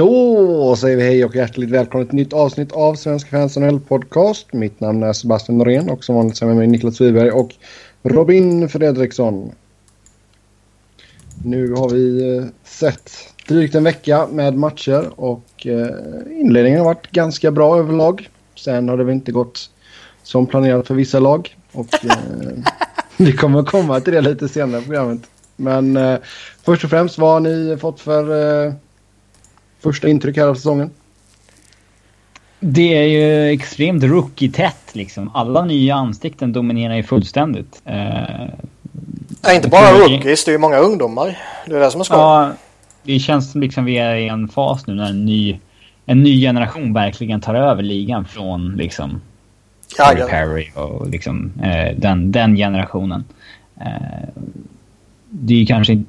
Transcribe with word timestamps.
Då 0.00 0.76
säger 0.76 0.96
vi 0.96 1.02
hej 1.02 1.24
och 1.24 1.36
hjärtligt 1.36 1.70
välkomna 1.70 2.04
till 2.04 2.08
ett 2.08 2.26
nytt 2.26 2.32
avsnitt 2.32 2.72
av 2.72 2.94
Svenska 2.94 3.30
fans 3.30 3.56
NHL 3.56 3.80
podcast. 3.80 4.52
Mitt 4.52 4.80
namn 4.80 5.02
är 5.02 5.12
Sebastian 5.12 5.58
Norén 5.58 5.90
och 5.90 6.04
som 6.04 6.14
vanligt 6.14 6.36
så 6.36 6.44
är 6.44 6.46
med 6.46 6.56
mig 6.56 6.66
Niklas 6.66 7.00
Wiberg 7.00 7.30
och 7.30 7.54
Robin 8.02 8.68
Fredriksson. 8.68 9.52
Nu 11.44 11.72
har 11.72 11.88
vi 11.88 12.36
eh, 12.36 12.44
sett 12.64 13.10
drygt 13.48 13.74
en 13.74 13.84
vecka 13.84 14.26
med 14.32 14.54
matcher 14.54 15.10
och 15.16 15.66
eh, 15.66 15.88
inledningen 16.40 16.78
har 16.78 16.86
varit 16.86 17.10
ganska 17.10 17.50
bra 17.50 17.78
överlag. 17.78 18.28
Sen 18.54 18.88
har 18.88 18.96
det 18.96 19.04
väl 19.04 19.14
inte 19.14 19.32
gått 19.32 19.70
som 20.22 20.46
planerat 20.46 20.86
för 20.86 20.94
vissa 20.94 21.20
lag. 21.20 21.56
Och 21.72 22.04
eh, 22.04 22.64
vi 23.16 23.32
kommer 23.32 23.62
komma 23.62 24.00
till 24.00 24.12
det 24.12 24.20
lite 24.20 24.48
senare 24.48 24.80
i 24.80 24.84
programmet. 24.84 25.20
Men 25.56 25.98
först 26.62 26.84
och 26.84 26.90
främst, 26.90 27.18
vad 27.18 27.32
har 27.32 27.40
ni 27.40 27.76
fått 27.76 28.00
för 28.00 28.74
första 29.82 30.08
intryck 30.08 30.36
här 30.36 30.46
av 30.46 30.54
säsongen? 30.54 30.90
Det 32.60 32.96
är 32.96 33.06
ju 33.06 33.54
extremt 33.54 34.04
rookie-tätt 34.04 34.90
liksom. 34.92 35.30
Alla 35.34 35.64
nya 35.64 35.94
ansikten 35.94 36.52
dominerar 36.52 36.94
ju 36.94 37.02
fullständigt. 37.02 37.82
Eh, 37.84 38.48
Ja, 39.42 39.52
inte 39.52 39.68
bara 39.68 39.92
rookies, 39.92 40.44
det 40.44 40.50
är 40.50 40.52
ju 40.52 40.58
många 40.58 40.76
ungdomar. 40.78 41.38
Det 41.66 41.76
är 41.76 41.80
det 41.80 41.90
som 41.90 42.00
är 42.00 42.04
skoj. 42.04 42.18
ja, 42.18 42.52
det 43.02 43.18
känns 43.18 43.52
som 43.52 43.60
liksom 43.60 43.84
vi 43.84 43.98
är 43.98 44.14
i 44.14 44.28
en 44.28 44.48
fas 44.48 44.86
nu 44.86 44.94
när 44.94 45.10
en 45.10 45.24
ny, 45.24 45.58
en 46.06 46.22
ny 46.22 46.40
generation 46.40 46.92
verkligen 46.92 47.40
tar 47.40 47.54
över 47.54 47.82
ligan 47.82 48.24
från 48.24 48.76
liksom 48.76 49.20
Corey. 49.96 50.28
Perry 50.28 50.70
och 50.74 51.08
liksom 51.08 51.52
eh, 51.62 51.96
den, 51.96 52.32
den 52.32 52.56
generationen. 52.56 53.24
Eh, 53.80 54.28
det 55.30 55.54
är 55.54 55.58
ju 55.58 55.66
kanske 55.66 56.02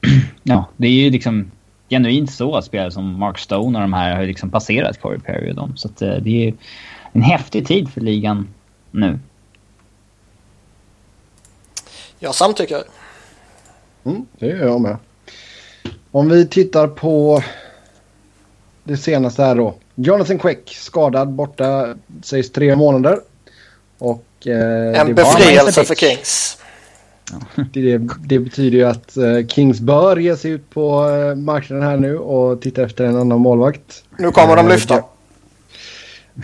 ja, 0.42 0.68
det 0.76 0.86
är 0.86 0.92
ju 0.92 1.10
liksom 1.10 1.50
genuint 1.88 2.32
så 2.32 2.56
att 2.56 2.64
spelare 2.64 2.90
som 2.90 3.18
Mark 3.18 3.38
Stone 3.38 3.78
och 3.78 3.82
de 3.82 3.92
här 3.92 4.16
har 4.16 4.24
liksom 4.24 4.50
passerat 4.50 5.00
Corey 5.00 5.18
Perry 5.20 5.50
och 5.50 5.54
dem. 5.54 5.76
Så 5.76 5.88
att, 5.88 6.02
eh, 6.02 6.14
det 6.14 6.30
är 6.30 6.44
ju 6.46 6.52
en 7.12 7.22
häftig 7.22 7.66
tid 7.66 7.88
för 7.88 8.00
ligan 8.00 8.48
nu. 8.90 9.18
Jag 12.18 12.34
samtycker. 12.34 12.82
Mm, 14.04 14.26
det 14.38 14.46
gör 14.46 14.66
jag 14.66 14.80
med. 14.80 14.96
Om 16.10 16.28
vi 16.28 16.46
tittar 16.46 16.88
på 16.88 17.42
det 18.84 18.96
senaste 18.96 19.42
här 19.42 19.54
då. 19.54 19.74
Jonathan 19.94 20.38
Quick 20.38 20.74
skadad 20.74 21.28
borta 21.28 21.94
sägs 22.22 22.52
tre 22.52 22.76
månader. 22.76 23.20
Och 23.98 24.46
eh, 24.46 25.00
En 25.00 25.14
befrielse 25.14 25.84
för 25.84 25.94
Kings. 25.94 26.58
Det, 27.72 27.98
det 28.26 28.38
betyder 28.38 28.78
ju 28.78 28.84
att 28.84 29.16
eh, 29.16 29.46
Kings 29.46 29.80
bör 29.80 30.16
ge 30.16 30.36
sig 30.36 30.50
ut 30.50 30.70
på 30.70 31.08
eh, 31.08 31.34
marknaden 31.34 31.84
här 31.84 31.96
nu 31.96 32.18
och 32.18 32.60
titta 32.60 32.82
efter 32.82 33.04
en 33.04 33.16
annan 33.16 33.40
målvakt. 33.40 34.04
Nu 34.18 34.30
kommer 34.30 34.56
de 34.56 34.66
Eh, 34.66 34.72
lyfta. 34.72 35.04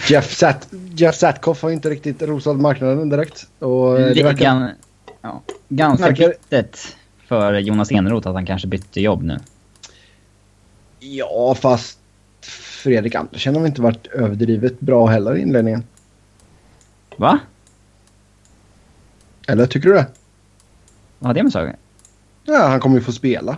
Jeff, 0.08 0.36
Sat 0.36 0.68
Jeff 0.94 1.14
Satkoff 1.14 1.62
har 1.62 1.70
inte 1.70 1.90
riktigt 1.90 2.22
rosat 2.22 2.56
marknaden 2.56 3.08
direkt. 3.08 3.46
Och 3.58 3.98
det 3.98 4.22
verkar... 4.22 4.44
grann, 4.44 4.70
ja, 5.22 5.42
ganska 5.68 6.06
verkar- 6.06 6.28
bittert 6.28 6.78
för 7.28 7.54
Jonas 7.58 7.90
Eneroth 7.92 8.28
att 8.28 8.34
han 8.34 8.46
kanske 8.46 8.68
bytte 8.68 9.00
jobb 9.00 9.22
nu. 9.22 9.38
Ja, 11.00 11.54
fast 11.60 11.98
Fredrik 12.82 13.14
Andersen 13.14 13.56
har 13.56 13.66
inte 13.66 13.82
varit 13.82 14.06
överdrivet 14.06 14.80
bra 14.80 15.06
heller 15.06 15.36
i 15.36 15.40
inledningen. 15.40 15.84
Va? 17.16 17.38
Eller 19.48 19.66
tycker 19.66 19.88
du 19.88 19.94
det? 19.94 20.06
Vad 21.22 21.26
har 21.28 21.34
det 21.34 21.42
med 21.42 21.52
saken? 21.52 21.76
Ja, 22.44 22.66
han 22.66 22.80
kommer 22.80 22.96
ju 22.96 23.02
få 23.02 23.12
spela. 23.12 23.56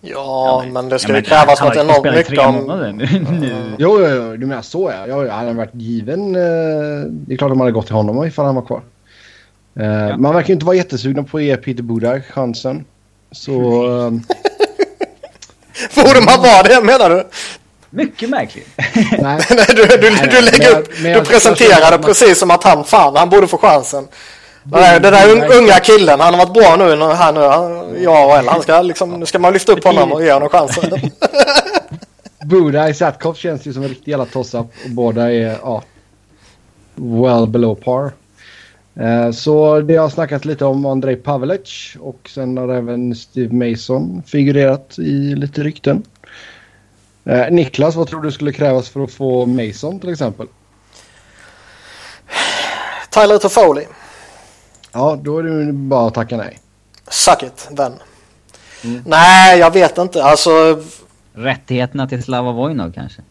Ja, 0.00 0.64
men 0.72 0.88
det 0.88 0.98
ska 0.98 1.08
Ja, 1.12 1.16
ju 1.16 1.22
men 1.22 1.28
krävas 1.30 1.60
något 1.60 1.76
enormt 1.76 2.14
mycket 2.16 2.38
om... 2.38 2.54
månader 2.54 2.92
nu. 2.92 3.04
nu. 3.40 3.76
Jo, 3.78 3.98
jo, 4.00 4.06
jo 4.06 4.36
du 4.36 4.46
menar 4.46 4.62
så 4.62 4.90
ja. 4.96 5.06
ja. 5.06 5.24
ja, 5.26 5.32
Han 5.32 5.46
har 5.46 5.54
varit 5.54 5.74
given. 5.74 6.34
Eh, 6.36 6.40
det 7.10 7.34
är 7.34 7.36
klart 7.38 7.50
de 7.50 7.60
hade 7.60 7.72
gått 7.72 7.86
till 7.86 7.94
honom 7.94 8.24
ifall 8.24 8.44
han 8.46 8.54
var 8.54 8.62
kvar. 8.62 8.82
Eh, 9.80 10.16
Man 10.16 10.34
verkar 10.34 10.48
ju 10.48 10.54
inte 10.54 10.66
vara 10.66 10.76
jättesugna 10.76 11.22
på 11.22 11.36
att 11.38 11.42
ge 11.44 11.56
Peter 11.56 11.82
Budaj 11.82 12.22
chansen. 12.30 12.84
Så... 13.32 13.50
Borde 15.94 16.20
man 16.20 16.42
vara 16.42 16.62
det 16.62 16.80
menar 16.84 17.10
du? 17.10 17.24
Mycket 17.90 18.30
märkligt. 18.30 18.68
nej. 18.96 19.40
Nej, 19.50 19.66
du, 19.68 19.74
du, 19.74 19.96
du 19.96 20.40
lägger 20.40 20.72
men- 20.72 20.80
upp, 20.82 20.88
men 21.02 21.12
du 21.12 21.24
presenterar 21.24 21.80
det 21.80 21.86
att 21.86 21.92
man- 22.00 22.02
precis 22.02 22.38
som 22.38 22.50
att 22.50 22.64
han, 22.64 22.84
fan, 22.84 23.16
han 23.16 23.28
borde 23.30 23.46
få 23.46 23.58
chansen. 23.58 24.08
Nej, 24.64 25.00
den 25.00 25.12
där 25.12 25.26
un- 25.34 25.58
unga 25.58 25.80
killen, 25.80 26.20
han 26.20 26.34
har 26.34 26.46
varit 26.46 26.54
bra 26.54 26.76
nu, 26.76 27.06
här 27.14 27.32
nu, 27.32 27.40
han, 27.40 28.02
ja 28.02 28.26
och 28.26 28.36
eller 28.36 28.50
han 28.52 28.62
ska 28.62 28.82
liksom, 28.82 29.20
nu 29.20 29.26
ska 29.26 29.38
man 29.38 29.52
lyfta 29.52 29.72
upp 29.72 29.84
honom 29.84 30.12
och 30.12 30.24
ge 30.24 30.32
honom 30.32 30.48
chansen. 30.48 30.90
Budaj, 32.44 32.94
Satkoff 32.94 33.36
känns 33.38 33.66
ju 33.66 33.72
som 33.72 33.82
en 33.82 33.88
riktig 33.88 34.10
jävla 34.10 34.26
toss-up. 34.26 34.66
Och 34.84 34.90
båda 34.90 35.32
är 35.32 35.58
ja, 35.62 35.82
well 36.94 37.46
below 37.46 37.74
par. 37.74 38.12
Eh, 39.00 39.30
Så 39.32 39.80
det 39.80 39.96
har 39.96 40.08
snackats 40.08 40.44
lite 40.44 40.64
om 40.64 40.86
Andrei 40.86 41.16
Pavelic 41.16 41.96
och 42.00 42.30
sen 42.34 42.56
har 42.56 42.68
även 42.68 43.14
Steve 43.14 43.54
Mason 43.70 44.22
figurerat 44.26 44.98
i 44.98 45.34
lite 45.34 45.62
rykten. 45.62 46.02
Eh, 47.24 47.50
Niklas, 47.50 47.94
vad 47.94 48.08
tror 48.08 48.22
du 48.22 48.32
skulle 48.32 48.52
krävas 48.52 48.88
för 48.88 49.00
att 49.04 49.12
få 49.12 49.46
Mason 49.46 50.00
till 50.00 50.12
exempel? 50.12 50.46
Tyler 53.10 53.38
Toffoli, 53.38 53.86
Ja, 54.92 55.18
då 55.22 55.38
är 55.38 55.42
det 55.42 55.72
bara 55.72 56.06
att 56.06 56.14
tacka 56.14 56.36
nej. 56.36 56.58
suck 57.08 57.42
it, 57.42 57.68
vän. 57.70 57.92
Nej, 59.04 59.58
jag 59.58 59.72
vet 59.72 59.98
inte. 59.98 60.24
Alltså, 60.24 60.82
Rättigheterna 61.32 62.08
till 62.08 62.22
Slava 62.22 62.52
Vojnov 62.52 62.92
kanske? 62.92 63.22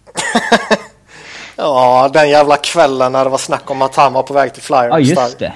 ja, 1.55 2.09
den 2.13 2.29
jävla 2.29 2.57
kvällen 2.57 3.11
när 3.11 3.23
det 3.23 3.29
var 3.29 3.37
snack 3.37 3.71
om 3.71 3.81
att 3.81 3.95
han 3.95 4.13
var 4.13 4.23
på 4.23 4.33
väg 4.33 4.53
till 4.53 4.63
Flyers. 4.63 4.83
Ja, 4.83 4.95
där. 4.95 4.99
just 4.99 5.39
det. 5.39 5.53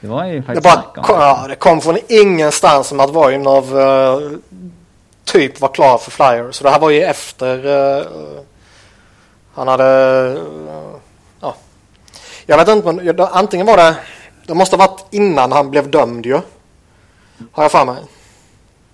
Det 0.00 0.08
var 0.08 0.24
ju 0.24 0.40
Det, 0.40 0.42
faktiskt 0.42 0.64
bara, 0.64 0.72
snack 0.72 0.98
om 0.98 1.04
kom, 1.04 1.20
ja, 1.20 1.44
det 1.48 1.54
kom 1.54 1.80
från 1.80 1.98
ingenstans 2.08 2.86
som 2.86 3.00
att 3.00 3.10
Vojnov 3.10 3.78
uh, 3.78 4.32
typ 5.24 5.60
var 5.60 5.68
klar 5.68 5.98
för 5.98 6.10
Flyers. 6.10 6.56
Så 6.56 6.64
det 6.64 6.70
här 6.70 6.78
var 6.78 6.90
ju 6.90 7.02
efter 7.02 7.66
eh, 7.98 8.06
han 9.54 9.68
hade... 9.68 9.84
eh, 9.84 10.94
ja. 11.40 11.54
Jag 12.46 12.56
vet 12.56 12.68
inte, 12.68 12.92
men 12.92 13.20
antingen 13.20 13.66
var 13.66 13.76
det... 13.76 13.94
Det 14.52 14.56
måste 14.56 14.76
ha 14.76 14.86
varit 14.86 15.04
innan 15.10 15.52
han 15.52 15.70
blev 15.70 15.90
dömd 15.90 16.26
ju. 16.26 16.40
Har 17.52 17.62
jag 17.64 17.72
för 17.72 17.84
mig. 17.84 17.96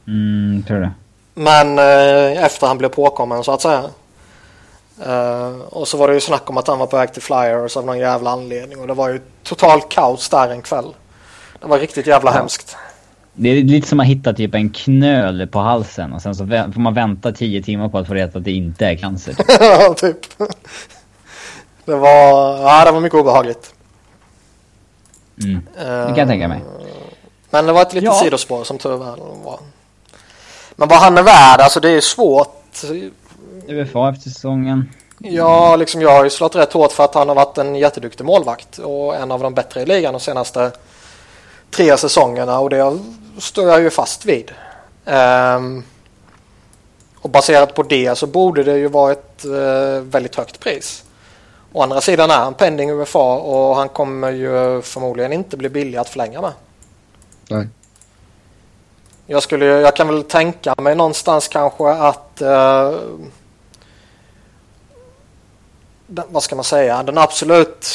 Mm, 0.06 0.62
tror 0.66 0.80
det. 0.80 0.90
Men 1.34 1.78
eh, 1.78 2.44
efter 2.44 2.66
han 2.66 2.78
blev 2.78 2.88
påkommen 2.88 3.44
så 3.44 3.52
att 3.52 3.62
säga. 3.62 3.84
Eh, 5.06 5.58
och 5.68 5.88
så 5.88 5.96
var 5.96 6.08
det 6.08 6.14
ju 6.14 6.20
snack 6.20 6.50
om 6.50 6.56
att 6.56 6.68
han 6.68 6.78
var 6.78 6.86
på 6.86 6.96
väg 6.96 7.12
till 7.12 7.22
Flyers 7.22 7.76
av 7.76 7.86
någon 7.86 7.98
jävla 7.98 8.30
anledning. 8.30 8.80
Och 8.80 8.86
det 8.86 8.94
var 8.94 9.08
ju 9.08 9.20
total 9.42 9.80
kaos 9.80 10.28
där 10.28 10.48
en 10.48 10.62
kväll. 10.62 10.94
Det 11.60 11.66
var 11.66 11.78
riktigt 11.78 12.06
jävla 12.06 12.30
hemskt. 12.30 12.76
Det 13.32 13.48
är 13.48 13.62
lite 13.62 13.88
som 13.88 14.00
att 14.00 14.06
hitta 14.06 14.32
typ 14.32 14.54
en 14.54 14.70
knöl 14.70 15.46
på 15.46 15.58
halsen 15.58 16.12
och 16.12 16.22
sen 16.22 16.34
så 16.34 16.46
får 16.46 16.80
man 16.80 16.94
vänta 16.94 17.32
tio 17.32 17.62
timmar 17.62 17.88
på 17.88 17.98
att 17.98 18.06
få 18.06 18.14
reda 18.14 18.32
på 18.32 18.38
att 18.38 18.44
det 18.44 18.52
inte 18.52 18.86
är 18.86 18.96
cancer. 18.96 19.34
Ja, 19.60 19.94
typ. 19.94 20.18
Det 21.84 21.96
var, 21.96 22.58
ja, 22.58 22.84
det 22.84 22.92
var 22.92 23.00
mycket 23.00 23.18
obehagligt. 23.18 23.74
Mm. 25.44 25.60
Det 25.76 26.06
kan 26.06 26.16
jag 26.18 26.28
tänka 26.28 26.48
mig. 26.48 26.60
Men 27.50 27.66
det 27.66 27.72
var 27.72 27.82
ett 27.82 27.92
litet 27.92 28.06
Ja. 28.06 28.20
sidospår 28.22 28.64
som 28.64 28.78
tur 28.78 28.96
var. 28.96 29.58
Men 30.76 30.88
vad 30.88 30.98
han 30.98 31.18
är 31.18 31.22
värd, 31.22 31.60
alltså 31.60 31.80
det 31.80 31.90
är 31.90 32.00
svårt. 32.00 32.82
UFA 33.68 34.08
efter 34.08 34.30
säsongen. 34.30 34.88
Ja, 35.18 35.76
liksom 35.76 36.02
jag 36.02 36.10
har 36.10 36.24
ju 36.24 36.30
slått 36.30 36.56
rätt 36.56 36.72
hårt 36.72 36.92
för 36.92 37.04
att 37.04 37.14
han 37.14 37.28
har 37.28 37.34
varit 37.34 37.58
en 37.58 37.74
jätteduktig 37.74 38.24
målvakt 38.24 38.78
och 38.78 39.16
en 39.16 39.30
av 39.30 39.40
de 39.40 39.54
bättre 39.54 39.82
i 39.82 39.86
ligan 39.86 40.12
de 40.12 40.20
senaste 40.20 40.72
tre 41.70 41.96
säsongerna 41.96 42.58
och 42.58 42.70
det 42.70 42.98
står 43.38 43.68
jag 43.68 43.80
ju 43.80 43.90
fast 43.90 44.24
vid. 44.24 44.50
Ehm, 45.04 45.82
och 47.20 47.30
baserat 47.30 47.74
på 47.74 47.82
det 47.82 48.18
så 48.18 48.26
borde 48.26 48.64
det 48.64 48.78
ju 48.78 48.88
vara 48.88 49.12
ett 49.12 49.44
eh, 49.44 50.02
väldigt 50.02 50.34
högt 50.36 50.60
pris. 50.60 51.04
Å 51.72 51.82
andra 51.82 52.00
sidan 52.00 52.30
är 52.30 52.38
han 52.38 52.54
pending 52.54 52.90
UFA 52.90 53.34
och 53.34 53.76
han 53.76 53.88
kommer 53.88 54.30
ju 54.30 54.82
förmodligen 54.82 55.32
inte 55.32 55.56
bli 55.56 55.68
billig 55.68 55.98
att 55.98 56.08
förlänga 56.08 56.40
med. 56.40 56.52
Nej. 57.48 57.68
Jag, 59.26 59.42
skulle, 59.42 59.66
jag 59.66 59.96
kan 59.96 60.08
väl 60.08 60.22
tänka 60.22 60.74
mig 60.78 60.94
någonstans 60.94 61.48
kanske 61.48 61.90
att 61.90 62.40
eh, 62.40 62.92
den, 66.06 66.24
vad 66.28 66.42
ska 66.42 66.54
man 66.54 66.64
säga, 66.64 67.02
den 67.02 67.18
absolut 67.18 67.86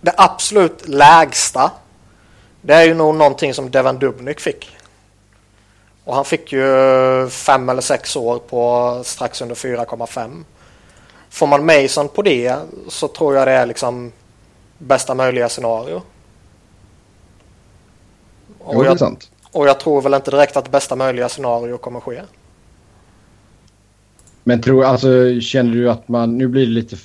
det 0.00 0.14
absolut 0.16 0.88
lägsta 0.88 1.70
det 2.60 2.74
är 2.74 2.84
ju 2.84 2.94
nog 2.94 3.14
någonting 3.14 3.54
som 3.54 3.70
Devan 3.70 3.98
Dubnyk 3.98 4.40
fick. 4.40 4.76
Och 6.04 6.14
han 6.14 6.24
fick 6.24 6.52
ju 6.52 7.28
fem 7.30 7.68
eller 7.68 7.82
sex 7.82 8.16
år 8.16 8.38
på 8.38 9.00
strax 9.04 9.42
under 9.42 9.54
4,5. 9.54 10.44
Får 11.30 11.46
man 11.46 11.66
Mason 11.66 12.08
på 12.08 12.22
det 12.22 12.56
så 12.88 13.08
tror 13.08 13.34
jag 13.34 13.48
det 13.48 13.52
är 13.52 13.66
liksom 13.66 14.12
bästa 14.78 15.14
möjliga 15.14 15.48
scenario. 15.48 16.02
Jo, 18.48 18.66
Och 18.66 18.74
det 18.74 18.88
är 18.88 18.90
jag, 18.90 18.98
sant. 18.98 19.30
och 19.52 19.68
jag 19.68 19.80
tror 19.80 20.02
väl 20.02 20.14
inte 20.14 20.30
direkt 20.30 20.56
att 20.56 20.70
bästa 20.70 20.96
möjliga 20.96 21.28
scenario 21.28 21.76
kommer 21.78 22.00
ske. 22.00 22.22
Men 24.44 24.62
tror, 24.62 24.84
alltså, 24.84 25.40
känner 25.40 25.74
du 25.74 25.90
att 25.90 26.08
man... 26.08 26.38
Nu 26.38 26.48
blir 26.48 26.66
det 26.66 26.72
lite 26.72 26.96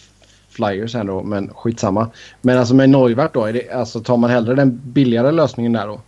flyers 0.50 0.94
här 0.94 1.04
då, 1.04 1.24
men 1.24 1.54
skitsamma. 1.54 2.08
Men 2.42 2.58
alltså 2.58 2.74
med 2.74 2.90
Neuvert 2.90 3.30
då, 3.34 3.46
är 3.46 3.54
det, 3.54 3.72
alltså, 3.72 4.00
tar 4.00 4.18
man 4.18 4.30
hellre 4.30 4.56
den 4.56 4.82
billigare 4.84 5.32
lösningen 5.32 5.74
där 5.74 5.88
då? 5.88 6.02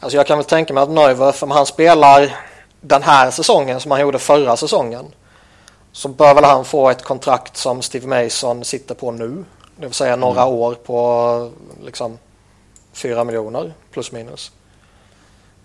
Alltså 0.00 0.16
jag 0.16 0.26
kan 0.26 0.38
väl 0.38 0.44
tänka 0.44 0.74
mig 0.74 0.82
att 0.82 0.90
Neuwirth, 0.90 1.44
om 1.44 1.50
han 1.50 1.66
spelar 1.66 2.36
den 2.80 3.02
här 3.02 3.30
säsongen 3.30 3.80
som 3.80 3.90
han 3.90 4.00
gjorde 4.00 4.18
förra 4.18 4.56
säsongen. 4.56 5.04
Så 5.98 6.08
bör 6.08 6.34
väl 6.34 6.44
han 6.44 6.64
få 6.64 6.90
ett 6.90 7.02
kontrakt 7.02 7.56
som 7.56 7.82
Steve 7.82 8.06
Mason 8.06 8.64
sitter 8.64 8.94
på 8.94 9.10
nu. 9.10 9.44
Det 9.76 9.86
vill 9.86 9.94
säga 9.94 10.16
några 10.16 10.42
mm. 10.42 10.54
år 10.54 10.74
på 10.74 11.50
liksom 11.84 12.18
4 12.92 13.24
miljoner 13.24 13.72
plus 13.90 14.12
minus. 14.12 14.52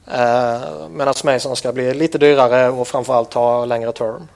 Eh, 0.07 0.61
Medan 0.89 1.13
Mason 1.23 1.55
ska 1.55 1.71
bli 1.71 1.93
lite 1.93 2.17
dyrare 2.17 2.69
och 2.69 2.87
framförallt 2.87 3.33
ha 3.33 3.65
längre 3.65 3.91
term. 3.91 4.27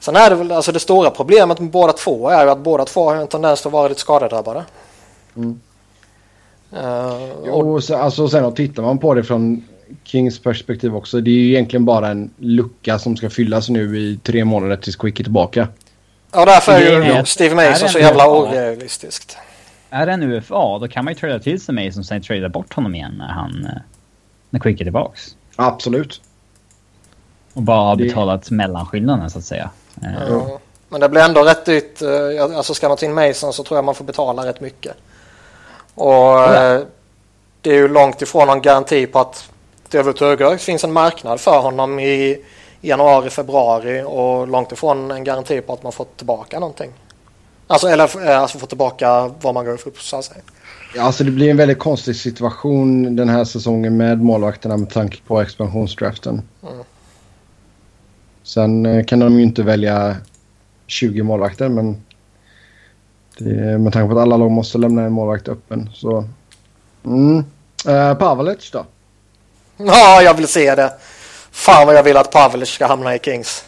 Sen 0.00 0.16
är 0.16 0.30
det 0.30 0.36
väl, 0.36 0.52
alltså 0.52 0.72
det 0.72 0.80
stora 0.80 1.10
problemet 1.10 1.58
med 1.58 1.70
båda 1.70 1.92
två 1.92 2.28
är 2.28 2.44
ju 2.44 2.50
att 2.50 2.58
båda 2.58 2.84
två 2.84 3.04
har 3.04 3.16
en 3.16 3.28
tendens 3.28 3.66
att 3.66 3.72
vara 3.72 3.88
lite 3.88 4.00
skadedrabbade. 4.00 4.64
Mm. 5.36 5.60
Uh, 6.72 7.30
jo, 7.46 7.80
så, 7.80 7.96
alltså 7.96 8.28
sen 8.28 8.44
och 8.44 8.56
tittar 8.56 8.82
man 8.82 8.98
på 8.98 9.14
det 9.14 9.24
från 9.24 9.64
Kings 10.04 10.38
perspektiv 10.38 10.96
också. 10.96 11.20
Det 11.20 11.30
är 11.30 11.34
ju 11.34 11.48
egentligen 11.48 11.84
bara 11.84 12.08
en 12.08 12.30
lucka 12.36 12.98
som 12.98 13.16
ska 13.16 13.30
fyllas 13.30 13.68
nu 13.68 13.98
i 13.98 14.18
tre 14.22 14.44
månader 14.44 14.76
tills 14.76 14.96
Quick 14.96 15.20
är 15.20 15.24
tillbaka. 15.24 15.68
Ja, 16.32 16.44
därför 16.44 16.72
är 16.72 16.80
ju 16.80 17.12
är, 17.12 17.24
Steve 17.24 17.54
Mason 17.54 17.88
så 17.88 17.98
jävla 17.98 18.30
orealistiskt. 18.30 19.36
Är 19.90 20.06
det 20.06 20.12
en 20.12 20.22
UFA, 20.22 20.78
då 20.78 20.88
kan 20.88 21.04
man 21.04 21.14
ju 21.14 21.20
trada 21.20 21.38
till 21.38 21.60
sig 21.60 21.74
Mason 21.74 22.04
sen 22.04 22.22
trada 22.22 22.48
bort 22.48 22.74
honom 22.74 22.94
igen 22.94 23.14
när 23.18 23.28
han... 23.28 23.64
Eh, 23.64 23.82
när 24.50 24.60
Quick 24.60 24.80
är 24.80 24.84
tillbaks. 24.84 25.36
Absolut. 25.56 26.20
Och 27.52 27.62
bara 27.62 27.88
ha 27.88 27.96
betalat 27.96 28.42
det... 28.42 28.54
mellanskillnaden 28.54 29.30
så 29.30 29.38
att 29.38 29.44
säga. 29.44 29.70
Ja. 30.00 30.60
Men 30.88 31.00
det 31.00 31.08
blir 31.08 31.22
ändå 31.22 31.42
rätt 31.42 31.64
dyrt. 31.64 32.02
Eh, 32.02 32.56
alltså 32.56 32.74
ska 32.74 32.88
man 32.88 32.96
ta 32.96 33.06
in 33.06 33.14
Mason 33.14 33.52
så 33.52 33.64
tror 33.64 33.78
jag 33.78 33.84
man 33.84 33.94
får 33.94 34.04
betala 34.04 34.46
rätt 34.46 34.60
mycket. 34.60 34.96
Och 35.94 36.12
ja. 36.12 36.74
Eh, 36.74 36.80
det 37.60 37.70
är 37.70 37.74
ju 37.74 37.88
långt 37.88 38.22
ifrån 38.22 38.46
någon 38.46 38.62
garanti 38.62 39.06
på 39.06 39.18
att 39.18 39.50
det 39.90 39.98
överhuvudtaget 39.98 40.62
finns 40.62 40.84
en 40.84 40.92
marknad 40.92 41.40
för 41.40 41.58
honom 41.58 42.00
i 42.00 42.44
januari, 42.80 43.30
februari 43.30 44.02
och 44.06 44.48
långt 44.48 44.72
ifrån 44.72 45.10
en 45.10 45.24
garanti 45.24 45.60
på 45.60 45.72
att 45.72 45.82
man 45.82 45.92
får 45.92 46.06
tillbaka 46.16 46.58
någonting. 46.58 46.90
Alltså, 47.66 47.88
eller 47.88 48.28
eh, 48.28 48.40
alltså 48.40 48.58
få 48.58 48.66
tillbaka 48.66 49.30
vad 49.40 49.54
man 49.54 49.64
går 49.64 49.72
upp 49.72 50.00
så 50.00 50.16
att 50.16 50.24
säga. 50.24 50.40
Ja, 50.94 51.02
alltså 51.02 51.24
det 51.24 51.30
blir 51.30 51.50
en 51.50 51.56
väldigt 51.56 51.78
konstig 51.78 52.16
situation 52.16 53.16
den 53.16 53.28
här 53.28 53.44
säsongen 53.44 53.96
med 53.96 54.22
målvakterna 54.22 54.76
med 54.76 54.90
tanke 54.90 55.18
på 55.26 55.40
expansionsdraften. 55.40 56.42
Mm. 56.62 56.84
Sen 58.42 58.86
eh, 58.86 59.04
kan 59.04 59.18
de 59.18 59.36
ju 59.36 59.42
inte 59.42 59.62
välja 59.62 60.16
20 60.86 61.22
målvakter 61.22 61.68
men 61.68 62.02
det, 63.38 63.78
med 63.78 63.92
tanke 63.92 64.14
på 64.14 64.18
att 64.18 64.22
alla 64.22 64.36
lag 64.36 64.50
måste 64.50 64.78
lämna 64.78 65.02
en 65.02 65.12
målvakt 65.12 65.48
öppen 65.48 65.90
så... 65.94 66.24
Mm. 67.04 67.44
Uh, 67.88 68.14
Pavelic 68.14 68.70
då? 68.70 68.84
Ja, 69.86 70.22
jag 70.22 70.34
vill 70.34 70.48
se 70.48 70.74
det. 70.74 70.92
Fan 71.52 71.86
vad 71.86 71.96
jag 71.96 72.02
vill 72.02 72.16
att 72.16 72.30
Pavelic 72.30 72.68
ska 72.68 72.86
hamna 72.86 73.14
i 73.14 73.18
Kings. 73.18 73.64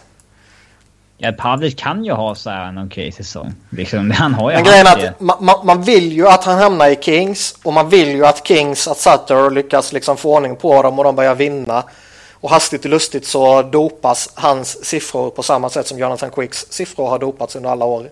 Ja, 1.25 1.33
Pavlic 1.33 1.75
kan 1.75 2.05
ju 2.05 2.13
ha 2.13 2.35
så 2.35 2.51
här 2.51 2.69
en 2.69 2.79
okej 2.79 2.87
okay 2.87 3.13
säsong. 3.13 3.55
Liksom, 3.71 4.11
han 4.11 4.35
har 4.35 4.51
ju 4.51 4.57
Men 4.57 4.65
grejen 4.65 4.87
är 4.87 5.09
att 5.09 5.21
man, 5.21 5.67
man, 5.67 5.83
vill 5.83 6.13
ju 6.13 6.29
att 6.29 6.45
han 6.45 6.59
hamnar 6.59 6.89
i 6.89 6.97
Kings 7.01 7.55
och 7.63 7.73
man 7.73 7.89
vill 7.89 8.09
ju 8.09 8.27
att 8.27 8.47
Kings, 8.47 8.89
att 8.89 8.99
Sutter 8.99 9.51
lyckas 9.51 9.93
liksom 9.93 10.17
få 10.17 10.35
ordning 10.35 10.57
på 10.57 10.83
dem 10.83 10.99
och 10.99 11.05
de 11.05 11.17
börjar 11.17 11.35
vinna. 11.35 11.85
Och 12.33 12.51
hastigt 12.51 12.85
och 12.85 12.91
lustigt 12.91 13.27
så 13.27 13.63
dopas 13.63 14.31
hans 14.35 14.85
siffror 14.85 15.31
på 15.31 15.43
samma 15.43 15.71
sätt 15.71 15.87
som 15.87 15.99
Jonathan 15.99 16.31
Quicks 16.31 16.67
siffror 16.71 17.09
har 17.09 17.19
dopats 17.19 17.57
under 17.57 17.71
alla 17.71 17.85
år. 17.85 18.11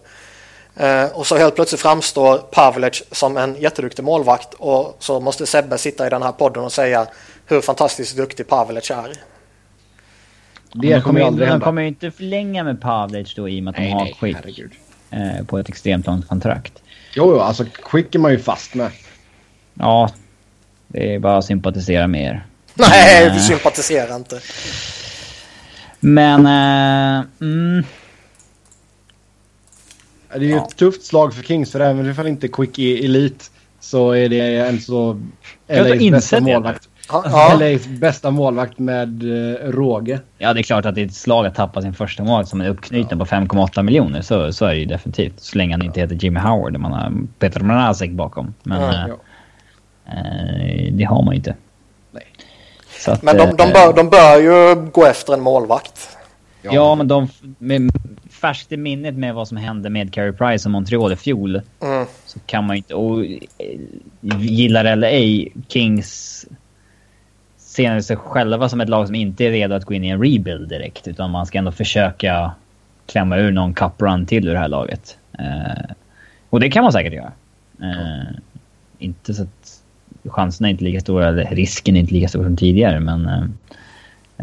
Eh, 0.76 1.04
och 1.04 1.26
så 1.26 1.36
helt 1.36 1.54
plötsligt 1.54 1.80
framstår 1.80 2.38
Pavlic 2.38 3.02
som 3.12 3.36
en 3.36 3.56
jätteduktig 3.60 4.02
målvakt 4.02 4.54
och 4.54 4.96
så 4.98 5.20
måste 5.20 5.46
Sebbe 5.46 5.78
sitta 5.78 6.06
i 6.06 6.10
den 6.10 6.22
här 6.22 6.32
podden 6.32 6.64
och 6.64 6.72
säga 6.72 7.06
hur 7.50 7.60
fantastiskt 7.60 8.16
duktig 8.16 8.48
Pavlic 8.48 8.90
är. 8.90 9.12
Det 10.72 10.94
de 10.94 11.00
kommer, 11.00 11.20
aldrig 11.20 11.48
de 11.48 11.60
kommer 11.60 11.82
ju 11.82 11.88
inte 11.88 12.10
förlänga 12.10 12.64
med 12.64 12.80
Pavlic 12.80 13.34
då 13.34 13.48
i 13.48 13.60
och 13.60 13.64
med 13.64 13.70
att 13.70 13.78
nej, 13.78 13.88
de 13.88 13.92
har 13.92 14.04
nej, 14.04 14.16
Quick 14.20 14.72
eh, 15.10 15.44
på 15.46 15.58
ett 15.58 15.68
extremt 15.68 16.06
långt 16.06 16.28
kontrakt. 16.28 16.72
Jo, 17.14 17.32
jo, 17.32 17.38
alltså 17.38 17.64
Quick 17.64 18.14
är 18.14 18.18
man 18.18 18.32
ju 18.32 18.38
fast 18.38 18.74
med. 18.74 18.90
Ja, 19.74 20.10
det 20.88 21.14
är 21.14 21.18
bara 21.18 21.38
att 21.38 21.44
sympatisera 21.44 22.06
med 22.06 22.22
er. 22.22 22.46
Nej, 22.74 23.30
vi 23.30 23.40
sympatiserar 23.40 24.16
inte. 24.16 24.40
Men... 26.00 26.46
Eh, 26.46 27.26
mm. 27.40 27.84
Det 30.32 30.36
är 30.36 30.40
ju 30.40 30.50
ja. 30.50 30.66
ett 30.66 30.76
tufft 30.76 31.04
slag 31.04 31.34
för 31.34 31.42
Kings 31.42 31.72
för 31.72 31.80
även 31.80 32.10
ifall 32.10 32.26
inte 32.26 32.48
Quick 32.48 32.78
är 32.78 33.04
elit 33.04 33.50
så 33.80 34.12
är 34.12 34.28
det 34.28 34.56
en 34.56 34.80
så... 34.80 35.20
LA's 35.68 36.10
bästa 36.10 36.40
målvakt. 36.40 36.89
Ja. 37.12 37.58
LAs 37.60 37.86
bästa 37.86 38.30
målvakt 38.30 38.78
med 38.78 39.22
uh, 39.22 39.54
råge. 39.54 40.20
Ja, 40.38 40.52
det 40.52 40.60
är 40.60 40.62
klart 40.62 40.86
att 40.86 40.94
det 40.94 41.00
är 41.00 41.06
ett 41.06 41.14
slag 41.14 41.46
att 41.46 41.54
tappa 41.54 41.82
sin 41.82 41.94
första 41.94 42.24
mål 42.24 42.46
som 42.46 42.60
är 42.60 42.68
uppknuten 42.68 43.18
ja. 43.18 43.24
på 43.24 43.34
5,8 43.34 43.82
miljoner. 43.82 44.22
Så, 44.22 44.52
så 44.52 44.64
är 44.64 44.70
det 44.70 44.78
ju 44.78 44.86
definitivt. 44.86 45.40
Så 45.40 45.58
länge 45.58 45.74
han 45.74 45.82
inte 45.82 46.00
heter 46.00 46.14
Jimmy 46.14 46.40
Howard 46.40 46.74
och 46.74 46.80
man 46.80 46.92
har 46.92 47.12
Peter 47.38 47.60
Mrazek 47.60 48.10
bakom. 48.10 48.54
Men 48.62 48.82
ja. 48.82 49.06
uh, 50.08 50.92
det 50.92 51.04
har 51.04 51.22
man 51.22 51.34
ju 51.34 51.36
inte. 51.36 51.54
Att, 53.06 53.22
men 53.22 53.36
de, 53.36 53.56
de, 53.56 53.62
eh, 53.62 53.72
bör, 53.72 53.92
de 53.92 54.10
bör 54.10 54.40
ju 54.40 54.90
gå 54.90 55.06
efter 55.06 55.32
en 55.32 55.40
målvakt. 55.40 56.16
Ja, 56.62 56.70
ja 56.74 56.94
men 56.94 57.08
de... 57.08 57.28
Med 57.58 57.90
färskt 58.30 58.72
i 58.72 58.76
minnet 58.76 59.14
med 59.14 59.34
vad 59.34 59.48
som 59.48 59.56
hände 59.56 59.90
med 59.90 60.14
Carey 60.14 60.32
Price 60.32 60.68
och 60.68 60.72
Montreal 60.72 61.12
i 61.12 61.16
fjol. 61.16 61.62
Mm. 61.82 62.06
Så 62.24 62.38
kan 62.46 62.66
man 62.66 62.76
ju 62.76 62.78
inte... 62.78 62.94
Och 62.94 63.24
gillar 64.40 64.84
eller 64.84 65.08
ej, 65.08 65.52
Kings 65.68 66.46
ser 67.84 68.00
sig 68.00 68.16
själva 68.16 68.68
som 68.68 68.80
ett 68.80 68.88
lag 68.88 69.06
som 69.06 69.14
inte 69.14 69.44
är 69.44 69.50
redo 69.50 69.74
att 69.74 69.84
gå 69.84 69.94
in 69.94 70.04
i 70.04 70.08
en 70.08 70.22
rebuild 70.22 70.68
direkt. 70.68 71.08
Utan 71.08 71.30
man 71.30 71.46
ska 71.46 71.58
ändå 71.58 71.72
försöka 71.72 72.52
klämma 73.06 73.36
ur 73.36 73.52
någon 73.52 73.74
cup 73.74 74.02
run 74.02 74.26
till 74.26 74.48
ur 74.48 74.52
det 74.52 74.58
här 74.58 74.68
laget. 74.68 75.18
Eh, 75.38 75.94
och 76.50 76.60
det 76.60 76.70
kan 76.70 76.82
man 76.82 76.92
säkert 76.92 77.12
göra. 77.12 77.32
Eh, 77.82 78.36
inte 78.98 79.34
så 79.34 79.42
att 79.42 79.80
chanserna 80.24 80.68
är 80.68 80.70
inte 80.70 80.84
lika 80.84 81.00
stora, 81.00 81.28
eller 81.28 81.44
risken 81.44 81.96
är 81.96 82.00
inte 82.00 82.14
lika 82.14 82.28
stor 82.28 82.44
som 82.44 82.56
tidigare, 82.56 83.00
men 83.00 83.26
eh, 83.26 83.44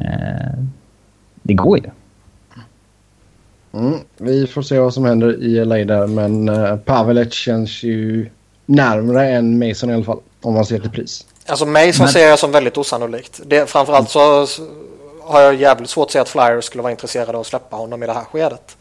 eh 0.04 0.54
det 1.44 1.54
går 1.54 1.78
ju. 1.78 1.90
Mm, 3.74 4.00
vi 4.18 4.48
får 4.48 4.62
se 4.62 4.80
vad 4.80 4.94
som 4.94 5.06
händer 5.06 5.44
i 5.44 5.66
LA 5.66 5.76
där, 5.76 6.08
men 6.08 6.50
uh, 6.50 7.30
känns 7.30 7.84
ju 7.84 8.30
närmare 8.66 9.30
än 9.30 9.68
Mason 9.68 9.90
i 9.90 9.94
alla 9.94 10.04
fall, 10.04 10.20
om 10.42 10.54
man 10.54 10.66
ser 10.66 10.80
till 10.80 10.90
pris. 10.90 11.26
Alltså 11.48 11.66
mig 11.66 11.94
som 11.94 12.04
Men... 12.04 12.14
ser 12.14 12.28
jag 12.28 12.40
som 12.40 12.52
väldigt 12.52 12.78
osannolikt. 12.78 13.40
Det, 13.46 13.70
framförallt 13.70 14.10
så 14.10 14.48
har 15.22 15.42
jag 15.42 15.56
jävligt 15.56 15.90
svårt 15.90 16.06
att 16.06 16.12
se 16.12 16.20
att 16.20 16.30
Flyers 16.30 16.66
skulle 16.66 16.82
vara 16.84 16.92
intresserade 16.92 17.32
av 17.32 17.42
att 17.42 17.48
släppa 17.48 17.76
honom 17.76 18.04
i 18.04 18.06
det 18.06 18.14
här 18.14 18.24
skedet. 18.24 18.78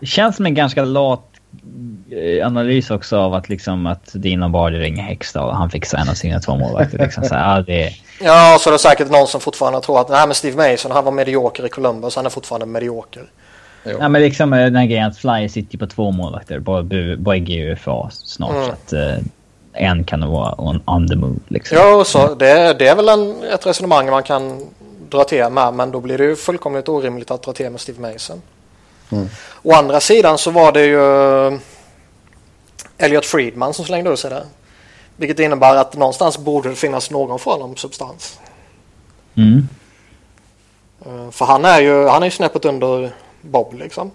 Det 0.00 0.06
känns 0.06 0.36
som 0.36 0.46
en 0.46 0.54
ganska 0.54 0.84
lat 0.84 1.24
eh, 2.10 2.46
analys 2.46 2.90
också 2.90 3.16
av 3.16 3.34
att 3.34 3.48
liksom 3.48 3.86
att 3.86 4.10
Dino 4.12 4.48
Bardi 4.48 4.78
ringer 4.78 5.02
Hextall 5.02 5.48
och 5.48 5.56
han 5.56 5.70
fixar 5.70 5.98
en 5.98 6.08
av 6.08 6.14
sina 6.14 6.40
två 6.40 6.56
målvakter. 6.56 6.98
Liksom 6.98 7.24
så 7.24 7.34
här, 7.34 7.56
ja, 7.56 7.62
det... 7.62 7.92
ja, 8.20 8.58
så 8.60 8.70
är 8.70 8.72
det 8.72 8.78
säkert 8.78 9.10
någon 9.10 9.26
som 9.26 9.40
fortfarande 9.40 9.80
tror 9.80 10.00
att 10.00 10.08
nej 10.08 10.26
men 10.26 10.34
Steve 10.34 10.70
Mason 10.70 10.90
han 10.90 11.04
var 11.04 11.12
medioker 11.12 11.66
i 11.66 11.68
Columbus, 11.68 12.16
han 12.16 12.26
är 12.26 12.30
fortfarande 12.30 12.66
medioker. 12.66 13.22
Jo. 13.84 13.96
Ja 14.00 14.08
men 14.08 14.22
liksom 14.22 14.50
den 14.50 14.76
här 14.76 14.86
grejen 14.86 15.10
att 15.10 15.18
Flyers 15.18 15.52
sitter 15.52 15.78
på 15.78 15.86
två 15.86 16.10
målvakter, 16.10 16.60
bägge 17.16 17.52
är 17.52 17.72
UFA 17.72 18.10
snart. 18.10 18.50
Mm. 18.50 18.66
Så 18.66 18.72
att, 18.72 18.92
eh, 18.92 19.24
en 19.74 20.04
kan 20.04 20.30
vara 20.30 20.54
on, 20.58 20.82
on 20.86 21.08
the 21.08 21.16
move. 21.16 21.38
Liksom. 21.48 21.78
Ja, 21.78 22.04
så 22.04 22.34
det, 22.34 22.74
det 22.78 22.88
är 22.88 22.96
väl 22.96 23.08
en, 23.08 23.42
ett 23.42 23.66
resonemang 23.66 24.10
man 24.10 24.22
kan 24.22 24.60
dra 25.08 25.24
till 25.24 25.48
med 25.50 25.74
men 25.74 25.90
då 25.90 26.00
blir 26.00 26.18
det 26.18 26.24
ju 26.24 26.36
fullkomligt 26.36 26.88
orimligt 26.88 27.30
att 27.30 27.42
dra 27.42 27.52
till 27.52 27.70
med 27.70 27.80
Steve 27.80 28.12
Mason. 28.12 28.42
Mm. 29.12 29.28
Å 29.62 29.72
andra 29.72 30.00
sidan 30.00 30.38
så 30.38 30.50
var 30.50 30.72
det 30.72 30.84
ju 30.84 31.46
eh, 31.46 31.58
Elliot 32.98 33.26
Friedman 33.26 33.74
som 33.74 33.84
slängde 33.84 34.10
ur 34.10 34.16
sig 34.16 34.30
det. 34.30 34.46
Vilket 35.16 35.38
innebär 35.38 35.76
att 35.76 35.96
någonstans 35.96 36.38
borde 36.38 36.68
det 36.68 36.74
finnas 36.74 37.10
någon 37.10 37.38
form 37.38 37.62
av 37.62 37.74
substans. 37.74 38.38
Mm. 39.34 39.68
Eh, 41.06 41.30
för 41.30 41.44
han 41.44 41.64
är 41.64 41.80
ju 41.80 42.08
han 42.08 42.22
är 42.22 42.26
ju 42.26 42.30
snäppet 42.30 42.64
under 42.64 43.10
Bob 43.40 43.74
liksom. 43.74 44.10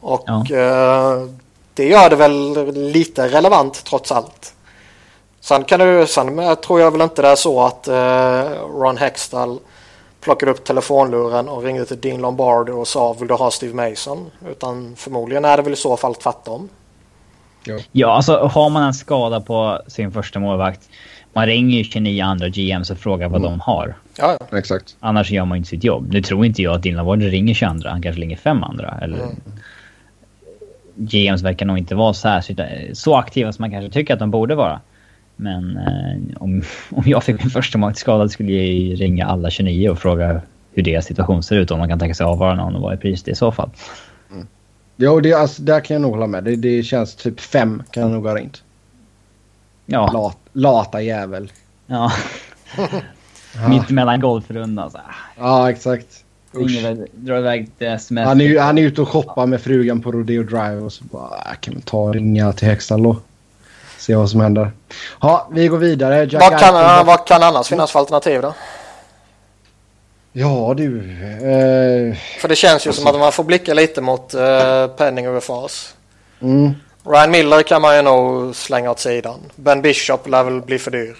Och 0.00 0.24
ja. 0.26 0.56
eh, 0.56 1.26
det 1.80 1.88
gör 1.88 2.10
det 2.10 2.16
väl 2.16 2.72
lite 2.92 3.28
relevant 3.28 3.84
trots 3.84 4.12
allt. 4.12 4.54
Sen, 5.40 5.64
kan 5.64 5.80
du, 5.80 6.06
sen 6.06 6.56
tror 6.56 6.80
jag 6.80 6.90
väl 6.90 7.00
inte 7.00 7.22
det 7.22 7.28
är 7.28 7.36
så 7.36 7.62
att 7.62 7.88
eh, 7.88 8.50
Ron 8.80 8.96
Hextall 8.96 9.58
plockade 10.20 10.52
upp 10.52 10.64
telefonluren 10.64 11.48
och 11.48 11.62
ringde 11.62 11.84
till 11.84 12.00
Dean 12.00 12.20
Lombardi 12.20 12.72
och 12.72 12.88
sa 12.88 13.12
vill 13.12 13.28
du 13.28 13.34
ha 13.34 13.50
Steve 13.50 13.88
Mason? 13.90 14.30
Utan 14.50 14.94
förmodligen 14.96 15.44
är 15.44 15.56
det 15.56 15.62
väl 15.62 15.72
i 15.72 15.76
så 15.76 15.96
fall 15.96 16.14
tvärtom. 16.14 16.68
Ja. 17.64 17.78
ja, 17.92 18.12
alltså 18.12 18.36
har 18.36 18.70
man 18.70 18.82
en 18.82 18.94
skada 18.94 19.40
på 19.40 19.80
sin 19.88 20.12
första 20.12 20.38
målvakt. 20.38 20.80
Man 21.32 21.46
ringer 21.46 21.78
ju 21.78 21.84
29 21.84 22.22
andra 22.24 22.48
GMs 22.48 22.90
och 22.90 22.98
frågar 22.98 23.28
vad 23.28 23.40
Mm. 23.40 23.50
de 23.50 23.60
har. 23.60 23.94
Ja, 24.16 24.36
ja. 24.50 24.58
Exakt. 24.58 24.96
Annars 25.00 25.30
gör 25.30 25.44
man 25.44 25.58
inte 25.58 25.68
sitt 25.68 25.84
jobb. 25.84 26.08
Nu 26.12 26.22
tror 26.22 26.46
inte 26.46 26.62
jag 26.62 26.74
att 26.74 26.82
Dylan 26.82 27.06
Ward 27.06 27.22
ringer 27.22 27.54
22 27.54 27.88
Han 27.88 28.02
kanske 28.02 28.22
ringer 28.22 28.36
fem 28.36 28.64
andra. 28.64 28.98
Eller... 29.02 29.16
Mm. 29.18 29.36
GMs 31.00 31.42
verkar 31.42 31.66
nog 31.66 31.78
inte 31.78 31.94
vara 31.94 32.14
särskilt, 32.14 32.60
så 32.92 33.16
aktiva 33.16 33.52
som 33.52 33.62
man 33.62 33.70
kanske 33.70 33.90
tycker 33.92 34.14
att 34.14 34.20
de 34.20 34.30
borde 34.30 34.54
vara. 34.54 34.80
Men 35.36 35.76
eh, 35.76 36.36
om, 36.36 36.62
om 36.90 37.02
jag 37.06 37.24
fick 37.24 37.38
min 37.38 37.50
första 37.50 37.78
målvakt 37.78 37.98
skadad 37.98 38.30
skulle 38.30 38.52
jag 38.52 39.00
ringa 39.00 39.26
alla 39.26 39.50
29 39.50 39.90
och 39.90 39.98
fråga 39.98 40.40
hur 40.72 40.82
deras 40.82 41.06
situation 41.06 41.42
ser 41.42 41.56
ut. 41.56 41.70
Om 41.70 41.78
man 41.78 41.88
kan 41.88 41.98
tänka 41.98 42.14
sig 42.14 42.26
avvara 42.26 42.54
någon 42.54 42.76
och 42.76 42.82
vad 42.82 42.92
är 42.92 42.96
priset 42.96 43.28
i 43.28 43.34
så 43.34 43.52
fall. 43.52 43.70
Jo, 44.96 45.20
det, 45.20 45.32
alltså, 45.32 45.62
där 45.62 45.80
kan 45.80 45.94
jag 45.94 46.02
nog 46.02 46.10
hålla 46.10 46.26
med. 46.26 46.44
Det, 46.44 46.56
det 46.56 46.82
känns 46.82 47.14
typ 47.14 47.40
fem 47.40 47.82
kan 47.90 48.02
jag 48.02 48.12
nog 48.12 48.26
ha 48.26 48.34
ringt. 48.34 48.62
Ja. 49.86 50.10
Lat, 50.12 50.38
lata 50.52 51.02
jävel. 51.02 51.52
ja. 51.86 52.12
Mitt 53.68 53.90
mellan 53.90 54.20
golfrundan. 54.20 54.90
Så, 54.90 54.98
ja 55.38 55.70
exakt. 55.70 56.24
Väl- 56.52 57.06
drar 57.12 57.38
iväg 57.38 57.70
till 57.78 57.86
sms. 57.86 58.26
Han 58.26 58.40
är, 58.40 58.44
ju- 58.44 58.58
han 58.58 58.78
är 58.78 58.82
ute 58.82 59.02
och 59.02 59.08
shoppar 59.08 59.46
med 59.46 59.60
frugan 59.60 60.00
på 60.02 60.12
Rodeo 60.12 60.42
Drive 60.42 60.76
och 60.76 60.92
så 60.92 61.04
bara, 61.04 61.22
"Ah, 61.22 61.54
kan 61.60 61.74
vi 61.74 61.80
ta 61.82 61.96
och 61.98 62.14
ringa 62.14 62.52
till 62.52 62.68
Hextall? 62.68 63.16
Se 63.98 64.14
vad 64.14 64.30
som 64.30 64.40
händer. 64.40 64.70
Ja, 65.20 65.48
vi 65.52 65.68
går 65.68 65.78
vidare. 65.78 66.24
Jack 66.24 66.42
Vad 66.50 66.60
kan, 66.60 66.74
Eichel- 66.74 67.04
vad 67.06 67.26
kan 67.26 67.42
annars 67.42 67.68
finnas 67.68 67.90
för 67.90 67.98
alternativ 67.98 68.42
då? 68.42 68.54
Ja 70.32 70.74
du. 70.76 70.98
Eh, 71.00 72.16
För 72.40 72.48
det 72.48 72.56
känns 72.56 72.86
ju 72.86 72.92
som 72.92 73.06
att 73.06 73.18
man 73.18 73.32
får 73.32 73.44
blicka 73.44 73.74
lite 73.74 74.00
mot 74.00 74.34
uh, 74.34 74.86
penning 74.96 75.26
över 75.26 75.40
fas. 75.40 75.94
mm, 76.42 76.70
Ryan 77.04 77.30
Miller 77.30 77.62
kan 77.62 77.82
man 77.82 77.96
ju 77.96 78.02
nog 78.02 78.56
slänga 78.56 78.90
åt 78.90 78.98
sidan. 78.98 79.40
Ben 79.56 79.82
Bishop 79.82 80.28
lär 80.28 80.44
väl 80.44 80.60
bli 80.60 80.78
för 80.78 80.90
dyr. 80.90 81.16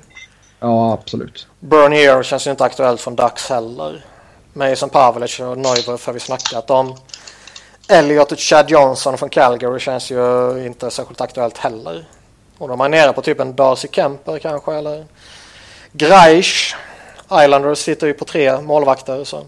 ja, 0.60 0.92
absolut. 0.92 1.46
Burn 1.60 1.92
Here 1.92 2.24
känns 2.24 2.46
ju 2.46 2.50
inte 2.50 2.64
aktuellt 2.64 3.00
från 3.00 3.16
Ducks 3.16 3.48
heller. 3.50 4.04
Mason 4.52 4.88
Pavlic 4.90 5.40
och 5.40 5.58
Neuberth 5.58 6.06
har 6.06 6.12
vi 6.12 6.20
snackat 6.20 6.70
om. 6.70 6.96
Elliot 7.88 8.32
och 8.32 8.38
Chad 8.38 8.70
Johnson 8.70 9.18
från 9.18 9.28
Calgary 9.28 9.80
känns 9.80 10.10
ju 10.10 10.66
inte 10.66 10.90
särskilt 10.90 11.20
aktuellt 11.20 11.58
heller. 11.58 12.04
Och 12.58 12.68
de 12.68 12.80
är 12.80 12.88
nere 12.88 13.12
på 13.12 13.22
typ 13.22 13.40
en 13.40 13.56
Darcy 13.56 13.88
Kemper 13.92 14.38
kanske 14.38 14.74
eller 14.74 15.04
Greisch. 15.92 16.76
Islanders 17.32 17.78
sitter 17.78 18.06
ju 18.06 18.12
på 18.12 18.24
tre 18.24 18.60
målvakter 18.60 19.24
så 19.24 19.44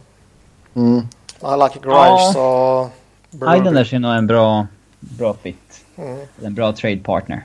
Mm. 0.75 1.09
Malaki 1.41 1.79
Greisch 1.83 2.37
och 2.37 2.91
Burby. 3.31 3.57
Islanders 3.59 3.93
är 3.93 3.99
nog 3.99 4.13
en 4.13 4.27
bra, 4.27 4.67
bra 5.01 5.35
fit. 5.43 5.85
Mm. 5.97 6.19
En 6.45 6.55
bra 6.55 6.73
trade 6.73 6.97
partner. 6.97 7.45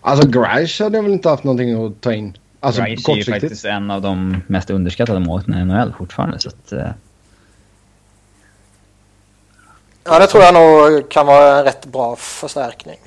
Alltså 0.00 0.28
Grice 0.28 0.84
hade 0.84 0.98
jag 0.98 1.02
väl 1.02 1.12
inte 1.12 1.28
haft 1.28 1.44
någonting 1.44 1.86
att 1.86 2.00
ta 2.00 2.12
in. 2.12 2.38
Alltså 2.60 2.82
Rice 2.82 3.12
är 3.12 3.16
ju 3.16 3.24
faktiskt 3.24 3.64
en 3.64 3.90
av 3.90 4.02
de 4.02 4.42
mest 4.46 4.70
underskattade 4.70 5.20
målvakterna 5.20 5.60
i 5.60 5.64
NHL 5.64 5.92
fortfarande. 5.98 6.38
Så 6.38 6.48
att, 6.48 6.72
eh, 6.72 6.90
Ja 10.04 10.18
det 10.18 10.26
tror 10.26 10.42
jag 10.42 10.54
nog 10.54 11.10
kan 11.10 11.26
vara 11.26 11.58
en 11.58 11.64
rätt 11.64 11.86
bra 11.86 12.16
förstärkning. 12.16 12.98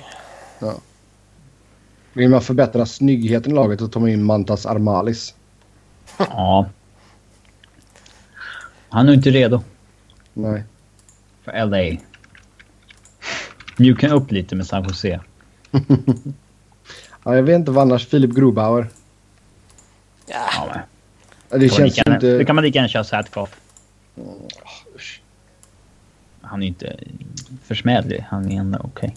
Vill 2.12 2.28
man 2.28 2.42
förbättra 2.42 2.86
snyggheten 2.86 3.52
i 3.52 3.54
laget 3.54 3.80
så 3.80 3.88
tar 3.88 4.00
man 4.00 4.08
in 4.10 4.24
Mantas 4.24 4.66
Armalis. 4.66 5.34
ja. 6.18 6.68
Han 8.88 9.08
är 9.08 9.12
inte 9.12 9.30
redo 9.30 9.62
Nej. 10.32 10.64
för 11.44 11.66
LA. 11.66 11.98
Mjukna 13.76 14.08
upp 14.14 14.30
lite 14.30 14.56
med 14.56 14.66
San 14.66 14.84
Jose. 14.84 15.20
Ja, 17.24 17.36
jag 17.36 17.42
vet 17.42 17.54
inte 17.54 17.70
vad 17.70 17.82
annars. 17.82 18.06
Filip 18.06 18.30
Grobauer. 18.30 18.88
Ja, 20.32 20.48
Ja, 21.50 21.58
Det 21.58 21.58
Då 21.58 21.58
kan 21.58 21.60
man 21.60 21.68
känns 21.68 21.96
lika 21.96 22.02
gärna- 22.10 22.18
Då 22.20 22.32
inte... 22.32 22.44
kan 22.44 22.54
man 22.56 22.64
lika 22.64 22.76
gärna 22.78 22.88
köra 22.88 23.04
Satkoff. 23.04 23.60
Usch. 24.96 25.20
Han 26.40 26.62
är 26.62 26.66
inte 26.66 26.96
försmädlig. 27.64 28.24
Han 28.30 28.52
är 28.52 28.60
ändå 28.60 28.78
okej. 28.84 29.16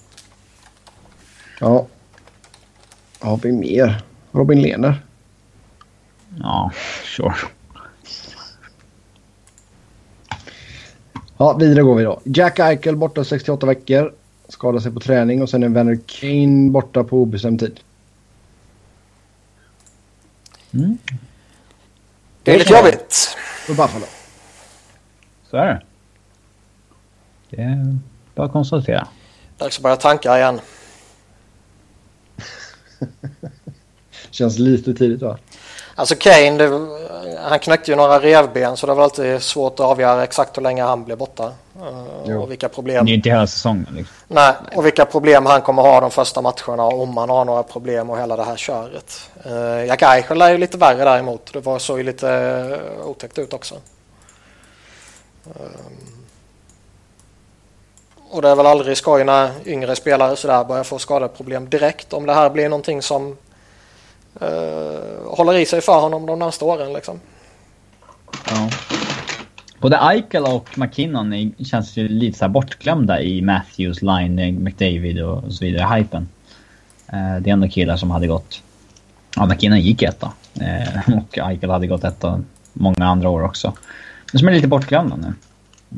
Ja. 1.60 1.88
Vad 3.20 3.30
har 3.32 3.38
vi 3.38 3.52
mer? 3.52 4.02
Robin 4.32 4.62
Lehner. 4.62 5.02
Ja, 6.40 6.72
sure. 7.04 7.34
Ja, 11.38 11.54
vidare 11.54 11.82
går 11.84 11.96
vi 11.96 12.04
då. 12.04 12.22
Jack 12.24 12.60
Eichel 12.60 12.96
borta 12.96 13.24
68 13.24 13.66
veckor. 13.68 14.14
Skadar 14.48 14.80
sig 14.80 14.92
på 14.92 15.00
träning 15.00 15.42
och 15.42 15.50
sen 15.50 15.64
är 15.64 15.70
Werner 15.70 16.00
Kane 16.06 16.70
borta 16.72 17.04
på 17.04 17.22
obestämd 17.22 17.60
tid. 17.60 17.80
Mm, 20.76 20.98
det 22.44 22.54
är 22.54 22.60
lite 22.60 22.74
jobbigt. 22.74 23.38
För 23.66 23.74
Buffalo. 23.74 24.06
så 25.50 25.58
är 25.58 25.66
det. 25.66 25.82
Det 27.50 27.62
är 27.62 27.98
bara 28.36 28.46
att 28.46 28.52
konstatera. 28.52 29.08
Dags 29.58 29.78
att 29.78 29.84
börja 29.84 29.96
tanka 29.96 30.38
igen. 30.38 30.60
Känns 34.32 34.60
lite 34.60 34.94
tidigt 34.94 35.22
va? 35.22 35.38
Alltså 35.96 36.16
Kane, 36.16 36.58
det, 36.58 36.70
han 37.40 37.60
knäckte 37.60 37.92
ju 37.92 37.98
några 37.98 38.20
revben 38.20 38.78
så 38.78 38.88
det 38.88 38.94
var 38.94 39.04
alltid 39.04 39.42
svårt 39.42 39.74
att 39.74 39.80
avgöra 39.80 40.24
exakt 40.24 40.58
hur 40.58 40.62
länge 40.64 40.84
han 40.84 41.04
blev 41.04 41.18
borta. 41.18 41.54
Jo. 42.26 42.42
och 42.42 42.52
vilka 42.52 42.68
Det 42.68 42.74
problem. 42.74 43.06
är 43.06 43.10
ju 43.10 43.16
inte 43.16 43.30
hela 43.30 43.48
säsongen. 43.48 43.88
Liksom. 43.96 44.16
Nej, 44.28 44.54
och 44.76 44.86
vilka 44.86 45.06
problem 45.06 45.46
han 45.46 45.62
kommer 45.62 45.82
ha 45.82 46.02
de 46.02 46.12
första 46.12 46.42
matcherna 46.42 46.84
om 46.84 47.18
han 47.18 47.30
har 47.30 47.46
några 47.46 47.64
problem 47.64 48.10
och 48.10 48.20
hela 48.20 48.36
det 48.36 48.44
här 48.44 48.58
köret. 48.58 49.30
Uh, 49.46 49.86
Jack 49.86 50.02
Eichel 50.02 50.42
är 50.42 50.52
ju 50.52 50.58
lite 50.58 50.78
värre 50.78 51.04
däremot. 51.04 51.54
Det 51.54 51.60
var 51.60 51.80
så 51.80 51.98
ju 51.98 52.04
lite 52.04 52.28
uh, 53.02 53.08
otäckt 53.08 53.38
ut 53.38 53.54
också. 53.54 53.76
Och 58.30 58.42
det 58.42 58.50
är 58.50 58.56
väl 58.56 58.66
aldrig 58.66 58.98
skoj 58.98 59.24
när 59.24 59.52
yngre 59.66 59.96
spelare 59.96 60.36
sådär 60.36 60.64
börjar 60.64 60.84
få 60.84 61.00
skadeproblem 61.00 61.70
direkt 61.70 62.14
om 62.14 62.26
det 62.26 62.34
här 62.34 62.50
blir 62.50 62.70
någonting 62.70 63.02
som 63.02 63.38
håller 65.26 65.54
i 65.54 65.66
sig 65.66 65.82
för 65.82 66.00
honom 66.00 66.26
de 66.26 66.40
närmaste 66.40 66.66
åren 66.66 66.94
liksom. 66.94 67.20
Ja. 68.50 68.70
Både 69.86 69.98
Eichel 69.98 70.44
och 70.44 70.78
McKinnon 70.78 71.34
är, 71.34 71.64
känns 71.64 71.98
ju 71.98 72.08
lite 72.08 72.38
så 72.38 72.48
bortglömda 72.48 73.22
i 73.22 73.42
Matthews, 73.42 74.02
Line, 74.02 74.64
McDavid 74.64 75.22
och 75.24 75.54
så 75.54 75.66
vidare, 75.66 75.96
hypen. 75.96 76.28
Eh, 77.08 77.36
det 77.42 77.50
är 77.50 77.54
ändå 77.54 77.68
killar 77.68 77.98
som 77.98 78.12
hade 78.12 78.28
gått... 78.28 78.62
Ja, 79.36 79.46
McKinnon 79.46 79.80
gick 79.80 80.02
etta. 80.02 80.34
Eh, 80.62 81.18
och 81.18 81.38
Eichel 81.38 81.70
hade 81.70 81.88
gått 81.88 82.04
etta 82.04 82.42
många 82.74 83.06
andra 83.06 83.30
år 83.30 83.44
också. 83.44 83.74
Men 84.32 84.40
som 84.40 84.48
är 84.48 84.52
lite 84.52 84.68
bortglömda 84.68 85.16
nu. 85.16 85.34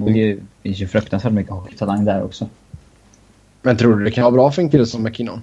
Och 0.06 0.12
det 0.12 0.38
finns 0.64 0.80
ju 0.80 0.88
fruktansvärt 0.88 1.34
mycket 1.34 1.54
hockeytalang 1.54 2.06
där 2.06 2.24
också. 2.24 2.50
Men 3.62 3.78
tror 3.78 3.96
du 3.96 4.04
det 4.04 4.12
kan 4.12 4.24
vara 4.24 4.34
bra 4.34 4.52
för 4.52 4.62
en 4.62 4.70
kille 4.70 4.86
som 4.86 5.04
McKinnon? 5.04 5.42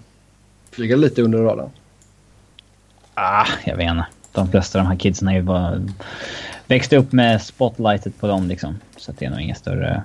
Flyga 0.70 0.96
lite 0.96 1.22
under 1.22 1.38
radarn. 1.38 1.70
Ah, 3.14 3.46
jag 3.64 3.76
vet 3.76 3.90
inte. 3.90 4.06
De 4.34 4.50
flesta 4.50 4.78
av 4.78 4.84
de 4.84 4.90
här 4.90 4.98
kidsen 4.98 5.28
är 5.28 5.34
ju 5.34 5.42
bara... 5.42 5.82
Växte 6.66 6.96
upp 6.96 7.12
med 7.12 7.42
spotlightet 7.42 8.20
på 8.20 8.26
dem 8.26 8.48
liksom. 8.48 8.78
Så 8.96 9.10
att 9.10 9.18
det 9.18 9.26
är 9.26 9.30
nog 9.30 9.40
inga 9.40 9.54
större... 9.54 10.02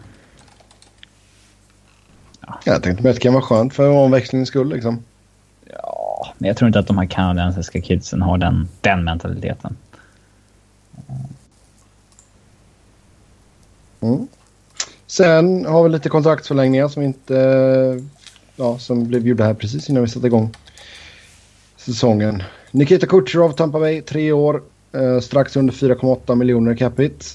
Jag 2.64 2.84
tänkte 2.84 3.10
att 3.10 3.16
det 3.16 3.22
kan 3.22 3.34
vara 3.34 3.44
skönt 3.44 3.74
för 3.74 3.90
omväxlings 3.90 4.50
skull 4.50 4.70
liksom. 4.70 5.04
Ja, 5.74 6.34
men 6.38 6.48
jag 6.48 6.58
tror 6.58 6.68
inte 6.68 6.80
att 6.80 6.88
de 6.88 6.98
här 6.98 7.06
kanadensiska 7.06 7.82
kidsen 7.82 8.22
har 8.22 8.38
den, 8.38 8.68
den 8.82 9.04
mentaliteten. 9.04 9.78
Mm. 14.02 14.28
Sen 15.08 15.66
har 15.66 15.84
vi 15.84 15.90
lite 15.90 16.10
kontraktsförlängningar 16.10 16.88
som 16.88 17.04
inte... 17.04 18.06
Ja, 18.56 18.80
som 18.80 19.08
blev 19.08 19.28
gjorda 19.28 19.44
här 19.44 19.54
precis 19.54 19.90
innan 19.90 20.04
vi 20.04 20.10
satte 20.10 20.28
igång 20.28 20.56
säsongen. 21.78 22.44
Nikita 22.72 23.08
Kucherov, 23.08 23.52
Tampa 23.52 23.80
Bay, 23.80 24.02
tre 24.02 24.32
år. 24.32 24.64
Eh, 24.94 25.20
strax 25.20 25.56
under 25.56 25.74
4,8 25.74 26.36
miljoner 26.36 26.76
capita. 26.76 27.26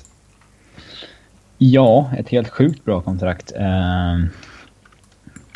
Ja, 1.58 2.10
ett 2.18 2.28
helt 2.28 2.48
sjukt 2.48 2.84
bra 2.84 3.00
kontrakt. 3.00 3.52
Eh, 3.56 4.18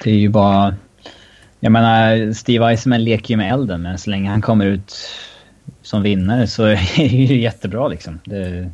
det 0.05 0.11
är 0.11 0.19
ju 0.19 0.29
bara... 0.29 0.75
Jag 1.61 1.73
menar, 1.73 2.33
Steve 2.33 2.67
Eisenman 2.67 3.05
leker 3.05 3.31
ju 3.35 3.37
med 3.37 3.53
elden, 3.53 3.83
men 3.83 3.99
så 3.99 4.11
länge 4.11 4.31
han 4.31 4.43
kommer 4.43 4.67
ut 4.67 4.95
som 5.83 6.03
vinnare 6.03 6.47
så 6.47 6.65
är 6.67 6.97
det 6.97 7.05
ju 7.05 7.41
jättebra 7.41 7.89
liksom. 7.89 8.21
Det, 8.25 8.71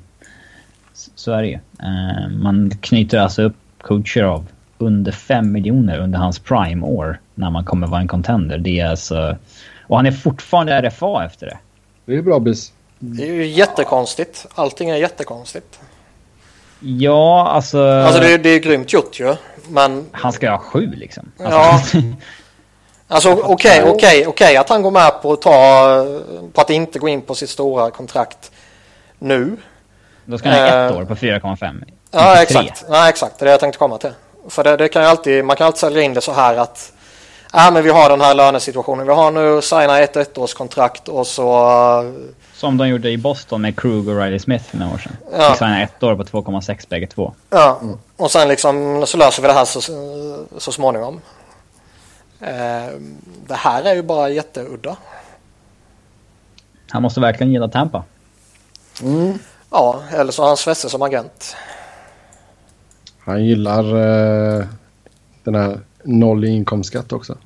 så 0.92 1.32
är 1.32 1.42
det 1.42 1.48
ju. 1.48 1.58
Eh, 1.82 2.28
man 2.28 2.70
knyter 2.80 3.18
alltså 3.18 3.42
upp 3.42 3.56
Kucherov 3.78 4.46
under 4.78 5.12
5 5.12 5.52
miljoner 5.52 5.98
under 5.98 6.18
hans 6.18 6.38
prime-år 6.38 7.20
när 7.34 7.50
man 7.50 7.64
kommer 7.64 7.86
vara 7.86 8.00
en 8.00 8.08
contender. 8.08 8.58
Det 8.58 8.80
är 8.80 8.86
alltså... 8.86 9.36
Och 9.86 9.96
han 9.96 10.06
är 10.06 10.12
fortfarande 10.12 10.82
RFA 10.82 11.24
efter 11.24 11.46
det. 11.46 11.58
Det 12.04 12.16
är 12.16 12.22
bra 12.22 12.38
bis. 12.38 12.72
Det 12.98 13.22
är 13.22 13.32
ju 13.32 13.46
jättekonstigt. 13.46 14.46
Allting 14.54 14.90
är 14.90 14.96
jättekonstigt. 14.96 15.80
Ja, 16.80 17.48
alltså... 17.48 17.82
Alltså 17.82 18.20
det, 18.20 18.32
är- 18.32 18.38
det 18.38 18.48
är 18.48 18.58
grymt 18.58 18.92
gjort 18.92 19.20
ju. 19.20 19.36
Men 19.68 20.06
Han 20.12 20.32
ska 20.32 20.50
ha 20.50 20.58
sju 20.58 20.86
liksom. 20.96 21.32
Alltså, 21.38 21.96
Ja. 21.96 22.02
Alltså 23.08 23.32
okej, 23.42 23.48
okay, 23.48 23.82
okej, 23.82 23.92
okay, 23.92 24.26
okay, 24.26 24.56
att 24.56 24.68
han 24.68 24.82
går 24.82 24.90
med 24.90 25.22
på 25.22 25.32
att, 25.32 25.42
ta, 25.42 26.06
på 26.52 26.60
att 26.60 26.70
inte 26.70 26.98
gå 26.98 27.08
in 27.08 27.20
på 27.20 27.34
sitt 27.34 27.50
stora 27.50 27.90
kontrakt 27.90 28.50
nu. 29.18 29.56
Då 30.24 30.38
ska 30.38 30.48
han 30.48 30.58
ha 30.58 30.66
ett 30.66 30.92
uh, 30.92 30.98
år 30.98 31.04
på 31.04 31.14
4,5. 31.14 31.84
Ja, 32.10 32.42
exakt. 32.42 32.84
Ja, 32.88 33.08
exakt. 33.08 33.38
Det 33.38 33.42
är 33.42 33.44
det 33.44 33.50
jag 33.50 33.60
tänkte 33.60 33.78
komma 33.78 33.98
till. 33.98 34.12
För 34.48 34.64
det, 34.64 34.76
det 34.76 34.88
kan 34.88 35.04
alltid, 35.04 35.44
man 35.44 35.56
kan 35.56 35.66
alltid 35.66 35.80
sälja 35.80 36.02
in 36.02 36.14
det 36.14 36.20
så 36.20 36.32
här 36.32 36.56
att 36.56 36.92
ja, 37.54 37.70
men 37.70 37.84
vi 37.84 37.90
har 37.90 38.08
den 38.08 38.20
här 38.20 38.34
lönesituationen. 38.34 39.06
Vi 39.06 39.12
har 39.12 39.30
nu 39.30 39.62
signat 39.62 39.98
ett 39.98 40.16
ettårskontrakt 40.16 41.08
och 41.08 41.26
så... 41.26 42.14
Som 42.54 42.76
de 42.76 42.88
gjorde 42.88 43.10
i 43.10 43.16
Boston 43.16 43.62
med 43.62 43.80
Krug 43.80 44.08
och 44.08 44.16
Riley 44.22 44.38
Smith 44.38 44.64
för 44.64 44.78
några 44.78 44.94
år 44.94 44.98
sedan. 44.98 45.16
Ja. 45.32 45.50
Vi 45.50 45.56
signade 45.56 45.82
ett 45.82 46.02
år 46.02 46.16
på 46.16 46.22
2,6 46.22 46.88
bägge 46.88 47.06
två. 47.06 47.34
Ja, 47.50 47.78
mm. 47.82 47.98
och 48.16 48.30
sen 48.30 48.48
liksom 48.48 49.04
så 49.06 49.16
löser 49.16 49.42
vi 49.42 49.48
det 49.48 49.54
här 49.54 49.64
så, 49.64 49.80
så 50.58 50.72
småningom. 50.72 51.20
Eh, 52.40 52.92
det 53.46 53.54
här 53.54 53.82
är 53.82 53.94
ju 53.94 54.02
bara 54.02 54.28
jätteudda. 54.28 54.96
Han 56.90 57.02
måste 57.02 57.20
verkligen 57.20 57.52
gilla 57.52 57.68
Tampa. 57.68 58.04
Mm. 59.02 59.38
Ja, 59.70 60.02
eller 60.12 60.32
så 60.32 60.42
har 60.42 60.48
han 60.48 60.56
Svesse 60.56 60.88
som 60.88 61.02
agent. 61.02 61.56
Han 63.18 63.44
gillar 63.44 63.84
eh, 63.84 64.66
den 65.44 65.54
här 65.54 65.80
noll 66.04 66.44
i 66.44 66.48
inkomstskatt 66.48 67.12
också. 67.12 67.36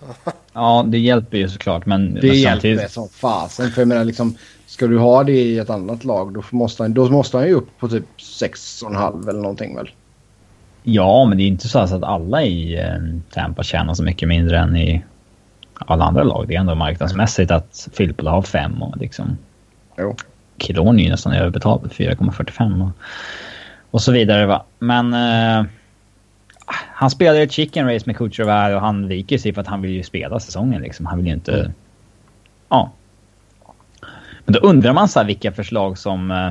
Ja, 0.52 0.84
det 0.88 0.98
hjälper 0.98 1.38
ju 1.38 1.48
såklart. 1.48 1.86
Men 1.86 2.14
det 2.14 2.20
samtidigt... 2.20 2.64
hjälper 2.64 2.88
som 2.88 3.08
fasen. 3.08 3.70
För 3.70 3.80
jag 3.80 3.88
menar 3.88 4.04
liksom, 4.04 4.36
ska 4.66 4.86
du 4.86 4.98
ha 4.98 5.24
det 5.24 5.32
i 5.32 5.58
ett 5.58 5.70
annat 5.70 6.04
lag 6.04 6.34
då 6.34 6.42
måste 6.50 6.82
han, 6.82 6.94
då 6.94 7.10
måste 7.10 7.36
han 7.36 7.46
ju 7.46 7.52
upp 7.52 7.68
på 7.78 7.88
typ 7.88 8.04
6,5 8.18 9.28
eller 9.28 9.40
någonting 9.40 9.76
väl? 9.76 9.90
Ja, 10.82 11.24
men 11.24 11.38
det 11.38 11.44
är 11.44 11.48
inte 11.48 11.68
så 11.68 11.78
att 11.78 12.02
alla 12.02 12.42
i 12.42 12.78
eh, 12.78 13.20
Tampa 13.30 13.62
tjänar 13.62 13.94
så 13.94 14.02
mycket 14.02 14.28
mindre 14.28 14.58
än 14.58 14.76
i 14.76 15.04
alla 15.74 16.04
andra 16.04 16.22
lag. 16.22 16.48
Det 16.48 16.54
är 16.54 16.60
ändå 16.60 16.74
marknadsmässigt 16.74 17.50
att 17.50 17.88
Filippola 17.92 18.30
har 18.30 18.42
fem 18.42 18.82
och 18.82 18.96
liksom... 18.96 19.38
Jo. 19.98 20.16
Kilon 20.58 20.98
är 20.98 21.04
ju 21.04 21.10
nästan 21.10 21.32
överbetald, 21.32 21.90
4,45 21.92 22.82
och, 22.82 22.90
och 23.90 24.02
så 24.02 24.12
vidare. 24.12 24.46
Va? 24.46 24.64
Men... 24.78 25.14
Eh, 25.14 25.66
han 26.66 27.10
spelar 27.10 27.40
ett 27.40 27.52
chicken 27.52 27.88
race 27.92 28.06
med 28.06 28.16
Kutjerov 28.16 28.50
här 28.50 28.74
och 28.74 28.80
han 28.80 29.08
viker 29.08 29.38
sig 29.38 29.54
för 29.54 29.60
att 29.60 29.66
han 29.66 29.82
vill 29.82 29.90
ju 29.90 30.02
spela 30.02 30.40
säsongen 30.40 30.82
liksom. 30.82 31.06
Han 31.06 31.16
vill 31.18 31.26
ju 31.26 31.32
inte... 31.32 31.52
Mm. 31.52 31.72
Ja. 32.68 32.92
Men 34.44 34.52
då 34.52 34.58
undrar 34.58 34.92
man 34.92 35.08
så 35.08 35.18
här 35.18 35.26
vilka 35.26 35.52
förslag 35.52 35.98
som 35.98 36.30
eh, 36.30 36.50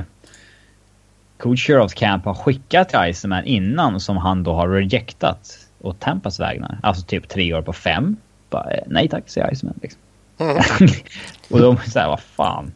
Kucherovs 1.38 1.94
camp 1.94 2.24
har 2.24 2.34
skickat 2.34 2.88
till 2.88 2.98
Iceman 3.02 3.44
innan 3.44 4.00
som 4.00 4.16
han 4.16 4.42
då 4.42 4.52
har 4.52 4.68
rejectat 4.68 5.58
åt 5.80 6.00
Tampas 6.00 6.40
vägnar. 6.40 6.78
Alltså 6.82 7.06
typ 7.06 7.28
tre 7.28 7.54
år 7.54 7.62
på 7.62 7.72
fem. 7.72 8.16
Bara, 8.50 8.70
eh, 8.70 8.84
nej 8.86 9.08
tack, 9.08 9.22
säger 9.26 9.52
Iceman. 9.52 9.74
Liksom. 9.82 10.00
Mm. 10.38 10.56
och 11.50 11.60
då 11.60 11.76
säger 11.76 12.08
vad 12.08 12.20
fan. 12.20 12.72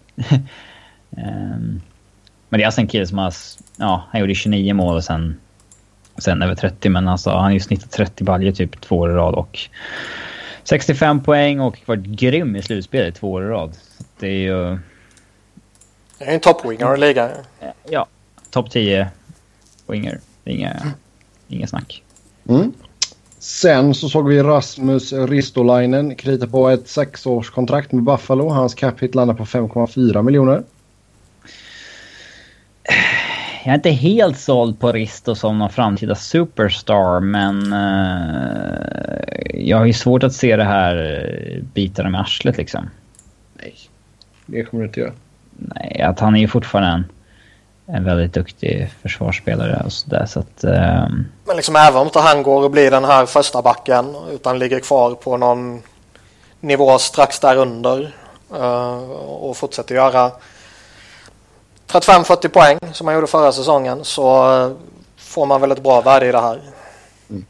um, 1.11 1.17
men 2.49 2.59
det 2.59 2.63
är 2.63 2.67
alltså 2.67 2.81
en 2.81 2.87
kille 2.87 3.07
som 3.07 3.19
har... 3.19 3.35
Ja, 3.77 4.05
han 4.11 4.21
gjorde 4.21 4.35
29 4.35 4.75
mål 4.75 4.97
och 4.97 5.05
sen 5.05 5.37
sen 6.19 6.43
över 6.43 6.55
30, 6.55 6.89
men 6.89 7.09
alltså, 7.09 7.31
han 7.31 7.43
har 7.43 7.51
ju 7.51 7.61
snittat 7.61 7.91
30 7.91 8.25
baljor 8.25 8.53
typ 8.53 8.81
två 8.81 8.99
år 8.99 9.11
i 9.11 9.15
rad 9.15 9.35
och 9.35 9.59
65 10.65 11.23
poäng 11.23 11.61
och 11.61 11.79
varit 11.87 12.05
grym 12.05 12.57
i 12.57 12.63
slutspelet 12.63 13.15
två 13.15 13.33
år 13.33 13.45
i 13.45 13.47
rad. 13.47 13.77
det 14.19 14.27
är 14.27 14.41
ju... 14.41 14.79
Det 16.19 16.25
är 16.25 16.35
en 16.35 16.41
toppwinger 16.41 16.95
i 16.95 17.01
ligan. 17.01 17.31
Ja, 17.91 18.07
topp 18.51 18.71
10 18.71 19.09
winger. 19.87 20.21
Inga, 20.45 20.71
mm. 20.71 20.89
inga 21.49 21.67
snack. 21.67 22.03
Mm. 22.49 22.73
Sen 23.39 23.95
så 23.95 24.09
såg 24.09 24.29
vi 24.29 24.43
Rasmus 24.43 25.13
Ristolainen 25.13 26.15
krita 26.15 26.47
på 26.47 26.69
ett 26.69 26.89
sexårskontrakt 26.89 27.93
med 27.93 28.05
Buffalo. 28.05 28.49
Hans 28.49 28.75
cap 28.75 29.03
hit 29.03 29.15
landar 29.15 29.35
på 29.35 29.45
5,4 29.45 30.23
miljoner 30.23 30.63
jag 33.65 33.71
är 33.73 33.75
inte 33.75 33.91
helt 33.91 34.39
såld 34.39 34.81
på 34.81 34.93
Risto 34.93 35.35
som 35.35 35.59
någon 35.59 35.71
framtida 35.71 36.15
superstar, 36.15 37.21
men 37.21 37.73
uh, 37.73 39.21
jag 39.55 39.79
har 39.79 39.85
ju 39.85 39.93
svårt 39.93 40.23
att 40.23 40.33
se 40.33 40.57
det 40.57 40.65
här 40.65 40.97
eh, 40.97 41.63
bitarna 41.63 42.11
med 42.11 42.21
arslet 42.21 42.57
liksom. 42.57 42.91
Nej, 43.55 43.75
det 44.47 44.65
kommer 44.65 44.83
du 44.83 44.87
inte 44.87 45.01
göra. 45.01 45.13
Nej, 45.51 46.03
att 46.03 46.21
han 46.21 46.37
är 46.37 46.41
ju 46.41 46.49
fortfarande 46.49 46.91
en, 46.91 47.05
en 47.97 48.05
väldigt 48.05 48.33
duktig 48.33 48.91
försvarsspelare 49.03 49.83
och 49.85 49.93
sådär 49.93 50.27
så 50.27 50.41
att... 50.41 50.65
Uh, 50.65 51.09
men 51.45 51.57
liksom 51.57 51.77
även 51.77 52.01
om 52.01 52.07
inte 52.07 52.21
han 52.21 52.43
går 52.43 52.65
och 52.65 52.71
blir 52.71 52.91
den 52.91 53.05
här 53.05 53.27
första 53.27 53.63
backen 53.63 54.17
utan 54.33 54.59
ligger 54.59 54.81
kvar 54.81 55.15
på 55.15 55.37
någon 55.37 55.83
nivå 56.61 56.99
strax 56.99 57.41
där 57.41 57.57
under 57.57 58.15
uh, 58.53 59.11
och 59.21 59.57
fortsätter 59.57 59.95
göra 59.95 60.31
35-40 61.91 62.49
poäng 62.49 62.79
som 62.93 63.07
han 63.07 63.15
gjorde 63.15 63.27
förra 63.27 63.53
säsongen 63.53 64.05
så 64.05 64.57
eh, 64.57 64.73
får 65.17 65.47
man 65.47 65.61
väl 65.61 65.73
ett 65.73 65.83
bra 65.83 66.01
värde 66.01 66.27
i 66.27 66.33
det 66.33 66.41
här. 66.41 66.61
Mm. 67.31 67.45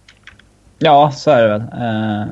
Ja, 0.79 1.13
så 1.17 1.31
är 1.31 1.43
det 1.43 1.49
väl. 1.49 1.61
Uh, 1.61 2.27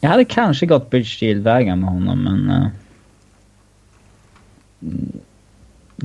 jag 0.00 0.10
hade 0.10 0.24
kanske 0.24 0.66
gått 0.66 0.90
Bridge 0.90 1.26
Deal-vägen 1.26 1.80
med 1.80 1.90
honom, 1.90 2.24
men... 2.24 2.50
Uh, 2.50 2.66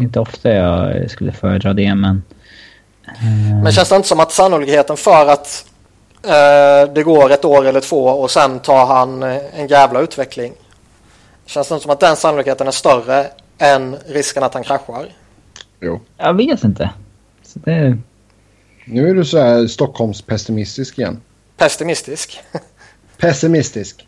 inte 0.04 0.20
ofta 0.20 0.50
jag 0.50 1.12
skulle 1.12 1.32
föredra 1.32 1.74
det, 1.74 1.96
men... 1.96 2.24
Uh, 3.08 3.64
men 3.64 3.72
känns 3.72 3.90
det 3.90 3.96
inte 3.96 4.08
som 4.08 4.20
att 4.20 4.32
sannolikheten 4.32 4.98
för 4.98 5.28
att 5.28 5.66
det 6.94 7.04
går 7.04 7.32
ett 7.32 7.46
år 7.46 7.66
eller 7.66 7.82
två 7.82 8.06
och 8.06 8.32
sen 8.32 8.60
tar 8.60 8.86
han 8.86 9.24
en 9.24 9.68
jävla 9.68 10.00
utveckling. 10.00 10.54
Känns 11.46 11.68
det 11.68 11.74
inte 11.74 11.84
som 11.84 11.92
att 11.92 12.00
den 12.00 12.16
sannolikheten 12.16 12.68
är 12.68 12.72
större 12.72 13.28
än 13.58 13.96
risken 14.08 14.44
att 14.44 14.54
han 14.54 14.64
kraschar? 14.64 15.06
Jo. 15.80 16.02
Jag 16.18 16.34
vet 16.34 16.64
inte. 16.64 16.90
Så 17.44 17.60
det... 17.60 17.98
Nu 18.86 19.10
är 19.10 19.14
du 19.14 19.26
så 19.26 19.40
här 19.40 19.68
Stockholms 19.68 20.22
pessimistisk 20.22 21.00
igen. 21.00 21.22
Pessimistisk? 21.58 22.40
Pessimistisk. 23.18 24.08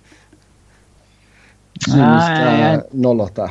Cyniska 1.86 2.84
08. 2.92 3.42
Jag 3.42 3.50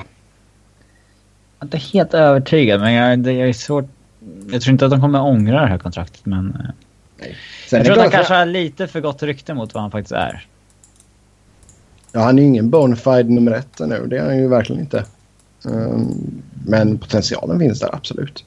är 1.61 1.65
inte 1.65 1.79
helt 1.79 2.15
övertygad, 2.15 2.81
men 2.81 2.93
jag, 2.93 3.19
jag 3.19 3.49
är 3.49 3.53
svårt... 3.53 3.85
Jag 4.51 4.63
tror 4.63 4.73
inte 4.73 4.85
att 4.85 4.91
de 4.91 5.01
kommer 5.01 5.21
ångra 5.21 5.61
det 5.61 5.67
här 5.67 5.79
kontraktet, 5.79 6.27
men... 6.27 6.55
Eh, 6.55 6.71
Nej. 7.19 7.37
Sen 7.69 7.77
jag 7.77 7.87
tror 7.87 7.97
att 7.97 8.03
han 8.03 8.11
kanske 8.11 8.35
har 8.35 8.47
lite 8.47 8.87
för 8.87 9.01
gott 9.01 9.23
rykte 9.23 9.55
mot 9.55 9.75
vad 9.75 9.83
han 9.83 9.91
faktiskt 9.91 10.13
är. 10.13 10.47
Ja, 12.13 12.21
han 12.21 12.39
är 12.39 12.43
ju 12.43 12.49
ingen 12.49 12.71
bonafide 12.71 13.31
nummer 13.31 13.53
ett 13.53 13.79
nu. 13.79 14.07
Det 14.07 14.17
är 14.17 14.25
han 14.25 14.39
ju 14.39 14.49
verkligen 14.49 14.81
inte. 14.81 15.05
Ehm, 15.67 16.43
men 16.67 16.99
potentialen 16.99 17.59
finns 17.59 17.81
där 17.81 17.95
absolut. 17.95 18.45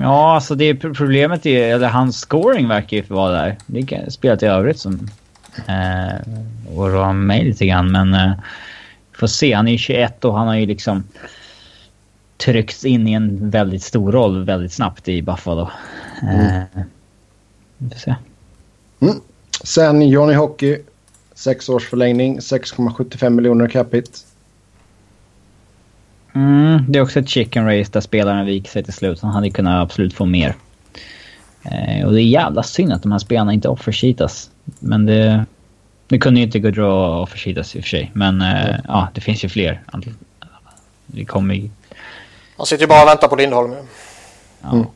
Ja, 0.00 0.34
alltså 0.34 0.54
det 0.54 0.74
problemet 0.74 1.46
är, 1.46 1.74
eller 1.74 1.88
hans 1.88 2.16
scoring 2.16 2.68
verkar 2.68 2.96
ju 2.96 3.02
vara 3.02 3.32
där. 3.32 3.58
Det 3.66 3.92
är 3.92 4.10
spelat 4.10 4.42
i 4.42 4.46
övrigt 4.46 4.78
som 4.78 5.08
eh, 5.68 6.20
oroar 6.74 7.12
mig 7.12 7.44
lite 7.44 7.66
grann, 7.66 7.92
men 7.92 8.14
eh, 8.14 8.32
får 9.12 9.26
se. 9.26 9.52
Han 9.52 9.68
är 9.68 9.72
ju 9.72 9.78
21 9.78 10.24
och 10.24 10.38
han 10.38 10.46
har 10.46 10.56
ju 10.56 10.66
liksom 10.66 11.04
tryckts 12.36 12.84
in 12.84 13.08
i 13.08 13.12
en 13.12 13.50
väldigt 13.50 13.82
stor 13.82 14.12
roll 14.12 14.44
väldigt 14.44 14.72
snabbt 14.72 15.08
i 15.08 15.22
Buffalo. 15.22 15.70
Eh, 16.22 16.56
mm. 16.56 16.66
Vi 17.78 17.98
se. 17.98 18.14
Mm. 19.00 19.20
Sen 19.64 20.08
Johnny 20.08 20.34
Hockey. 20.34 20.78
Sex 21.34 21.68
års 21.68 21.88
förlängning, 21.88 22.38
6,75 22.38 23.30
miljoner 23.30 23.68
capita. 23.68 24.10
Mm, 26.34 26.84
det 26.88 26.98
är 26.98 27.02
också 27.02 27.18
ett 27.20 27.28
chicken 27.28 27.66
race 27.66 27.90
där 27.92 28.00
spelaren 28.00 28.46
viker 28.46 28.70
sig 28.70 28.84
till 28.84 28.92
slut. 28.92 29.20
Han 29.22 29.30
hade 29.30 29.50
kunnat 29.50 29.82
absolut 29.82 30.14
få 30.14 30.26
mer. 30.26 30.54
Eh, 31.62 32.06
och 32.06 32.12
det 32.12 32.22
är 32.22 32.24
jävla 32.24 32.62
synd 32.62 32.92
att 32.92 33.02
de 33.02 33.12
här 33.12 33.18
spelarna 33.18 33.52
inte 33.52 33.68
offersheetas. 33.68 34.50
Men 34.78 35.06
det... 35.06 35.44
Det 36.06 36.18
kunde 36.18 36.40
ju 36.40 36.46
inte 36.46 36.58
Gaudreau 36.58 37.22
offersheetas 37.22 37.76
i 37.76 37.80
och 37.80 37.82
för 37.82 37.88
sig. 37.88 38.10
Men 38.14 38.40
eh, 38.40 38.64
mm. 38.64 38.80
ja, 38.88 39.08
det 39.14 39.20
finns 39.20 39.44
ju 39.44 39.48
fler. 39.48 39.82
Det 41.06 41.24
kommer 41.24 41.54
ju... 41.54 41.70
Han 42.56 42.66
sitter 42.66 42.82
ju 42.82 42.88
bara 42.88 43.02
och 43.02 43.08
väntar 43.08 43.28
på 43.28 43.36
Lindholm. 43.36 43.74
Ja. 44.62 44.72
Mm. 44.72 44.86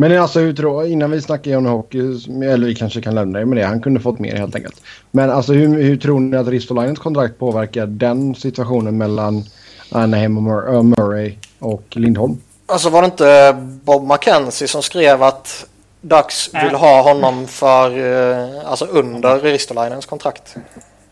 Men 0.00 0.18
alltså 0.18 0.40
hur 0.40 0.86
innan 0.86 1.10
vi 1.10 1.22
snackar 1.22 1.50
Johnny 1.50 1.68
Hockey, 1.68 1.98
eller 2.44 2.66
vi 2.66 2.74
kanske 2.74 3.00
kan 3.00 3.14
lämna 3.14 3.38
det 3.38 3.46
med 3.46 3.58
det, 3.58 3.64
han 3.64 3.82
kunde 3.82 4.00
fått 4.00 4.18
mer 4.18 4.36
helt 4.36 4.54
enkelt. 4.54 4.82
Men 5.10 5.30
alltså 5.30 5.52
hur, 5.52 5.82
hur 5.82 5.96
tror 5.96 6.20
ni 6.20 6.36
att 6.36 6.48
Ristolainens 6.48 6.98
kontrakt 6.98 7.38
påverkar 7.38 7.86
den 7.86 8.34
situationen 8.34 8.98
mellan 8.98 9.44
Anaheim 9.90 10.36
och 10.36 10.42
Mur 10.42 10.74
uh, 10.74 10.82
Murray 10.82 11.34
och 11.58 11.82
Lindholm? 11.90 12.40
Alltså 12.66 12.90
var 12.90 13.02
det 13.02 13.06
inte 13.06 13.56
Bob 13.84 14.12
McKenzie 14.12 14.68
som 14.68 14.82
skrev 14.82 15.22
att 15.22 15.66
Dax 16.00 16.54
vill 16.54 16.74
ha 16.74 17.02
honom 17.02 17.46
för, 17.46 17.98
uh, 17.98 18.66
alltså 18.66 18.84
under 18.84 19.40
Ristolainens 19.40 20.06
kontrakt? 20.06 20.56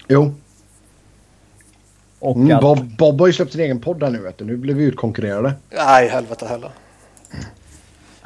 Jo. 0.09 0.35
Och 2.19 2.37
mm, 2.37 2.61
Bob, 2.61 2.97
Bob 2.99 3.21
har 3.21 3.27
ju 3.27 3.33
släppt 3.33 3.53
sin 3.53 3.61
egen 3.61 3.81
podd 3.81 4.01
där 4.01 4.11
nu 4.11 4.19
vet 4.19 4.39
du. 4.39 4.45
Nu 4.45 4.57
blir 4.57 4.75
vi 4.75 4.85
utkonkurrerade. 4.85 5.55
Nej, 5.71 6.09
helvete 6.09 6.47
heller. 6.47 6.71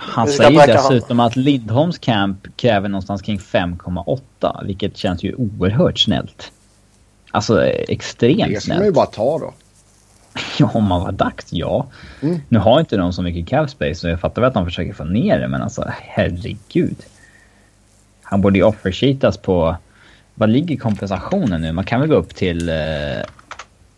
Han 0.03 0.29
säger 0.29 0.67
dessutom 0.67 1.19
han. 1.19 1.27
att 1.27 1.37
Lindholms 1.37 1.99
camp 1.99 2.57
kräver 2.57 2.89
någonstans 2.89 3.23
kring 3.23 3.39
5,8 3.39 4.67
vilket 4.67 4.97
känns 4.97 5.23
ju 5.23 5.35
oerhört 5.35 5.99
snällt. 5.99 6.53
Alltså 7.31 7.67
extremt 7.67 8.39
snällt. 8.41 8.55
Det 8.55 8.61
ska 8.61 8.75
man 8.75 8.85
ju 8.85 8.93
bara 8.93 9.07
ta 9.07 9.39
då. 9.39 9.55
Ja, 10.59 10.71
om 10.75 10.85
man 10.85 11.01
var 11.03 11.13
dags, 11.13 11.47
ja. 11.51 11.87
Mm. 12.21 12.41
Nu 12.49 12.59
har 12.59 12.81
inte 12.81 12.97
de 12.97 13.13
så 13.13 13.23
mycket 13.23 13.49
cap 13.49 13.71
space 13.71 13.95
så 13.95 14.09
jag 14.09 14.21
fattar 14.21 14.43
väl 14.43 14.49
att 14.49 14.55
de 14.55 14.65
försöker 14.65 14.93
få 14.93 15.05
ner 15.05 15.41
det 15.41 15.49
men 15.49 15.63
alltså 15.63 15.85
herregud. 15.89 16.97
Han 18.23 18.41
borde 18.41 18.59
ju 18.59 18.65
offersheetas 18.65 19.39
på... 19.39 19.77
Vad 20.35 20.51
ligger 20.51 20.77
kompensationen 20.77 21.61
nu? 21.61 21.73
Man 21.73 21.85
kan 21.85 22.01
väl 22.01 22.09
gå 22.09 22.15
upp 22.15 22.35
till 22.35 22.69
eh, 22.69 23.25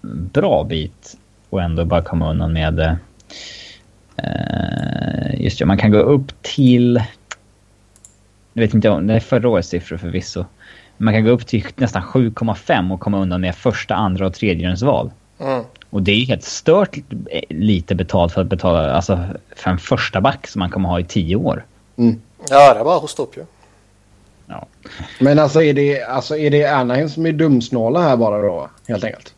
bra 0.02 0.64
bit 0.64 1.16
och 1.50 1.62
ändå 1.62 1.84
bara 1.84 2.02
komma 2.02 2.30
undan 2.30 2.52
med... 2.52 2.80
Eh, 2.80 2.94
just 5.34 5.58
det, 5.58 5.66
man 5.66 5.78
kan 5.78 5.90
gå 5.90 5.98
upp 5.98 6.42
till... 6.42 7.02
Jag 8.52 8.62
vet 8.62 8.74
inte 8.74 8.90
om 8.90 9.06
det 9.06 9.14
är 9.14 9.20
förra 9.20 9.48
årets 9.48 9.68
siffror 9.68 9.96
förvisso. 9.96 10.44
Man 10.96 11.14
kan 11.14 11.24
gå 11.24 11.30
upp 11.30 11.46
till 11.46 11.66
nästan 11.76 12.02
7,5 12.02 12.92
och 12.92 13.00
komma 13.00 13.18
undan 13.18 13.40
med 13.40 13.54
första, 13.54 13.94
andra 13.94 14.26
och 14.26 14.34
tredje 14.34 14.76
val. 14.82 15.10
Mm. 15.40 15.64
Och 15.90 16.02
det 16.02 16.12
är 16.12 16.16
ju 16.16 16.24
helt 16.24 16.44
stört 16.44 16.96
lite 17.48 17.94
betalt 17.94 18.32
för 18.32 18.40
att 18.40 18.46
betala 18.46 18.92
alltså, 18.92 19.18
för 19.56 19.70
en 19.70 19.78
första 19.78 20.20
back 20.20 20.46
som 20.46 20.58
man 20.58 20.70
kommer 20.70 20.88
ha 20.88 21.00
i 21.00 21.04
tio 21.04 21.36
år. 21.36 21.64
Mm. 21.96 22.20
Ja, 22.50 22.74
det 22.74 22.80
är 22.80 22.84
bara 22.84 22.96
att 22.96 23.02
hosta 23.02 23.22
upp 23.22 23.36
ju. 23.36 23.44
Ja. 24.46 24.66
Men 25.20 25.38
alltså 25.38 25.62
är 25.62 25.74
det, 25.74 26.02
alltså 26.02 26.36
är 26.36 26.50
det 26.50 26.66
Anaheim 26.66 27.08
som 27.08 27.26
är 27.26 27.32
dumsnåla 27.32 28.02
här 28.02 28.16
bara 28.16 28.42
då? 28.42 28.70
Helt 28.88 29.04
enkelt. 29.04 29.34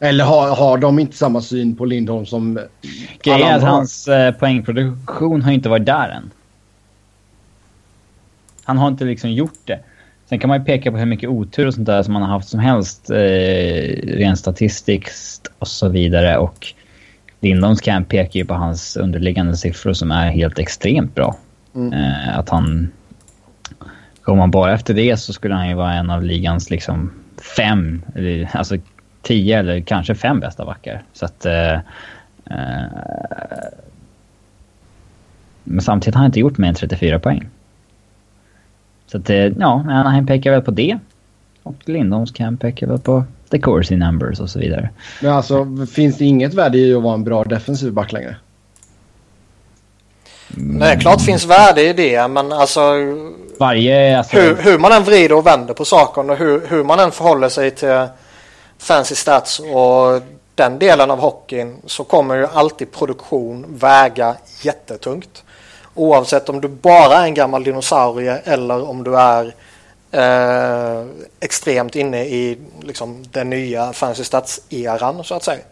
Eller 0.00 0.24
har, 0.24 0.56
har 0.56 0.78
de 0.78 0.98
inte 0.98 1.16
samma 1.16 1.40
syn 1.40 1.76
på 1.76 1.84
Lindholm 1.84 2.26
som 2.26 2.60
Grejen 3.22 3.48
är 3.48 3.56
att 3.56 3.62
hans 3.62 4.08
eh, 4.08 4.34
poängproduktion 4.34 5.42
har 5.42 5.52
inte 5.52 5.68
varit 5.68 5.86
där 5.86 6.08
än. 6.08 6.30
Han 8.64 8.78
har 8.78 8.88
inte 8.88 9.04
liksom 9.04 9.32
gjort 9.32 9.60
det. 9.64 9.80
Sen 10.28 10.38
kan 10.38 10.48
man 10.48 10.58
ju 10.58 10.64
peka 10.64 10.90
på 10.90 10.96
hur 10.96 11.06
mycket 11.06 11.28
otur 11.28 11.66
och 11.66 11.74
sånt 11.74 11.86
där 11.86 12.02
som 12.02 12.12
man 12.12 12.22
har 12.22 12.28
haft 12.28 12.48
som 12.48 12.60
helst 12.60 13.10
eh, 13.10 13.16
rent 14.16 14.38
statistiskt 14.38 15.46
och 15.58 15.68
så 15.68 15.88
vidare. 15.88 16.38
Och 16.38 16.66
Lindholms 17.40 17.80
camp 17.80 18.08
pekar 18.08 18.40
ju 18.40 18.44
på 18.44 18.54
hans 18.54 18.96
underliggande 18.96 19.56
siffror 19.56 19.92
som 19.92 20.10
är 20.10 20.30
helt 20.30 20.58
extremt 20.58 21.14
bra. 21.14 21.36
Mm. 21.74 21.92
Eh, 21.92 22.38
att 22.38 22.48
han... 22.48 22.90
Går 24.22 24.36
man 24.36 24.50
bara 24.50 24.74
efter 24.74 24.94
det 24.94 25.16
så 25.16 25.32
skulle 25.32 25.54
han 25.54 25.68
ju 25.68 25.74
vara 25.74 25.94
en 25.94 26.10
av 26.10 26.22
ligans 26.22 26.70
liksom 26.70 27.10
fem, 27.56 28.02
alltså 28.52 28.76
tio 29.22 29.58
eller 29.58 29.80
kanske 29.80 30.14
fem 30.14 30.40
bästa 30.40 30.64
backar. 30.64 31.02
Så 31.12 31.24
att... 31.24 31.46
Eh, 31.46 31.74
eh, 31.74 31.80
men 35.64 35.80
samtidigt 35.80 36.14
har 36.14 36.20
han 36.20 36.28
inte 36.28 36.40
gjort 36.40 36.58
mer 36.58 36.68
än 36.68 36.74
34 36.74 37.18
poäng. 37.18 37.48
Så 39.06 39.18
att, 39.18 39.30
eh, 39.30 39.36
ja, 39.36 39.84
Anaheim 39.88 40.26
pekar 40.26 40.50
väl 40.50 40.62
på 40.62 40.70
det. 40.70 40.98
Och 41.62 41.74
Lindholms 41.84 42.32
camp 42.32 42.60
pekar 42.60 42.86
väl 42.86 42.98
på 42.98 43.24
the 43.50 43.58
Corsi 43.58 43.96
numbers 43.96 44.40
och 44.40 44.50
så 44.50 44.58
vidare. 44.58 44.90
Men 45.22 45.32
alltså, 45.32 45.66
finns 45.92 46.18
det 46.18 46.24
inget 46.24 46.54
värde 46.54 46.78
i 46.78 46.94
att 46.94 47.02
vara 47.02 47.14
en 47.14 47.24
bra 47.24 47.44
defensiv 47.44 47.92
back 47.92 48.12
längre? 48.12 48.36
Mm. 50.56 50.76
Nej, 50.76 50.98
klart 51.00 51.22
finns 51.22 51.46
värde 51.46 51.82
i 51.82 51.92
det, 51.92 52.28
men 52.28 52.52
alltså... 52.52 52.80
Varje... 53.58 54.18
Alltså... 54.18 54.36
Hur, 54.36 54.56
hur 54.56 54.78
man 54.78 54.92
än 54.92 55.04
vrider 55.04 55.36
och 55.36 55.46
vänder 55.46 55.74
på 55.74 55.84
saken 55.84 56.30
och 56.30 56.36
hur, 56.36 56.66
hur 56.66 56.84
man 56.84 57.00
än 57.00 57.10
förhåller 57.10 57.48
sig 57.48 57.70
till 57.70 58.06
fancy 58.80 59.14
stats 59.14 59.58
och 59.58 60.22
den 60.54 60.78
delen 60.78 61.10
av 61.10 61.18
hockeyn 61.18 61.76
så 61.86 62.04
kommer 62.04 62.36
ju 62.36 62.46
alltid 62.46 62.92
produktion 62.92 63.66
väga 63.68 64.36
jättetungt. 64.62 65.44
Oavsett 65.94 66.48
om 66.48 66.60
du 66.60 66.68
bara 66.68 67.16
är 67.16 67.24
en 67.24 67.34
gammal 67.34 67.64
dinosaurie 67.64 68.38
eller 68.44 68.88
om 68.88 69.04
du 69.04 69.16
är 69.16 69.54
eh, 70.10 71.06
extremt 71.40 71.96
inne 71.96 72.24
i 72.24 72.58
liksom, 72.80 73.24
den 73.30 73.50
nya 73.50 73.92
fancy 73.92 74.22
stats-eran 74.22 75.22
så 75.24 75.34
att 75.34 75.44
säga. 75.44 75.62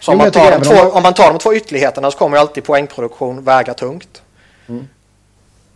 Så 0.00 0.12
om 0.12 0.18
man, 0.18 0.30
tar 0.30 0.50
de 0.50 0.62
två, 0.62 0.90
om... 0.90 1.02
man 1.02 1.14
tar 1.14 1.28
de 1.28 1.38
två 1.38 1.54
ytterligheterna 1.54 2.10
så 2.10 2.18
kommer 2.18 2.38
alltid 2.38 2.64
poängproduktion 2.64 3.44
väga 3.44 3.74
tungt. 3.74 4.22
Mm. 4.68 4.88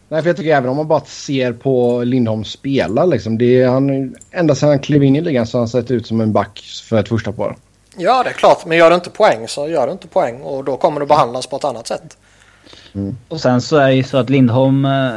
Nej, 0.08 0.22
för 0.22 0.30
jag 0.30 0.36
tycker 0.36 0.56
även 0.56 0.70
om 0.70 0.76
man 0.76 0.88
bara 0.88 1.00
ser 1.00 1.52
på 1.52 2.04
Lindholm 2.04 2.44
spela 2.44 3.04
liksom. 3.04 3.38
Det 3.38 3.62
är, 3.62 3.68
han, 3.68 4.16
ända 4.30 4.54
sedan 4.54 4.68
han 4.68 4.78
klev 4.78 5.04
in 5.04 5.16
i 5.16 5.20
ligan 5.20 5.46
så 5.46 5.58
har 5.58 5.60
han 5.60 5.68
sett 5.68 5.90
ut 5.90 6.06
som 6.06 6.20
en 6.20 6.32
back 6.32 6.60
för 6.88 7.00
ett 7.00 7.08
första 7.08 7.32
par. 7.32 7.56
Ja, 7.96 8.22
det 8.22 8.30
är 8.30 8.34
klart. 8.34 8.66
Men 8.66 8.78
gör 8.78 8.90
du 8.90 8.94
inte 8.94 9.10
poäng 9.10 9.48
så 9.48 9.68
gör 9.68 9.86
du 9.86 9.92
inte 9.92 10.08
poäng 10.08 10.40
och 10.40 10.64
då 10.64 10.76
kommer 10.76 11.00
du 11.00 11.06
behandlas 11.06 11.46
på 11.46 11.56
ett 11.56 11.64
annat 11.64 11.86
sätt. 11.86 12.16
Mm. 12.94 13.16
Och 13.28 13.40
sen 13.40 13.62
så 13.62 13.76
är 13.76 13.86
det 13.86 13.94
ju 13.94 14.02
så 14.02 14.16
att 14.16 14.30
Lindholm... 14.30 14.84
Eh, 14.84 15.14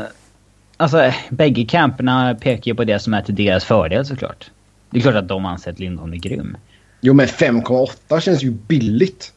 alltså 0.78 1.12
bägge 1.30 1.66
camperna 1.66 2.36
pekar 2.42 2.72
ju 2.72 2.76
på 2.76 2.84
det 2.84 3.00
som 3.00 3.14
är 3.14 3.22
till 3.22 3.36
deras 3.36 3.64
fördel 3.64 4.06
såklart. 4.06 4.52
Det 4.90 4.98
är 4.98 5.02
klart 5.02 5.16
att 5.16 5.28
de 5.28 5.46
anser 5.46 5.72
att 5.72 5.80
Lindholm 5.80 6.14
är 6.14 6.18
grym. 6.18 6.58
Jo 7.02 7.14
men 7.14 7.26
5,8 7.26 8.20
känns 8.20 8.44
ju 8.44 8.52
billigt. 8.52 9.34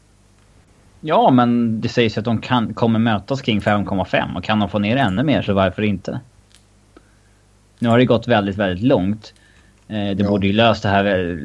Ja, 1.04 1.30
men 1.30 1.80
det 1.80 1.88
sägs 1.88 2.18
att 2.18 2.24
de 2.24 2.40
kan, 2.40 2.74
kommer 2.74 2.98
mötas 2.98 3.42
kring 3.42 3.60
5,5 3.60 4.36
och 4.36 4.44
kan 4.44 4.58
de 4.58 4.68
få 4.68 4.78
ner 4.78 4.96
ännu 4.96 5.22
mer 5.22 5.42
så 5.42 5.52
varför 5.52 5.82
inte? 5.82 6.20
Nu 7.78 7.88
har 7.88 7.98
det 7.98 8.04
gått 8.04 8.28
väldigt, 8.28 8.56
väldigt 8.56 8.84
långt. 8.84 9.34
Eh, 9.88 9.94
det 9.94 10.22
ja. 10.22 10.28
borde 10.28 10.46
ju 10.46 10.52
löst 10.52 10.82
det 10.82 10.88
här 10.88 11.38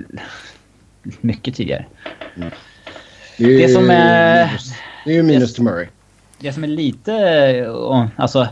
mycket 1.22 1.56
tidigare. 1.56 1.86
Mm. 2.36 2.50
Det, 3.38 3.44
är, 3.44 3.68
det 3.68 3.74
som 3.74 3.90
är... 3.90 4.52
Det 5.06 5.12
är 5.12 5.16
ju 5.16 5.24
minus 5.24 5.54
till 5.54 5.64
Murray 5.64 5.88
det 6.40 6.54
som 6.54 6.64
är 6.64 6.68
lite... 6.68 7.14
Alltså... 8.16 8.48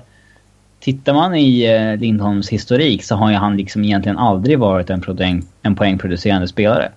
Tittar 0.79 1.13
man 1.13 1.35
i 1.35 1.63
eh, 1.63 1.97
Lindholms 1.97 2.49
historik 2.49 3.03
så 3.03 3.15
har 3.15 3.29
ju 3.29 3.35
han 3.35 3.57
liksom 3.57 3.83
egentligen 3.83 4.17
aldrig 4.17 4.59
varit 4.59 4.89
en, 4.89 5.01
poäng, 5.01 5.43
en 5.61 5.75
poängproducerande 5.75 6.47
spelare. 6.47 6.91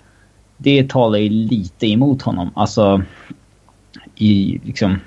Det 0.57 0.89
talar 0.89 1.19
ju 1.19 1.29
lite 1.29 1.87
emot 1.87 2.23
honom. 2.23 2.51
Alltså... 2.55 3.03
I 4.19 4.61
liksom... 4.65 5.01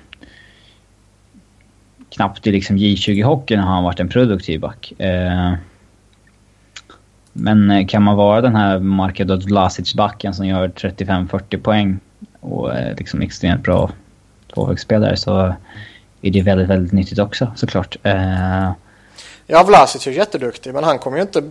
Knappt 2.09 2.47
i 2.47 2.51
liksom 2.51 2.77
J20-hockeyn 2.77 3.59
har 3.59 3.73
han 3.73 3.83
varit 3.83 3.99
en 3.99 4.09
produktiv 4.09 4.59
back. 4.59 4.93
Eh, 4.99 5.53
men 7.33 7.71
eh, 7.71 7.87
kan 7.87 8.03
man 8.03 8.15
vara 8.15 8.41
den 8.41 8.55
här 8.55 8.79
Marko 8.79 9.23
Vlasic-backen 9.23 10.33
som 10.33 10.47
gör 10.47 10.67
35-40 10.67 11.61
poäng 11.61 11.99
och 12.39 12.73
är 12.73 12.95
liksom 12.95 13.21
extremt 13.21 13.63
bra 13.63 13.91
tvåvägsspelare 14.53 15.17
så 15.17 15.55
är 16.21 16.31
det 16.31 16.41
väldigt, 16.41 16.69
väldigt 16.69 16.93
nyttigt 16.93 17.19
också 17.19 17.51
såklart. 17.55 17.97
Eh, 18.03 18.71
Ja, 19.47 19.63
Vlasic 19.63 20.07
är 20.07 20.11
jätteduktig 20.11 20.73
men 20.73 20.83
han 20.83 20.99
kommer 20.99 21.17
ju 21.17 21.23
inte... 21.23 21.43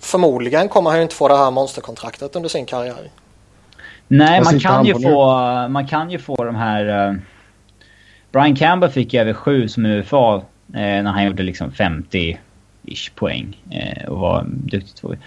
Förmodligen 0.00 0.68
kommer 0.68 0.90
han 0.90 0.98
ju 0.98 1.02
inte 1.02 1.14
få 1.14 1.28
det 1.28 1.36
här 1.36 1.50
monsterkontraktet 1.50 2.36
under 2.36 2.48
sin 2.48 2.66
karriär. 2.66 3.10
Nej, 4.08 4.42
man 4.44 4.60
kan, 4.60 4.84
ju 4.84 4.94
få, 4.94 5.26
man 5.68 5.86
kan 5.86 6.10
ju 6.10 6.18
få 6.18 6.44
de 6.44 6.56
här... 6.56 7.08
Uh... 7.08 7.18
Brian 8.32 8.56
Campbell 8.56 8.90
fick 8.90 9.14
ju 9.14 9.20
över 9.20 9.32
sju 9.32 9.68
som 9.68 9.86
UFA 9.86 10.34
eh, 10.34 10.42
när 10.72 11.10
han 11.10 11.24
gjorde 11.24 11.42
liksom 11.42 11.70
50-ish 11.70 13.10
poäng 13.14 13.56
eh, 13.70 14.08
och 14.08 14.18
var 14.18 14.44
duktig. 14.48 15.18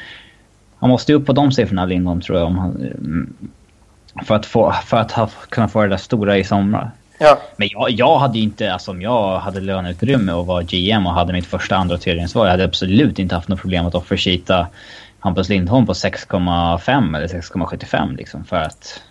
Han 0.80 0.90
måste 0.90 1.12
ju 1.12 1.18
upp 1.18 1.26
på 1.26 1.34
de 1.34 1.52
siffrorna 1.52 1.86
Lindholm 1.86 2.22
tror 2.22 2.38
jag 2.38 2.48
om 2.48 2.58
han, 2.58 2.76
mm, 2.76 3.34
för 4.26 4.36
att, 4.36 4.46
få, 4.46 4.72
för 4.72 4.98
att 4.98 5.12
ha, 5.12 5.30
kunna 5.50 5.68
få 5.68 5.82
det 5.82 5.88
där 5.88 5.98
stora 5.98 6.38
i 6.38 6.44
sommar. 6.44 6.92
Ja. 7.20 7.40
Men 7.58 7.70
jag, 7.72 7.92
jag 7.92 8.20
hade 8.20 8.38
ju 8.38 8.44
inte, 8.44 8.74
alltså 8.74 8.92
om 8.92 9.02
jag 9.02 9.40
hade 9.40 9.60
löneutrymme 9.60 10.32
och 10.32 10.46
var 10.46 10.62
GM 10.62 11.08
och 11.08 11.14
hade 11.14 11.34
mitt 11.34 11.46
första, 11.46 11.76
andra 11.76 11.96
och 11.96 12.02
tredje 12.02 12.28
svar. 12.28 12.46
Jag 12.46 12.52
hade 12.52 12.64
absolut 12.64 13.20
inte 13.20 13.36
haft 13.36 13.48
något 13.48 13.62
problem 13.62 13.86
att 13.86 13.96
offersheeta 13.96 14.68
Hampus 15.22 15.50
Lindholm 15.50 15.86
på 15.86 15.94
6,5 15.94 17.18
eller 17.18 17.28
6,75 17.28 18.18
liksom 18.18 18.46
för 18.46 18.56
att... 18.56 19.02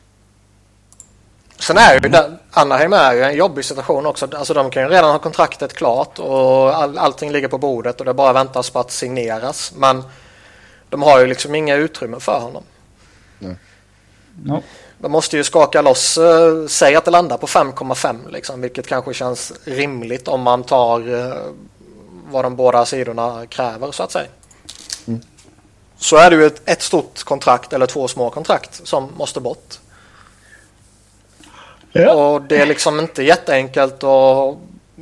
Sen 1.58 1.78
är 1.78 1.94
ju 1.94 2.00
det, 2.00 2.38
Anaheim 2.50 2.92
är 2.92 3.12
ju 3.12 3.22
en 3.22 3.36
jobbig 3.36 3.64
situation 3.64 4.06
också. 4.06 4.28
Alltså 4.36 4.54
de 4.54 4.70
kan 4.70 4.82
ju 4.82 4.88
redan 4.88 5.10
ha 5.10 5.18
kontraktet 5.18 5.74
klart 5.74 6.18
och 6.18 6.76
all, 6.76 6.98
allting 6.98 7.32
ligger 7.32 7.48
på 7.48 7.58
bordet 7.58 8.00
och 8.00 8.06
det 8.06 8.14
bara 8.14 8.32
väntas 8.32 8.70
på 8.70 8.78
att 8.78 8.90
signeras. 8.90 9.72
Men 9.76 10.02
de 10.88 11.02
har 11.02 11.20
ju 11.20 11.26
liksom 11.26 11.54
inga 11.54 11.74
utrymme 11.74 12.20
för 12.20 12.40
honom. 12.40 12.62
Nej. 13.38 13.56
No. 14.44 14.62
De 14.98 15.12
måste 15.12 15.36
ju 15.36 15.44
skaka 15.44 15.82
loss, 15.82 16.18
eh, 16.18 16.66
säg 16.66 16.96
att 16.96 17.04
det 17.04 17.10
landar 17.10 17.36
på 17.36 17.46
5,5 17.46 18.30
liksom, 18.30 18.60
vilket 18.60 18.86
kanske 18.86 19.14
känns 19.14 19.52
rimligt 19.64 20.28
om 20.28 20.42
man 20.42 20.62
tar 20.62 21.14
eh, 21.14 21.36
vad 22.30 22.44
de 22.44 22.56
båda 22.56 22.84
sidorna 22.84 23.46
kräver 23.46 23.92
så 23.92 24.02
att 24.02 24.12
säga. 24.12 24.28
Mm. 25.06 25.20
Så 26.00 26.16
är 26.16 26.30
det 26.30 26.36
ju 26.36 26.46
ett, 26.46 26.62
ett, 26.64 26.82
stort 26.82 27.24
kontrakt 27.24 27.72
eller 27.72 27.86
två 27.86 28.08
små 28.08 28.30
kontrakt 28.30 28.86
som 28.86 29.08
måste 29.16 29.40
bort. 29.40 29.74
Ja. 31.92 32.12
Och 32.12 32.42
det 32.42 32.58
är 32.58 32.66
liksom 32.66 33.00
inte 33.00 33.22
jätteenkelt 33.22 34.04
att 34.04 34.56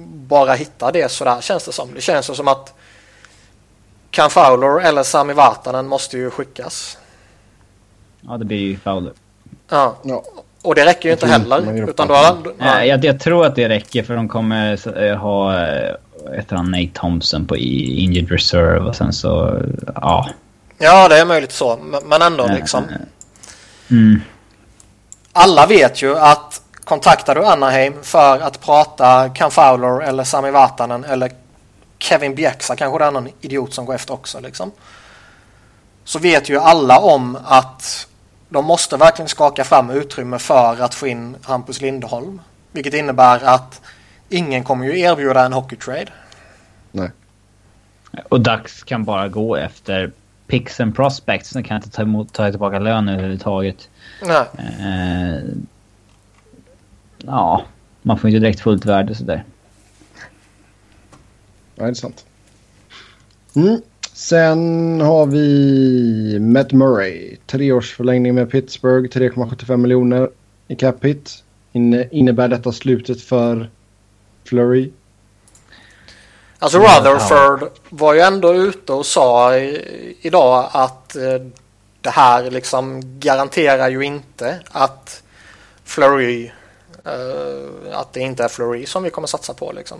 bara 0.04 0.54
hitta 0.54 0.92
det 0.92 1.10
sådär 1.10 1.40
känns 1.40 1.64
det 1.64 1.72
som. 1.72 1.94
Det 1.94 2.00
känns 2.00 2.36
som 2.36 2.48
att 2.48 2.74
Can 4.10 4.30
Fowler 4.30 4.80
eller 4.80 5.02
Sami 5.02 5.32
Vatanen 5.32 5.86
måste 5.86 6.18
ju 6.18 6.30
skickas. 6.30 6.98
Ja, 8.20 8.36
det 8.36 8.44
blir 8.44 8.58
ju 8.58 8.76
Fowler. 8.76 9.12
Ja. 9.68 9.96
ja. 10.02 10.24
Och 10.62 10.74
det 10.74 10.86
räcker 10.86 11.08
ju 11.08 11.12
inte 11.12 11.26
heller. 11.26 11.88
Utan 11.88 12.08
då, 12.08 12.14
ja. 12.58 12.84
jag, 12.84 13.04
jag, 13.04 13.20
tror 13.20 13.46
att 13.46 13.56
det 13.56 13.68
räcker 13.68 14.02
för 14.02 14.16
de 14.16 14.28
kommer 14.28 14.98
eh, 15.02 15.16
ha 15.16 15.66
ett 16.38 16.50
han 16.50 16.70
Nate 16.70 16.90
Thompson 16.94 17.46
på 17.46 17.56
injured 17.56 18.30
reserve 18.30 18.80
och 18.80 18.96
sen 18.96 19.12
så 19.12 19.62
ja. 19.94 20.28
Ja 20.78 21.08
det 21.08 21.18
är 21.18 21.24
möjligt 21.24 21.52
så 21.52 21.76
men 22.04 22.22
ändå 22.22 22.46
liksom. 22.46 22.84
Mm. 23.90 24.22
Alla 25.32 25.66
vet 25.66 26.02
ju 26.02 26.18
att 26.18 26.62
kontaktar 26.84 27.34
du 27.34 27.44
Anaheim 27.44 27.94
för 28.02 28.40
att 28.40 28.60
prata 28.60 29.28
Cam 29.28 29.50
Fowler 29.50 30.00
eller 30.02 30.24
Sami 30.24 30.50
Vatanen 30.50 31.04
eller 31.04 31.32
Kevin 31.98 32.34
Bjäxa 32.34 32.76
kanske 32.76 32.98
det 32.98 33.04
är 33.04 33.10
någon 33.10 33.28
idiot 33.40 33.74
som 33.74 33.84
går 33.84 33.94
efter 33.94 34.14
också 34.14 34.40
liksom. 34.40 34.72
Så 36.04 36.18
vet 36.18 36.48
ju 36.48 36.58
alla 36.58 36.98
om 36.98 37.38
att 37.44 38.08
de 38.48 38.64
måste 38.64 38.96
verkligen 38.96 39.28
skaka 39.28 39.64
fram 39.64 39.90
utrymme 39.90 40.38
för 40.38 40.80
att 40.80 40.94
få 40.94 41.06
in 41.06 41.36
Hampus 41.42 41.80
Lindholm. 41.80 42.40
Vilket 42.72 42.94
innebär 42.94 43.44
att 43.44 43.80
ingen 44.28 44.64
kommer 44.64 44.84
ju 44.84 45.00
erbjuda 45.00 45.44
en 45.44 45.52
hockeytrade. 45.52 46.12
Nej. 46.92 47.10
Och 48.28 48.40
Dax 48.40 48.82
kan 48.82 49.04
bara 49.04 49.28
gå 49.28 49.56
efter 49.56 50.12
picks 50.48 50.80
and 50.80 50.96
prospects. 50.96 51.50
Den 51.50 51.62
kan 51.62 51.76
inte 51.76 51.90
ta, 51.90 52.02
emot, 52.02 52.32
ta 52.32 52.50
tillbaka 52.50 52.78
lön 52.78 53.08
överhuvudtaget. 53.08 53.88
Nej. 54.22 54.46
Eh, 54.58 55.42
ja, 57.18 57.64
man 58.02 58.18
får 58.18 58.30
inte 58.30 58.40
direkt 58.40 58.60
fullt 58.60 58.84
värde 58.84 59.14
sådär. 59.14 59.44
Nej, 61.74 61.86
det 61.86 61.92
är 61.92 61.94
sant. 61.94 62.26
Mm. 63.56 63.80
Sen 64.12 65.00
har 65.00 65.26
vi 65.26 66.38
Matt 66.40 66.72
Murray. 66.72 67.36
Treårsförlängning 67.46 68.34
med 68.34 68.50
Pittsburgh. 68.50 69.08
3,75 69.08 69.76
miljoner 69.76 70.30
i 70.68 70.76
cap 70.76 71.04
hit. 71.04 71.44
innebär 72.10 72.48
detta 72.48 72.72
slutet 72.72 73.20
för 73.20 73.70
Flurry? 74.44 74.90
Alltså 76.60 76.78
Rutherford 76.78 77.70
var 77.88 78.14
ju 78.14 78.20
ändå 78.20 78.54
ute 78.54 78.92
och 78.92 79.06
sa 79.06 79.56
idag 80.20 80.68
att 80.72 81.16
eh, 81.16 81.40
det 82.00 82.10
här 82.10 82.50
liksom 82.50 83.00
garanterar 83.20 83.88
ju 83.88 84.02
inte 84.02 84.60
att 84.70 85.22
Flurry 85.84 86.50
eh, 87.04 87.98
att 87.98 88.12
det 88.12 88.20
inte 88.20 88.44
är 88.44 88.48
Flurry 88.48 88.86
som 88.86 89.02
vi 89.02 89.10
kommer 89.10 89.28
satsa 89.28 89.54
på 89.54 89.72
liksom. 89.72 89.98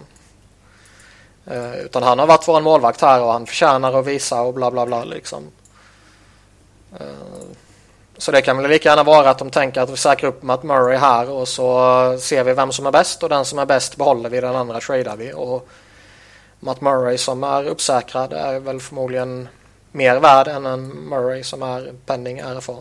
Eh, 1.46 1.78
utan 1.78 2.02
han 2.02 2.18
har 2.18 2.26
varit 2.26 2.48
vår 2.48 2.60
målvakt 2.60 3.00
här 3.00 3.22
och 3.22 3.32
han 3.32 3.46
förtjänar 3.46 3.98
att 3.98 4.06
visa 4.06 4.40
och 4.40 4.54
bla 4.54 4.70
bla 4.70 4.86
bla 4.86 5.04
liksom. 5.04 5.42
Så 8.16 8.32
det 8.32 8.42
kan 8.42 8.56
väl 8.56 8.70
lika 8.70 8.88
gärna 8.88 9.02
vara 9.02 9.30
att 9.30 9.38
de 9.38 9.50
tänker 9.50 9.80
att 9.80 9.90
vi 9.90 9.96
säkrar 9.96 10.28
upp 10.28 10.42
Matt 10.42 10.62
Murray 10.62 10.96
här 10.96 11.30
och 11.30 11.48
så 11.48 12.18
ser 12.20 12.44
vi 12.44 12.52
vem 12.52 12.72
som 12.72 12.86
är 12.86 12.90
bäst 12.90 13.22
och 13.22 13.28
den 13.28 13.44
som 13.44 13.58
är 13.58 13.66
bäst 13.66 13.96
behåller 13.96 14.30
vi, 14.30 14.40
den 14.40 14.56
andra 14.56 14.80
tradar 14.80 15.16
vi. 15.16 15.32
Och 15.32 15.68
Matt 16.60 16.80
Murray 16.80 17.18
som 17.18 17.44
är 17.44 17.64
uppsäkrad 17.64 18.32
är 18.32 18.60
väl 18.60 18.80
förmodligen 18.80 19.48
mer 19.92 20.20
värd 20.20 20.48
än 20.48 20.66
en 20.66 20.88
Murray 20.88 21.42
som 21.42 21.62
är 21.62 21.92
pending 22.06 22.40
RFA. 22.40 22.76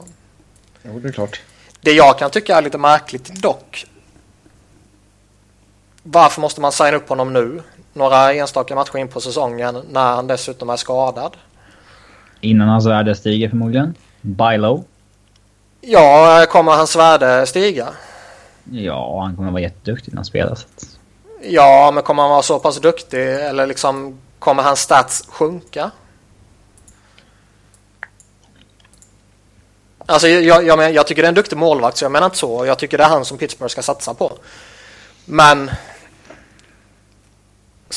Jo, 0.84 1.00
det 1.00 1.08
är 1.08 1.12
klart. 1.12 1.42
Det 1.82 1.92
jag 1.92 2.20
kan 2.20 2.30
tycka 2.30 2.58
är 2.58 2.62
lite 2.62 2.78
märkligt 2.78 3.42
dock. 3.42 3.86
Varför 6.04 6.42
måste 6.42 6.62
man 6.62 6.72
signa 6.72 6.98
upp 6.98 7.10
honom 7.10 7.34
nu? 7.34 7.62
Några 7.94 8.34
enstaka 8.34 8.76
matcher 8.76 8.98
in 8.98 9.08
på 9.08 9.22
säsongen 9.22 9.82
när 9.90 10.16
han 10.16 10.28
dessutom 10.28 10.70
är 10.70 10.76
skadad. 10.76 11.38
Innan 12.42 12.68
hans 12.68 12.86
värde 12.86 13.16
stiger 13.16 13.50
förmodligen. 13.50 13.96
Buy 14.22 14.58
low. 14.58 14.84
Ja, 15.82 16.46
kommer 16.50 16.72
hans 16.72 16.96
värde 16.96 17.46
stiga? 17.46 17.88
Ja, 18.72 19.22
han 19.22 19.36
kommer 19.36 19.52
vara 19.52 19.62
jätteduktig 19.62 20.14
när 20.14 20.18
han 20.18 20.26
spelar. 20.26 20.56
Så 20.56 20.66
att... 20.76 20.97
Ja, 21.50 21.92
men 21.94 22.04
kommer 22.04 22.24
han 22.24 22.30
vara 22.30 22.42
så 22.42 22.60
pass 22.60 22.78
duktig 22.78 23.36
eller 23.36 23.68
liksom 23.68 24.20
kommer 24.40 24.64
hans 24.64 24.80
stats 24.80 25.28
sjunka? 25.30 25.92
Alltså 30.06 30.28
jag, 30.28 30.66
jag, 30.66 30.94
jag, 30.94 31.08
tycker 31.08 31.22
det 31.22 31.26
är 31.26 31.30
en 31.30 31.36
duktig 31.36 31.58
målvakt 31.58 31.98
så 31.98 32.06
jag 32.06 32.12
menar 32.12 32.26
inte 32.26 32.38
så. 32.38 32.66
Jag 32.66 32.80
tycker 32.80 32.98
det 32.98 33.04
är 33.04 33.10
han 33.10 33.26
som 33.26 33.38
Pittsburgh 33.38 33.72
ska 33.72 33.82
satsa 33.82 34.14
på. 34.14 34.32
Men 35.26 35.72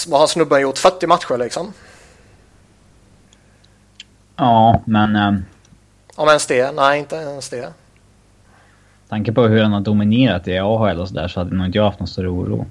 vad 0.08 0.20
har 0.20 0.26
snubben 0.26 0.60
gjort? 0.60 0.78
40 0.78 1.06
matcher 1.06 1.38
liksom? 1.38 1.72
Ja, 4.36 4.82
men... 4.84 5.16
Um... 5.16 5.44
Om 6.14 6.28
ens 6.28 6.46
det? 6.46 6.72
Nej, 6.72 6.98
inte 6.98 7.16
ens 7.16 7.48
det. 7.48 7.72
Tanke 9.08 9.32
på 9.32 9.42
hur 9.42 9.62
han 9.62 9.72
har 9.72 9.80
dominerat 9.80 10.48
i 10.48 10.58
AHL 10.58 11.00
och 11.00 11.08
sådär 11.08 11.28
så 11.28 11.40
hade 11.40 11.56
nog 11.56 11.66
inte 11.66 11.78
jag 11.78 11.84
haft 11.84 11.98
någon 11.98 12.08
större 12.08 12.28
oro. 12.28 12.66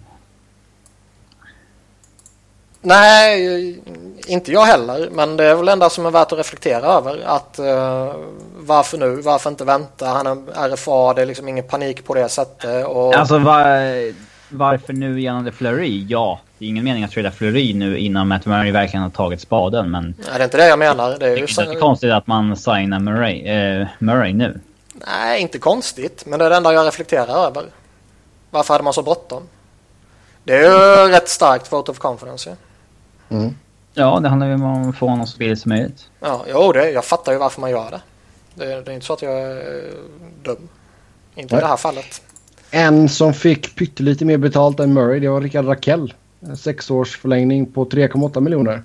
Nej, 2.82 3.82
inte 4.28 4.52
jag 4.52 4.66
heller. 4.66 5.10
Men 5.12 5.38
det 5.38 5.46
är 5.46 5.56
väl 5.56 5.68
enda 5.68 5.90
som 5.90 6.06
är 6.06 6.12
värt 6.12 6.32
att 6.32 6.38
reflektera 6.38 6.86
över. 6.86 7.24
Att 7.26 7.60
uh, 7.60 8.16
varför 8.58 8.98
nu? 8.98 9.16
Varför 9.16 9.50
inte 9.50 9.66
vänta? 9.66 10.06
Han 10.06 10.28
är 10.28 10.70
RFA, 10.70 11.14
det 11.14 11.22
är 11.22 11.26
liksom 11.26 11.48
ingen 11.48 11.64
panik 11.64 12.06
på 12.06 12.14
det 12.14 12.30
sättet. 12.30 12.88
Och... 12.88 13.16
Alltså 13.16 13.38
var, 13.38 14.14
varför 14.50 14.94
nu 14.94 15.22
gällande 15.22 15.52
Fleury? 15.52 16.06
Ja, 16.10 16.40
det 16.58 16.66
är 16.66 16.70
ingen 16.70 16.84
mening 16.84 17.04
att 17.04 17.12
trada 17.12 17.32
Fleury 17.32 17.74
nu 17.74 17.98
innan 17.98 18.28
Matt 18.28 18.46
Murray 18.46 18.72
verkligen 18.72 19.04
har 19.04 19.10
tagit 19.10 19.42
spaden. 19.42 19.92
Men 19.92 20.04
Nej, 20.04 20.28
det 20.34 20.40
är 20.40 20.44
inte 20.44 20.58
det 20.58 20.68
jag 20.68 20.80
menar. 20.80 21.18
Det 21.20 21.28
är 21.28 21.38
ju 21.38 21.48
så... 21.48 21.64
inte 21.64 21.76
konstigt 21.76 22.12
att 22.12 22.28
man 22.28 22.58
signar 22.58 23.00
Murray, 23.00 23.80
uh, 23.82 23.88
Murray 24.00 24.34
nu. 24.34 24.60
Nej, 24.94 25.42
inte 25.42 25.60
konstigt. 25.60 26.24
Men 26.26 26.40
det 26.40 26.46
är 26.46 26.50
det 26.50 26.56
enda 26.56 26.74
jag 26.74 26.88
reflekterar 26.88 27.48
över. 27.48 27.64
Varför 28.50 28.74
hade 28.74 28.84
man 28.84 28.94
så 28.94 29.04
bråttom? 29.04 29.44
Det 30.44 30.56
är 30.56 30.62
ju 30.62 31.12
rätt 31.12 31.30
starkt 31.30 31.72
vote 31.72 31.92
of 31.92 32.00
confidence. 32.00 32.50
Ja. 32.50 32.56
Mm. 33.30 33.56
Ja, 33.94 34.20
det 34.20 34.30
handlar 34.30 34.48
ju 34.48 34.54
om 34.54 34.90
att 34.90 34.96
få 34.96 35.08
honom 35.08 35.28
så 35.28 35.38
billigt 35.38 35.60
som 35.60 35.70
möjligt. 35.70 36.10
Ja, 36.20 36.46
jo, 36.50 36.72
det, 36.72 36.92
jag 36.92 37.06
fattar 37.06 37.32
ju 37.32 37.38
varför 37.38 37.62
man 37.62 37.70
gör 37.70 37.92
det. 37.92 38.02
Det, 38.56 38.66
det 38.66 38.92
är 38.92 38.96
inte 38.96 39.06
så 39.06 39.14
att 39.14 39.22
jag 39.22 39.42
är 39.42 39.92
dum. 40.44 40.70
Inte 41.36 41.56
Nej. 41.56 41.60
i 41.60 41.64
det 41.64 41.68
här 41.68 41.78
fallet. 41.78 42.22
En 42.72 43.10
som 43.10 43.34
fick 43.34 43.76
pyttelite 43.76 44.26
mer 44.26 44.38
betalt 44.38 44.80
än 44.80 44.94
Murray, 44.94 45.20
det 45.20 45.30
var 45.30 45.42
Rickard 45.42 45.66
Rakell. 45.66 46.14
En 46.40 46.58
sexårs 46.58 47.18
förlängning 47.18 47.66
på 47.66 47.86
3,8 47.86 48.42
miljoner. 48.42 48.84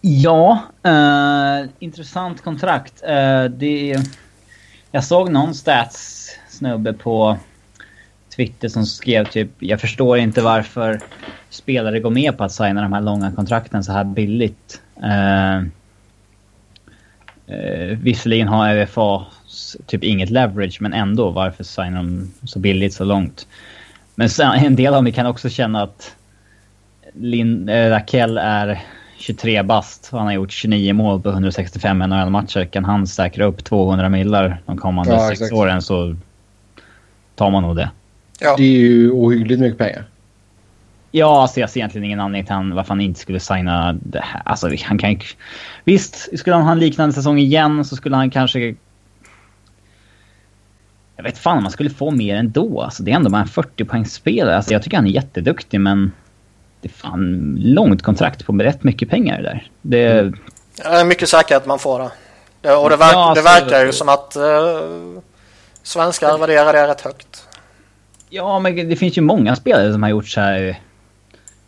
Ja, 0.00 0.58
eh, 0.82 1.68
intressant 1.78 2.42
kontrakt. 2.42 3.02
Eh, 3.02 3.44
det, 3.44 3.96
jag 4.90 5.04
såg 5.04 5.30
någon 5.30 5.54
stats 5.54 6.30
snubbe 6.48 6.92
på 6.92 7.38
Twitter 8.36 8.68
som 8.68 8.86
skrev 8.86 9.24
typ 9.24 9.48
jag 9.58 9.80
förstår 9.80 10.18
inte 10.18 10.42
varför 10.42 11.00
spelare 11.50 12.00
går 12.00 12.10
med 12.10 12.38
på 12.38 12.44
att 12.44 12.52
signa 12.52 12.82
de 12.82 12.92
här 12.92 13.00
långa 13.00 13.32
kontrakten 13.32 13.84
så 13.84 13.92
här 13.92 14.04
billigt. 14.04 14.80
Uh, 15.02 15.58
uh, 17.54 17.98
visserligen 17.98 18.48
har 18.48 18.74
RFA 18.74 19.26
typ 19.86 20.04
inget 20.04 20.30
leverage 20.30 20.80
men 20.80 20.92
ändå 20.92 21.30
varför 21.30 21.64
signar 21.64 21.96
de 21.96 22.32
så 22.44 22.58
billigt 22.58 22.94
så 22.94 23.04
långt? 23.04 23.46
Men 24.14 24.30
sen, 24.30 24.52
en 24.52 24.76
del 24.76 24.94
av 24.94 25.02
mig 25.02 25.12
kan 25.12 25.26
också 25.26 25.48
känna 25.48 25.82
att 25.82 26.16
Lin, 27.12 27.68
äh, 27.68 27.90
Raquel 27.90 28.38
är 28.38 28.82
23 29.18 29.62
bast 29.62 30.08
och 30.12 30.18
han 30.18 30.26
har 30.26 30.34
gjort 30.34 30.52
29 30.52 30.92
mål 30.92 31.22
på 31.22 31.28
165 31.28 31.98
NHL-matcher. 31.98 32.64
Kan 32.64 32.84
han 32.84 33.06
säkra 33.06 33.44
upp 33.44 33.64
200 33.64 34.08
millar 34.08 34.62
de 34.66 34.78
kommande 34.78 35.12
ja, 35.12 35.28
sex 35.28 35.52
åren 35.52 35.82
så 35.82 36.16
tar 37.34 37.50
man 37.50 37.62
nog 37.62 37.76
det. 37.76 37.90
Ja. 38.38 38.54
Det 38.56 38.62
är 38.62 38.78
ju 38.78 39.10
ohyggligt 39.10 39.60
mycket 39.60 39.78
pengar. 39.78 40.04
Ja, 41.16 41.42
alltså 41.42 41.60
jag 41.60 41.70
ser 41.70 41.80
egentligen 41.80 42.04
ingen 42.04 42.20
anledning 42.20 42.46
till 42.46 42.54
han, 42.54 42.74
varför 42.74 42.88
han 42.88 43.00
inte 43.00 43.20
skulle 43.20 43.40
signa 43.40 43.92
det 43.92 44.20
här. 44.24 44.42
Alltså 44.44 44.68
han 44.84 44.98
kan 44.98 45.20
Visst, 45.84 46.38
skulle 46.38 46.56
han 46.56 46.64
ha 46.64 46.72
en 46.72 46.78
liknande 46.78 47.14
säsong 47.14 47.38
igen 47.38 47.84
så 47.84 47.96
skulle 47.96 48.16
han 48.16 48.30
kanske... 48.30 48.74
Jag 51.16 51.24
vet 51.24 51.38
fan 51.38 51.56
om 51.56 51.62
man 51.62 51.72
skulle 51.72 51.90
få 51.90 52.10
mer 52.10 52.36
ändå. 52.36 52.82
Alltså 52.82 53.02
det 53.02 53.10
är 53.10 53.14
ändå 53.16 53.30
bara 53.30 53.42
en 53.42 53.48
40 53.48 53.84
poängsspelare. 53.84 54.56
Alltså 54.56 54.72
jag 54.72 54.82
tycker 54.82 54.96
han 54.96 55.06
är 55.06 55.10
jätteduktig 55.10 55.80
men... 55.80 56.12
Det 56.80 56.88
är 56.88 56.92
fan 56.92 57.56
långt 57.60 58.02
kontrakt 58.02 58.46
på 58.46 58.52
rätt 58.52 58.84
mycket 58.84 59.10
pengar 59.10 59.42
där. 59.42 59.68
Det... 59.82 60.08
Mm. 60.08 60.34
Är 60.82 61.04
mycket 61.04 61.28
säkert 61.28 61.56
att 61.56 61.66
man 61.66 61.78
får 61.78 61.98
det. 61.98 62.10
det 62.60 62.74
och 62.74 62.90
det, 62.90 62.96
verk, 62.96 63.14
ja, 63.14 63.24
alltså, 63.24 63.44
det 63.44 63.50
verkar 63.50 63.86
ju 63.86 63.92
som 63.92 64.08
att 64.08 64.36
uh, 64.36 65.20
svenskar 65.82 66.38
värderar 66.38 66.72
det 66.72 66.88
rätt 66.88 67.00
högt. 67.00 67.48
Ja, 68.34 68.58
men 68.58 68.88
det 68.88 68.96
finns 68.96 69.18
ju 69.18 69.22
många 69.22 69.56
spelare 69.56 69.92
som 69.92 70.02
har 70.02 70.10
gjort 70.10 70.28
så 70.28 70.40
här... 70.40 70.80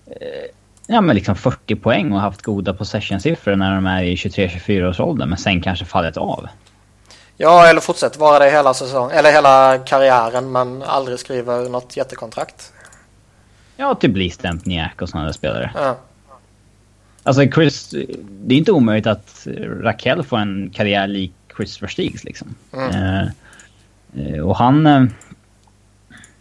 Eh, 0.07 0.50
ja, 0.87 1.00
men 1.00 1.16
liksom 1.16 1.37
40 1.37 1.76
poäng 1.76 2.12
och 2.12 2.20
haft 2.20 2.42
goda 2.42 2.74
possession-siffror 2.74 3.57
när 3.57 3.74
de 3.74 3.87
är 3.87 4.02
i 4.02 4.14
23-24 4.14 4.88
års 4.88 5.00
ålder, 5.00 5.26
men 5.26 5.38
sen 5.38 5.62
kanske 5.62 5.85
fallit 5.85 6.16
av. 6.16 6.48
Ja, 7.37 7.66
eller 7.66 7.81
fortsätter 7.81 8.20
vara 8.20 8.38
det 8.38 8.50
hela 8.50 8.74
säsongen, 8.74 9.18
eller 9.18 9.33
hela 9.33 9.79
karriären, 9.79 10.52
men 10.52 10.83
aldrig 10.83 11.18
skriver 11.18 11.68
något 11.68 11.96
jättekontrakt. 11.96 12.72
Ja, 13.76 13.94
typ 13.94 14.16
Lee 14.16 14.31
Stempniak 14.31 15.02
och 15.02 15.09
sådana 15.09 15.26
där 15.26 15.33
spelare. 15.33 15.70
Ja. 15.74 15.96
Alltså 17.22 17.42
Chris, 17.55 17.94
det 18.29 18.55
är 18.55 18.59
inte 18.59 18.72
omöjligt 18.72 19.07
att 19.07 19.46
Raquel 19.81 20.22
får 20.22 20.38
en 20.38 20.70
karriär 20.74 21.07
lik 21.07 21.33
Chris 21.57 21.83
Versteegs 21.83 22.24
liksom. 22.24 22.55
Mm. 22.72 22.90
Eh, 22.90 23.29
eh, 24.16 24.40
och 24.40 24.57
han... 24.57 25.11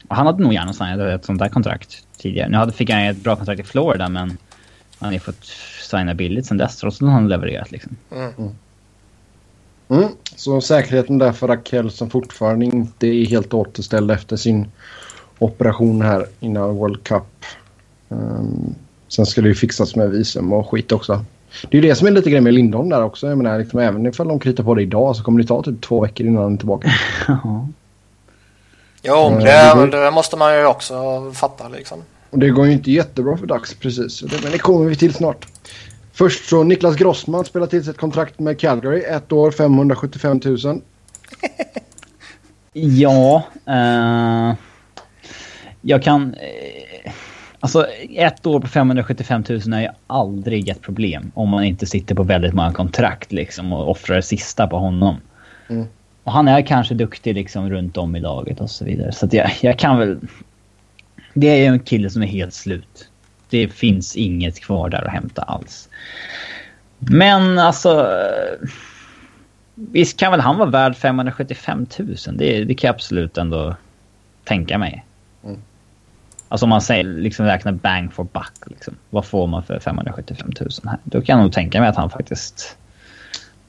Han 0.10 0.26
hade 0.26 0.44
nog 0.44 0.54
gärna 0.54 0.74
signat 0.74 1.00
ett 1.00 1.26
sånt 1.26 1.40
där 1.40 1.50
kontrakt 1.50 2.04
tidigare. 2.18 2.50
Nu 2.50 2.58
hade, 2.58 2.72
fick 2.72 2.90
han 2.90 3.02
ett 3.02 3.24
bra 3.24 3.36
kontrakt 3.36 3.60
i 3.60 3.64
Florida 3.64 4.10
men 4.10 4.38
han 5.00 5.08
har 5.08 5.14
ju 5.14 5.20
fått 5.20 5.46
signa 5.90 6.14
billigt 6.14 6.46
sen 6.46 6.58
dess 6.58 6.78
trots 6.78 7.02
att 7.02 7.10
han 7.10 7.28
levererat 7.28 7.72
liksom. 7.72 7.96
Mm. 8.12 8.52
Mm. 9.90 10.10
Så 10.36 10.62
säkerheten 10.62 11.18
där 11.18 11.32
för 11.32 11.48
Rakell 11.48 11.92
som 11.92 12.10
fortfarande 12.10 12.66
inte 12.66 13.08
är 13.08 13.26
helt 13.26 13.54
återställd 13.54 14.12
efter 14.12 14.36
sin 14.36 14.68
operation 15.40 16.02
här 16.02 16.26
innan 16.40 16.76
World 16.76 17.04
Cup. 17.04 17.46
Um, 18.10 18.76
sen 19.08 19.26
ska 19.26 19.42
det 19.42 19.48
ju 19.48 19.56
fixas 19.56 19.96
med 19.96 20.10
visum 20.10 20.54
och 20.54 20.70
skit 20.70 20.92
också. 20.92 21.26
Det 21.70 21.78
är 21.78 21.82
ju 21.82 21.90
det 21.90 21.96
som 21.96 22.08
är 22.08 22.12
lite 22.12 22.30
grej 22.30 22.42
med 22.42 22.54
Lindholm 22.54 22.90
där 22.90 23.04
också. 23.04 23.28
Jag 23.28 23.38
menar, 23.38 23.60
liksom, 23.60 23.80
även 23.80 24.06
ifall 24.06 24.28
de 24.28 24.40
kritar 24.40 24.64
på 24.64 24.76
det 24.76 24.82
idag 24.82 25.16
så 25.16 25.24
kommer 25.24 25.42
det 25.42 25.48
ta 25.48 25.64
typ 25.64 25.82
två 25.82 26.02
veckor 26.02 26.28
innan 26.28 26.44
han 26.44 26.54
är 26.54 26.58
tillbaka. 26.58 26.92
Jo, 29.08 29.28
Mm, 29.28 29.44
det, 29.44 29.98
det 29.98 30.04
det 30.04 30.12
måste 30.12 30.38
man 30.38 30.58
ju 30.58 30.66
också 30.66 31.32
fatta 31.34 31.68
liksom. 31.68 32.04
Och 32.30 32.40
det 32.40 32.50
går 32.50 32.66
ju 32.66 32.72
inte 32.72 32.92
jättebra 32.92 33.38
för 33.38 33.46
Dax 33.46 33.74
precis. 33.74 34.24
Men 34.44 34.52
det 34.52 34.58
kommer 34.58 34.86
vi 34.86 34.96
till 34.96 35.14
snart. 35.14 35.48
Först 36.14 36.50
så 36.50 36.64
Niklas 36.64 36.96
Grossman 36.96 37.46
spelar 37.46 37.68
till 37.68 37.84
sig 37.84 37.92
ett 37.92 37.98
kontrakt 37.98 38.40
med 38.40 38.60
Calgary. 38.60 39.02
Ett 39.02 39.32
år 39.32 39.52
575 39.52 40.42
000. 40.44 40.58
Ja, 42.78 43.44
eh, 43.66 44.54
jag 45.82 46.04
kan... 46.04 46.34
Eh, 46.34 47.12
alltså 47.60 47.88
ett 48.16 48.46
år 48.46 48.60
på 48.60 48.68
575 48.68 49.44
000 49.50 49.74
är 49.74 49.82
ju 49.82 49.88
aldrig 50.08 50.70
ett 50.70 50.82
problem 50.82 51.32
om 51.36 51.50
man 51.50 51.64
inte 51.64 51.86
sitter 51.86 52.16
på 52.16 52.24
väldigt 52.24 52.54
många 52.54 52.74
kontrakt 52.74 53.32
liksom 53.32 53.74
och 53.74 53.92
offrar 53.92 54.16
det 54.16 54.22
sista 54.22 54.68
på 54.68 54.78
honom. 54.78 55.16
Mm. 55.70 55.88
Och 56.26 56.32
han 56.32 56.48
är 56.48 56.62
kanske 56.62 56.94
duktig 56.94 57.36
liksom 57.36 57.70
runt 57.70 57.98
om 57.98 58.16
i 58.16 58.20
laget 58.20 58.60
och 58.60 58.70
så 58.70 58.86
vidare. 58.86 59.12
Så 59.12 59.28
jag, 59.32 59.52
jag 59.62 59.80
kan 59.80 59.98
väl... 59.98 60.20
Det 61.34 61.48
är 61.48 61.56
ju 61.56 61.66
en 61.66 61.80
kille 61.80 62.10
som 62.10 62.22
är 62.22 62.28
helt 62.28 62.54
slut. 62.54 63.10
Det 63.50 63.68
finns 63.68 64.16
inget 64.16 64.60
kvar 64.60 64.90
där 64.90 65.06
att 65.08 65.14
hämta 65.14 65.42
alls. 65.42 65.90
Men 66.98 67.60
alltså... 67.60 68.08
Visst 69.76 70.20
kan 70.20 70.32
väl 70.32 70.40
han 70.42 70.58
vara 70.58 70.70
värd 70.70 70.96
575 70.96 71.86
000? 72.00 72.16
Det, 72.34 72.64
det 72.64 72.76
kan 72.76 72.88
jag 72.88 72.94
absolut 72.94 73.38
ändå 73.38 73.76
tänka 74.44 74.78
mig. 74.78 75.06
Mm. 75.44 75.60
Alltså 76.50 76.66
om 76.66 76.70
man 76.70 76.82
säger, 76.82 77.04
liksom 77.04 77.46
räknar 77.46 77.72
bang 77.72 78.14
for 78.14 78.24
buck. 78.24 78.54
Liksom. 78.66 78.96
Vad 79.10 79.26
får 79.26 79.48
man 79.48 79.64
för 79.64 79.80
575 79.80 80.52
000 80.60 80.70
här? 80.86 80.98
Då 81.04 81.22
kan 81.22 81.38
jag 81.38 81.44
nog 81.44 81.54
tänka 81.54 81.80
mig 81.80 81.90
att 81.90 81.96
han 81.96 82.10
faktiskt 82.10 82.78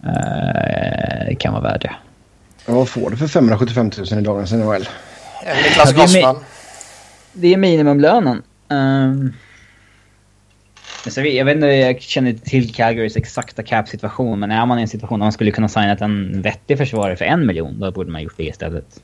eh, 0.03 1.37
kan 1.38 1.53
vara 1.53 1.62
värd 1.62 1.81
det. 1.81 1.97
Ja, 2.66 2.74
vad 2.74 2.88
får 2.88 3.11
du 3.11 3.16
för 3.16 3.29
575 3.29 3.90
000 3.96 4.18
i 4.18 4.22
dagens 4.22 4.52
NHL? 4.52 4.88
Niklas 5.64 6.14
Ja, 6.14 6.40
det 7.33 7.52
är 7.52 7.57
minimumlönen. 7.57 8.42
Um, 8.68 9.35
jag 11.14 11.44
vet 11.44 11.55
inte, 11.55 11.66
jag 11.66 12.00
känner 12.00 12.31
inte 12.31 12.50
till 12.50 12.74
Calgarys 12.74 13.16
exakta 13.16 13.62
cap-situation, 13.62 14.40
men 14.40 14.50
är 14.50 14.66
man 14.66 14.79
i 14.79 14.83
en 14.83 14.88
situation 14.88 15.18
där 15.18 15.24
man 15.24 15.33
skulle 15.33 15.50
kunna 15.50 15.68
signa 15.68 15.96
en 16.00 16.42
vettig 16.42 16.79
försvarare 16.79 17.16
för 17.16 17.24
en 17.24 17.46
miljon, 17.46 17.81
då 17.81 17.90
borde 17.90 18.11
man 18.11 18.22
gjort 18.22 18.35
det 18.37 18.44
istället. 18.44 19.00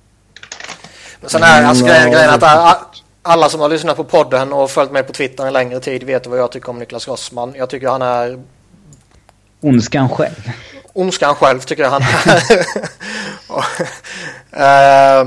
Men 1.21 1.31
sen 1.31 1.43
är 1.43 1.63
alltså, 1.63 1.85
Mm, 1.85 1.95
grejen, 1.95 2.13
ja, 2.13 2.19
grejen 2.19 2.43
att 2.43 3.03
alla 3.23 3.49
som 3.49 3.61
har 3.61 3.69
lyssnat 3.69 3.97
på 3.97 4.05
podden 4.05 4.53
och 4.53 4.71
följt 4.71 4.93
mig 4.93 5.03
på 5.03 5.13
Twitter 5.13 5.47
en 5.47 5.53
längre 5.53 5.81
tid 5.81 6.03
vet 6.03 6.27
vad 6.27 6.39
jag 6.39 6.53
tycker 6.53 6.71
om 6.71 6.79
Niklas 6.79 7.05
Grossman. 7.05 7.55
Jag 7.57 7.71
tycker 7.71 7.89
han 7.89 8.03
är 8.03 8.43
Ondskan 9.61 10.09
själv. 10.09 10.51
Ondskan 10.93 11.35
själv 11.35 11.61
tycker 11.61 11.83
jag 11.83 11.91
han 11.91 12.03
är. 14.53 15.21
Eh, 15.21 15.27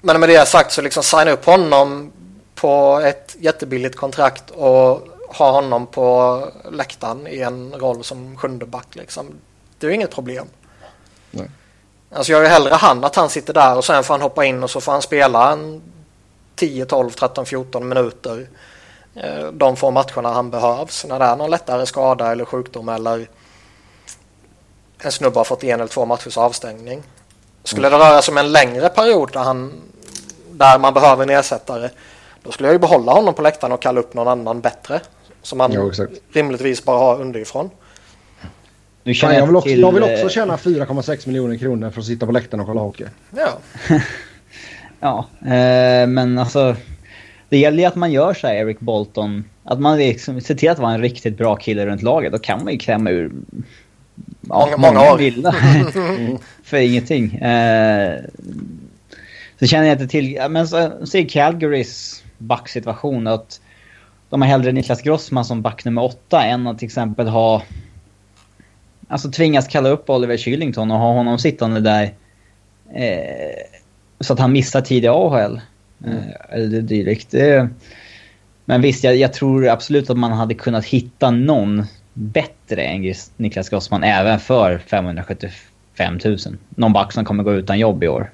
Men 0.00 0.20
med 0.20 0.28
det 0.28 0.48
sagt 0.48 0.72
så 0.72 0.82
liksom 0.82 1.02
signa 1.02 1.30
upp 1.30 1.44
honom 1.44 2.12
på 2.54 3.00
ett 3.04 3.36
jättebilligt 3.40 3.96
kontrakt 3.96 4.50
och 4.50 5.00
ha 5.28 5.50
honom 5.50 5.86
på 5.86 6.44
läktaren 6.70 7.26
i 7.26 7.40
en 7.40 7.72
roll 7.72 8.04
som 8.04 8.36
sjunde 8.36 8.66
back 8.66 8.86
liksom. 8.92 9.26
Det 9.78 9.86
är 9.86 9.90
inget 9.90 10.14
problem. 10.14 10.46
Nej. 11.30 11.50
Alltså 12.14 12.32
jag 12.32 12.44
är 12.44 12.50
hellre 12.50 12.74
han 12.74 13.04
att 13.04 13.16
han 13.16 13.28
sitter 13.30 13.52
där 13.52 13.76
och 13.76 13.84
sen 13.84 14.04
får 14.04 14.14
han 14.14 14.20
hoppa 14.20 14.44
in 14.44 14.62
och 14.62 14.70
så 14.70 14.80
får 14.80 14.92
han 14.92 15.02
spela 15.02 15.52
en 15.52 15.82
10, 16.56 16.84
12, 16.84 17.10
13, 17.10 17.46
14 17.46 17.88
minuter. 17.88 18.48
eh, 19.14 19.46
De 19.52 19.76
få 19.76 19.90
matcherna 19.90 20.32
han 20.32 20.50
behövs. 20.50 21.04
När 21.08 21.18
det 21.18 21.24
är 21.24 21.36
någon 21.36 21.50
lättare 21.50 21.86
skada 21.86 22.32
eller 22.32 22.44
sjukdom 22.44 22.88
eller 22.88 23.28
en 25.02 25.12
snubbe 25.12 25.38
har 25.38 25.44
fått 25.44 25.64
en 25.64 25.80
eller 25.80 25.86
två 25.86 26.06
matchers 26.06 26.38
avstängning. 26.38 27.02
Skulle 27.64 27.88
det 27.88 27.96
röra 27.96 28.22
sig 28.22 28.32
om 28.32 28.38
en 28.38 28.52
längre 28.52 28.88
period 28.88 29.32
där, 29.32 29.40
han, 29.40 29.72
där 30.50 30.78
man 30.78 30.94
behöver 30.94 31.22
en 31.22 31.30
ersättare 31.30 31.90
då 32.42 32.52
skulle 32.52 32.68
jag 32.68 32.72
ju 32.72 32.78
behålla 32.78 33.12
honom 33.12 33.34
på 33.34 33.42
läktaren 33.42 33.72
och 33.72 33.82
kalla 33.82 34.00
upp 34.00 34.14
någon 34.14 34.28
annan 34.28 34.60
bättre. 34.60 35.00
Som 35.42 35.60
han 35.60 35.72
Ja, 35.72 35.88
exakt. 35.88 36.12
rimligtvis 36.32 36.84
bara 36.84 36.98
har 36.98 37.20
underifrån. 37.20 37.70
Nu 39.02 39.14
Fan, 39.14 39.14
känner 39.14 39.34
jag, 39.34 39.46
vill 39.46 39.56
också, 39.56 39.68
till, 39.68 39.80
jag 39.80 39.92
vill 39.92 40.02
eh, 40.02 40.12
också 40.12 40.28
tjäna 40.28 40.56
4,6 40.56 41.26
miljoner 41.26 41.56
kronor 41.56 41.90
för 41.90 42.00
att 42.00 42.06
sitta 42.06 42.26
på 42.26 42.32
läktaren 42.32 42.60
och 42.60 42.66
kolla 42.66 42.80
hockey. 42.80 43.04
Ja, 43.36 43.58
Ja, 45.00 45.26
eh, 45.40 46.06
men 46.06 46.38
alltså... 46.38 46.76
Det 47.48 47.58
gäller 47.58 47.78
ju 47.78 47.84
att 47.84 47.94
man 47.94 48.12
gör 48.12 48.34
så 48.34 48.46
här, 48.46 48.54
Eric 48.54 48.80
Bolton. 48.80 49.44
Att 49.64 49.80
man 49.80 49.98
liksom 49.98 50.40
ser 50.40 50.54
till 50.54 50.70
att 50.70 50.78
vara 50.78 50.92
en 50.92 51.00
riktigt 51.00 51.38
bra 51.38 51.56
kille 51.56 51.86
runt 51.86 52.02
laget. 52.02 52.32
Då 52.32 52.38
kan 52.38 52.64
man 52.64 52.72
ju 52.72 52.78
klämma 52.78 53.10
ur... 53.10 53.32
Ja, 54.50 54.68
Många- 54.76 54.76
många 54.76 55.12
år. 55.12 55.18
vilda. 55.18 55.52
För 56.62 56.76
ingenting. 56.76 57.34
Eh, 57.34 58.18
så 59.60 59.66
känner 59.66 59.86
jag 59.86 59.94
inte 59.94 60.06
till... 60.08 60.38
Men 60.50 60.68
så 60.68 61.06
ser 61.06 61.28
Calgarys 61.28 62.24
backsituation 62.38 63.26
att 63.26 63.60
de 64.30 64.42
har 64.42 64.48
hellre 64.48 64.72
Niklas 64.72 65.02
Grossman 65.02 65.44
som 65.44 65.62
back 65.62 65.84
nummer 65.84 66.04
åtta 66.04 66.44
än 66.44 66.66
att 66.66 66.78
till 66.78 66.86
exempel 66.86 67.28
ha... 67.28 67.62
Alltså 69.08 69.30
tvingas 69.30 69.68
kalla 69.68 69.88
upp 69.88 70.10
Oliver 70.10 70.36
Kylington 70.36 70.90
och 70.90 70.98
ha 70.98 71.12
honom 71.12 71.38
sittande 71.38 71.80
där. 71.80 72.02
Eh, 72.94 73.64
så 74.20 74.32
att 74.32 74.38
han 74.38 74.52
missar 74.52 74.80
tid 74.80 75.04
i 75.04 75.08
AHL. 75.08 75.60
Eh, 76.04 76.56
eller 76.56 76.80
dylikt. 76.80 77.30
Det, 77.30 77.68
men 78.64 78.80
visst, 78.80 79.04
jag, 79.04 79.16
jag 79.16 79.32
tror 79.32 79.68
absolut 79.68 80.10
att 80.10 80.16
man 80.18 80.32
hade 80.32 80.54
kunnat 80.54 80.84
hitta 80.84 81.30
någon 81.30 81.84
bättre 82.20 82.82
än 82.82 83.14
Niklas 83.36 83.68
Grossman 83.68 84.04
även 84.04 84.40
för 84.40 84.78
575 84.78 86.18
000. 86.24 86.38
Någon 86.68 86.92
back 86.92 87.12
som 87.12 87.24
kommer 87.24 87.42
gå 87.42 87.54
utan 87.54 87.78
jobb 87.78 88.04
i 88.04 88.08
år. 88.08 88.30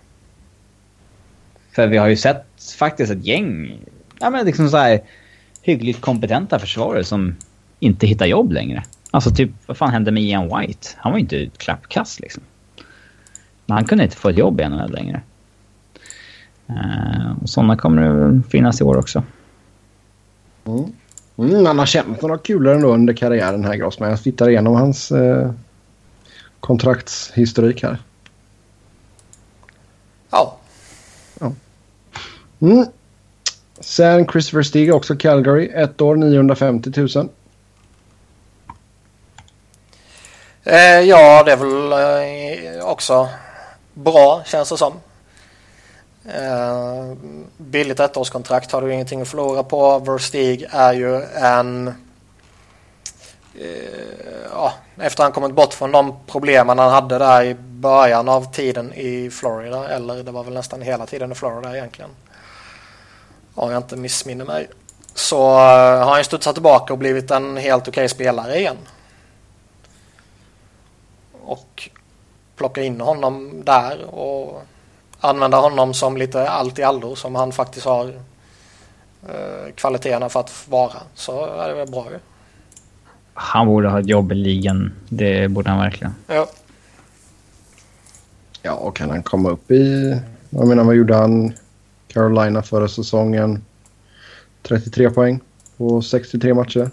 För 1.72 1.86
vi 1.86 1.96
har 1.96 2.06
ju 2.06 2.16
sett 2.16 2.46
faktiskt 2.78 3.12
ett 3.12 3.24
gäng, 3.24 3.78
ja 4.20 4.30
men 4.30 4.46
liksom 4.46 4.68
så 4.68 4.76
här 4.76 5.00
hyggligt 5.62 6.00
kompetenta 6.00 6.58
försvarare 6.58 7.04
som 7.04 7.36
inte 7.80 8.06
hittar 8.06 8.26
jobb 8.26 8.52
längre. 8.52 8.82
Alltså 9.10 9.30
typ, 9.30 9.50
vad 9.66 9.76
fan 9.76 9.92
hände 9.92 10.10
med 10.10 10.22
Ian 10.22 10.58
White? 10.58 10.88
Han 10.96 11.12
var 11.12 11.18
ju 11.18 11.22
inte 11.22 11.38
ett 11.38 11.58
klappkast 11.58 12.20
liksom. 12.20 12.42
Men 13.66 13.74
han 13.74 13.84
kunde 13.84 14.04
inte 14.04 14.16
få 14.16 14.28
ett 14.28 14.38
jobb 14.38 14.60
i 14.60 14.68
NHL 14.68 14.92
längre. 14.92 15.20
Uh, 16.70 17.42
och 17.42 17.48
sådana 17.48 17.76
kommer 17.76 18.02
det 18.02 18.42
finnas 18.50 18.80
i 18.80 18.84
år 18.84 18.96
också. 18.96 19.22
Mm. 20.64 20.92
Mm, 21.38 21.66
han 21.66 21.78
har 21.78 21.86
känt 21.86 22.22
några 22.22 22.38
kulor 22.38 22.74
ändå 22.74 22.94
under 22.94 23.14
karriären 23.14 23.64
här 23.64 23.74
Grossman. 23.74 24.10
Jag 24.10 24.22
tittar 24.22 24.48
igenom 24.48 24.74
hans 24.74 25.12
eh, 25.12 25.50
kontraktshistorik 26.60 27.82
här. 27.82 27.98
ja. 31.40 31.52
Mm. 32.60 32.86
Sen 33.80 34.26
Christopher 34.26 34.62
Stig 34.62 34.94
också 34.94 35.16
Calgary. 35.16 35.70
Ett 35.74 36.00
år 36.00 36.16
950 36.16 36.92
000. 36.96 37.28
Eh, 40.64 41.00
ja, 41.00 41.42
det 41.42 41.52
är 41.52 41.56
väl 41.56 41.92
eh, 42.78 42.84
också 42.84 43.28
bra 43.94 44.42
känns 44.46 44.68
det 44.68 44.76
som. 44.76 44.92
Eh, 46.34 47.12
billigt 47.56 48.00
ettårskontrakt 48.00 48.72
har 48.72 48.82
du 48.82 48.92
ingenting 48.92 49.22
att 49.22 49.28
förlora 49.28 49.62
på. 49.62 49.98
Verstig 49.98 50.66
är 50.70 50.92
ju 50.92 51.22
en... 51.22 51.88
Eh, 53.54 54.48
ja, 54.52 54.72
efter 54.96 55.22
han 55.22 55.32
kommit 55.32 55.54
bort 55.54 55.74
från 55.74 55.92
de 55.92 56.16
problemen 56.26 56.78
han 56.78 56.90
hade 56.90 57.18
där 57.18 57.44
i 57.44 57.54
början 57.54 58.28
av 58.28 58.52
tiden 58.52 58.92
i 58.92 59.30
Florida. 59.30 59.88
Eller 59.88 60.22
det 60.22 60.30
var 60.30 60.44
väl 60.44 60.54
nästan 60.54 60.82
hela 60.82 61.06
tiden 61.06 61.32
i 61.32 61.34
Florida 61.34 61.76
egentligen. 61.76 62.10
Om 63.54 63.70
jag 63.70 63.78
inte 63.78 63.96
missminner 63.96 64.44
mig. 64.44 64.68
Så 65.14 65.50
eh, 65.50 66.04
har 66.04 66.14
han 66.14 66.24
studsat 66.24 66.54
tillbaka 66.54 66.92
och 66.92 66.98
blivit 66.98 67.30
en 67.30 67.56
helt 67.56 67.88
okej 67.88 68.08
spelare 68.08 68.58
igen 68.58 68.76
och 71.46 71.90
plocka 72.56 72.82
in 72.82 73.00
honom 73.00 73.62
där 73.64 74.04
och 74.04 74.62
använda 75.20 75.56
honom 75.56 75.94
som 75.94 76.16
lite 76.16 76.48
allt 76.48 76.78
i 76.78 76.82
allo 76.82 77.16
som 77.16 77.34
han 77.34 77.52
faktiskt 77.52 77.86
har 77.86 78.06
eh, 79.28 79.72
kvaliteterna 79.74 80.28
för 80.28 80.40
att 80.40 80.64
vara 80.68 80.92
så 81.14 81.46
är 81.46 81.68
det 81.68 81.74
väl 81.74 81.90
bra 81.90 82.06
ju. 82.10 82.18
Han 83.34 83.66
borde 83.66 83.88
ha 83.88 84.00
ett 84.00 84.08
jobb 84.08 84.32
i 84.32 84.34
ligan. 84.34 84.92
Det 85.08 85.48
borde 85.48 85.70
han 85.70 85.78
verkligen. 85.78 86.14
Ja. 86.26 86.46
Ja, 88.62 88.90
kan 88.90 89.10
han 89.10 89.22
komma 89.22 89.50
upp 89.50 89.70
i... 89.70 90.16
Jag 90.50 90.68
menar, 90.68 90.84
vad 90.84 90.94
gjorde 90.94 91.14
han? 91.14 91.52
Carolina 92.08 92.62
förra 92.62 92.88
säsongen? 92.88 93.64
33 94.62 95.10
poäng 95.10 95.40
på 95.76 96.02
63 96.02 96.54
matcher. 96.54 96.90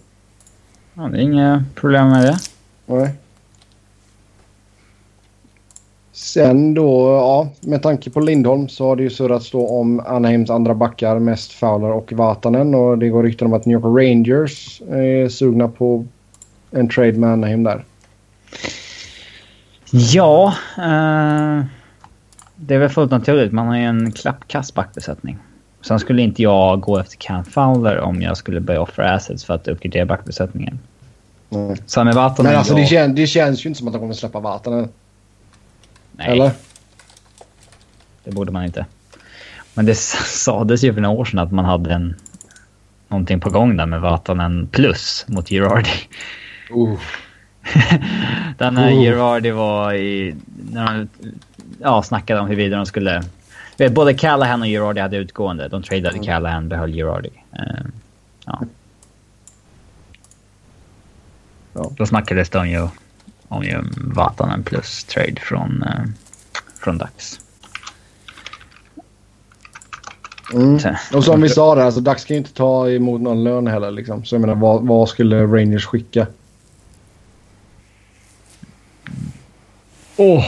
Ja, 0.94 1.02
det 1.02 1.18
är 1.18 1.22
inga 1.22 1.64
problem 1.76 2.10
med 2.10 2.24
det. 2.24 2.38
Nej. 2.86 3.14
Sen 6.24 6.74
då, 6.74 7.08
ja, 7.08 7.48
med 7.62 7.82
tanke 7.82 8.10
på 8.10 8.20
Lindholm 8.20 8.70
så 8.70 8.88
har 8.88 8.96
det 8.96 9.04
ju 9.04 9.10
surrats 9.10 9.52
då 9.52 9.68
om 9.68 10.00
Anaheims 10.00 10.50
andra 10.50 10.74
backar, 10.74 11.20
mest 11.20 11.52
Fowler 11.52 11.92
och 11.92 12.14
Vatanen. 12.14 12.76
Och 12.76 12.98
det 12.98 13.10
går 13.10 13.24
rykten 13.24 13.48
om 13.48 13.54
att 13.54 13.66
New 13.66 13.80
York 13.80 14.04
Rangers 14.04 14.82
är 14.82 15.30
sugna 15.30 15.68
på 15.68 16.06
en 16.72 16.90
trade 16.90 17.12
med 17.14 17.30
Anaheim 17.30 17.64
där. 17.64 17.84
Ja, 19.92 20.54
eh, 20.78 21.66
det 22.56 22.76
är 22.76 22.80
väl 22.80 22.90
fullt 22.90 23.12
naturligt. 23.12 23.52
Man 23.52 23.68
har 23.68 23.78
ju 23.78 23.84
en 23.84 24.12
klappkass 24.12 24.74
backbesättning. 24.74 25.38
Sen 25.82 26.00
skulle 26.00 26.22
inte 26.22 26.42
jag 26.42 26.82
gå 26.82 27.00
efter 27.00 27.18
Cam 27.18 27.46
Fowler 27.46 28.00
om 28.00 28.22
jag 28.22 28.38
skulle 28.38 28.60
börja 28.60 28.82
offra 28.82 29.14
assets 29.14 29.46
för 29.46 29.54
att 29.54 29.68
uppgradera 29.68 30.06
backbesättningen. 30.06 30.80
Mm. 31.50 31.68
Med 32.06 32.16
Vatanen... 32.16 32.52
Men 32.52 32.60
alltså 32.60 32.76
det, 32.76 32.86
kän, 32.86 33.16
det 33.16 33.28
känns 33.28 33.66
ju 33.66 33.68
inte 33.68 33.78
som 33.78 33.88
att 33.88 33.94
de 33.94 34.00
kommer 34.00 34.14
släppa 34.14 34.40
Vatanen. 34.40 34.90
Nej, 36.14 36.28
Eller? 36.28 36.52
det 38.24 38.32
borde 38.32 38.52
man 38.52 38.66
inte. 38.66 38.86
Men 39.74 39.86
det 39.86 39.96
sades 39.98 40.84
ju 40.84 40.94
för 40.94 41.02
några 41.02 41.20
år 41.20 41.26
sedan 41.26 41.40
att 41.40 41.52
man 41.52 41.66
hade 41.66 41.94
en, 41.94 42.16
någonting 43.08 43.40
på 43.40 43.50
gång 43.50 43.78
där 43.78 43.86
med 43.86 44.02
Vatanen 44.02 44.68
plus 44.68 45.26
mot 45.28 45.50
Girardi. 45.50 45.90
Uh. 46.76 47.00
Den 48.58 48.74
när 48.74 48.94
Oh. 48.94 49.02
Girardi 49.02 49.52
var 49.52 49.94
i... 49.94 50.36
När 50.72 50.98
de 50.98 51.08
ja, 51.80 52.04
snackade 52.04 52.40
om 52.40 52.48
huruvida 52.48 52.78
de 52.78 52.86
skulle... 52.86 53.24
vet, 53.78 53.94
Både 53.94 54.14
Callahan 54.14 54.62
och 54.62 54.68
Girardi 54.68 55.02
hade 55.02 55.18
utgående. 55.18 55.68
De 55.68 55.84
tradade 55.84 56.16
Mm. 56.16 56.24
Callahan, 56.24 56.70
behöll 56.70 56.92
Girardi. 56.92 57.30
Eh, 57.52 57.86
ja. 58.46 58.62
Ja. 61.74 61.92
Då 61.98 62.06
snackades 62.06 62.56
om 62.56 62.70
ju, 62.70 62.88
om 63.48 63.64
ju 63.64 63.82
Vatanen 63.98 64.64
plus 64.64 65.04
trade 65.04 65.42
från, 65.42 65.84
eh, 65.84 66.04
från 66.80 66.98
Dax. 66.98 67.40
Mm. 70.54 70.80
Så- 70.80 71.18
Och 71.18 71.24
som 71.24 71.42
vi 71.42 71.50
sa 71.50 71.76
där, 71.76 71.82
alltså 71.86 72.02
Dax 72.02 72.26
kan 72.26 72.34
ju 72.36 72.38
inte 72.40 72.54
ta 72.54 72.90
emot 72.90 73.22
någon 73.22 73.44
lön 73.44 73.68
heller. 73.68 73.92
Liksom. 73.92 74.26
Så 74.26 74.36
jag 74.36 74.42
menar, 74.42 74.56
vad, 74.56 74.88
vad 74.88 75.10
skulle 75.10 75.44
Rangers 75.44 75.86
skicka? 75.86 76.28
Åh! 80.18 80.46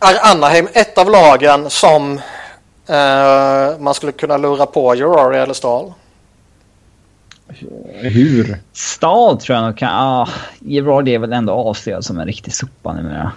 Är 0.00 0.30
Anaheim 0.30 0.68
ett 0.72 0.98
av 0.98 1.10
lagen 1.10 1.70
som 1.70 2.20
eh, 2.86 3.78
man 3.78 3.94
skulle 3.94 4.12
kunna 4.12 4.36
lura 4.36 4.66
på 4.66 4.94
Girardi 4.94 5.38
eller 5.38 5.54
Stahl? 5.54 5.92
Hur? 8.00 8.58
Stahl 8.72 9.40
tror 9.40 9.56
jag 9.56 9.64
nog 9.64 9.78
kan... 9.78 9.90
Ah, 9.92 10.28
Girardi 10.60 11.14
är 11.14 11.18
väl 11.18 11.32
ändå 11.32 11.52
avslöjad 11.52 12.04
som 12.04 12.18
en 12.18 12.26
riktig 12.26 12.54
sopa 12.54 12.92
numera. 12.92 13.32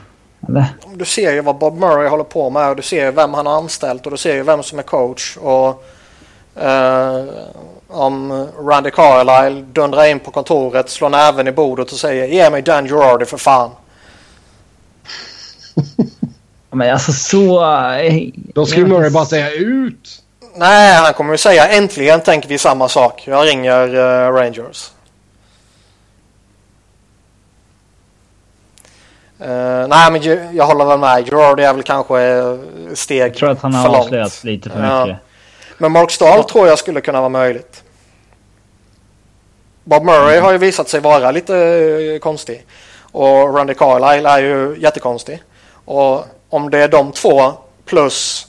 Eller? 0.47 0.65
Du 0.95 1.05
ser 1.05 1.31
ju 1.33 1.41
vad 1.41 1.57
Bob 1.57 1.77
Murray 1.77 2.07
håller 2.07 2.23
på 2.23 2.49
med 2.49 2.69
och 2.69 2.75
du 2.75 2.81
ser 2.81 3.05
ju 3.05 3.11
vem 3.11 3.33
han 3.33 3.45
har 3.45 3.53
anställt 3.57 4.05
och 4.05 4.11
du 4.11 4.17
ser 4.17 4.35
ju 4.35 4.43
vem 4.43 4.63
som 4.63 4.79
är 4.79 4.83
coach. 4.83 5.37
Och 5.37 5.83
eh, 6.63 7.25
om 7.87 8.47
Randy 8.59 8.91
Carlyle 8.91 9.61
dundrar 9.61 10.05
in 10.05 10.19
på 10.19 10.31
kontoret, 10.31 10.89
slår 10.89 11.09
näven 11.09 11.47
i 11.47 11.51
bordet 11.51 11.91
och 11.91 11.97
säger 11.97 12.27
ge 12.27 12.49
mig 12.49 12.61
Dan 12.61 12.87
Girardi 12.87 13.25
för 13.25 13.37
fan. 13.37 13.71
Men 16.71 16.93
alltså 16.93 17.11
så... 17.11 17.65
Då 18.53 18.65
skulle 18.65 18.87
Murray 18.87 19.09
bara 19.09 19.25
säga 19.25 19.51
ut! 19.51 20.20
Nej, 20.55 20.93
han 20.95 21.13
kommer 21.13 21.33
ju 21.33 21.37
säga 21.37 21.67
äntligen 21.67 22.21
tänker 22.21 22.49
vi 22.49 22.57
samma 22.57 22.89
sak. 22.89 23.23
Jag 23.27 23.47
ringer 23.47 23.95
eh, 23.95 24.31
Rangers. 24.33 24.91
Eh, 29.39 29.87
nej, 29.87 30.11
men 30.11 30.21
ju- 30.21 30.47
jag 30.53 30.65
håller 30.65 30.85
väl 30.85 30.99
med. 30.99 31.25
Girardi 31.25 31.63
är 31.63 31.73
väl 31.73 31.83
kanske 31.83 32.21
eh, 32.21 32.55
steg 32.93 33.21
Jag 33.31 33.35
tror 33.35 33.49
att 33.49 33.61
han 33.61 33.73
har 33.73 33.95
avslöjats 33.97 34.43
lite 34.43 34.69
för 34.69 34.83
Ja. 34.83 35.05
mycket. 35.05 35.21
Men 35.77 35.91
Mark 35.91 36.11
Stahl 36.11 36.43
tror 36.43 36.67
jag 36.67 36.79
skulle 36.79 37.01
kunna 37.01 37.19
vara 37.19 37.29
möjligt. 37.29 37.83
Bob 39.83 40.03
Murray 40.03 40.39
har 40.39 40.51
ju 40.51 40.57
visat 40.57 40.89
sig 40.89 40.99
vara 40.99 41.31
lite 41.31 42.19
konstig. 42.21 42.65
Och 43.11 43.55
Randy 43.55 43.73
Carlyle 43.73 44.29
är 44.29 44.39
ju 44.39 44.75
jättekonstig. 44.79 45.43
Och 45.85 46.25
om 46.49 46.69
det 46.69 46.77
är 46.79 46.87
de 46.87 47.11
två 47.11 47.53
plus... 47.85 48.47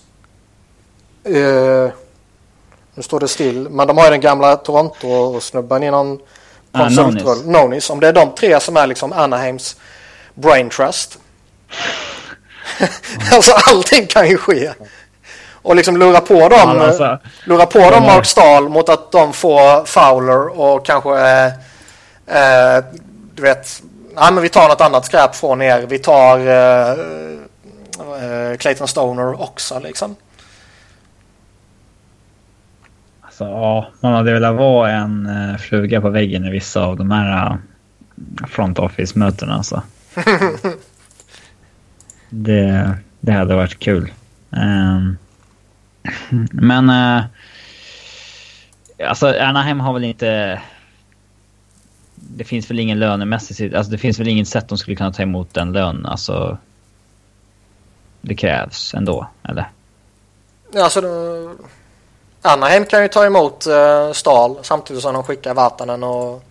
Eh, 1.25 1.93
nu 2.95 3.03
står 3.03 3.21
det 3.21 3.29
still. 3.29 3.69
Men 3.71 3.87
de 3.87 3.97
har 3.99 4.05
ju 4.05 4.11
den 4.11 4.21
gamla 4.21 4.57
Toronto-snubben 4.57 5.83
i 5.83 5.91
någon 5.91 6.19
Ah, 6.75 6.79
konsultroll. 6.79 7.37
Nonis. 7.37 7.47
Nonis. 7.63 7.91
Om 7.91 8.01
det 8.01 8.09
är 8.09 8.13
de 8.13 8.35
tre 8.35 8.61
som 8.61 8.77
är 8.77 8.87
liksom 8.87 9.13
Anaheims 9.13 9.77
brain 10.35 10.71
trust. 10.71 11.19
alltså 13.33 13.53
allting 13.71 14.07
kan 14.07 14.29
ju 14.29 14.37
ske. 14.39 14.73
Och 15.63 15.77
liksom 15.77 15.97
lura 15.97 16.21
på 16.21 16.35
dem. 16.49 16.77
Ja, 16.77 16.87
alltså, 16.87 17.19
Lura 17.45 17.67
på 17.67 17.79
dem 17.79 18.03
Mark 18.03 18.27
Stahl 18.27 18.69
mot 18.69 18.89
att 18.89 19.13
de 19.13 19.33
får 19.33 19.85
Fowler 19.85 20.61
och 20.61 20.87
kanske 20.87 21.11
eh, 21.19 21.47
eh, 22.27 22.85
du 23.35 23.43
vet, 23.43 23.83
nej 24.15 24.33
men 24.33 24.43
vi 24.43 24.49
tar 24.49 24.69
något 24.69 24.81
annat 24.81 25.05
skräp 25.07 25.35
från 25.35 25.63
er. 25.63 25.81
Vi 25.89 25.99
tar 25.99 26.39
eh, 26.39 26.91
eh, 28.51 28.57
Clayton 28.59 28.89
Stoner 28.89 29.43
också 29.43 29.79
liksom. 29.79 30.17
Alltså, 33.43 33.61
ja, 33.61 33.87
man 34.01 34.13
hade 34.13 34.33
velat 34.33 34.57
vara 34.57 34.91
en 34.91 35.27
uh, 35.27 35.57
fluga 35.57 36.01
på 36.01 36.11
väggen 36.11 36.45
i 36.45 36.51
vissa 36.51 36.85
av 36.85 36.97
de 36.97 37.11
här 37.11 37.47
eh, 37.47 37.57
front 38.47 38.79
office-mötena. 38.79 39.55
Alltså. 39.55 39.83
det, 42.31 42.95
det 43.21 43.33
hade 43.33 43.55
varit 43.55 43.79
kul. 43.79 44.13
Ehm, 44.51 45.17
men... 46.53 46.91
Uh, 46.91 47.25
alltså, 49.09 49.27
Anaheim 49.27 49.81
har 49.81 49.93
väl 49.93 50.05
inte... 50.05 50.61
Det 52.15 52.45
finns 52.45 52.71
väl 52.71 52.79
ingen 52.79 52.99
lönemässigt... 52.99 53.75
Alltså, 53.75 53.93
det 53.93 53.99
finns 53.99 54.21
väl 54.21 54.29
inget 54.29 54.49
sätt 54.49 54.69
de 54.69 54.79
skulle 54.79 54.97
kunna 54.97 55.13
ta 55.13 55.23
emot 55.23 55.55
den 55.55 55.73
lön. 55.73 56.07
Alltså... 56.07 56.59
Det 58.21 58.35
krävs 58.35 58.95
ändå, 58.95 59.29
eller? 59.43 59.71
Alltså, 60.77 61.01
eh, 61.01 61.67
Anaheim 62.43 62.85
kan 62.85 63.03
ju 63.03 63.09
ta 63.09 63.27
emot 63.27 63.67
eh, 63.67 64.13
Stahl 64.13 64.59
samtidigt 64.63 65.03
som 65.03 65.15
de 65.15 65.23
skickar 65.23 65.55
Vatanen 65.55 66.03
och 66.03 66.43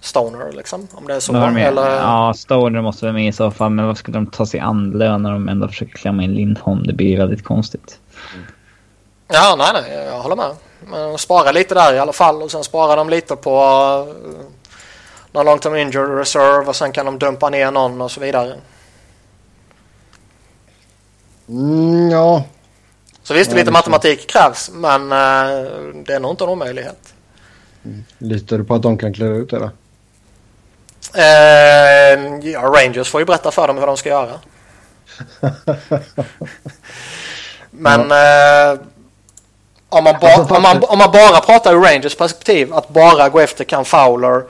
Stoner 0.00 0.52
liksom. 0.52 0.88
Om 0.92 1.06
det 1.06 1.14
är 1.14 1.20
så. 1.20 1.32
De? 1.32 1.56
Eller, 1.56 1.96
Ja, 1.96 2.34
Stoner 2.36 2.82
måste 2.82 3.04
vara 3.04 3.12
med 3.12 3.28
i 3.28 3.32
så 3.32 3.50
fall. 3.50 3.70
Men 3.70 3.86
vad 3.86 3.96
skulle 3.98 4.16
de 4.16 4.26
ta 4.26 4.46
sig 4.46 4.60
an 4.60 4.90
lön 4.90 5.22
när 5.22 5.32
de 5.32 5.48
ändå 5.48 5.68
försöker 5.68 5.92
klämma 5.92 6.22
in 6.22 6.34
Lindholm? 6.34 6.82
Det 6.86 6.92
blir 6.92 7.06
ju 7.06 7.16
väldigt 7.16 7.44
konstigt. 7.44 7.98
Ja, 9.28 9.54
nej, 9.58 9.68
nej, 9.72 10.04
jag 10.06 10.20
håller 10.20 10.36
med. 10.36 10.50
Men 10.86 11.18
spara 11.18 11.52
lite 11.52 11.74
där 11.74 11.94
i 11.94 11.98
alla 11.98 12.12
fall 12.12 12.42
och 12.42 12.50
sen 12.50 12.64
sparar 12.64 12.96
de 12.96 13.10
lite 13.10 13.36
på 13.36 13.56
uh, 14.08 14.32
någon 15.32 15.46
long 15.46 15.58
term 15.58 15.76
injured 15.76 16.18
reserve 16.18 16.66
och 16.68 16.76
sen 16.76 16.92
kan 16.92 17.06
de 17.06 17.18
dumpa 17.18 17.50
ner 17.50 17.70
någon 17.70 18.00
och 18.00 18.10
så 18.10 18.20
vidare. 18.20 18.54
Mm, 21.48 22.10
ja. 22.10 22.44
Så 23.32 23.38
visst, 23.38 23.50
Ja, 23.50 23.56
lite 23.56 23.70
matematik 23.70 24.26
krävs 24.26 24.70
men 24.72 25.02
uh, 25.02 25.08
det 26.06 26.12
är 26.14 26.20
nog 26.20 26.30
inte 26.30 26.44
en 26.44 26.50
omöjlighet. 26.50 27.14
Litar 28.18 28.58
du 28.58 28.64
på 28.64 28.74
att 28.74 28.82
de 28.82 28.98
kan 28.98 29.14
klara 29.14 29.34
ut 29.36 29.50
det 29.50 29.58
då? 29.58 29.70
Uh, 31.16 32.50
ja, 32.50 32.60
Rangers 32.60 33.08
får 33.08 33.20
ju 33.20 33.24
berätta 33.24 33.50
för 33.50 33.66
dem 33.66 33.78
hur 33.78 33.86
de 33.86 33.96
ska 33.96 34.08
göra. 34.08 34.40
Men 37.70 38.00
uh, 38.00 38.80
om, 39.88 40.04
man 40.04 40.14
ba- 40.20 40.56
om, 40.56 40.62
man, 40.62 40.84
om 40.84 40.98
man 40.98 41.10
bara 41.12 41.40
pratar 41.40 41.74
ur 41.74 41.80
Rangers 41.80 42.16
perspektiv 42.16 42.74
att 42.74 42.88
bara 42.88 43.28
gå 43.28 43.40
efter 43.40 43.64
Cam 43.64 43.84
Fowler 43.84 44.44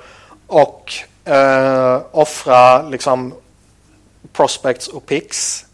och 0.47 0.93
uh, 1.28 2.01
offra 2.11 2.83
liksom 2.83 3.35
prospects 4.33 4.89
och 4.89 5.07
picks. 5.07 5.64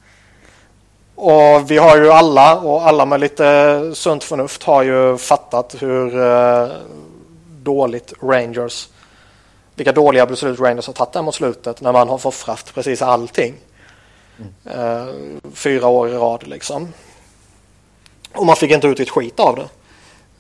Och 1.21 1.71
vi 1.71 1.79
har 1.79 1.97
ju 1.97 2.11
alla 2.11 2.61
och 2.61 2.87
alla 2.87 3.07
med 3.07 3.21
lite 3.21 3.91
sunt 3.95 4.25
förnuft 4.25 4.63
har 4.63 4.83
ju 4.83 5.19
fattat 5.19 5.75
hur 5.79 6.23
eh, 6.23 6.69
dåligt 7.63 8.13
Rangers 8.23 8.89
vilka 9.75 9.93
dåliga 9.93 10.27
beslut 10.27 10.61
Rangers 10.61 10.87
har 10.87 10.95
tagit 10.95 11.13
där 11.13 11.23
mot 11.23 11.35
slutet 11.35 11.81
när 11.81 11.93
man 11.93 12.09
har 12.09 12.27
offrat 12.27 12.71
precis 12.75 13.03
allting. 13.03 13.55
Eh, 14.65 15.07
fyra 15.55 15.87
år 15.87 16.09
i 16.09 16.13
rad 16.13 16.47
liksom. 16.47 16.93
Och 18.35 18.47
man 18.47 18.57
fick 18.57 18.71
inte 18.71 18.87
ut 18.87 19.01
ett 19.01 19.11
skit 19.11 19.41
av 19.41 19.57
det. 19.57 19.69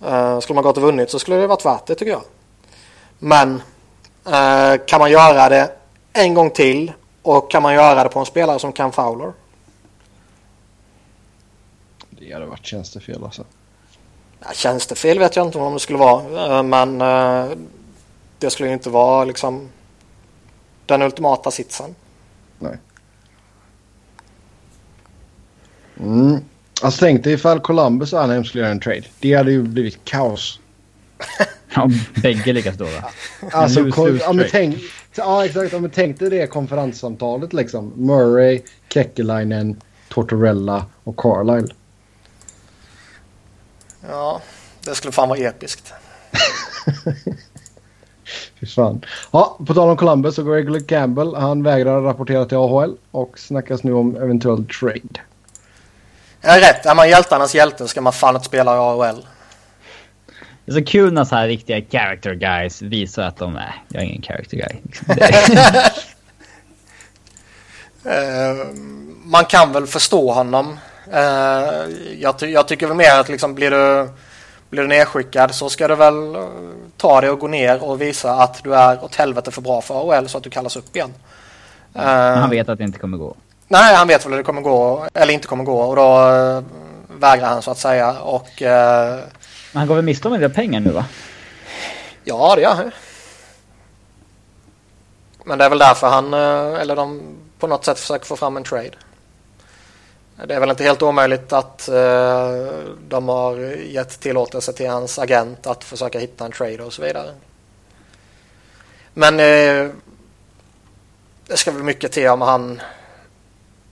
Eh, 0.09 0.41
skulle 0.41 0.55
man 0.55 0.65
gått 0.65 0.77
och 0.77 0.83
vunnit 0.83 1.11
så 1.11 1.19
skulle 1.19 1.37
det 1.37 1.47
varit 1.47 1.65
värt 1.65 1.87
det 1.87 1.95
tycker 1.95 2.13
jag. 2.13 2.23
Men 3.19 3.63
eh, 4.27 4.81
kan 4.87 5.01
man 5.01 5.11
göra 5.11 5.49
det 5.49 5.71
en 6.13 6.35
gång 6.35 6.51
till 6.51 6.93
Och 7.23 7.51
kan 7.51 7.63
man 7.63 7.75
göra 7.75 8.03
det 8.03 8.09
på 8.09 8.19
en 8.19 8.27
spelare 8.27 8.59
som 8.59 8.73
kan 8.73 8.93
Fowler? 8.93 9.33
Det 12.29 12.35
hade 12.35 12.47
varit 12.47 12.67
tjänstefel 12.67 13.25
alltså. 13.25 13.45
Ja, 14.41 14.47
tjänstefel 14.55 15.19
vet 15.19 15.37
jag 15.37 15.47
inte 15.47 15.59
om 15.59 15.73
det 15.73 15.81
skulle 15.81 15.99
vara. 15.99 16.57
Eh, 16.59 16.63
men 16.63 17.01
eh, 17.01 17.57
det 18.39 18.51
skulle 18.51 18.73
inte 18.73 18.91
vara 18.91 19.25
liksom 19.25 19.69
den 20.87 21.03
ultimata 21.03 21.51
sitsen. 21.51 21.95
Nej. 22.59 22.79
Mm. 26.01 26.39
Alltså 26.83 27.01
tänk 27.01 27.25
dig 27.25 27.33
ifall 27.33 27.61
Columbus 27.61 28.13
och 28.13 28.23
Anaheim 28.23 28.45
skulle 28.45 28.63
göra 28.63 28.73
en 28.73 28.81
trade. 28.81 29.05
Det 29.21 29.35
hade 29.35 29.51
ju 29.51 29.63
blivit 29.63 30.05
kaos. 30.05 30.61
Ja, 31.75 31.91
bägge 32.23 32.53
lika 32.53 32.73
stora. 32.73 33.05
Alltså, 33.53 33.81
lose, 33.81 33.91
kon- 33.91 34.09
lose 34.09 34.25
ja, 34.25 34.33
men 34.33 34.47
tänk, 34.51 34.77
ja, 35.17 35.45
exakt. 35.45 35.73
Ja, 35.73 35.79
men 35.79 35.91
tänk 35.91 36.19
dig 36.19 36.31
det 36.31 36.47
konferenssamtalet 36.47 37.53
liksom. 37.53 37.93
Murray, 37.97 38.63
Kekkelainen, 38.89 39.81
Tortorella 40.09 40.87
och 41.05 41.17
Carlisle. 41.17 41.75
Ja, 44.07 44.41
det 44.85 44.95
skulle 44.95 45.13
fan 45.13 45.29
vara 45.29 45.39
episkt. 45.39 45.93
Fy 48.61 48.67
fan. 48.67 49.05
Ja, 49.31 49.59
på 49.67 49.75
tal 49.75 49.91
om 49.91 49.97
Columbus 49.97 50.35
så 50.35 50.43
Gregory 50.43 50.87
Campbell. 50.87 51.35
Han 51.35 51.63
vägrar 51.63 52.01
rapportera 52.03 52.45
till 52.45 52.57
AHL 52.59 52.97
och 53.11 53.39
snackas 53.39 53.83
nu 53.83 53.93
om 53.93 54.17
eventuell 54.17 54.67
trade. 54.67 55.21
Jag 56.41 56.57
är 56.57 56.61
rätt. 56.61 56.87
Är 56.87 56.95
man 56.95 57.09
hjältarnas 57.09 57.55
hjälte 57.55 57.89
ska 57.89 58.01
man 58.01 58.13
fan 58.13 58.35
inte 58.35 58.47
spela 58.47 58.75
i 58.75 58.79
AHL. 58.79 59.27
Det 60.65 60.73
är 60.73 60.75
så 60.75 60.85
kul 60.85 61.13
när 61.13 61.25
så 61.25 61.35
här 61.35 61.49
riktiga 61.49 61.83
character 61.91 62.35
guys 62.35 62.83
visar 62.83 63.23
att 63.23 63.37
de 63.37 63.57
är... 63.57 63.83
Jag 63.89 64.03
är 64.03 64.07
ingen 64.07 64.23
character 64.23 64.57
guy. 64.57 64.77
Eh, 68.05 68.67
man 69.25 69.45
kan 69.45 69.73
väl 69.73 69.87
förstå 69.87 70.33
honom. 70.33 70.79
Eh, 71.13 71.85
jag, 72.19 72.39
ty- 72.39 72.47
jag 72.53 72.69
tycker 72.69 72.87
väl 72.87 72.97
mer 72.97 73.19
att 73.21 73.29
liksom 73.29 73.55
blir 73.55 73.71
du, 73.71 74.09
blir 74.71 74.83
du 74.83 74.89
nedskickad 74.89 75.55
så 75.55 75.71
ska 75.71 75.89
du 75.89 75.95
väl 75.95 76.35
eh, 76.37 76.43
ta 76.97 77.21
det 77.21 77.31
och 77.31 77.39
gå 77.39 77.49
ner 77.49 77.85
och 77.85 78.01
visa 78.01 78.33
att 78.33 78.65
du 78.65 78.75
är 78.75 79.05
åt 79.05 79.15
helvete 79.15 79.51
för 79.51 79.61
bra 79.63 79.81
för 79.81 80.15
AHL 80.15 80.29
så 80.29 80.39
att 80.39 80.45
du 80.45 80.51
kallas 80.51 80.77
upp 80.77 80.97
igen. 80.97 81.15
Eh, 81.95 82.03
Men 82.05 82.39
han 82.39 82.51
vet 82.51 82.69
att 82.69 82.79
det 82.79 82.85
inte 82.85 82.99
kommer 82.99 83.19
gå. 83.19 83.37
Nej, 83.69 83.95
han 83.95 84.09
vet 84.09 84.25
väl 84.25 84.33
hur 84.33 84.39
det 84.39 84.45
kommer 84.45 84.63
gå 84.63 85.07
eller 85.15 85.33
inte 85.35 85.47
kommer 85.47 85.65
gå 85.65 85.81
och 85.81 85.97
då 85.97 86.31
eh, 86.31 86.63
vägrar 87.19 87.49
han 87.49 87.63
så 87.63 87.71
att 87.71 87.79
säga. 87.79 88.13
Och 88.21 88.63
eh, 88.63 89.15
Men 89.73 89.79
han 89.79 89.87
går 89.87 89.95
väl 89.95 90.05
miste 90.05 90.29
om 90.29 90.35
en 90.35 90.41
del 90.41 90.51
pengar 90.51 90.81
nu 90.81 90.91
va? 90.91 91.05
ja, 92.25 92.55
det 92.57 92.63
gör 92.63 92.75
han. 92.75 92.91
Men 95.45 95.59
det 95.59 95.65
är 95.65 95.69
väl 95.69 95.79
därför 95.79 96.07
han, 96.09 96.35
eh, 96.35 96.81
eller 96.81 96.97
de 96.97 97.21
på 97.59 97.67
något 97.67 97.85
sätt 97.85 97.99
försöker 97.99 98.27
få 98.27 98.37
fram 98.37 98.57
en 98.57 98.65
trade. 98.65 98.91
Det 100.47 100.55
är 100.55 100.61
väl 100.61 100.71
inte 100.71 100.85
helt 100.85 101.03
omöjligt 101.03 101.53
att 101.53 101.89
eh, 101.89 102.57
de 103.09 103.29
har 103.29 103.57
gett 103.87 104.21
tillåtelse 104.21 104.73
till 104.73 104.91
hans 104.91 105.19
agent 105.19 105.67
att 105.67 105.85
försöka 105.85 106.19
hitta 106.19 106.45
en 106.45 106.53
trade 106.53 106.83
och 106.83 106.93
så 106.93 107.03
vidare. 107.03 107.31
Men 109.15 109.41
eh, 109.41 109.91
det 111.47 111.57
ska 111.57 111.71
väl 111.71 111.83
mycket 111.83 112.13
till 112.13 112.29
om 112.29 112.41
han 112.41 112.81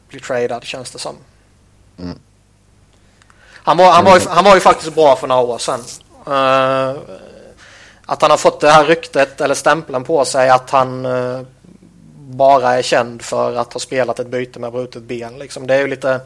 blir 0.09 0.21
tradad 0.21 0.65
känns 0.65 0.91
det 0.91 0.99
som. 0.99 1.17
Mm. 1.99 2.19
Han, 3.53 3.77
var, 3.77 3.93
han, 3.93 4.05
var 4.05 4.19
ju, 4.19 4.29
han 4.29 4.45
var 4.45 4.55
ju 4.55 4.61
faktiskt 4.61 4.95
bra 4.95 5.17
för 5.17 5.27
några 5.27 5.43
år 5.43 5.59
sedan. 5.59 5.81
Eh, 6.27 7.01
att 8.07 8.23
han 8.23 8.31
har 8.31 8.39
fått 8.39 8.61
det 8.61 8.71
här 8.71 8.85
ryktet 8.85 9.41
eller 9.41 9.55
stämpeln 9.55 10.05
på 10.05 10.25
sig 10.25 10.51
att 10.51 10.71
han 10.71 11.07
eh, 11.07 11.41
bara 12.17 12.79
är 12.79 12.83
känd 12.83 13.23
för 13.23 13.55
att 13.55 13.73
ha 13.73 13.81
spelat 13.81 14.19
ett 14.19 14.27
byte 14.27 14.59
med 14.59 14.73
brutet 14.73 15.03
ben. 15.03 15.39
Liksom. 15.39 15.67
Det 15.67 15.75
är 15.75 15.79
ju 15.79 15.87
lite... 15.87 16.21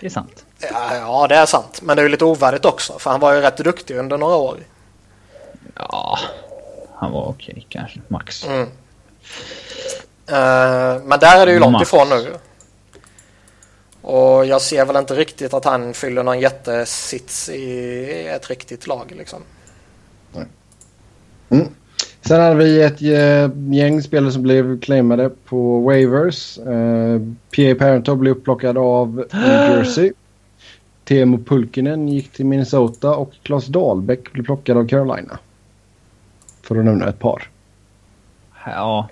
Det 0.00 0.06
är 0.06 0.10
sant. 0.10 0.44
Ja, 0.58 0.96
ja, 0.96 1.26
det 1.28 1.34
är 1.34 1.46
sant. 1.46 1.82
Men 1.82 1.96
det 1.96 2.02
är 2.02 2.04
ju 2.04 2.08
lite 2.08 2.24
ovärdigt 2.24 2.64
också. 2.64 2.98
För 2.98 3.10
han 3.10 3.20
var 3.20 3.32
ju 3.32 3.40
rätt 3.40 3.56
duktig 3.56 3.96
under 3.96 4.18
några 4.18 4.36
år. 4.36 4.58
Ja, 5.74 6.18
han 6.94 7.12
var 7.12 7.24
okej 7.28 7.66
kanske. 7.68 8.00
Max. 8.08 8.46
Mm. 8.46 8.68
Eh, 10.26 11.02
men 11.04 11.20
där 11.20 11.40
är 11.40 11.46
det 11.46 11.52
ju 11.52 11.58
långt 11.58 11.72
Max. 11.72 11.88
ifrån 11.88 12.08
nu. 12.08 12.36
Och 14.02 14.46
jag 14.46 14.62
ser 14.62 14.84
väl 14.84 14.96
inte 14.96 15.14
riktigt 15.14 15.54
att 15.54 15.64
han 15.64 15.94
fyller 15.94 16.22
någon 16.22 16.40
jättesits 16.40 17.48
i 17.48 18.28
ett 18.28 18.50
riktigt 18.50 18.86
lag. 18.86 19.12
Liksom. 19.16 19.42
Sen 22.28 22.40
hade 22.40 22.54
vi 22.54 22.82
ett 22.82 23.02
eh, 23.02 23.74
gäng 23.74 24.02
spelare 24.02 24.32
som 24.32 24.42
blev 24.42 24.80
claimade 24.80 25.30
på 25.44 25.80
waivers. 25.80 26.58
Eh, 26.58 27.20
P.A. 27.56 27.74
Parento 27.74 28.14
blev 28.16 28.32
upplockad 28.36 28.78
av 28.78 29.24
New 29.32 29.42
Jersey. 29.76 30.12
Teemu 31.04 31.38
Pulkkinen 31.44 32.08
gick 32.08 32.32
till 32.32 32.46
Minnesota 32.46 33.14
och 33.16 33.32
Claes 33.42 33.66
Dahlbäck 33.66 34.32
blev 34.32 34.44
plockad 34.44 34.76
av 34.76 34.88
Carolina. 34.88 35.38
För 36.62 36.76
att 36.78 36.84
nämna 36.84 37.08
ett 37.08 37.18
par. 37.18 37.48
Ja. 38.64 39.08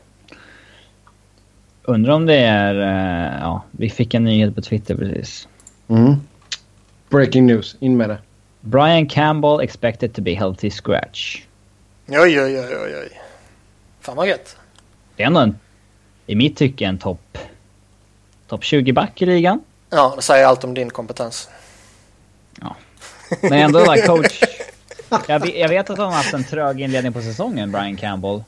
Undrar 1.82 2.12
om 2.12 2.26
det 2.26 2.36
är... 2.38 2.74
eh, 2.80 3.40
Ja, 3.40 3.62
vi 3.70 3.90
fick 3.90 4.14
en 4.14 4.24
nyhet 4.24 4.54
på 4.54 4.62
Twitter 4.62 4.94
precis. 4.94 5.48
Mm. 5.88 6.14
Breaking 7.10 7.46
news, 7.46 7.76
in 7.80 7.96
med 7.96 8.08
det. 8.08 8.18
Brian 8.60 9.06
Campbell 9.06 9.60
expected 9.60 10.12
to 10.14 10.22
be 10.22 10.34
healthy 10.34 10.70
scratch. 10.70 11.43
Oj, 12.08 12.40
oj, 12.40 12.58
oj, 12.60 12.76
oj, 12.84 12.96
oj. 13.02 13.20
Fan 14.00 14.16
vad 14.16 14.28
gött. 14.28 14.56
Det 15.16 15.22
är 15.22 15.26
ändå 15.26 15.40
en, 15.40 15.58
i 16.26 16.34
mitt 16.34 16.56
tycke 16.56 16.84
en 16.84 16.98
topp... 16.98 17.38
Topp 18.48 18.62
20-back 18.62 19.22
i 19.22 19.26
ligan. 19.26 19.60
Ja, 19.90 20.12
det 20.16 20.22
säger 20.22 20.46
allt 20.46 20.64
om 20.64 20.74
din 20.74 20.90
kompetens. 20.90 21.48
Men 23.42 23.52
ändå 23.52 23.92
like 23.94 24.06
coach. 24.06 24.40
Jag, 25.28 25.56
jag 25.56 25.68
vet 25.68 25.90
att 25.90 25.98
han 25.98 26.06
har 26.06 26.14
haft 26.14 26.34
en 26.34 26.44
trög 26.44 26.80
inledning 26.80 27.12
på 27.12 27.20
säsongen, 27.22 27.72
Brian 27.72 27.96
Campbell. 27.96 28.42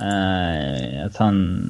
Eh, 0.00 1.06
att 1.06 1.16
han, 1.16 1.62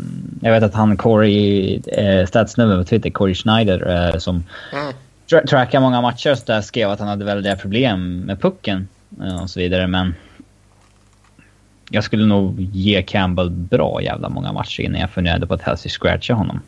jag 0.43 0.53
vet 0.53 0.63
att 0.63 0.75
han, 0.75 0.97
Corey, 0.97 1.77
uh, 1.99 2.27
statsnummer 2.27 2.79
på 2.79 2.85
Twitter, 2.85 3.11
Corey 3.11 3.35
Schneider, 3.35 4.11
eh, 4.13 4.19
som 4.19 4.45
Mm. 4.73 4.93
tra- 5.31 5.47
trackar 5.47 5.81
många 5.81 6.01
matcher, 6.01 6.35
så 6.35 6.45
där 6.47 6.61
skrev 6.61 6.91
att 6.91 6.99
han 6.99 7.09
hade 7.09 7.25
väldiga 7.25 7.57
problem 7.57 8.21
med 8.21 8.41
pucken 8.41 8.89
eh, 9.23 9.43
och 9.43 9.51
så 9.51 9.61
vidare. 9.61 9.87
Men 9.87 10.15
jag 11.91 12.05
skulle 12.05 12.27
nog 12.27 12.61
ge 12.61 13.03
Campbell 13.03 13.51
bra 13.51 14.03
jävla 14.03 14.29
många 14.29 14.53
matcher 14.53 14.81
innan 14.81 15.01
jag 15.01 15.11
funderade 15.11 15.47
på 15.47 15.55
att 15.55 15.63
helst 15.63 15.91
scratcha 15.91 16.35
honom. 16.35 16.61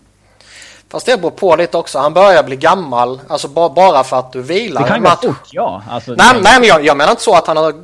Fast 0.90 1.06
det 1.06 1.20
beror 1.20 1.30
på 1.30 1.56
lite 1.56 1.76
också. 1.76 1.98
Han 1.98 2.14
börjar 2.14 2.42
bli 2.42 2.56
gammal. 2.56 3.20
Alltså 3.28 3.48
ba- 3.48 3.68
bara 3.68 4.04
för 4.04 4.18
att 4.18 4.32
du 4.32 4.42
vilar 4.42 4.82
Det 4.82 4.86
kan 4.88 4.96
en 4.96 5.02
gå 5.02 5.08
match. 5.08 5.18
fort, 5.22 5.48
ja. 5.52 5.82
Alltså, 5.90 6.14
Nej, 6.18 6.34
det- 6.34 6.40
nej 6.42 6.60
men 6.60 6.68
jag, 6.68 6.84
jag 6.84 6.96
menar 6.96 7.10
inte 7.10 7.22
så 7.22 7.34
att 7.34 7.46
han 7.46 7.56
har 7.56 7.74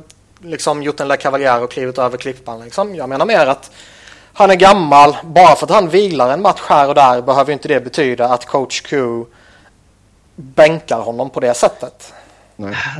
liksom 0.41 0.83
gjort 0.83 0.99
en 0.99 1.07
La 1.07 1.17
Cavalier 1.17 1.63
och 1.63 1.71
klivit 1.71 1.97
över 1.97 2.17
klippan. 2.17 2.59
Liksom. 2.63 2.95
Jag 2.95 3.09
menar 3.09 3.25
mer 3.25 3.45
att 3.47 3.71
han 4.33 4.51
är 4.51 4.55
gammal. 4.55 5.15
Bara 5.23 5.55
för 5.55 5.65
att 5.65 5.71
han 5.71 5.89
vilar 5.89 6.33
en 6.33 6.41
match 6.41 6.61
här 6.69 6.87
och 6.89 6.95
där 6.95 7.21
behöver 7.21 7.53
inte 7.53 7.67
det 7.67 7.79
betyda 7.83 8.25
att 8.29 8.45
coach 8.45 8.81
Q 8.81 8.97
bänkar 10.35 10.99
honom 10.99 11.29
på 11.29 11.39
det 11.39 11.53
sättet. 11.53 12.13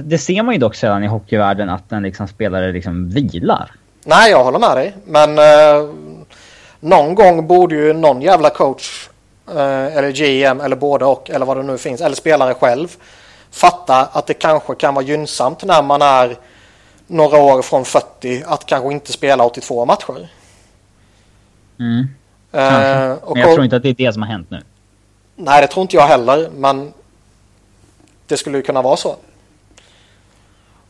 Det 0.04 0.18
ser 0.18 0.44
man 0.44 0.54
ju 0.54 0.60
dock 0.60 0.76
sällan 0.76 1.04
i 1.04 1.08
hockeyvärlden 1.08 1.70
att 1.70 1.92
en 1.92 2.04
liksom 2.04 2.28
spelare 2.28 2.72
liksom 2.72 3.10
vilar. 3.10 3.72
Nej, 4.08 4.32
jag 4.32 4.44
håller 4.44 4.60
med 4.60 4.78
dig. 4.78 4.94
Men 5.06 5.38
eh, 5.38 5.90
någon 6.80 7.16
gång 7.16 7.48
borde 7.48 7.76
ju 7.76 7.94
någon 7.94 8.22
jävla 8.22 8.50
coach 8.50 9.10
eh, 9.48 9.98
eller 9.98 10.12
GM 10.12 10.62
eller 10.62 10.76
både 10.76 11.06
och 11.06 11.30
eller 11.30 11.46
vad 11.46 11.58
det 11.58 11.64
nu 11.64 11.78
finns 11.78 12.02
eller 12.02 12.16
spelare 12.16 12.54
själv 12.54 12.98
fatta 13.52 14.06
att 14.06 14.28
det 14.28 14.34
kanske 14.34 14.76
kan 14.76 14.94
vara 14.94 15.06
gynnsamt 15.06 15.64
när 15.64 15.82
man 15.82 16.02
är 16.02 16.38
några 17.08 17.38
år 17.38 17.62
från 17.62 17.86
40 17.86 18.44
att 18.46 18.66
kanske 18.66 18.92
inte 18.92 19.12
spela 19.12 19.44
82 19.44 19.86
matcher. 19.86 20.30
Mm. 21.80 22.08
Eh, 22.52 23.12
och 23.12 23.38
Men 23.38 23.42
jag 23.42 23.54
tror 23.54 23.64
inte 23.64 23.76
att 23.76 23.84
det 23.84 23.90
är 23.90 23.94
det 23.94 24.14
som 24.14 24.22
har 24.22 24.30
hänt 24.30 24.50
nu. 24.50 24.62
Nej, 25.36 25.62
det 25.62 25.68
tror 25.68 25.82
inte 25.82 25.96
jag 25.96 26.08
heller, 26.08 26.50
men 26.56 26.94
det 28.28 28.38
skulle 28.38 28.58
ju 28.58 28.64
kunna 28.64 28.82
vara 28.82 28.98
så. 28.98 29.16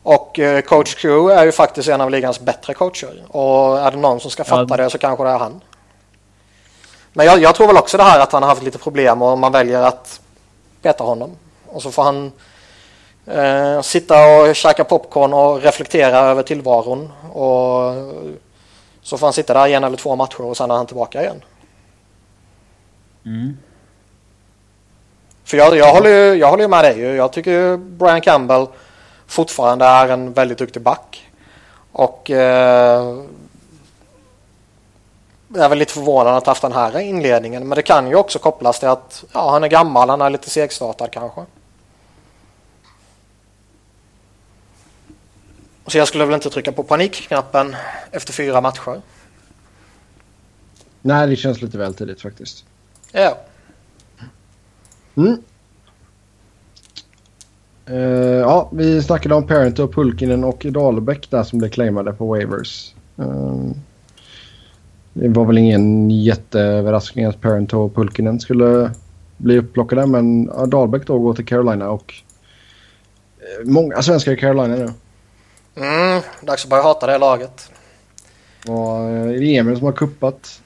Och 0.06 0.38
eh, 0.38 0.60
coach 0.60 0.94
Q 0.94 1.30
är 1.30 1.44
ju 1.44 1.52
faktiskt 1.52 1.88
en 1.88 2.00
av 2.00 2.10
ligans 2.10 2.40
bättre 2.40 2.74
coacher. 2.74 3.24
Och 3.28 3.78
är 3.78 3.90
det 3.90 3.96
någon 3.96 4.20
som 4.20 4.30
ska 4.30 4.44
fatta 4.44 4.66
Ja. 4.68 4.76
det 4.76 4.90
så 4.90 4.98
kanske 4.98 5.24
det 5.24 5.30
är 5.30 5.38
han. 5.38 5.60
Men 7.12 7.26
jag, 7.26 7.38
jag 7.38 7.54
tror 7.54 7.66
väl 7.66 7.76
också 7.76 7.96
det 7.96 8.02
här 8.02 8.20
att 8.20 8.32
han 8.32 8.42
har 8.42 8.50
haft 8.50 8.62
lite 8.62 8.78
problem 8.78 9.22
och 9.22 9.38
man 9.38 9.52
väljer 9.52 9.82
att 9.82 10.20
peta 10.82 11.04
honom. 11.04 11.30
Och 11.66 11.82
så 11.82 11.90
får 11.90 12.02
han 12.02 12.32
eh, 13.26 13.82
sitta 13.82 14.26
och 14.26 14.56
käka 14.56 14.84
popcorn 14.84 15.32
och 15.32 15.62
reflektera 15.62 16.18
över 16.18 16.42
tillvaron. 16.42 17.12
Och 17.32 17.94
så 19.02 19.18
får 19.18 19.26
han 19.26 19.32
sitta 19.32 19.54
där 19.54 19.68
en 19.68 19.84
eller 19.84 19.96
två 19.96 20.16
matcher 20.16 20.40
och 20.40 20.56
sen 20.56 20.70
är 20.70 20.74
han 20.74 20.86
tillbaka 20.86 21.22
igen. 21.22 21.42
Mm. 23.24 23.56
För 25.44 25.56
jag, 25.56 25.76
jag, 25.76 25.92
håller 25.92 26.10
ju, 26.10 26.34
jag 26.34 26.50
håller 26.50 26.64
ju 26.64 26.68
med 26.68 26.84
dig. 26.84 27.00
Jag 27.00 27.32
tycker 27.32 27.76
Brian 27.76 28.20
Campbell 28.20 28.66
fortfarande 29.26 29.84
är 29.84 30.08
en 30.08 30.32
väldigt 30.32 30.58
duktig 30.58 30.82
back. 30.82 31.30
Och 31.92 32.30
eh, 32.30 33.24
jag 35.48 35.64
är 35.64 35.68
väl 35.68 35.78
lite 35.78 35.92
förvånad 35.92 36.34
att 36.34 36.46
haft 36.46 36.62
den 36.62 36.72
här 36.72 36.98
inledningen. 36.98 37.68
Men 37.68 37.76
det 37.76 37.82
kan 37.82 38.08
ju 38.08 38.14
också 38.14 38.38
kopplas 38.38 38.78
till 38.78 38.88
att 38.88 39.24
ja, 39.32 39.50
han 39.50 39.64
är 39.64 39.68
gammal, 39.68 40.10
han 40.10 40.20
är 40.20 40.30
lite 40.30 40.50
segstartad 40.50 41.10
kanske. 41.10 41.44
Så 45.86 45.98
jag 45.98 46.08
skulle 46.08 46.24
väl 46.24 46.34
inte 46.34 46.50
trycka 46.50 46.72
på 46.72 46.82
panikknappen 46.82 47.76
efter 48.10 48.32
fyra 48.32 48.60
matcher. 48.60 49.00
Nej, 51.02 51.26
det 51.26 51.36
känns 51.36 51.62
lite 51.62 51.78
väl 51.78 51.94
tidigt 51.94 52.22
faktiskt. 52.22 52.64
Ja. 53.12 53.38
Mm. 55.16 55.42
Uh, 57.90 58.40
ja, 58.40 58.68
vi 58.72 59.02
snackade 59.02 59.34
om 59.34 59.46
Parent 59.46 59.78
och 59.78 59.94
Pulkinen 59.94 60.44
och 60.44 60.66
Dahlbäck 60.70 61.30
där 61.30 61.42
som 61.42 61.58
blev 61.58 61.68
claimade 61.68 62.12
på 62.12 62.26
waivers. 62.26 62.94
Uh, 63.18 63.70
det 65.12 65.28
var 65.28 65.44
väl 65.44 65.58
ingen 65.58 66.10
jätteöverraskning 66.10 67.24
att 67.24 67.40
Parent 67.40 67.74
och 67.74 67.94
Pulkinen 67.94 68.40
skulle 68.40 68.90
bli 69.36 69.58
upplockade 69.58 70.06
men 70.06 70.44
ja, 70.46 70.66
Dahlbäck 70.66 71.06
då 71.06 71.18
går 71.18 71.34
till 71.34 71.46
Carolina 71.46 71.90
och 71.90 72.14
uh, 73.60 73.70
många 73.70 74.02
svenskar 74.02 74.32
i 74.32 74.36
Carolina 74.36 74.76
nu. 74.76 74.92
Mm, 75.76 76.22
dags 76.40 76.64
att 76.64 76.70
börja 76.70 76.82
hata 76.82 77.06
det 77.06 77.18
laget. 77.18 77.70
Och 78.68 79.00
är 79.00 79.40
det 79.40 79.56
Emil 79.56 79.76
som 79.76 79.86
har 79.86 79.92
kuppat? 79.92 80.62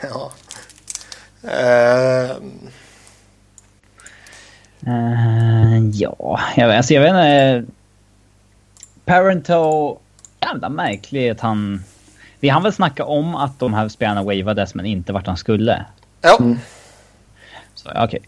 ja. 0.02 0.32
Uh... 1.44 2.36
Uh, 4.86 5.88
ja, 5.92 6.40
jag, 6.56 6.70
alltså 6.70 6.94
jag 6.94 7.00
vet 7.00 7.10
inte. 7.10 7.72
Parento, 9.04 9.98
jävla 10.40 10.68
märkligt 10.68 11.32
att 11.32 11.40
han... 11.40 11.84
Vi 12.40 12.48
har 12.48 12.60
väl 12.60 12.72
snackat 12.72 13.06
om 13.06 13.34
att 13.34 13.58
de 13.58 13.74
här 13.74 13.88
spelarna 13.88 14.22
wavades 14.22 14.74
men 14.74 14.86
inte 14.86 15.12
vart 15.12 15.24
de 15.24 15.36
skulle. 15.36 15.84
Ja. 16.20 16.36
Mm. 16.40 16.58
Så 17.74 17.90
okej. 17.90 18.04
Okay. 18.04 18.20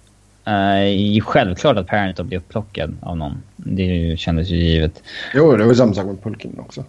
Uh, 0.48 1.20
självklart 1.20 1.76
att 1.76 1.86
Parento 1.86 2.22
blir 2.22 2.38
upplockad 2.38 2.96
av 3.02 3.16
någon. 3.16 3.42
Det 3.56 4.18
kändes 4.18 4.48
ju 4.48 4.56
givet. 4.56 5.02
Jo, 5.34 5.56
det 5.56 5.64
var 5.64 5.74
samma 5.74 5.94
sak 5.94 6.06
med 6.06 6.22
Pulkin 6.22 6.58
också. 6.58 6.84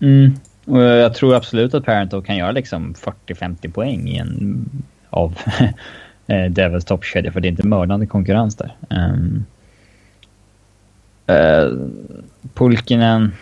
Mm. 0.00 0.34
Och 0.64 0.82
jag 0.82 1.14
tror 1.14 1.34
absolut 1.34 1.74
att 1.74 1.84
Parento 1.84 2.22
kan 2.22 2.36
göra 2.36 2.52
liksom 2.52 2.94
40-50 2.94 3.72
poäng 3.72 4.08
i 4.08 4.16
en 4.16 4.68
av 5.10 5.38
eh, 6.32 6.50
Devils 6.50 6.84
toppkedja 6.84 7.32
för 7.32 7.40
det 7.40 7.48
är 7.48 7.50
inte 7.50 7.66
mördande 7.66 8.06
konkurrens 8.06 8.56
där. 8.56 8.76
Um, 8.90 9.46
uh, 11.30 11.88
Pulkinen... 12.54 13.32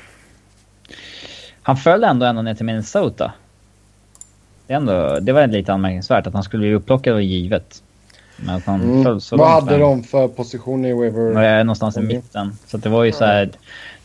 Han 1.62 1.76
föll 1.76 2.04
ändå 2.04 2.26
ända 2.26 2.42
ner 2.42 2.54
till 2.54 2.66
Minnesota. 2.66 3.32
Det, 4.66 4.74
ändå, 4.74 5.18
det 5.20 5.32
var 5.32 5.46
lite 5.46 5.72
anmärkningsvärt 5.72 6.26
att 6.26 6.34
han 6.34 6.42
skulle 6.42 6.60
bli 6.60 6.74
upplockad 6.74 7.14
och 7.14 7.22
givet. 7.22 7.82
Men 8.36 8.54
att 8.54 8.64
han 8.64 8.82
mm. 8.82 9.04
föll 9.04 9.20
så 9.20 9.36
Vad 9.36 9.50
hade 9.50 9.66
fram. 9.66 9.80
de 9.80 10.02
för 10.02 10.28
position 10.28 10.84
i 10.84 10.92
waiver? 10.92 11.64
Någonstans 11.64 11.96
i 11.96 12.00
mitten. 12.00 12.52
Så 12.66 12.76
det 12.76 12.88
var 12.88 13.04
ju 13.04 13.12
så 13.12 13.24
här... 13.24 13.50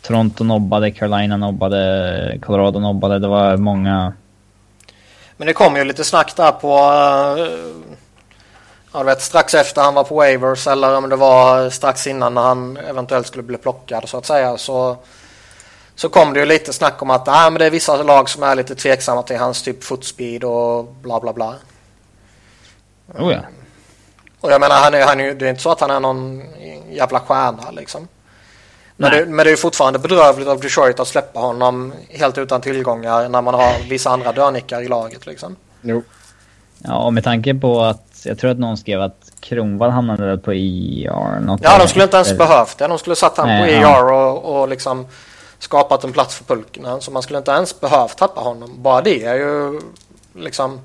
Toronto 0.02 0.44
nobbade, 0.44 0.92
Carolina 0.92 1.38
nobbade, 1.38 2.38
Colorado 2.42 2.80
nobbade. 2.80 3.20
Det 3.20 3.28
var 3.28 3.58
många... 3.58 4.14
Men 5.38 5.48
det 5.48 5.54
kom 5.54 5.76
ju 5.76 5.84
lite 5.84 6.04
snack 6.04 6.36
där 6.36 6.52
på... 6.52 6.78
Uh, 8.96 9.00
jag 9.00 9.06
vet, 9.06 9.22
strax 9.22 9.54
efter 9.54 9.82
han 9.82 9.94
var 9.94 10.04
på 10.04 10.16
waivers 10.16 10.68
eller 10.68 10.98
om 10.98 11.10
det 11.10 11.16
var 11.16 11.70
strax 11.70 12.08
innan 12.08 12.34
när 12.34 12.42
han 12.42 12.78
eventuellt 12.78 13.28
skulle 13.28 13.44
bli 13.44 13.58
plockad 13.58 14.10
så 14.10 14.18
att 14.18 14.26
säga. 14.26 14.58
Så, 14.58 14.98
så 15.96 16.10
kom 16.10 16.34
det 16.34 16.40
ju 16.40 16.46
lite 16.46 16.74
snack 16.74 17.02
om 17.02 17.10
att 17.10 17.26
nej, 17.26 17.52
men 17.52 17.60
det 17.60 17.66
är 17.66 17.72
vissa 17.72 18.04
lag 18.04 18.30
som 18.30 18.44
är 18.44 18.56
lite 18.56 18.76
tveksamma 18.76 19.24
till 19.24 19.38
hans 19.38 19.64
typ 19.64 19.84
footspeed 19.84 20.44
och 20.44 20.86
bla 20.86 21.20
bla 21.20 21.34
bla. 21.34 21.56
Oh 23.16 23.34
ja. 23.34 23.40
Och 24.42 24.52
jag 24.52 24.62
menar, 24.62 24.76
han 24.76 24.94
är, 24.94 25.06
han 25.06 25.20
är, 25.20 25.34
det 25.34 25.46
är 25.46 25.50
inte 25.50 25.62
så 25.62 25.72
att 25.72 25.80
han 25.80 25.92
är 25.92 26.00
någon 26.00 26.44
jävla 26.90 27.20
stjärna 27.20 27.72
liksom. 27.72 28.08
Men 28.98 29.12
det, 29.12 29.26
men 29.26 29.46
det, 29.46 29.52
är 29.52 29.56
fortfarande 29.56 30.00
bedrövligt 30.00 30.48
av 30.48 30.60
Detroit 30.60 31.00
att 31.00 31.08
släppa 31.08 31.40
honom 31.40 31.94
helt 32.10 32.38
utan 32.38 32.62
tillgångar 32.62 33.30
när 33.30 33.42
man 33.42 33.54
har 33.54 33.90
vissa 33.90 34.10
andra 34.10 34.32
dörnickar 34.32 34.82
i 34.82 34.88
laget 34.88 35.26
liksom. 35.26 35.56
Jo. 35.82 36.04
Ja, 36.80 37.06
och 37.06 37.14
med 37.14 37.24
tanke 37.24 37.54
på 37.54 37.82
att 37.82 38.15
jag 38.26 38.38
tror 38.38 38.52
att 38.52 38.60
någon 38.60 38.78
skrev 38.78 39.02
att 39.02 39.32
Kronwall 39.40 39.90
hamnade 39.90 40.38
på 40.38 40.52
ER. 40.52 41.40
Något 41.40 41.62
ja, 41.64 41.78
de 41.78 41.88
skulle 41.88 42.04
inte 42.04 42.18
ens 42.18 42.38
behövt 42.38 42.78
det. 42.78 42.88
De 42.88 43.00
skulle 43.00 43.16
satt 43.16 43.38
honom 43.38 43.58
på 43.60 43.66
ER 43.66 43.82
ja. 43.82 44.30
och, 44.30 44.62
och 44.62 44.68
liksom 44.68 45.08
skapat 45.60 46.04
en 46.04 46.12
plats 46.12 46.36
för 46.36 46.44
Pulkinen. 46.44 47.02
Så 47.02 47.12
man 47.12 47.22
skulle 47.24 47.38
inte 47.38 47.52
ens 47.52 47.80
behövt 47.82 48.18
tappa 48.18 48.42
honom. 48.42 48.72
Bara 48.78 49.02
det 49.02 49.24
är 49.24 49.36
ju 49.36 49.82
liksom 50.36 50.80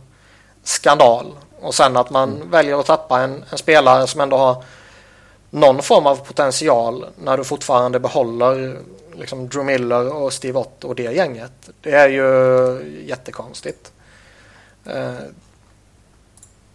skandal. 0.62 1.26
Och 1.60 1.74
sen 1.74 1.96
att 1.96 2.10
man 2.10 2.36
mm. 2.36 2.50
väljer 2.50 2.80
att 2.80 2.86
tappa 2.86 3.20
en, 3.20 3.44
en, 3.50 3.58
spelare 3.58 4.06
som 4.06 4.20
ändå 4.20 4.36
har 4.36 4.64
någon 5.50 5.82
form 5.82 6.06
av 6.06 6.16
potential 6.16 7.06
när 7.18 7.36
du 7.36 7.44
fortfarande 7.44 8.00
behåller 8.00 8.78
liksom 9.14 9.48
Drew 9.48 9.64
Miller 9.64 10.14
och 10.14 10.32
Steve 10.32 10.58
Ott 10.58 10.84
och 10.84 10.94
det 10.94 11.02
gänget. 11.02 11.70
Det 11.80 11.90
är 11.90 12.08
ju 12.08 13.04
jättekonstigt. 13.06 13.92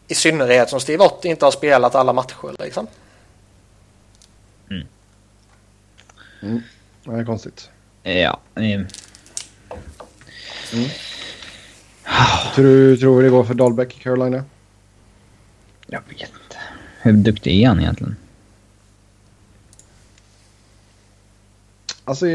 I 0.07 0.15
synnerhet 0.15 0.69
som 0.69 0.79
Steve 0.79 1.03
Ott 1.03 1.25
inte 1.25 1.45
har 1.45 1.51
spelat 1.51 1.95
alla 1.95 2.13
matcher 2.13 2.55
liksom. 2.59 2.87
Mm. 4.69 4.87
Mm. 6.41 6.61
Det 7.03 7.11
är 7.11 7.25
konstigt. 7.25 7.69
Ja. 8.03 8.39
Mm. 8.55 8.87
Mm. 10.73 10.89
Tror 12.55 12.65
du 12.65 12.97
tror 12.97 13.23
det 13.23 13.29
går 13.29 13.43
för 13.43 13.53
Dahlbäck 13.53 13.97
i 13.97 13.99
Carolina? 13.99 14.43
Jag 15.87 16.01
vet 16.09 16.19
inte. 16.21 16.57
Hur 17.01 17.13
duktig 17.13 17.63
är 17.63 17.67
han 17.67 17.79
egentligen? 17.79 18.15
Alltså, 22.05 22.25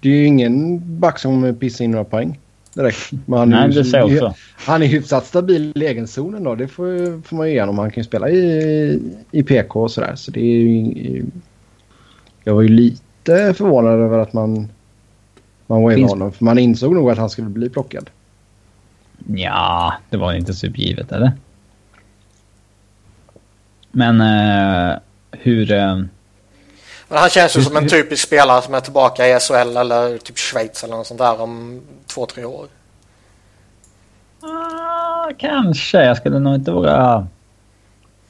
det 0.00 0.08
är 0.08 0.12
ju 0.12 0.26
ingen 0.26 0.80
back 1.00 1.18
som 1.18 1.56
pissar 1.60 1.84
in 1.84 1.90
några 1.90 2.04
poäng 2.04 2.38
direkt. 2.74 3.12
Men 3.26 3.38
han 3.38 3.50
Nej, 3.50 3.68
det 3.68 3.84
säger 3.84 4.04
också. 4.04 4.34
Han 4.54 4.82
är 4.82 4.86
hyfsat 4.86 5.26
stabil 5.26 5.72
i 5.74 5.86
egenzonen 5.86 6.44
då. 6.44 6.54
Det 6.54 6.68
får, 6.68 7.22
får 7.22 7.36
man 7.36 7.46
ju 7.46 7.52
igenom. 7.52 7.78
Han 7.78 7.90
kan 7.90 8.00
ju 8.00 8.04
spela 8.04 8.30
i, 8.30 9.00
i 9.30 9.42
PK 9.42 9.82
och 9.82 9.90
sådär. 9.90 10.14
Så 10.16 10.30
det 10.30 10.40
är 10.40 10.58
ju... 10.58 11.24
Jag 12.44 12.54
var 12.54 12.62
ju 12.62 12.68
lite 12.68 13.54
förvånad 13.54 14.00
över 14.00 14.18
att 14.18 14.32
man, 14.32 14.68
man 15.66 15.82
wavade 15.82 16.04
honom. 16.04 16.32
För 16.32 16.44
man 16.44 16.58
insåg 16.58 16.94
nog 16.94 17.10
att 17.10 17.18
han 17.18 17.30
skulle 17.30 17.48
bli 17.48 17.68
plockad. 17.68 18.10
Ja, 19.26 19.94
det 20.10 20.16
var 20.16 20.32
inte 20.32 20.54
supergivet, 20.54 21.12
eller? 21.12 21.32
Men 23.90 24.20
uh, 24.20 24.98
hur... 25.30 25.72
Uh, 25.72 26.04
men 27.12 27.20
han 27.20 27.30
känns 27.30 27.56
ju 27.56 27.62
som 27.62 27.76
en 27.76 27.88
typisk 27.96 28.26
spelare 28.26 28.62
som 28.62 28.74
är 28.74 28.80
tillbaka 28.80 29.28
i 29.28 29.40
SHL 29.40 29.76
eller 29.76 30.18
typ 30.18 30.38
Schweiz 30.38 30.84
eller 30.84 30.96
något 30.96 31.06
sånt 31.06 31.20
där 31.20 31.40
om 31.40 31.82
två, 32.06 32.26
tre 32.26 32.44
år. 32.44 32.66
Uh, 34.44 35.36
kanske. 35.38 36.04
Jag 36.04 36.16
skulle 36.16 36.38
nog 36.38 36.54
inte 36.54 36.70
våga 36.70 37.26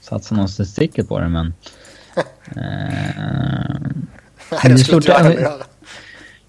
satsa 0.01 0.35
någon 0.35 0.49
statistik 0.49 1.09
på 1.09 1.19
det, 1.19 1.29
men... 1.29 1.55
uh, 2.17 2.23
Nej, 4.51 4.73
det 4.73 4.79
skulle 4.79 4.97
inte 4.97 5.09
jag 5.09 5.19
heller 5.19 5.41
göra. 5.41 5.65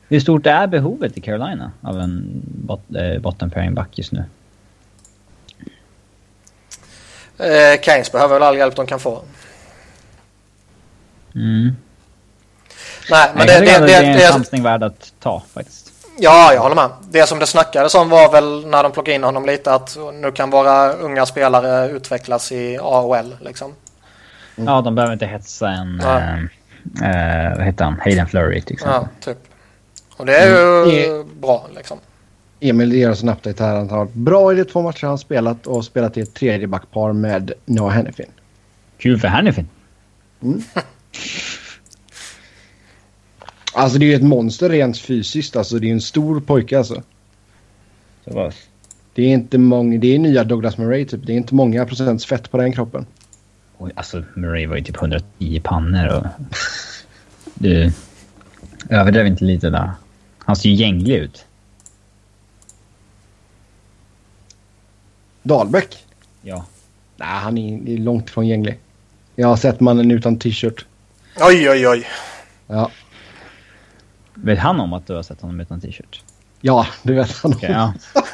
Hur 0.07 0.19
stort 0.19 0.45
är 0.45 0.67
behovet 0.67 1.17
i 1.17 1.21
Carolina 1.21 1.71
av 1.81 1.99
en 1.99 2.41
bot, 2.45 2.81
eh, 2.95 3.21
bottom 3.21 3.49
pairing 3.49 3.73
back 3.73 3.97
just 3.97 4.11
nu? 4.11 4.23
Eh, 7.37 7.81
Keynes 7.81 8.11
behöver 8.11 8.33
väl 8.33 8.43
all 8.43 8.57
hjälp 8.57 8.75
de 8.75 8.87
kan 8.87 8.99
få. 8.99 9.21
Mm. 11.35 11.75
Nej, 13.09 13.29
men 13.35 13.47
det, 13.47 13.59
det, 13.59 13.79
det, 13.79 13.85
det, 13.85 13.93
är 13.93 14.03
en 14.03 14.33
chansning 14.33 14.63
värd 14.63 14.83
att 14.83 15.13
ta 15.19 15.43
faktiskt. 15.53 15.91
Ja, 16.19 16.53
jag 16.53 16.61
håller 16.61 16.75
med. 16.75 16.89
Det 17.09 17.27
som 17.27 17.39
det 17.39 17.47
snackades 17.47 17.95
om 17.95 18.09
var 18.09 18.31
väl 18.31 18.67
när 18.67 18.83
de 18.83 18.91
plockade 18.91 19.15
in 19.15 19.23
honom 19.23 19.45
lite 19.45 19.73
att 19.73 19.97
nu 20.13 20.31
kan 20.31 20.49
våra 20.49 20.93
unga 20.93 21.25
spelare 21.25 21.89
utvecklas 21.89 22.51
i 22.51 22.77
AHL 22.81 23.35
liksom. 23.41 23.73
Mm. 24.55 24.73
Ja, 24.73 24.81
de 24.81 24.95
behöver 24.95 25.13
inte 25.13 25.25
hetsa 25.25 25.69
en... 25.69 26.01
Ja. 26.03 26.19
Äh, 27.01 27.57
vad 27.57 27.65
heter 27.65 27.85
han? 27.85 27.99
Hayden 27.99 28.27
Flurry 28.27 28.61
till 28.61 28.73
exempel. 28.73 29.01
Ja, 29.01 29.25
typ. 29.25 29.37
Och 30.17 30.25
det 30.25 30.37
är 30.37 30.47
ju 30.47 31.05
mm. 31.05 31.41
bra 31.41 31.67
liksom. 31.75 31.97
Emil 32.59 32.93
ger 32.93 33.09
oss 33.09 33.23
en 33.23 33.29
update 33.29 33.63
här. 33.63 33.75
Han 33.75 33.89
har 33.89 33.97
varit 33.97 34.13
bra 34.13 34.51
i 34.51 34.55
de 34.55 34.65
två 34.65 34.81
matcher 34.81 35.07
han 35.07 35.17
spelat 35.17 35.67
och 35.67 35.85
spelat 35.85 36.17
i 36.17 36.21
ett 36.21 36.33
tredje 36.33 36.67
backpar 36.67 37.13
med 37.13 37.51
Noah 37.65 37.93
Hennifin. 37.93 38.31
Kul 38.97 39.19
för 39.19 39.27
Hennifin. 39.27 39.69
Mm. 40.41 40.61
alltså 43.73 43.99
det 43.99 44.05
är 44.05 44.07
ju 44.07 44.15
ett 44.15 44.23
monster 44.23 44.69
rent 44.69 44.97
fysiskt. 44.97 45.55
Alltså 45.55 45.79
det 45.79 45.87
är 45.87 45.91
en 45.91 46.01
stor 46.01 46.39
pojke 46.41 46.77
alltså. 46.77 47.03
Så 48.25 48.33
vad? 48.33 48.53
Det 49.13 49.23
är 49.23 49.27
inte 49.27 49.57
många. 49.57 49.97
Det 49.97 50.15
är 50.15 50.19
nya 50.19 50.43
Douglas 50.43 50.77
Murray 50.77 51.05
typ. 51.05 51.25
Det 51.25 51.33
är 51.33 51.37
inte 51.37 51.55
många 51.55 51.85
procents 51.85 52.25
fett 52.25 52.51
på 52.51 52.57
den 52.57 52.73
kroppen. 52.73 53.05
Oj, 53.77 53.91
alltså 53.95 54.23
Murray 54.35 54.65
var 54.65 54.75
ju 54.77 54.83
typ 54.83 54.95
110 54.95 55.61
pannor 55.63 56.07
och... 56.07 56.25
du... 57.53 57.91
Överdrev 58.89 59.27
inte 59.27 59.45
lite 59.45 59.69
där. 59.69 59.91
Han 60.37 60.55
ser 60.55 60.69
ju 60.69 60.75
gänglig 60.75 61.15
ut. 61.15 61.45
Dahlbäck? 65.43 66.05
Ja. 66.41 66.65
Nej, 67.17 67.27
han 67.27 67.57
är, 67.57 67.89
är 67.89 67.97
långt 67.97 68.29
ifrån 68.29 68.47
gänglig. 68.47 68.79
Jag 69.35 69.47
har 69.47 69.55
sett 69.55 69.79
mannen 69.79 70.11
utan 70.11 70.39
t-shirt. 70.39 70.85
Oj, 71.39 71.69
oj, 71.69 71.87
oj. 71.87 72.07
Ja. 72.67 72.91
Vet 74.43 74.59
han 74.59 74.79
om 74.79 74.93
att 74.93 75.07
du 75.07 75.13
har 75.15 75.23
sett 75.23 75.41
honom 75.41 75.59
utan 75.59 75.81
t-shirt? 75.81 76.23
Ja, 76.61 76.87
det 77.03 77.13
vet 77.13 77.31
han. 77.31 77.51
Okej, 77.53 77.71
ja. 77.71 77.93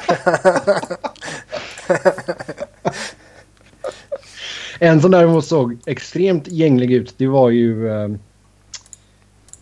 En 4.78 5.00
som 5.02 5.10
däremot 5.10 5.44
såg 5.44 5.78
extremt 5.86 6.48
gänglig 6.48 6.92
ut, 6.92 7.14
det 7.16 7.26
var 7.26 7.50
ju... 7.50 7.90
ehm, 7.92 8.18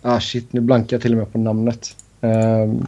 ah 0.03 0.21
shit, 0.21 0.53
nu 0.53 0.61
blankar 0.61 0.97
jag 0.97 1.03
till 1.03 1.13
och 1.13 1.19
med 1.19 1.33
på 1.33 1.39
namnet. 1.39 1.97
Um, 2.21 2.87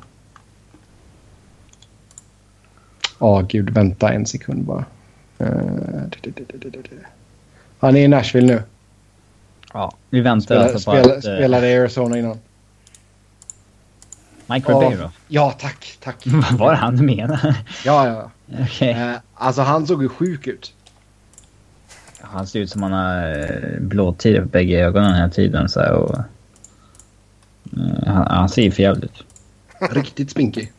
Ja, 3.18 3.40
gud, 3.48 3.70
vänta 3.70 4.12
en 4.12 4.26
sekund 4.26 4.64
bara. 4.64 4.84
Du. 6.22 6.32
Han 7.78 7.96
är 7.96 8.00
i 8.00 8.08
Nashville 8.08 8.46
nu. 8.54 8.62
ja. 9.72 9.92
Vi 10.10 10.20
väntar 10.20 10.40
Spelade, 10.44 10.72
alltså 10.72 10.90
på 10.90 10.96
spelade, 10.96 11.18
att... 11.18 11.24
eh, 11.24 11.34
spelade 11.36 11.68
i 11.70 11.78
Arizona 11.78 12.18
innan. 12.18 12.38
Mike 14.50 14.72
Ja. 14.72 14.80
Ribeiro. 14.80 15.10
Ja, 15.28 15.54
tack, 15.58 15.98
tack. 16.00 16.16
Vad 16.26 16.52
var 16.52 16.70
det 16.70 16.76
han 16.76 16.96
du 16.96 17.02
menade? 17.02 17.56
Ja, 17.84 18.06
ja. 18.06 18.30
Okej. 18.62 18.90
Eh, 18.90 19.16
alltså 19.34 19.62
han 19.62 19.86
såg 19.86 20.02
ju 20.02 20.08
sjuk 20.08 20.46
ut. 20.46 20.72
Han 22.20 22.46
ser 22.46 22.60
ut 22.60 22.70
som 22.70 22.82
han 22.82 22.92
har 22.92 23.40
eh, 23.40 23.80
blåtid 23.80 24.42
på 24.42 24.48
bägge 24.48 24.78
ögonen 24.84 25.14
hela 25.14 25.30
tiden. 25.30 25.68
Så 25.68 25.80
här, 25.80 25.92
och, 25.92 26.18
eh, 26.18 26.24
han, 28.06 28.26
han 28.26 28.48
ser 28.48 28.62
ju 28.62 28.70
för 28.70 28.82
jävligt 28.82 29.04
ut. 29.04 29.24
Riktigt 29.90 30.30
spinkig. 30.30 30.72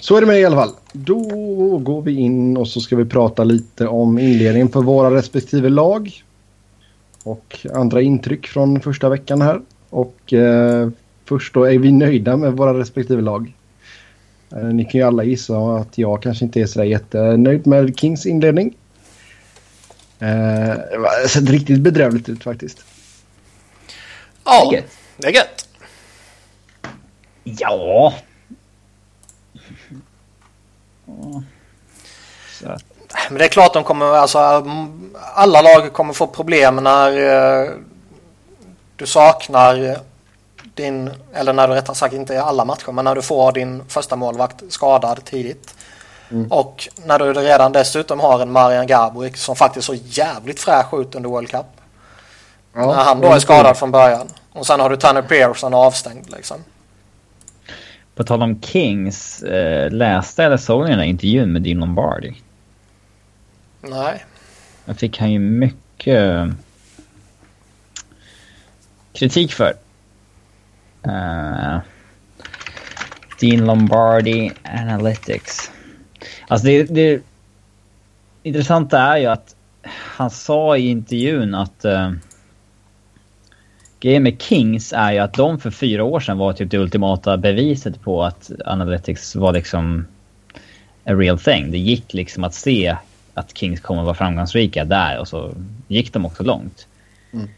Så 0.00 0.16
är 0.16 0.20
det 0.20 0.26
med 0.26 0.36
det 0.36 0.40
i 0.40 0.44
alla 0.44 0.56
fall. 0.56 0.72
Då 0.92 1.18
går 1.78 2.02
vi 2.02 2.12
in 2.14 2.56
och 2.56 2.68
så 2.68 2.80
ska 2.80 2.96
vi 2.96 3.04
prata 3.04 3.44
lite 3.44 3.86
om 3.86 4.18
inledningen 4.18 4.68
för 4.68 4.82
våra 4.82 5.14
respektive 5.14 5.68
lag. 5.68 6.24
Och 7.22 7.66
andra 7.74 8.00
intryck 8.02 8.46
från 8.46 8.80
första 8.80 9.08
veckan 9.08 9.42
här. 9.42 9.60
Och 9.90 10.32
eh, 10.32 10.88
först 11.28 11.54
då 11.54 11.64
är 11.64 11.78
vi 11.78 11.92
nöjda 11.92 12.36
med 12.36 12.52
våra 12.52 12.78
respektive 12.78 13.22
lag. 13.22 13.52
Eh, 14.52 14.64
ni 14.64 14.84
kan 14.84 15.00
ju 15.00 15.06
alla 15.06 15.24
gissa 15.24 15.58
att 15.58 15.98
jag 15.98 16.22
kanske 16.22 16.44
inte 16.44 16.60
är 16.60 16.66
sådär 16.66 16.86
jättenöjd 16.86 17.66
med 17.66 17.98
Kings 17.98 18.26
inledning. 18.26 18.76
Eh, 20.18 20.74
det 21.22 21.28
sett 21.28 21.50
riktigt 21.50 21.80
bedrövligt 21.80 22.28
ut 22.28 22.44
faktiskt. 22.44 22.84
Ja, 24.44 24.72
det 25.16 25.26
är 25.26 25.32
gött. 25.32 25.68
Ja. 27.42 28.14
Ja. 31.06 31.42
Så 32.52 32.76
Men 33.30 33.38
det 33.38 33.44
är 33.44 33.48
klart 33.48 33.74
de 33.74 33.84
kommer, 33.84 34.04
alltså 34.04 34.38
alla 35.34 35.62
lag 35.62 35.92
kommer 35.92 36.12
få 36.12 36.26
problem 36.26 36.76
när 36.76 37.10
eh, 37.64 37.70
du 38.96 39.06
saknar 39.06 39.98
din, 40.78 41.10
eller 41.32 41.52
när 41.52 41.68
du 41.68 41.74
rättare 41.74 41.96
sagt 41.96 42.14
inte 42.14 42.34
i 42.34 42.38
alla 42.38 42.64
matcher, 42.64 42.92
men 42.92 43.04
när 43.04 43.14
du 43.14 43.22
får 43.22 43.52
din 43.52 43.82
första 43.88 44.16
målvakt 44.16 44.62
skadad 44.68 45.24
tidigt. 45.24 45.74
Och 46.50 46.88
när 47.06 47.18
du 47.18 47.32
redan 47.32 47.72
dessutom 47.72 48.20
har 48.20 48.40
en 48.40 48.52
Marian 48.52 48.86
Gaborik 48.86 49.36
som 49.36 49.56
faktiskt 49.56 49.86
såg 49.86 49.96
jävligt 49.96 50.60
fräsch 50.60 50.94
ut 50.94 51.14
under 51.14 51.30
World 51.30 51.50
Cup. 51.50 51.66
Ja, 52.74 52.86
när 52.86 53.04
han 53.04 53.20
då 53.20 53.28
är 53.28 53.38
skadad 53.38 53.76
från 53.76 53.90
början. 53.90 54.28
Och 54.52 54.66
sen 54.66 54.80
har 54.80 54.90
du 54.90 54.96
Tanner 54.96 55.22
Pearson 55.22 55.74
avstängd 55.74 56.30
liksom. 56.30 56.56
på 58.14 58.24
tal 58.24 58.42
om 58.42 58.60
Kings, 58.62 59.42
eh, 59.42 59.90
läste 59.90 60.44
eller 60.44 60.56
såg 60.56 60.84
ni 60.84 60.90
den 60.90 60.98
där 60.98 61.06
intervjun 61.06 61.52
med 61.52 61.62
Dean 61.62 61.78
Lombardi? 61.78 62.42
Nej. 63.80 64.24
Jag 64.84 64.96
fick 64.96 65.18
han 65.18 65.30
ju 65.30 65.38
mycket 65.38 66.24
eh, 66.24 66.48
kritik 69.12 69.52
för. 69.52 69.74
Uh, 71.08 71.78
Dean 73.40 73.66
Lombardi 73.66 74.52
Analytics. 74.64 75.70
Alltså 76.48 76.66
det, 76.66 76.82
det 76.82 77.22
intressanta 78.42 78.98
är 78.98 79.16
ju 79.16 79.26
att 79.26 79.56
han 80.16 80.30
sa 80.30 80.76
i 80.76 80.88
intervjun 80.88 81.54
att 81.54 81.84
uh, 81.84 82.12
grejen 84.00 84.22
med 84.22 84.42
Kings 84.42 84.92
är 84.92 85.12
ju 85.12 85.18
att 85.18 85.34
de 85.34 85.58
för 85.58 85.70
fyra 85.70 86.04
år 86.04 86.20
sedan 86.20 86.38
var 86.38 86.52
typ 86.52 86.70
det 86.70 86.78
ultimata 86.78 87.36
beviset 87.36 88.02
på 88.02 88.24
att 88.24 88.50
Analytics 88.64 89.36
var 89.36 89.52
liksom 89.52 90.06
a 91.04 91.12
real 91.14 91.38
thing. 91.38 91.70
Det 91.70 91.78
gick 91.78 92.14
liksom 92.14 92.44
att 92.44 92.54
se 92.54 92.96
att 93.34 93.56
Kings 93.58 93.80
kommer 93.80 94.02
vara 94.02 94.14
framgångsrika 94.14 94.84
där 94.84 95.18
och 95.18 95.28
så 95.28 95.54
gick 95.88 96.12
de 96.12 96.26
också 96.26 96.42
långt. 96.42 96.86
Mm. 97.32 97.48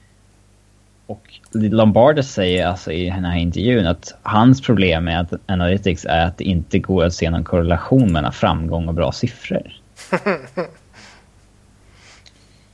Och 1.10 1.40
Lombardi 1.52 2.22
säger 2.22 2.66
alltså 2.66 2.92
i 2.92 3.10
den 3.10 3.24
här 3.24 3.38
intervjun 3.38 3.86
att 3.86 4.14
hans 4.22 4.60
problem 4.62 5.04
med 5.04 5.20
att 5.20 5.32
Analytics 5.46 6.04
är 6.04 6.26
att 6.26 6.38
det 6.38 6.44
inte 6.44 6.78
går 6.78 7.04
att 7.04 7.14
se 7.14 7.30
någon 7.30 7.44
korrelation 7.44 8.12
mellan 8.12 8.32
framgång 8.32 8.88
och 8.88 8.94
bra 8.94 9.12
siffror. 9.12 9.72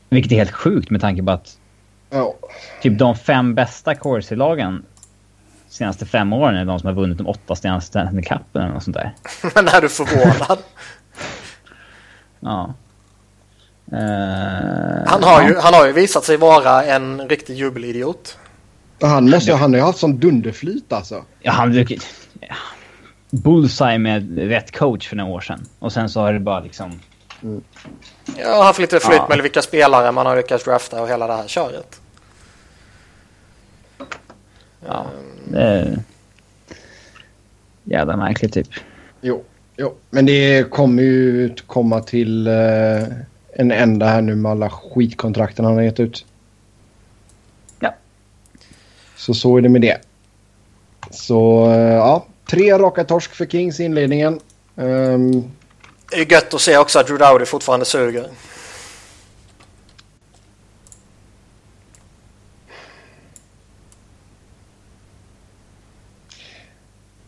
Vilket 0.09 0.33
är 0.33 0.37
helt 0.37 0.51
sjukt 0.53 0.91
med 0.91 1.01
tanke 1.01 1.23
på 1.23 1.31
att 1.31 1.59
Ja. 2.11 2.35
typ 2.83 2.99
de 2.99 3.17
fem 3.17 3.55
bästa 3.55 3.95
Corsi-lagen 3.95 4.83
senaste 5.69 6.07
fem 6.07 6.33
åren 6.33 6.57
är 6.57 6.65
de 6.65 6.79
som 6.81 6.87
har 6.87 6.95
vunnit 6.95 7.19
de 7.19 7.27
åtta 7.27 7.57
senaste 7.57 7.89
Stanley 7.89 8.23
Cupen 8.23 8.63
eller 8.63 8.73
något 8.75 8.83
sånt 8.85 8.97
där. 8.97 9.13
Men 9.55 9.69
är 9.69 9.81
du 9.81 9.89
förvånad? 9.89 10.59
Ja. 12.41 12.75
Eh, 13.93 13.99
Han 15.07 15.23
har, 15.23 15.43
ja. 15.43 15.49
ju, 15.49 15.57
han 15.57 15.75
har 15.75 15.87
ju 15.87 15.93
visat 15.93 16.25
sig 16.25 16.37
vara 16.37 16.85
en 16.85 17.29
riktig 17.29 17.55
jubelidiot. 17.57 18.39
Han, 19.01 19.31
måste, 19.31 19.55
han 19.55 19.73
har 19.73 19.79
ju 19.79 19.85
haft 19.85 19.99
sån 19.99 20.19
dunderflyt 20.21 20.93
alltså. 20.93 21.25
Ja, 21.41 21.53
han 21.53 21.71
brukar... 21.73 21.99
Ja. 22.41 22.55
Bullseye 23.31 23.99
med 23.99 24.39
rätt 24.39 24.79
coach 24.79 25.09
för 25.09 25.17
några 25.17 25.31
år 25.33 25.41
sedan. 25.41 25.67
Och 25.79 25.93
sen 25.93 26.09
så 26.09 26.21
har 26.21 26.33
det 26.33 26.41
bara 26.41 26.61
liksom... 26.61 27.01
Jag 28.39 28.57
har 28.57 28.65
haft 28.65 28.79
lite 28.79 29.01
flyt 29.01 29.17
Ja. 29.17 29.27
med 29.29 29.43
vilka 29.43 29.63
spelare 29.63 30.13
man 30.13 30.27
har 30.27 30.37
lyckats 30.37 30.65
drafta 30.65 31.03
och 31.03 31.09
hela 31.09 31.27
det 31.27 31.33
här 31.37 31.47
köret. 31.49 32.01
Ja, 34.87 35.07
det 35.49 35.61
är... 35.63 35.99
Jävla 37.85 38.17
märkligt 38.17 38.53
typ. 38.55 38.69
Jo, 39.21 39.45
jo. 39.77 39.95
men 40.11 40.27
det 40.27 40.71
kommer 40.71 41.03
ju 41.03 41.55
komma 41.67 42.01
till 42.01 42.47
eh, 42.47 42.53
en 43.59 43.71
ända 43.71 44.07
här 44.07 44.23
nu 44.23 44.35
med 44.35 44.53
alla 44.53 44.71
skitkontrakten 44.71 45.65
han 45.65 45.75
har 45.75 45.83
gett 45.83 46.01
ut. 46.01 46.27
Ja. 47.81 47.95
Så 49.17 49.35
så 49.35 49.57
är 49.57 49.61
det 49.61 49.69
med 49.69 49.81
det. 49.81 50.01
Så 51.11 51.71
eh, 51.71 51.95
ja, 51.95 52.27
tre 52.51 52.79
raka 52.79 53.05
torsk 53.05 53.35
för 53.35 53.47
Kings 53.47 53.81
i 53.81 53.85
inledningen. 53.85 54.41
Ehm, 54.77 55.45
Det 56.11 56.17
är 56.17 56.33
gött 56.33 56.55
att 56.55 56.61
se 56.61 56.79
också 56.79 56.99
att 56.99 57.07
Drew 57.07 57.19
Dowdy 57.19 57.45
fortfarande 57.45 57.87
suger. 57.87 58.27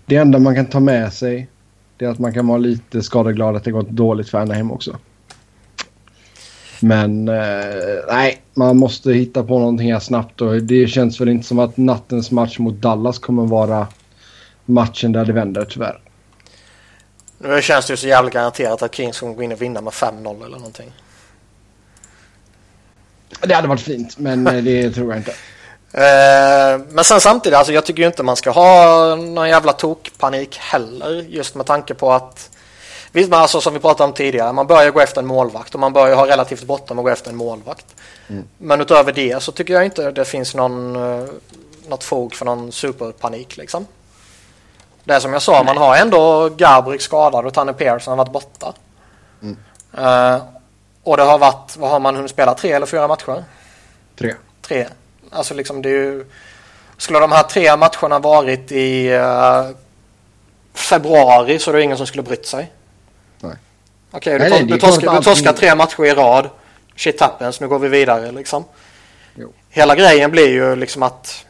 det 0.06 0.16
enda 0.16 0.38
man 0.38 0.54
kan 0.54 0.66
ta 0.66 0.80
med 0.80 1.12
sig 1.12 1.48
det 1.96 2.04
är 2.04 2.08
att 2.08 2.18
man 2.18 2.34
kan 2.34 2.46
vara 2.46 2.58
lite 2.58 3.02
skadeglad 3.02 3.56
att 3.56 3.64
det 3.64 3.70
gått 3.70 3.88
dåligt 3.88 4.28
för 4.28 4.38
Anaheim 4.38 4.72
också. 4.72 4.98
Men 6.80 7.28
eh, 7.28 7.34
nej, 8.08 8.42
man 8.54 8.76
måste 8.76 9.12
hitta 9.12 9.42
på 9.42 9.58
någonting 9.58 9.92
här 9.92 10.00
snabbt 10.00 10.40
och 10.40 10.62
det 10.62 10.86
känns 10.86 11.20
väl 11.20 11.28
inte 11.28 11.46
som 11.46 11.58
att 11.58 11.76
nattens 11.76 12.30
match 12.30 12.58
mot 12.58 12.74
Dallas 12.74 13.18
kommer 13.18 13.46
vara 13.46 13.86
matchen 14.64 15.12
där 15.12 15.24
det 15.24 15.32
vänder 15.32 15.64
tyvärr. 15.64 16.00
Nu 17.38 17.62
känns 17.62 17.86
det 17.86 17.92
ju 17.92 17.96
så 17.96 18.08
jävla 18.08 18.30
garanterat 18.30 18.82
att 18.82 18.94
Kings 18.94 19.20
kommer 19.20 19.34
gå 19.34 19.42
in 19.42 19.52
och 19.52 19.62
vinna 19.62 19.80
med 19.80 19.92
5-0 19.92 20.44
eller 20.44 20.56
någonting. 20.56 20.92
Det 23.42 23.54
hade 23.54 23.68
varit 23.68 23.80
fint, 23.80 24.18
men 24.18 24.46
eh, 24.46 24.62
det 24.62 24.90
tror 24.94 25.08
jag 25.08 25.20
inte. 25.20 25.34
Eh, 25.92 26.80
men 26.88 27.04
sen 27.04 27.20
samtidigt, 27.20 27.56
alltså 27.56 27.72
jag 27.72 27.84
tycker 27.84 28.02
ju 28.02 28.06
inte 28.06 28.22
man 28.22 28.36
ska 28.36 28.50
ha 28.50 29.14
någon 29.16 29.48
jävla 29.48 29.72
tokpanik 29.72 30.58
heller. 30.58 31.24
Just 31.28 31.54
med 31.54 31.66
tanke 31.66 31.94
på 31.94 32.12
att, 32.12 32.50
visst 33.12 33.30
men 33.30 33.38
alltså 33.38 33.60
som 33.60 33.74
vi 33.74 33.80
pratade 33.80 34.08
om 34.08 34.14
tidigare, 34.14 34.52
man 34.52 34.66
börjar 34.66 34.90
gå 34.90 35.00
efter 35.00 35.20
en 35.20 35.26
målvakt 35.26 35.74
och 35.74 35.80
man 35.80 35.92
börjar 35.92 36.16
ha 36.16 36.26
relativt 36.26 36.62
bråttom 36.62 36.98
att 36.98 37.04
gå 37.04 37.10
efter 37.10 37.30
en 37.30 37.36
målvakt. 37.36 37.86
Men 38.58 38.80
utöver 38.80 39.12
det 39.12 39.42
så 39.42 39.52
tycker 39.52 39.74
jag 39.74 39.84
inte 39.84 40.10
det 40.10 40.24
finns 40.24 40.54
någon, 40.54 40.96
eh, 40.96 41.28
något 41.88 42.04
fog 42.04 42.34
för 42.34 42.44
någon 42.44 42.72
superpanik 42.72 43.56
liksom. 43.56 43.86
Det 45.04 45.14
är 45.14 45.20
som 45.20 45.32
jag 45.32 45.42
sa, 45.42 45.62
man 45.62 45.76
har 45.76 45.96
ändå 45.96 46.48
Gabrik 46.48 47.00
skadad 47.00 47.46
och 47.46 47.54
Tanne 47.54 47.72
Persson 47.72 48.18
har 48.18 48.24
varit 48.24 48.32
borta. 48.32 48.74
Eh, 49.96 50.42
och 51.02 51.16
det 51.16 51.22
har 51.22 51.38
varit, 51.38 51.76
vad 51.76 51.90
har 51.90 52.00
man 52.00 52.16
hunnit 52.16 52.30
spela, 52.30 52.54
tre 52.54 52.72
eller 52.72 52.86
fyra 52.86 53.08
matcher? 53.08 53.44
Tre. 54.18 54.34
Tre. 54.62 54.88
Alltså 55.30 55.54
liksom 55.54 55.82
det 55.82 55.88
är 55.88 55.92
ju... 55.92 56.24
Skulle 56.96 57.18
de 57.18 57.32
här 57.32 57.42
tre 57.42 57.76
matcherna 57.76 58.18
varit 58.18 58.72
i 58.72 59.12
eh, 59.12 59.66
februari 60.74 61.58
så 61.58 61.70
är 61.70 61.74
det 61.74 61.82
ingen 61.82 61.96
som 61.96 62.06
skulle 62.06 62.22
brytt 62.22 62.46
sig. 62.46 62.72
Nej. 63.40 63.56
Okej, 64.10 64.38
du, 64.38 64.48
Nej, 64.48 64.60
tor- 64.62 64.66
du, 64.66 64.78
torskar, 64.78 65.16
du 65.16 65.22
torskar 65.22 65.52
tre 65.52 65.74
matcher 65.74 66.04
i 66.04 66.10
rad. 66.14 66.48
Shit 66.96 67.20
happens, 67.20 67.60
nu 67.60 67.68
går 67.68 67.78
vi 67.78 67.88
vidare 67.88 68.32
liksom. 68.32 68.64
Jo. 69.34 69.52
Hela 69.68 69.94
grejen 69.96 70.30
blir 70.30 70.48
ju 70.48 70.76
liksom 70.76 71.02
att 71.02 71.44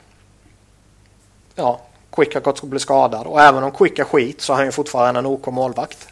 ja, 1.55 1.80
Quick 2.12 2.34
har 2.34 2.41
gått 2.41 2.59
och 2.59 2.68
blivit 2.68 2.82
skadad. 2.82 3.26
Och 3.26 3.41
även 3.43 3.62
om 3.64 3.70
Quick 3.70 3.99
är 3.99 4.05
skit 4.05 4.41
så 4.41 4.53
är 4.53 4.57
han 4.57 4.64
ju 4.66 4.72
fortfarande 4.72 5.18
en 5.18 5.26
OK 5.26 5.47
målvakt. 5.47 6.09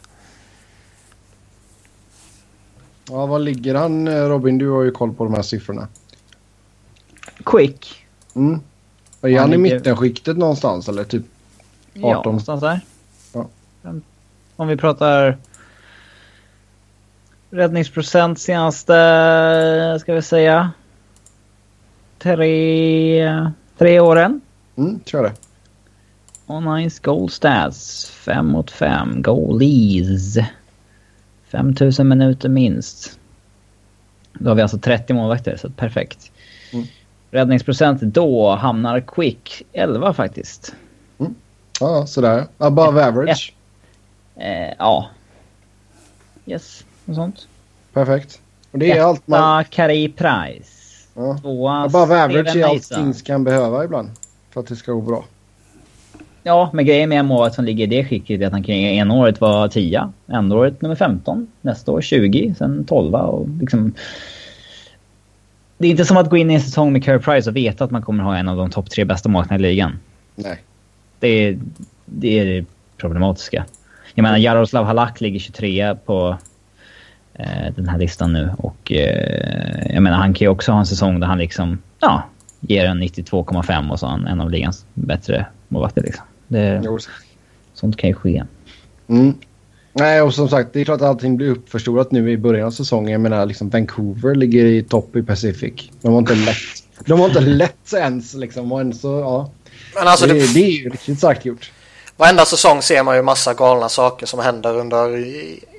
Ja, 3.09 3.25
vad 3.25 3.41
ligger 3.41 3.75
han 3.75 4.07
eh, 4.07 4.13
Robin? 4.27 4.57
Du 4.57 4.69
har 4.69 4.83
ju 4.83 4.91
koll 4.91 5.13
på 5.13 5.23
de 5.23 5.33
här 5.33 5.41
siffrorna. 5.41 5.87
Quick. 7.45 8.05
Mm. 8.35 8.61
Är 9.21 9.29
Han 9.29 9.39
han 9.39 9.53
i 9.53 9.57
ligger- 9.57 9.75
mittenskiktet 9.75 10.37
någonstans 10.37 10.87
eller 10.89 11.03
typ? 11.03 11.23
Ja, 11.93 12.07
18. 12.07 12.23
någonstans 12.25 12.61
där. 12.61 12.79
Ja. 13.33 13.45
Om 14.55 14.67
vi 14.67 14.77
pratar 14.77 15.37
räddningsprocent 17.57 18.39
senaste, 18.39 19.97
ska 20.01 20.13
vi 20.13 20.21
säga, 20.21 20.71
tre, 22.19 23.51
tre 23.77 23.99
åren. 23.99 24.41
Mm, 24.77 24.99
kör 25.05 25.23
det. 25.23 25.33
Onlines 26.47 26.99
goal 26.99 27.29
stats. 27.29 28.11
5 28.11 28.45
mot 28.45 28.71
5. 28.71 29.21
Goalies. 29.21 30.37
5000 31.47 32.07
minuter 32.07 32.49
minst. 32.49 33.19
Då 34.33 34.49
har 34.49 34.55
vi 34.55 34.61
alltså 34.61 34.77
30 34.77 35.13
målvakter, 35.13 35.57
så 35.57 35.69
perfekt. 35.69 36.31
Mm. 36.73 36.85
Räddningsprocent 37.31 38.01
då 38.01 38.55
hamnar 38.55 38.99
Quick 38.99 39.63
11 39.73 40.13
faktiskt. 40.13 40.75
Ja, 41.79 42.05
sådär. 42.07 42.47
Above 42.57 43.05
average. 43.05 43.53
Eh, 44.35 44.73
ja. 44.79 45.09
Yes, 46.45 46.85
något 47.07 47.15
sånt. 47.15 47.47
Perfekt. 47.93 48.41
Och 48.71 48.79
det 48.79 48.91
är 48.91 49.01
allt 49.01 49.27
man... 49.27 49.61
Etta, 49.61 49.69
Carey 49.69 50.09
Price. 50.09 50.71
Ja. 51.13 51.37
Tvåa, 51.37 51.83
Above 51.83 52.23
average 52.23 52.49
Steven 52.49 52.69
är 52.69 52.73
allt 52.73 52.95
Kings 52.95 53.21
kan 53.21 53.43
behöva 53.43 53.83
ibland. 53.83 54.09
För 54.53 54.59
att 54.59 54.67
det 54.67 54.75
ska 54.75 54.91
gå 54.91 55.01
bra. 55.01 55.25
Ja, 56.43 56.69
men 56.73 56.85
grejen 56.85 57.09
med 57.09 57.25
målvakt 57.25 57.55
som 57.55 57.65
ligger 57.65 57.83
i 57.83 57.87
det 57.87 58.05
skicket 58.05 58.41
är 58.41 58.45
att 58.45 58.51
han 58.51 58.63
kan 58.63 58.75
ena 58.75 59.13
året 59.13 59.41
vara 59.41 59.69
10, 59.69 60.11
andra 60.27 60.57
året 60.57 60.81
nummer 60.81 60.95
15, 60.95 61.47
nästa 61.61 61.91
år 61.91 62.01
20, 62.01 62.55
sen 62.57 62.85
12 62.85 63.15
och 63.15 63.47
liksom... 63.61 63.93
Det 65.77 65.87
är 65.87 65.91
inte 65.91 66.05
som 66.05 66.17
att 66.17 66.29
gå 66.29 66.37
in 66.37 66.51
i 66.51 66.53
en 66.53 66.61
säsong 66.61 66.93
med 66.93 67.03
Carey 67.03 67.19
Price 67.19 67.49
och 67.49 67.55
veta 67.55 67.83
att 67.83 67.91
man 67.91 68.01
kommer 68.01 68.23
ha 68.23 68.37
en 68.37 68.49
av 68.49 68.57
de 68.57 68.69
topp 68.69 68.89
tre 68.89 69.05
bästa 69.05 69.29
målvakterna 69.29 69.59
i 69.59 69.61
ligan. 69.61 69.99
Nej. 70.35 70.63
Det 71.19 71.27
är, 71.27 71.59
det 72.05 72.39
är 72.39 72.45
det 72.45 72.65
problematiska. 72.97 73.65
Jag 74.13 74.23
menar, 74.23 74.37
Jaroslav 74.37 74.85
Halak 74.85 75.21
ligger 75.21 75.39
23 75.39 75.95
på 75.95 76.37
den 77.75 77.89
här 77.89 77.97
listan 77.97 78.33
nu 78.33 78.49
och 78.57 78.91
eh, 78.91 79.93
jag 79.93 80.03
menar, 80.03 80.17
han 80.17 80.33
kan 80.33 80.45
ju 80.45 80.49
också 80.49 80.71
ha 80.71 80.79
en 80.79 80.85
säsong 80.85 81.19
där 81.19 81.27
han 81.27 81.37
liksom, 81.37 81.77
ja, 81.99 82.23
ger 82.59 82.85
en 82.85 83.03
92,5 83.03 83.91
och 83.91 83.99
så 83.99 84.07
han 84.07 84.27
en 84.27 84.41
av 84.41 84.51
ligans 84.51 84.85
bättre 84.93 85.45
målvakter 85.67 86.01
liksom. 86.01 86.25
Det, 86.47 86.83
sånt 87.73 87.97
kan 87.97 88.09
ju 88.09 88.13
ske. 88.13 88.43
Mm. 89.07 89.33
Nej, 89.93 90.21
och 90.21 90.33
som 90.33 90.49
sagt, 90.49 90.73
det 90.73 90.81
är 90.81 90.85
klart 90.85 91.01
att 91.01 91.07
allting 91.07 91.37
blir 91.37 91.49
uppförstorat 91.49 92.11
nu 92.11 92.31
i 92.31 92.37
början 92.37 92.67
av 92.67 92.71
säsongen. 92.71 93.11
Jag 93.11 93.21
menar, 93.21 93.45
liksom 93.45 93.69
Vancouver 93.69 94.35
ligger 94.35 94.65
i 94.65 94.83
topp 94.83 95.15
i 95.15 95.23
Pacific. 95.23 95.73
De 96.01 96.11
har 96.11 96.19
inte 96.19 96.35
lätt. 96.35 96.55
De 97.05 97.19
har 97.19 97.27
inte 97.27 97.39
lätt 97.39 97.93
ens 97.93 98.33
liksom. 98.33 98.71
Och 98.71 98.95
så, 98.95 99.07
ja. 99.07 99.51
Men 99.95 100.07
alltså 100.07 100.27
det, 100.27 100.33
det, 100.33 100.53
det 100.53 100.65
är 100.65 100.71
ju 100.71 100.89
riktigt 100.89 101.17
starkt 101.17 101.45
gjort 101.45 101.71
varenda 102.17 102.45
säsong 102.45 102.81
ser 102.81 103.03
man 103.03 103.15
ju 103.15 103.21
massa 103.21 103.53
galna 103.53 103.89
saker 103.89 104.25
som 104.25 104.39
händer 104.39 104.75
under 104.75 105.25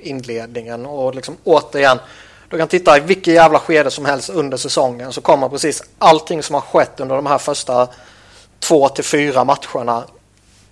inledningen. 0.01 0.85
Och 0.85 1.15
liksom 1.15 1.37
återigen, 1.43 1.99
du 2.49 2.57
kan 2.57 2.67
titta 2.67 2.97
i 2.97 2.99
vilket 2.99 3.33
jävla 3.33 3.59
skede 3.59 3.91
som 3.91 4.05
helst 4.05 4.29
under 4.29 4.57
säsongen 4.57 5.13
så 5.13 5.21
kommer 5.21 5.49
precis 5.49 5.83
allting 5.97 6.43
som 6.43 6.53
har 6.53 6.61
skett 6.61 6.99
under 6.99 7.15
de 7.15 7.25
här 7.25 7.37
första 7.37 7.87
två 8.59 8.89
till 8.89 9.03
fyra 9.03 9.43
matcherna 9.43 10.03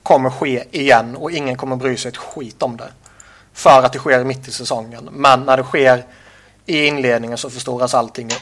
kommer 0.03 0.29
ske 0.29 0.63
igen 0.71 1.15
och 1.15 1.31
ingen 1.31 1.57
kommer 1.57 1.75
bry 1.75 1.97
sig 1.97 2.09
ett 2.09 2.17
skit 2.17 2.63
om 2.63 2.77
det. 2.77 2.89
För 3.53 3.83
att 3.83 3.93
det 3.93 3.99
sker 3.99 4.23
mitt 4.23 4.47
i 4.47 4.51
säsongen. 4.51 5.09
Men 5.11 5.43
när 5.43 5.57
det 5.57 5.63
sker 5.63 6.03
i 6.65 6.85
inledningen 6.85 7.37
så 7.37 7.49
förstoras 7.49 7.93
allting 7.93 8.27
upp. 8.27 8.33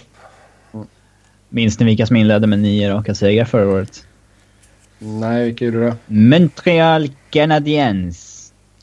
Mm. 0.74 0.88
Minns 1.50 1.80
ni 1.80 1.86
vilka 1.86 2.06
som 2.06 2.16
inledde 2.16 2.48
med 2.48 2.60
nio 2.60 2.90
raka 2.90 3.16
segrar 3.16 3.46
förra 3.46 3.70
året? 3.70 4.04
Nej, 5.00 5.46
vilka 5.46 5.66
gjorde 5.66 5.80
det? 5.86 5.96
Montreal 6.06 7.10
Canadiens. 7.30 8.32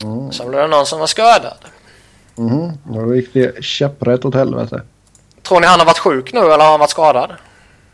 Mm. 0.03 0.33
Så 0.33 0.49
blev 0.49 0.61
det 0.61 0.67
någon 0.69 0.87
som 0.87 1.01
var 1.01 1.07
skadad. 1.07 1.57
Mhm. 2.35 2.73
Då 2.85 3.15
gick 3.15 3.33
det 3.35 3.65
käpprätt 3.65 4.25
åt 4.25 4.35
helvete. 4.35 4.83
Tror 5.43 5.61
ni 5.61 5.67
han 5.67 5.79
har 5.79 5.87
varit 5.87 5.99
sjuk 5.99 6.33
nu 6.33 6.39
eller 6.41 6.59
har 6.59 6.71
han 6.71 6.81
varit 6.81 6.91
skadad? 6.91 7.33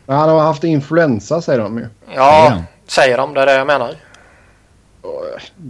Han 0.07 0.29
har 0.29 0.39
haft 0.39 0.63
influensa 0.63 1.41
säger 1.41 1.59
de 1.59 1.77
ju. 1.77 1.87
Ja, 2.15 2.41
Säger 2.41 2.55
de. 2.55 2.63
säger 2.87 3.17
de. 3.17 3.33
Det 3.33 3.41
är 3.41 3.45
det 3.45 3.53
jag 3.53 3.67
menar. 3.67 3.95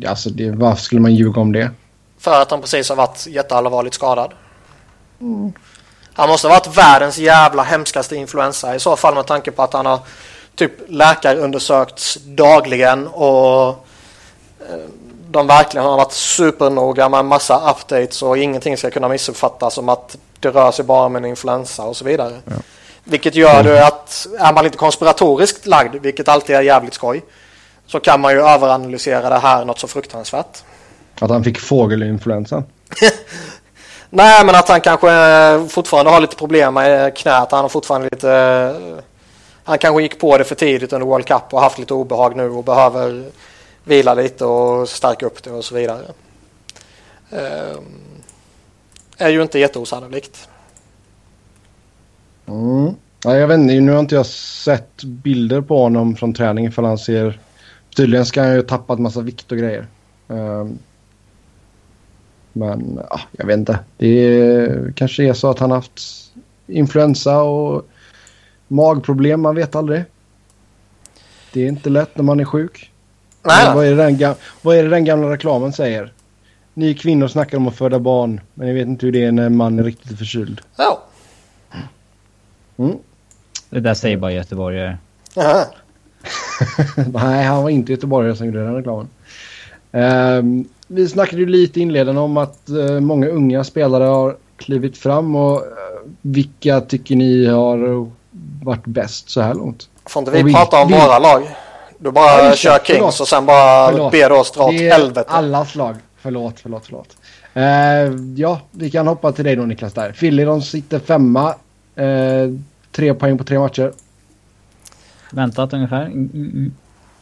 Alltså, 0.07 0.29
det, 0.29 0.51
varför 0.51 0.81
skulle 0.83 1.01
man 1.01 1.15
ljuga 1.15 1.41
om 1.41 1.51
det? 1.51 1.71
För 2.19 2.41
att 2.41 2.51
han 2.51 2.61
precis 2.61 2.89
har 2.89 2.95
varit 2.95 3.27
jätteallvarligt 3.27 3.95
skadad. 3.95 4.31
Han 6.13 6.29
måste 6.29 6.47
ha 6.47 6.53
varit 6.55 6.77
världens 6.77 7.17
jävla 7.17 7.63
hemskaste 7.63 8.15
influensa 8.15 8.75
i 8.75 8.79
så 8.79 8.95
fall 8.95 9.15
med 9.15 9.25
tanke 9.27 9.51
på 9.51 9.63
att 9.63 9.73
han 9.73 9.85
har 9.85 9.99
typ 10.59 10.71
läkarundersökts 10.87 12.15
dagligen 12.15 13.07
och 13.07 13.67
eh, 14.59 14.89
de 15.31 15.47
verkligen 15.47 15.85
har 15.85 15.97
varit 15.97 16.11
supernoga 16.11 17.09
med 17.09 17.19
en 17.19 17.25
massa 17.25 17.71
updates 17.71 18.21
och 18.21 18.37
ingenting 18.37 18.77
ska 18.77 18.89
kunna 18.89 19.07
missuppfattas 19.07 19.73
som 19.73 19.89
att 19.89 20.17
det 20.39 20.49
rör 20.49 20.71
sig 20.71 20.85
bara 20.85 21.05
om 21.05 21.15
en 21.15 21.25
influensa 21.25 21.83
och 21.83 21.97
så 21.97 22.05
vidare. 22.05 22.37
Vilket 23.03 23.35
gör 23.35 23.63
det 23.63 23.87
att 23.87 24.27
är 24.39 24.53
man 24.53 24.63
lite 24.63 24.77
konspiratoriskt 24.77 25.65
lagd, 25.65 25.95
vilket 25.95 26.27
alltid 26.27 26.55
är 26.55 26.61
jävligt 26.61 26.93
skoj, 26.93 27.23
så 27.87 27.99
kan 27.99 28.21
man 28.21 28.33
ju 28.33 28.41
överanalysera 28.41 29.29
det 29.29 29.39
här 29.39 29.65
något 29.65 29.79
så 29.79 29.87
fruktansvärt. 29.87 30.63
Att 31.19 31.29
han 31.29 31.43
fick 31.43 31.59
fågelinfluensan. 31.59 32.63
Nej, 34.09 34.45
men 34.45 34.55
att 34.55 34.69
han 34.69 34.81
kanske 34.81 35.11
eh, 35.11 35.67
fortfarande 35.67 36.11
har 36.11 36.21
lite 36.21 36.35
problem 36.35 36.73
med 36.73 37.17
knät. 37.17 37.51
Han 37.51 37.61
har 37.61 37.69
fortfarande 37.69 38.09
lite... 38.11 38.75
Han 39.69 39.77
kanske 39.77 40.01
gick 40.01 40.19
på 40.19 40.37
det 40.37 40.43
för 40.43 40.55
tidigt 40.55 40.93
under 40.93 41.07
World 41.07 41.25
Cup 41.25 41.53
och 41.53 41.61
haft 41.61 41.79
lite 41.79 41.93
obehag 41.93 42.35
nu 42.35 42.49
och 42.49 42.63
behöver 42.63 43.29
vila 43.83 44.13
lite 44.13 44.45
och 44.45 44.89
stärka 44.89 45.25
upp 45.25 45.43
det 45.43 45.51
och 45.51 45.65
så 45.65 45.75
vidare. 45.75 46.05
Eh, 47.29 47.79
är 49.17 49.29
ju 49.29 49.41
inte 49.41 49.59
jätteosannolikt. 49.59 50.49
Mm. 52.45 52.93
Ja, 53.23 53.35
jag 53.35 53.47
vet 53.47 53.59
inte, 53.59 53.79
nu 53.79 53.91
har 53.91 53.99
inte 53.99 54.15
jag 54.15 54.25
sett 54.25 55.03
bilder 55.03 55.61
på 55.61 55.83
honom 55.83 56.15
från 56.15 56.33
träningen 56.33 56.71
för 56.71 56.83
han 56.83 56.97
ser... 56.97 57.39
Tydligen 57.95 58.25
ska 58.25 58.41
han 58.41 58.51
ju 58.51 58.57
ha 58.57 58.63
tappat 58.63 58.99
massa 58.99 59.21
vikt 59.21 59.51
och 59.51 59.57
grejer. 59.57 59.87
Ehm. 60.27 60.79
men 62.53 62.99
ja, 63.09 63.19
jag 63.31 63.45
vet 63.45 63.57
inte. 63.57 63.79
Det 63.97 64.07
är, 64.07 64.93
kanske 64.95 65.23
är 65.23 65.33
så 65.33 65.49
att 65.49 65.59
han 65.59 65.71
haft 65.71 66.01
influensa 66.67 67.41
och 67.41 67.85
magproblem, 68.69 69.41
man 69.41 69.55
vet 69.55 69.75
aldrig. 69.75 70.03
Det 71.53 71.63
är 71.63 71.67
inte 71.67 71.89
lätt 71.89 72.17
när 72.17 72.23
man 72.23 72.39
är 72.39 72.45
sjuk. 72.45 72.91
Nej, 73.43 73.75
vad, 73.75 73.85
är 73.85 73.95
den 73.95 74.35
vad 74.61 74.77
är 74.77 74.83
det 74.83 74.89
den 74.89 75.05
gamla 75.05 75.29
reklamen 75.29 75.73
säger? 75.73 76.13
Ni 76.73 76.93
kvinnor 76.93 77.27
snackar 77.27 77.57
om 77.57 77.67
att 77.67 77.75
föda 77.75 77.99
barn, 77.99 78.41
men 78.53 78.67
ni 78.67 78.73
vet 78.73 78.87
inte 78.87 79.05
hur 79.05 79.13
det 79.13 79.25
är 79.25 79.31
när 79.31 79.49
man 79.49 79.79
är 79.79 79.83
riktigt 79.83 80.17
förkyld. 80.17 80.61
Ja. 80.77 81.03
Mm. 82.77 82.97
Det 83.69 83.79
där 83.79 83.93
säger 83.93 84.17
bara 84.17 84.31
göteborgare. 84.31 84.97
Nej, 87.13 87.43
han 87.43 87.63
var 87.63 87.69
inte 87.69 87.91
göteborgare 87.91 88.35
som 88.35 88.45
gjorde 88.45 88.63
den 88.63 88.75
reklamen. 88.75 89.07
Ehm, 89.91 90.65
vi 90.87 91.07
snackade 91.07 91.41
ju 91.41 91.45
lite 91.45 91.79
inledande 91.79 92.21
om 92.21 92.37
att 92.37 92.69
eh, 92.69 92.99
många 92.99 93.27
unga 93.27 93.63
spelare 93.63 94.03
har 94.03 94.37
klivit 94.57 94.97
fram 94.97 95.35
och 95.35 95.57
eh, 95.57 96.09
vilka 96.21 96.81
tycker 96.81 97.15
ni 97.15 97.45
har 97.45 98.09
varit 98.63 98.85
bäst 98.85 99.29
så 99.29 99.41
här 99.41 99.53
långt? 99.53 99.89
Får 100.05 100.19
inte 100.21 100.31
vi 100.31 100.43
vi- 100.43 100.53
prata 100.53 100.81
om 100.81 100.87
vi- 100.87 100.93
våra 100.93 101.19
lag? 101.19 101.55
Du 101.97 102.11
bara 102.11 102.43
Ja, 102.45 102.55
kör 102.55 102.71
förlåt. 102.71 102.87
Kings 102.87 103.21
och 103.21 103.27
sen 103.27 103.45
bara 103.45 103.91
Förlåt. 103.91 104.11
ber 104.11 104.31
oss 104.31 104.51
dra 104.51 104.63
åt 104.63 104.73
helvete. 104.73 105.29
allas 105.31 105.75
lag. 105.75 105.95
Förlåt, 106.21 106.55
förlåt, 106.61 106.83
förlåt. 106.85 107.17
Eh, 107.53 107.63
ja, 108.35 108.59
vi 108.71 108.91
kan 108.91 109.07
hoppa 109.07 109.31
till 109.31 109.45
dig 109.45 109.55
då 109.55 109.63
Niklas 109.63 109.93
där. 109.93 110.11
Philly 110.11 110.45
de 110.45 110.61
sitter 110.61 110.99
femma. 110.99 111.55
Eh, 111.95 112.05
tre 112.91 113.13
poäng 113.13 113.37
på 113.37 113.43
tre 113.43 113.59
matcher. 113.59 113.93
Väntat 115.31 115.73
ungefär. 115.73 116.01
Mm, 116.05 116.29
mm, 116.33 116.49
mm. 116.51 116.73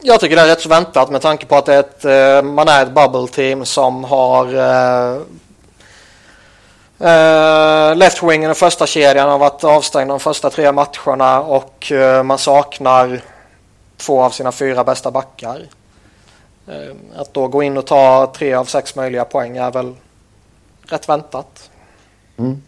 Jag 0.02 0.20
tycker 0.20 0.36
det 0.36 0.42
är 0.42 0.46
rätt 0.46 0.60
så 0.60 0.68
väntat 0.68 1.10
med 1.10 1.20
tanke 1.22 1.46
på 1.46 1.56
att 1.56 1.66
det 1.66 1.74
är 1.74 1.80
ett, 1.80 2.04
eh, 2.04 2.50
man 2.52 2.68
är 2.68 2.82
ett 2.82 2.92
bubble 2.94 3.28
team 3.32 3.64
som 3.64 4.04
har 4.04 4.46
eh, 7.00 7.88
eh, 7.88 7.96
left-wingen 7.96 8.50
och 8.50 8.56
första 8.56 8.86
kedjan 8.86 9.28
har 9.28 9.38
varit 9.38 9.64
avstängd 9.64 10.10
de 10.10 10.20
första 10.20 10.50
tre 10.50 10.72
matcherna 10.72 11.40
och 11.40 11.92
eh, 11.92 12.22
man 12.22 12.38
saknar 12.38 13.20
två 13.96 14.22
av 14.22 14.30
sina 14.30 14.52
fyra 14.52 14.84
bästa 14.84 15.10
backar. 15.10 15.60
Eh, 16.66 17.20
att 17.20 17.34
då 17.34 17.48
gå 17.48 17.62
in 17.62 17.76
och 17.76 17.86
ta 17.86 18.32
tre 18.36 18.54
av 18.54 18.64
sex 18.64 18.96
möjliga 18.96 19.24
poäng 19.24 19.56
är 19.56 19.70
väl 19.70 19.94
rätt 20.86 21.08
väntat. 21.08 21.70
Mm. 22.36 22.62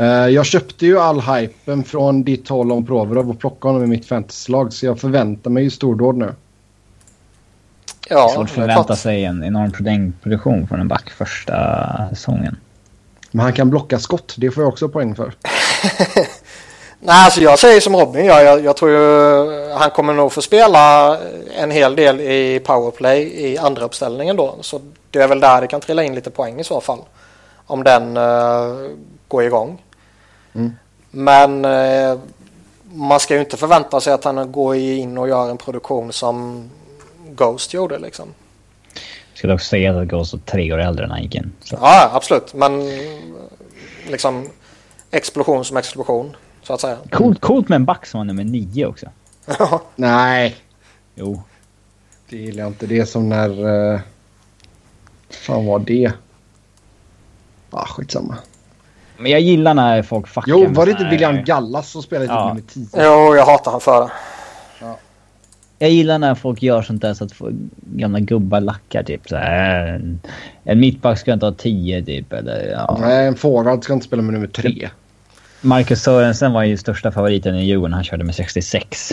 Uh, 0.00 0.28
jag 0.28 0.46
köpte 0.46 0.86
ju 0.86 1.00
all 1.00 1.20
hypen 1.20 1.84
från 1.84 2.22
ditt 2.22 2.48
håll 2.48 2.72
om 2.72 2.86
Provorov 2.86 3.30
och 3.30 3.38
plockade 3.40 3.74
honom 3.74 3.84
i 3.84 3.96
mitt 3.96 4.06
fantasylag 4.06 4.72
så 4.72 4.86
jag 4.86 5.00
förväntar 5.00 5.50
mig 5.50 5.64
ju 5.64 5.70
stordåd 5.70 6.16
nu. 6.16 6.34
Ja, 8.08 8.30
Svårt 8.34 8.44
att 8.44 8.50
förvänta 8.50 8.96
sig 8.96 9.24
en 9.24 9.44
enorm 9.44 10.12
produktion 10.22 10.66
från 10.66 10.80
en 10.80 10.88
back 10.88 11.10
första 11.10 12.08
säsongen. 12.10 12.56
Men 13.32 13.44
han 13.44 13.52
kan 13.52 13.70
blocka 13.70 13.98
skott, 13.98 14.34
det 14.36 14.50
får 14.50 14.62
jag 14.62 14.72
också 14.72 14.88
poäng 14.88 15.14
för. 15.14 15.32
Nej, 17.04 17.24
alltså 17.24 17.40
jag 17.40 17.58
säger 17.58 17.80
som 17.80 17.96
Robin 17.96 18.24
jag, 18.24 18.44
jag, 18.44 18.64
jag 18.64 18.76
tror 18.76 18.90
ju 18.90 19.72
han 19.72 19.90
kommer 19.90 20.12
nog 20.12 20.32
få 20.32 20.42
spela 20.42 21.18
en 21.56 21.70
hel 21.70 21.96
del 21.96 22.20
i 22.20 22.60
powerplay 22.64 23.22
i 23.22 23.58
andra 23.58 23.84
uppställningen 23.84 24.36
då. 24.36 24.56
Så 24.60 24.80
det 25.10 25.18
är 25.18 25.28
väl 25.28 25.40
där 25.40 25.60
det 25.60 25.66
kan 25.66 25.80
trilla 25.80 26.04
in 26.04 26.14
lite 26.14 26.30
poäng 26.30 26.60
i 26.60 26.64
så 26.64 26.80
fall. 26.80 26.98
Om 27.66 27.84
den 27.84 28.16
uh, 28.16 28.90
går 29.28 29.42
igång. 29.42 29.82
Mm. 30.52 30.72
Men 31.10 31.64
uh, 31.64 32.18
man 32.92 33.20
ska 33.20 33.34
ju 33.34 33.40
inte 33.40 33.56
förvänta 33.56 34.00
sig 34.00 34.12
att 34.12 34.24
han 34.24 34.52
går 34.52 34.76
in 34.76 35.18
och 35.18 35.28
gör 35.28 35.50
en 35.50 35.58
produktion 35.58 36.12
som 36.12 36.70
Ghost 37.28 37.74
gjorde 37.74 37.98
liksom. 37.98 38.28
Skulle 39.42 39.54
också 39.54 39.66
säga 39.66 40.00
att 40.00 40.08
Ghost 40.08 40.32
var 40.32 40.40
tre 40.40 40.72
år 40.72 40.78
äldre 40.78 41.06
när 41.06 41.14
han 41.14 41.22
gick 41.22 41.34
in. 41.34 41.52
Så. 41.60 41.78
Ja, 41.80 42.10
absolut. 42.14 42.54
Men 42.54 42.90
liksom 44.08 44.48
explosion 45.10 45.64
som 45.64 45.76
explosion. 45.76 46.36
Så 46.62 46.72
att 46.72 46.80
säga. 46.80 46.96
Coolt, 47.10 47.40
coolt 47.40 47.68
med 47.68 47.76
en 47.76 47.84
back 47.84 48.06
som 48.06 48.18
var 48.18 48.24
nummer 48.24 48.44
nio 48.44 48.86
också. 48.86 49.06
Nej. 49.96 50.56
Jo. 51.14 51.42
Det 52.28 52.36
gillar 52.36 52.62
jag 52.62 52.70
inte. 52.70 52.86
Det 52.86 52.98
är 52.98 53.04
som 53.04 53.28
när... 53.28 53.66
Uh... 53.66 54.00
fan 55.30 55.66
var 55.66 55.78
det? 55.78 56.12
Ah, 57.70 57.86
skitsamma. 57.86 58.36
Men 59.16 59.32
jag 59.32 59.40
gillar 59.40 59.74
när 59.74 60.02
folk 60.02 60.28
fuckar 60.28 60.50
Jo, 60.50 60.66
var 60.68 60.86
det 60.86 60.92
inte 60.92 61.04
William 61.04 61.44
Gallas 61.44 61.90
som 61.90 62.02
spelade 62.02 62.26
ja. 62.26 62.48
nummer 62.48 62.62
10? 62.68 62.86
Jo, 62.92 63.36
jag 63.36 63.46
hatar 63.46 63.70
han 63.70 63.80
för 63.80 64.00
det. 64.00 64.10
Ja. 65.82 65.86
Jag 65.86 65.90
gillar 65.90 66.18
när 66.18 66.34
folk 66.34 66.62
gör 66.62 66.82
sånt 66.82 67.02
där 67.02 67.14
så 67.14 67.24
att 67.24 67.32
gamla 67.80 68.20
gubbar 68.20 68.60
lackar 68.60 69.02
typ 69.02 69.28
så 69.28 69.36
här. 69.36 70.00
En 70.64 70.80
mittback 70.80 71.18
ska 71.18 71.32
inte 71.32 71.46
ha 71.46 71.52
10 71.52 72.02
typ 72.02 72.32
eller 72.32 72.70
ja. 72.70 72.98
Nej, 73.00 73.26
en 73.26 73.34
forward 73.34 73.84
ska 73.84 73.92
inte 73.92 74.06
spela 74.06 74.22
med 74.22 74.34
nummer 74.34 74.46
3. 74.46 74.88
Marcus 75.60 76.02
Sörensen 76.02 76.52
var 76.52 76.62
ju 76.62 76.76
största 76.76 77.12
favoriten 77.12 77.54
i 77.54 77.64
Djurgården. 77.64 77.92
Han 77.92 78.04
körde 78.04 78.24
med 78.24 78.34
66. 78.34 79.12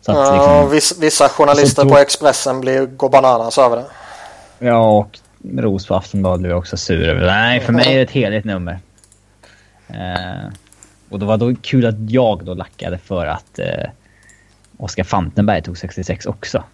Så 0.00 0.12
att, 0.12 0.18
ja, 0.18 0.68
liksom, 0.72 1.00
vissa 1.00 1.28
journalister 1.28 1.84
då, 1.84 1.90
på 1.90 1.98
Expressen 1.98 2.60
blir, 2.60 2.86
går 2.86 3.10
bananas 3.10 3.58
över 3.58 3.76
det. 3.76 3.84
Ja, 4.66 4.98
och 4.98 5.18
Ros 5.58 5.86
på 5.86 5.94
Aftonbladet 5.94 6.40
blev 6.40 6.56
också 6.56 6.76
sur 6.76 7.08
över. 7.08 7.26
Nej, 7.26 7.60
för 7.60 7.72
mig 7.72 7.92
är 7.92 7.96
det 7.96 8.02
ett 8.02 8.10
heligt 8.10 8.44
nummer. 8.44 8.78
Eh, 9.88 10.52
och 11.08 11.18
det 11.18 11.26
var 11.26 11.36
då 11.36 11.54
kul 11.62 11.86
att 11.86 12.10
jag 12.10 12.44
då 12.44 12.54
lackade 12.54 12.98
för 12.98 13.26
att 13.26 13.58
eh, 13.58 13.90
Oskar 14.78 15.04
Fantenberg 15.04 15.62
tog 15.62 15.78
66 15.78 16.26
också. 16.26 16.64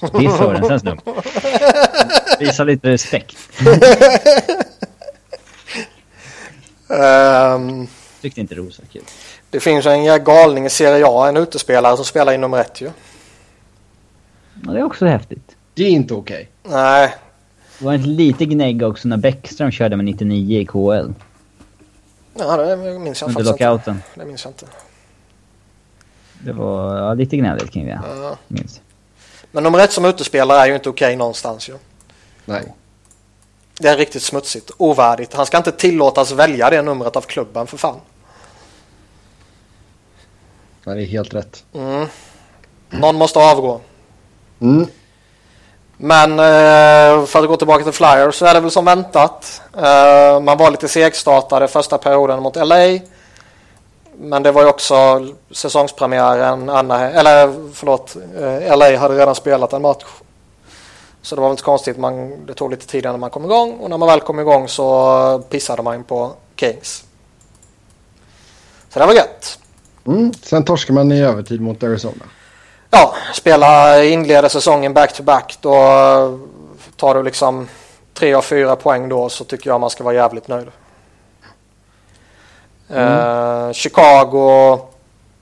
Det 0.00 0.24
är 0.24 0.38
Sörensens 0.38 0.84
nummer. 0.84 1.02
Visa 2.38 2.64
lite 2.64 2.90
respekt. 2.90 3.36
um, 6.88 7.88
Tyckte 8.20 8.40
inte 8.40 8.54
Rosa 8.54 8.82
kul. 8.92 9.02
Det 9.50 9.60
finns 9.60 9.86
en 9.86 10.24
galning 10.24 10.66
i 10.66 10.70
Serie 10.70 11.04
A, 11.08 11.28
en 11.28 11.36
utespelare 11.36 11.96
som 11.96 12.04
spelar 12.04 12.32
i 12.32 12.38
nummer 12.38 12.60
ett 12.60 12.80
ju. 12.80 12.90
Ja, 14.66 14.72
det 14.72 14.78
är 14.78 14.84
också 14.84 15.06
häftigt. 15.06 15.56
Det 15.74 15.84
är 15.84 15.90
inte 15.90 16.14
okej. 16.14 16.50
Okay. 16.64 16.76
Nej. 16.76 17.14
Det 17.78 17.84
var 17.84 17.94
ett 17.94 18.06
lite 18.06 18.44
gnägg 18.44 18.82
också 18.82 19.08
när 19.08 19.16
Bäckström 19.16 19.70
körde 19.70 19.96
med 19.96 20.04
99 20.04 20.60
i 20.60 20.66
KL. 20.66 21.12
Ja, 22.38 22.56
det 22.56 22.76
minns 22.98 23.20
jag 23.20 23.28
Under 23.28 23.44
lockouten. 23.44 23.94
inte. 23.94 24.20
Det 24.20 24.24
minns 24.24 24.44
jag 24.44 24.50
inte. 24.50 24.66
Det 26.44 26.52
var 26.52 26.96
ja, 26.96 27.14
lite 27.14 27.36
gnälligt 27.36 27.70
kring 27.70 27.86
det. 27.86 28.00
Ja. 28.20 28.36
Minns. 28.48 28.80
Men 29.50 29.62
nummer 29.62 29.78
ett 29.78 29.92
som 29.92 30.04
utespelare 30.04 30.60
är 30.60 30.66
ju 30.66 30.74
inte 30.74 30.88
okej 30.88 31.06
okay 31.06 31.16
någonstans 31.16 31.68
ju. 31.68 31.74
Nej. 32.44 32.74
Det 33.78 33.88
är 33.88 33.96
riktigt 33.96 34.22
smutsigt. 34.22 34.70
Ovärdigt. 34.76 35.34
Han 35.34 35.46
ska 35.46 35.56
inte 35.56 35.72
tillåtas 35.72 36.32
välja 36.32 36.70
det 36.70 36.82
numret 36.82 37.16
av 37.16 37.20
klubben 37.20 37.66
för 37.66 37.76
fan. 37.76 38.00
Ja, 40.84 40.94
det 40.94 41.02
är 41.02 41.06
helt 41.06 41.34
rätt. 41.34 41.64
Mm. 41.72 42.06
Någon 42.90 43.16
måste 43.16 43.38
avgå. 43.38 43.80
Mm. 44.60 44.86
Men 45.96 46.30
eh, 46.30 47.26
för 47.26 47.42
att 47.42 47.48
gå 47.48 47.56
tillbaka 47.56 47.84
till 47.84 47.92
Flyers 47.92 48.34
så 48.34 48.46
är 48.46 48.54
det 48.54 48.60
väl 48.60 48.70
som 48.70 48.84
väntat. 48.84 49.62
Eh, 49.76 50.40
man 50.40 50.58
var 50.58 50.70
lite 50.70 50.88
segstartade 50.88 51.68
första 51.68 51.98
perioden 51.98 52.42
mot 52.42 52.56
LA. 52.56 52.98
Men 54.18 54.42
det 54.42 54.52
var 54.52 54.62
ju 54.62 54.68
också 54.68 55.26
säsongspremiären. 55.50 56.70
Anna, 56.70 57.10
eller 57.10 57.72
förlåt, 57.72 58.16
eh, 58.16 58.76
LA 58.76 58.96
hade 58.98 59.18
redan 59.18 59.34
spelat 59.34 59.72
en 59.72 59.82
match. 59.82 60.04
Så 61.22 61.34
det 61.34 61.40
var 61.40 61.50
inte 61.50 61.62
konstigt. 61.62 61.98
Man, 61.98 62.46
det 62.46 62.54
tog 62.54 62.70
lite 62.70 62.86
tid 62.86 63.04
innan 63.04 63.20
man 63.20 63.30
kom 63.30 63.44
igång. 63.44 63.72
Och 63.72 63.90
när 63.90 63.98
man 63.98 64.08
väl 64.08 64.20
kom 64.20 64.40
igång 64.40 64.68
så 64.68 65.42
pissade 65.50 65.82
man 65.82 66.04
på 66.04 66.32
Kings. 66.56 67.04
Så 68.88 68.98
det 68.98 69.06
var 69.06 69.14
gött. 69.14 69.58
Mm. 70.06 70.32
Sen 70.42 70.64
torskar 70.64 70.94
man 70.94 71.12
i 71.12 71.22
övertid 71.22 71.60
mot 71.60 71.82
Arizona. 71.82 72.24
Ja, 72.90 73.14
spela 73.32 74.02
inleder 74.04 74.48
säsongen 74.48 74.94
back-to-back. 74.94 75.58
Då 75.60 75.74
tar 76.96 77.14
du 77.14 77.22
liksom 77.22 77.68
tre 78.14 78.34
av 78.34 78.42
fyra 78.42 78.76
poäng 78.76 79.08
då 79.08 79.28
så 79.28 79.44
tycker 79.44 79.70
jag 79.70 79.80
man 79.80 79.90
ska 79.90 80.04
vara 80.04 80.14
jävligt 80.14 80.48
nöjd. 80.48 80.68
Mm. 82.88 83.66
Uh, 83.66 83.72
Chicago 83.72 84.78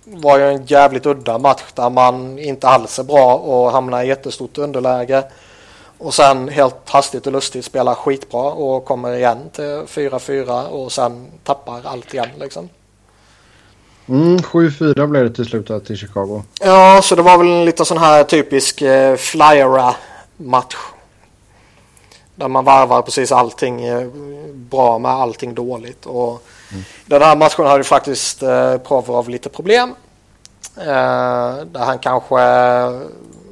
var 0.04 0.38
ju 0.38 0.44
en 0.44 0.64
jävligt 0.66 1.06
udda 1.06 1.38
match 1.38 1.62
där 1.74 1.90
man 1.90 2.38
inte 2.38 2.68
alls 2.68 2.98
är 2.98 3.04
bra 3.04 3.34
och 3.34 3.72
hamnar 3.72 4.02
i 4.02 4.08
jättestort 4.08 4.58
underläge. 4.58 5.24
Och 5.98 6.14
sen 6.14 6.48
helt 6.48 6.90
hastigt 6.90 7.26
och 7.26 7.32
lustigt 7.32 7.64
spelar 7.64 7.94
skitbra 7.94 8.42
och 8.42 8.84
kommer 8.84 9.12
igen 9.12 9.38
till 9.52 9.62
4-4 9.62 10.66
och 10.66 10.92
sen 10.92 11.26
tappar 11.44 11.80
allt 11.84 12.14
igen 12.14 12.28
liksom. 12.40 12.68
Mm, 14.08 14.38
7-4 14.38 15.06
blev 15.06 15.24
det 15.24 15.34
till 15.34 15.44
slut 15.44 15.86
till 15.86 15.96
Chicago. 15.96 16.42
Ja, 16.60 17.00
så 17.02 17.14
det 17.14 17.22
var 17.22 17.38
väl 17.38 17.46
en 17.46 17.64
lite 17.64 17.84
sån 17.84 17.98
här 17.98 18.24
typisk 18.24 18.82
eh, 18.82 19.16
flyera-match. 19.16 20.76
Där 22.34 22.48
man 22.48 22.64
varvar 22.64 23.02
precis 23.02 23.32
allting 23.32 23.84
eh, 23.84 24.08
bra 24.54 24.98
med 24.98 25.10
allting 25.10 25.54
dåligt. 25.54 26.06
Och 26.06 26.44
mm. 26.72 26.84
Den 27.06 27.22
här 27.22 27.36
matchen 27.36 27.66
hade 27.66 27.84
faktiskt 27.84 28.42
eh, 28.42 28.78
Provorov 28.78 29.28
lite 29.28 29.48
problem. 29.48 29.94
Eh, 30.76 31.64
där 31.64 31.84
han 31.84 31.98
kanske 31.98 32.38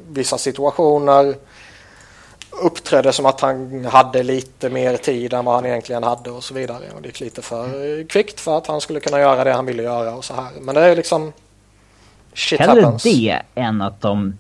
vissa 0.09 0.39
situationer 0.39 1.35
uppträdde 2.51 3.13
som 3.13 3.27
att 3.27 3.41
han 3.41 3.85
hade 3.85 4.23
lite 4.23 4.71
mer 4.71 4.97
tid 4.97 5.33
än 5.33 5.45
vad 5.45 5.55
han 5.55 5.67
egentligen 5.67 6.03
hade 6.03 6.31
och 6.31 6.45
så 6.45 6.55
vidare. 6.55 6.85
Och 6.97 7.03
det 7.03 7.09
gick 7.09 7.21
lite 7.21 7.43
för 7.43 8.09
kvickt 8.09 8.41
för 8.41 8.59
att 8.59 8.67
han 8.67 8.81
skulle 8.81 9.01
kunna 9.01 9.21
göra 9.21 9.45
det 9.45 9.53
han 9.53 9.67
ville 9.67 9.83
göra 9.83 10.15
och 10.15 10.25
så 10.25 10.35
här. 10.35 10.51
Men 10.61 10.75
det 10.75 10.81
är 10.81 10.97
liksom... 10.97 11.33
Shit 12.35 12.61
Hellre 12.61 12.83
happens. 12.83 13.03
det 13.03 13.43
än 13.55 13.83
att 13.83 14.01
de... 14.01 14.39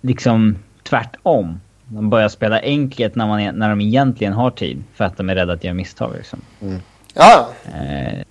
Liksom 0.00 0.58
tvärtom. 0.82 1.60
De 1.88 2.10
börjar 2.10 2.28
spela 2.28 2.60
enkelt 2.60 3.14
när, 3.14 3.26
man, 3.26 3.58
när 3.58 3.68
de 3.68 3.80
egentligen 3.80 4.32
har 4.32 4.50
tid. 4.50 4.84
För 4.94 5.04
att 5.04 5.16
de 5.16 5.30
är 5.30 5.34
rädda 5.34 5.52
att 5.52 5.64
göra 5.64 5.74
misstag 5.74 6.12
liksom. 6.16 6.40
Mm. 6.60 6.82
Ja. 7.14 7.48
Eh, 7.64 8.22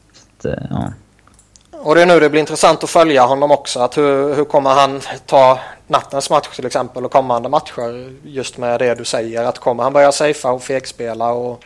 så, 0.42 0.56
ja. 0.70 0.94
Och 1.72 1.96
det 1.96 2.02
är 2.02 2.06
nu 2.06 2.20
det 2.20 2.30
blir 2.30 2.40
intressant 2.40 2.84
att 2.84 2.90
följa 2.90 3.24
honom 3.24 3.52
också. 3.52 3.80
Att 3.80 3.98
hur, 3.98 4.36
hur 4.36 4.46
kommer 4.46 4.70
han 4.70 5.02
ta 5.26 5.60
nattens 5.88 6.30
match 6.30 6.56
till 6.56 6.66
exempel 6.66 7.06
och 7.06 7.12
kommande 7.12 7.50
matcher 7.50 8.14
just 8.24 8.58
med 8.58 8.80
det 8.80 8.96
du 8.96 9.06
säger. 9.06 9.44
Att 9.44 9.60
kommer 9.60 9.84
han 9.84 9.94
börja 9.94 10.12
safea 10.12 10.52
och 10.52 10.64
fegspela 10.64 11.32
och 11.32 11.64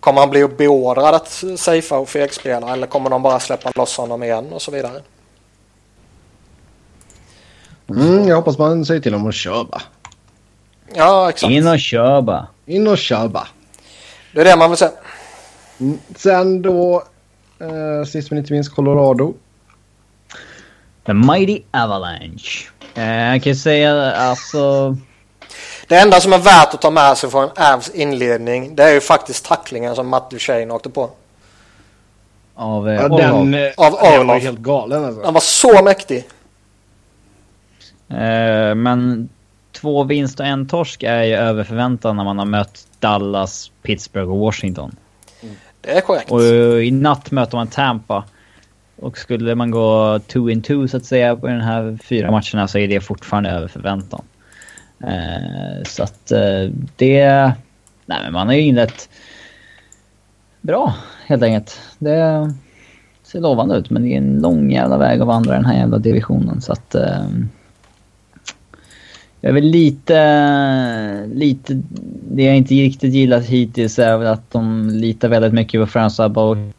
kommer 0.00 0.20
han 0.20 0.30
bli 0.30 0.48
beordrad 0.48 1.14
att 1.14 1.44
safea 1.56 1.98
och 1.98 2.08
fegspela 2.08 2.72
eller 2.72 2.86
kommer 2.86 3.10
de 3.10 3.22
bara 3.22 3.40
släppa 3.40 3.70
loss 3.74 3.96
honom 3.96 4.22
igen 4.22 4.52
och 4.52 4.62
så 4.62 4.70
vidare. 4.70 5.02
Mm, 7.90 8.28
jag 8.28 8.36
hoppas 8.36 8.58
man 8.58 8.84
säger 8.84 9.00
till 9.00 9.12
honom 9.12 9.28
att 9.28 9.34
köra. 9.34 9.80
Ja, 10.94 11.28
exakt. 11.30 11.50
In 11.50 11.68
och 11.68 11.80
köra. 11.80 12.46
In 12.66 12.88
och 12.88 12.98
köra. 12.98 13.46
Det 14.34 14.40
är 14.40 14.44
det 14.44 14.56
man 14.56 14.70
vill 14.70 14.78
se. 14.78 14.88
Mm, 15.80 15.98
sen 16.16 16.62
då, 16.62 17.02
eh, 17.60 18.06
sist 18.06 18.30
men 18.30 18.38
inte 18.38 18.52
minst, 18.52 18.74
Colorado. 18.74 19.34
The 21.06 21.12
Mighty 21.14 21.62
Avalanche. 21.70 22.68
Eh, 22.94 23.04
jag 23.04 23.42
kan 23.42 23.56
säga 23.56 24.12
alltså... 24.12 24.96
Det 25.86 25.96
enda 25.96 26.20
som 26.20 26.32
är 26.32 26.38
värt 26.38 26.74
att 26.74 26.80
ta 26.80 26.90
med 26.90 27.18
sig 27.18 27.30
från 27.30 27.50
Avs 27.56 27.90
inledning 27.90 28.76
det 28.76 28.84
är 28.84 28.92
ju 28.92 29.00
faktiskt 29.00 29.44
tacklingen 29.44 29.94
som 29.94 30.08
Matt 30.08 30.30
Duchene 30.30 30.74
åkte 30.74 30.90
på. 30.90 31.10
Av 32.54 32.88
eh, 32.88 32.94
ja, 32.94 33.08
den, 33.08 33.54
eh, 33.54 33.72
Av 33.76 33.94
Orlov. 33.94 34.26
var 34.26 34.38
helt 34.38 34.58
galen 34.58 35.04
alltså. 35.04 35.22
Den 35.22 35.34
var 35.34 35.40
så 35.40 35.82
mäktig. 35.82 36.28
Eh, 38.08 38.74
men 38.74 39.28
två 39.80 40.04
vinst 40.04 40.40
och 40.40 40.46
en 40.46 40.66
torsk 40.66 41.02
är 41.02 41.22
ju 41.22 41.34
över 41.34 41.64
förväntan 41.64 42.16
när 42.16 42.24
man 42.24 42.38
har 42.38 42.46
mött 42.46 42.86
Dallas, 43.00 43.70
Pittsburgh 43.82 44.30
och 44.30 44.38
Washington. 44.38 44.96
Det 45.80 45.90
är 45.90 46.00
korrekt. 46.00 46.30
Och 46.30 46.42
eh, 46.42 46.86
i 46.86 46.90
natt 46.90 47.30
möter 47.30 47.56
man 47.56 47.66
Tampa. 47.66 48.24
Och 48.96 49.18
skulle 49.18 49.54
man 49.54 49.70
gå 49.70 50.18
two 50.18 50.50
in 50.50 50.62
two 50.62 50.86
så 50.86 50.96
att 50.96 51.04
säga 51.04 51.36
på 51.36 51.46
den 51.46 51.60
här 51.60 51.98
fyra 52.04 52.30
matcherna 52.30 52.68
så 52.68 52.78
är 52.78 52.88
det 52.88 53.00
fortfarande 53.00 53.50
över 53.50 53.68
förväntan. 53.68 54.22
Eh, 55.00 55.84
så 55.86 56.02
att 56.02 56.30
eh, 56.30 56.70
det... 56.96 57.52
Nej 58.06 58.18
men 58.22 58.32
man 58.32 58.46
har 58.46 58.54
ju 58.54 58.60
inlett 58.60 59.08
bra 60.60 60.94
helt 61.26 61.42
enkelt. 61.42 61.80
Det 61.98 62.52
ser 63.22 63.40
lovande 63.40 63.76
ut 63.76 63.90
men 63.90 64.02
det 64.02 64.08
är 64.08 64.18
en 64.18 64.40
lång 64.40 64.70
jävla 64.70 64.98
väg 64.98 65.20
att 65.20 65.26
vandra 65.26 65.54
den 65.54 65.64
här 65.64 65.78
jävla 65.78 65.98
divisionen 65.98 66.60
så 66.60 66.72
att... 66.72 66.94
Eh, 66.94 67.28
jag 69.40 69.50
är 69.50 69.54
väl 69.54 69.64
lite, 69.64 71.28
lite... 71.32 71.82
Det 72.30 72.42
jag 72.42 72.56
inte 72.56 72.74
riktigt 72.74 73.14
gillat 73.14 73.44
hittills 73.44 73.98
är 73.98 74.18
väl 74.18 74.26
att 74.26 74.50
de 74.50 74.90
litar 74.90 75.28
väldigt 75.28 75.52
mycket 75.52 75.80
på 75.80 75.98
François 75.98 76.28
Bau. 76.28 76.72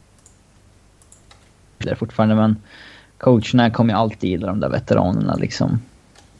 fortfarande 1.96 2.34
men 2.34 2.56
coacherna 3.18 3.70
kommer 3.70 3.94
ju 3.94 3.98
alltid 3.98 4.30
gilla 4.30 4.46
de 4.46 4.60
där 4.60 4.68
veteranerna 4.68 5.34
liksom. 5.34 5.80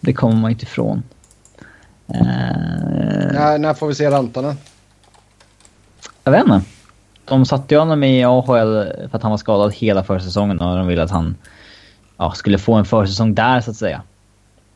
Det 0.01 0.12
kommer 0.12 0.37
man 0.37 0.51
inte 0.51 0.64
ifrån. 0.64 1.03
Uh, 2.11 3.33
när, 3.33 3.59
när 3.59 3.75
får 3.75 3.89
vi 3.89 3.95
se 3.95 4.11
Rantanen? 4.11 4.57
Jag 6.25 6.33
vet 6.33 6.43
inte. 6.43 6.62
De 7.25 7.47
satte 7.47 7.75
ju 7.75 7.79
honom 7.79 8.05
i 8.05 8.25
AHL 8.25 8.47
för 9.11 9.16
att 9.16 9.23
han 9.23 9.31
var 9.31 9.39
skadad 9.39 9.75
hela 9.75 10.05
försäsongen 10.05 10.61
och 10.61 10.77
de 10.77 10.87
ville 10.87 11.03
att 11.03 11.11
han 11.11 11.37
ja, 12.16 12.33
skulle 12.33 12.59
få 12.59 12.75
en 12.75 12.85
försäsong 12.85 13.35
där 13.35 13.61
så 13.61 13.71
att 13.71 13.77
säga 13.77 14.03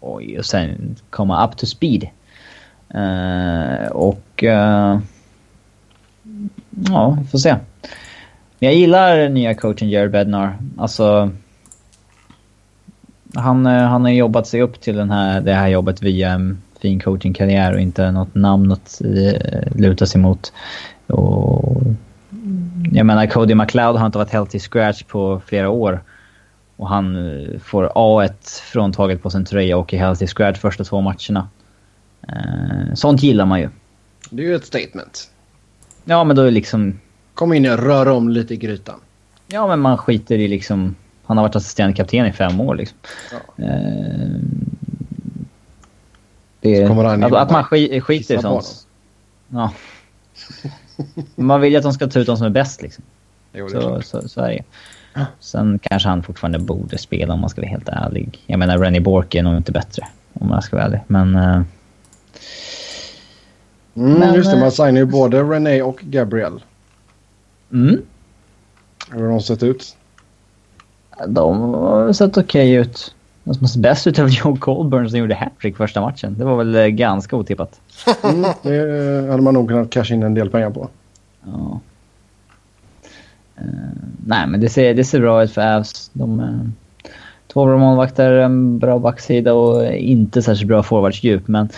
oj, 0.05 0.39
och 0.39 0.45
sen 0.45 0.97
komma 1.11 1.47
up 1.47 1.57
to 1.57 1.67
speed. 1.67 2.09
Uh, 2.95 3.87
och... 3.87 4.43
Uh, 4.43 4.99
ja, 6.89 7.19
vi 7.21 7.27
får 7.27 7.39
se. 7.39 7.57
Men 8.59 8.69
jag 8.69 8.75
gillar 8.75 9.29
nya 9.29 9.55
coachen 9.55 9.91
Jared 9.91 10.11
Bednar. 10.11 10.57
Alltså... 10.79 11.31
Han, 13.37 13.67
eh, 13.67 13.83
han 13.83 14.03
har 14.03 14.11
jobbat 14.11 14.47
sig 14.47 14.63
upp 14.63 14.81
till 14.81 14.97
den 14.97 15.11
här, 15.11 15.41
det 15.41 15.53
här 15.53 15.69
jobbet 15.69 16.03
via 16.03 16.31
en 16.31 16.63
fin 16.81 17.01
coachingkarriär 17.01 17.73
och 17.73 17.81
inte 17.81 18.11
något 18.11 18.35
namn 18.35 18.73
att 18.73 19.03
luta 19.75 20.07
sig 20.07 20.21
mot. 20.21 20.53
Och, 21.07 21.83
jag 22.93 23.07
menar, 23.07 23.27
Cody 23.27 23.55
McLeod 23.55 23.97
har 23.97 24.07
inte 24.07 24.19
varit 24.19 24.31
helt 24.31 24.55
i 24.55 24.59
scratch 24.59 25.03
på 25.03 25.43
flera 25.47 25.69
år. 25.69 26.01
Och 26.77 26.89
han 26.89 27.17
eh, 27.17 27.59
får 27.59 27.89
A1 27.95 28.63
fråntaget 28.63 29.23
på 29.23 29.31
sin 29.31 29.45
tröja 29.45 29.77
och 29.77 29.95
är 29.95 29.99
helt 29.99 30.23
i 30.23 30.27
scratch 30.27 30.59
första 30.59 30.85
två 30.85 31.01
matcherna. 31.01 31.49
Eh, 32.29 32.95
sånt 32.95 33.23
gillar 33.23 33.47
man 33.47 33.61
ju. 33.61 33.69
Det 34.31 34.43
är 34.43 34.47
ju 34.47 34.55
ett 34.55 34.67
statement. 34.67 35.31
Ja, 36.05 36.25
men 36.25 36.37
då 36.37 36.43
är 36.43 36.51
liksom... 36.51 37.01
Kom 37.35 37.53
in 37.53 37.71
och 37.71 37.79
rör 37.79 38.09
om 38.09 38.29
lite 38.29 38.55
i 38.55 38.57
grytan. 38.57 39.01
Ja, 39.47 39.67
men 39.67 39.81
man 39.81 39.99
skiter 39.99 40.39
i 40.39 40.49
liksom... 40.49 40.97
Han 41.25 41.37
har 41.37 41.45
varit 41.45 41.57
assisterande 41.57 41.97
kapten 41.97 42.27
i 42.27 42.33
fem 42.33 42.61
år 42.61 42.75
liksom. 42.75 42.99
Ja. 43.33 43.65
Eh, 43.65 44.41
det 46.61 46.83
är, 46.83 47.25
att, 47.25 47.33
att 47.33 47.51
man 47.51 47.65
skiter 47.65 48.39
i 48.39 48.43
sånt. 48.43 48.87
Ja. 49.49 49.73
man 51.35 51.61
vill 51.61 51.73
ju 51.73 51.77
att 51.77 51.83
de 51.83 51.93
ska 51.93 52.07
ta 52.07 52.21
ut 52.21 52.27
de 52.27 52.37
som 52.37 52.47
är 52.47 52.51
bäst 52.51 52.83
liksom. 52.83 53.05
Jo, 53.53 53.69
så, 53.69 54.03
så, 54.03 54.29
så 54.29 54.41
är 54.41 54.49
det 54.49 54.65
Sen 55.41 55.79
kanske 55.83 56.09
han 56.09 56.23
fortfarande 56.23 56.59
borde 56.59 56.99
spela 56.99 57.35
om 57.35 57.41
man 57.41 57.51
ska 57.51 57.61
vara 57.61 57.71
helt 57.71 57.89
ärlig. 57.89 58.45
Jag 58.47 58.59
menar, 58.59 58.79
Rennie 58.79 59.01
Bork 59.01 59.35
är 59.35 59.43
nog 59.43 59.57
inte 59.57 59.73
bättre 59.73 60.07
om 60.33 60.49
man 60.49 60.63
ska 60.63 60.77
vara 60.77 60.87
ärlig. 60.87 61.01
Men... 61.07 61.37
Uh... 61.37 61.63
Mm, 63.97 64.13
men, 64.19 64.35
just 64.35 64.51
det, 64.51 64.61
man 64.61 64.73
signar 64.73 65.01
ju 65.01 65.05
både 65.05 65.43
René 65.43 65.83
och 65.83 66.01
Gabriel. 66.01 66.63
Mm. 67.73 68.03
Hur 69.11 69.23
har 69.23 69.29
de 69.29 69.41
sett 69.41 69.63
ut? 69.63 69.97
De 71.29 71.75
har 71.75 72.13
sett 72.13 72.37
okej 72.37 72.43
okay 72.43 72.91
ut. 72.91 73.15
De 73.45 73.55
som 73.55 73.69
ser 73.69 73.81
bäst 73.81 74.07
ut 74.07 74.19
är 74.19 74.29
Joe 74.29 74.57
Colburn 74.57 75.11
som 75.11 75.19
gjorde 75.19 75.35
hattrick 75.35 75.77
första 75.77 76.01
matchen. 76.01 76.35
Det 76.39 76.45
var 76.45 76.57
väl 76.57 76.75
eh, 76.75 76.87
ganska 76.87 77.37
otippat. 77.37 77.81
Mm, 78.23 78.43
det 78.63 79.31
hade 79.31 79.43
man 79.43 79.55
nog 79.55 79.69
kunnat 79.69 79.91
casha 79.91 80.15
in 80.15 80.23
en 80.23 80.35
del 80.35 80.51
pengar 80.51 80.71
på. 80.71 80.89
Ja. 81.45 81.81
Uh, 83.59 83.65
nej, 84.27 84.47
men 84.47 84.61
det 84.61 84.69
ser, 84.69 84.95
det 84.95 85.05
ser 85.05 85.21
bra 85.21 85.43
ut 85.43 85.53
för 85.53 85.77
Avs. 85.77 86.11
De, 86.13 86.41
uh, 86.41 86.69
två 87.53 87.65
bra 87.65 87.79
målvakter, 87.79 88.33
en 88.33 88.79
bra 88.79 88.99
backsida 88.99 89.53
och 89.53 89.95
inte 89.95 90.43
särskilt 90.43 90.69
bra 90.69 90.83
forwardsdjup. 90.83 91.49
Men 91.49 91.69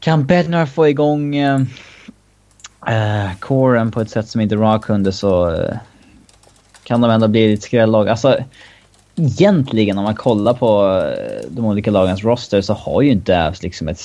kan 0.00 0.26
Bednar 0.26 0.66
få 0.66 0.88
igång 0.88 1.36
eh, 1.36 1.60
uh, 1.60 1.64
uh, 2.88 3.34
coren 3.38 3.90
på 3.90 4.00
ett 4.00 4.10
sätt 4.10 4.28
som 4.28 4.40
inte 4.40 4.54
Rock 4.54 4.84
kunde 4.84 5.12
så 5.12 5.50
uh, 5.50 5.76
kan 6.84 7.00
de 7.00 7.10
ändå 7.10 7.28
bli 7.28 7.52
ett 7.52 7.62
skrällag. 7.62 8.08
Alltså, 8.08 8.36
egentligen 9.16 9.98
om 9.98 10.04
man 10.04 10.14
kollar 10.14 10.54
på 10.54 11.02
de 11.48 11.64
olika 11.64 11.90
lagens 11.90 12.24
roster 12.24 12.60
så 12.60 12.74
har 12.74 13.02
ju 13.02 13.10
inte 13.10 13.46
Avs 13.46 13.62
liksom 13.62 13.88
ett... 13.88 14.00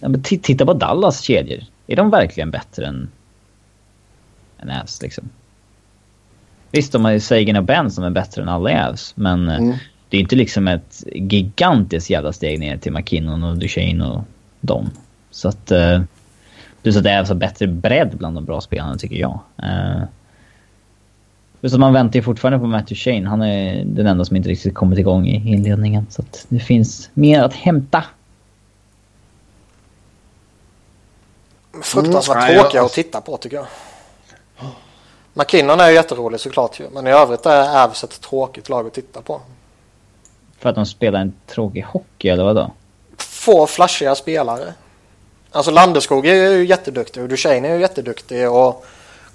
Ja, 0.00 0.08
men 0.08 0.22
titta 0.22 0.66
på 0.66 0.74
Dallas 0.74 1.20
kedjor. 1.20 1.60
Är 1.86 1.96
de 1.96 2.10
verkligen 2.10 2.50
bättre 2.50 2.86
än 2.86 3.08
än 4.62 4.70
Avs 4.70 5.02
liksom. 5.02 5.28
Visst, 6.70 6.92
de 6.92 7.04
har 7.04 7.12
ju 7.12 7.20
Sagan 7.20 7.56
och 7.56 7.64
Ben 7.64 7.90
som 7.90 8.04
är 8.04 8.10
bättre 8.10 8.42
än 8.42 8.48
alla 8.48 8.88
Avs, 8.88 9.12
men 9.16 9.48
eh, 9.48 9.56
mm. 9.56 9.76
det 10.08 10.16
är 10.16 10.20
inte 10.20 10.36
liksom 10.36 10.68
ett 10.68 11.04
gigantiskt 11.14 12.10
jävla 12.10 12.32
steg 12.32 12.60
ner 12.60 12.76
till 12.76 12.92
McKinnon 12.92 13.42
och 13.42 13.58
Duchene 13.58 14.04
och 14.04 14.22
dem. 14.60 14.90
Så 15.30 15.48
att... 15.48 15.72
Uh, 15.72 16.02
plus 16.82 16.96
att 16.96 17.06
Avs 17.06 17.28
har 17.28 17.34
bättre 17.34 17.66
bredd 17.66 18.16
bland 18.16 18.36
de 18.36 18.44
bra 18.44 18.60
spelarna, 18.60 18.96
tycker 18.96 19.16
jag. 19.16 19.40
Uh, 19.62 20.02
plus 21.60 21.74
att 21.74 21.80
man 21.80 21.92
väntar 21.92 22.16
ju 22.16 22.22
fortfarande 22.22 22.58
på 22.58 22.66
Matt 22.66 22.86
Duchene. 22.86 23.28
Han 23.28 23.42
är 23.42 23.84
den 23.84 24.06
enda 24.06 24.24
som 24.24 24.36
inte 24.36 24.48
riktigt 24.48 24.74
kommit 24.74 24.98
igång 24.98 25.26
i 25.26 25.52
inledningen. 25.52 26.06
Så 26.10 26.22
att 26.22 26.46
det 26.48 26.58
finns 26.58 27.10
mer 27.14 27.42
att 27.42 27.54
hämta. 27.54 28.04
Fruktansvärt 31.82 32.50
mm. 32.50 32.60
tråkiga 32.60 32.82
att 32.82 32.92
titta 32.92 33.20
på 33.20 33.36
tycker 33.36 33.56
jag. 33.56 33.66
McKinnon 35.34 35.80
är 35.80 35.88
ju 35.88 35.94
jätterolig 35.94 36.40
såklart 36.40 36.80
ju. 36.80 36.88
Men 36.92 37.06
i 37.06 37.10
övrigt 37.10 37.46
är 37.46 37.84
Avs 37.84 38.04
ett 38.04 38.20
tråkigt 38.20 38.68
lag 38.68 38.86
att 38.86 38.92
titta 38.92 39.22
på. 39.22 39.40
För 40.58 40.68
att 40.68 40.74
de 40.74 40.86
spelar 40.86 41.20
en 41.20 41.34
tråkig 41.46 41.82
hockey 41.82 42.28
eller 42.28 42.44
vadå? 42.44 42.70
Få 43.18 43.66
flashiga 43.66 44.14
spelare. 44.14 44.74
Alltså 45.50 45.70
Landeskog 45.70 46.26
är 46.26 46.34
ju 46.34 46.66
jätteduktig 46.66 47.22
och 47.22 47.28
Duchene 47.28 47.68
är 47.68 47.74
ju 47.74 47.80
jätteduktig 47.80 48.50
och 48.50 48.86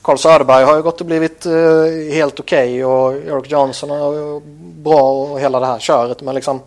Carl 0.02 0.18
Söderberg 0.18 0.64
har 0.64 0.76
ju 0.76 0.82
gått 0.82 1.02
och 1.02 1.08
blivit 1.08 1.46
uh, 1.46 2.12
helt 2.14 2.40
okej 2.40 2.84
okay 2.84 2.84
och 2.84 3.14
Eric 3.14 3.52
Johnson 3.52 3.92
är 3.92 4.40
bra 4.84 5.12
och 5.12 5.40
hela 5.40 5.60
det 5.60 5.66
här 5.66 5.80
köret 5.80 6.22
men 6.22 6.36
liksom 6.36 6.62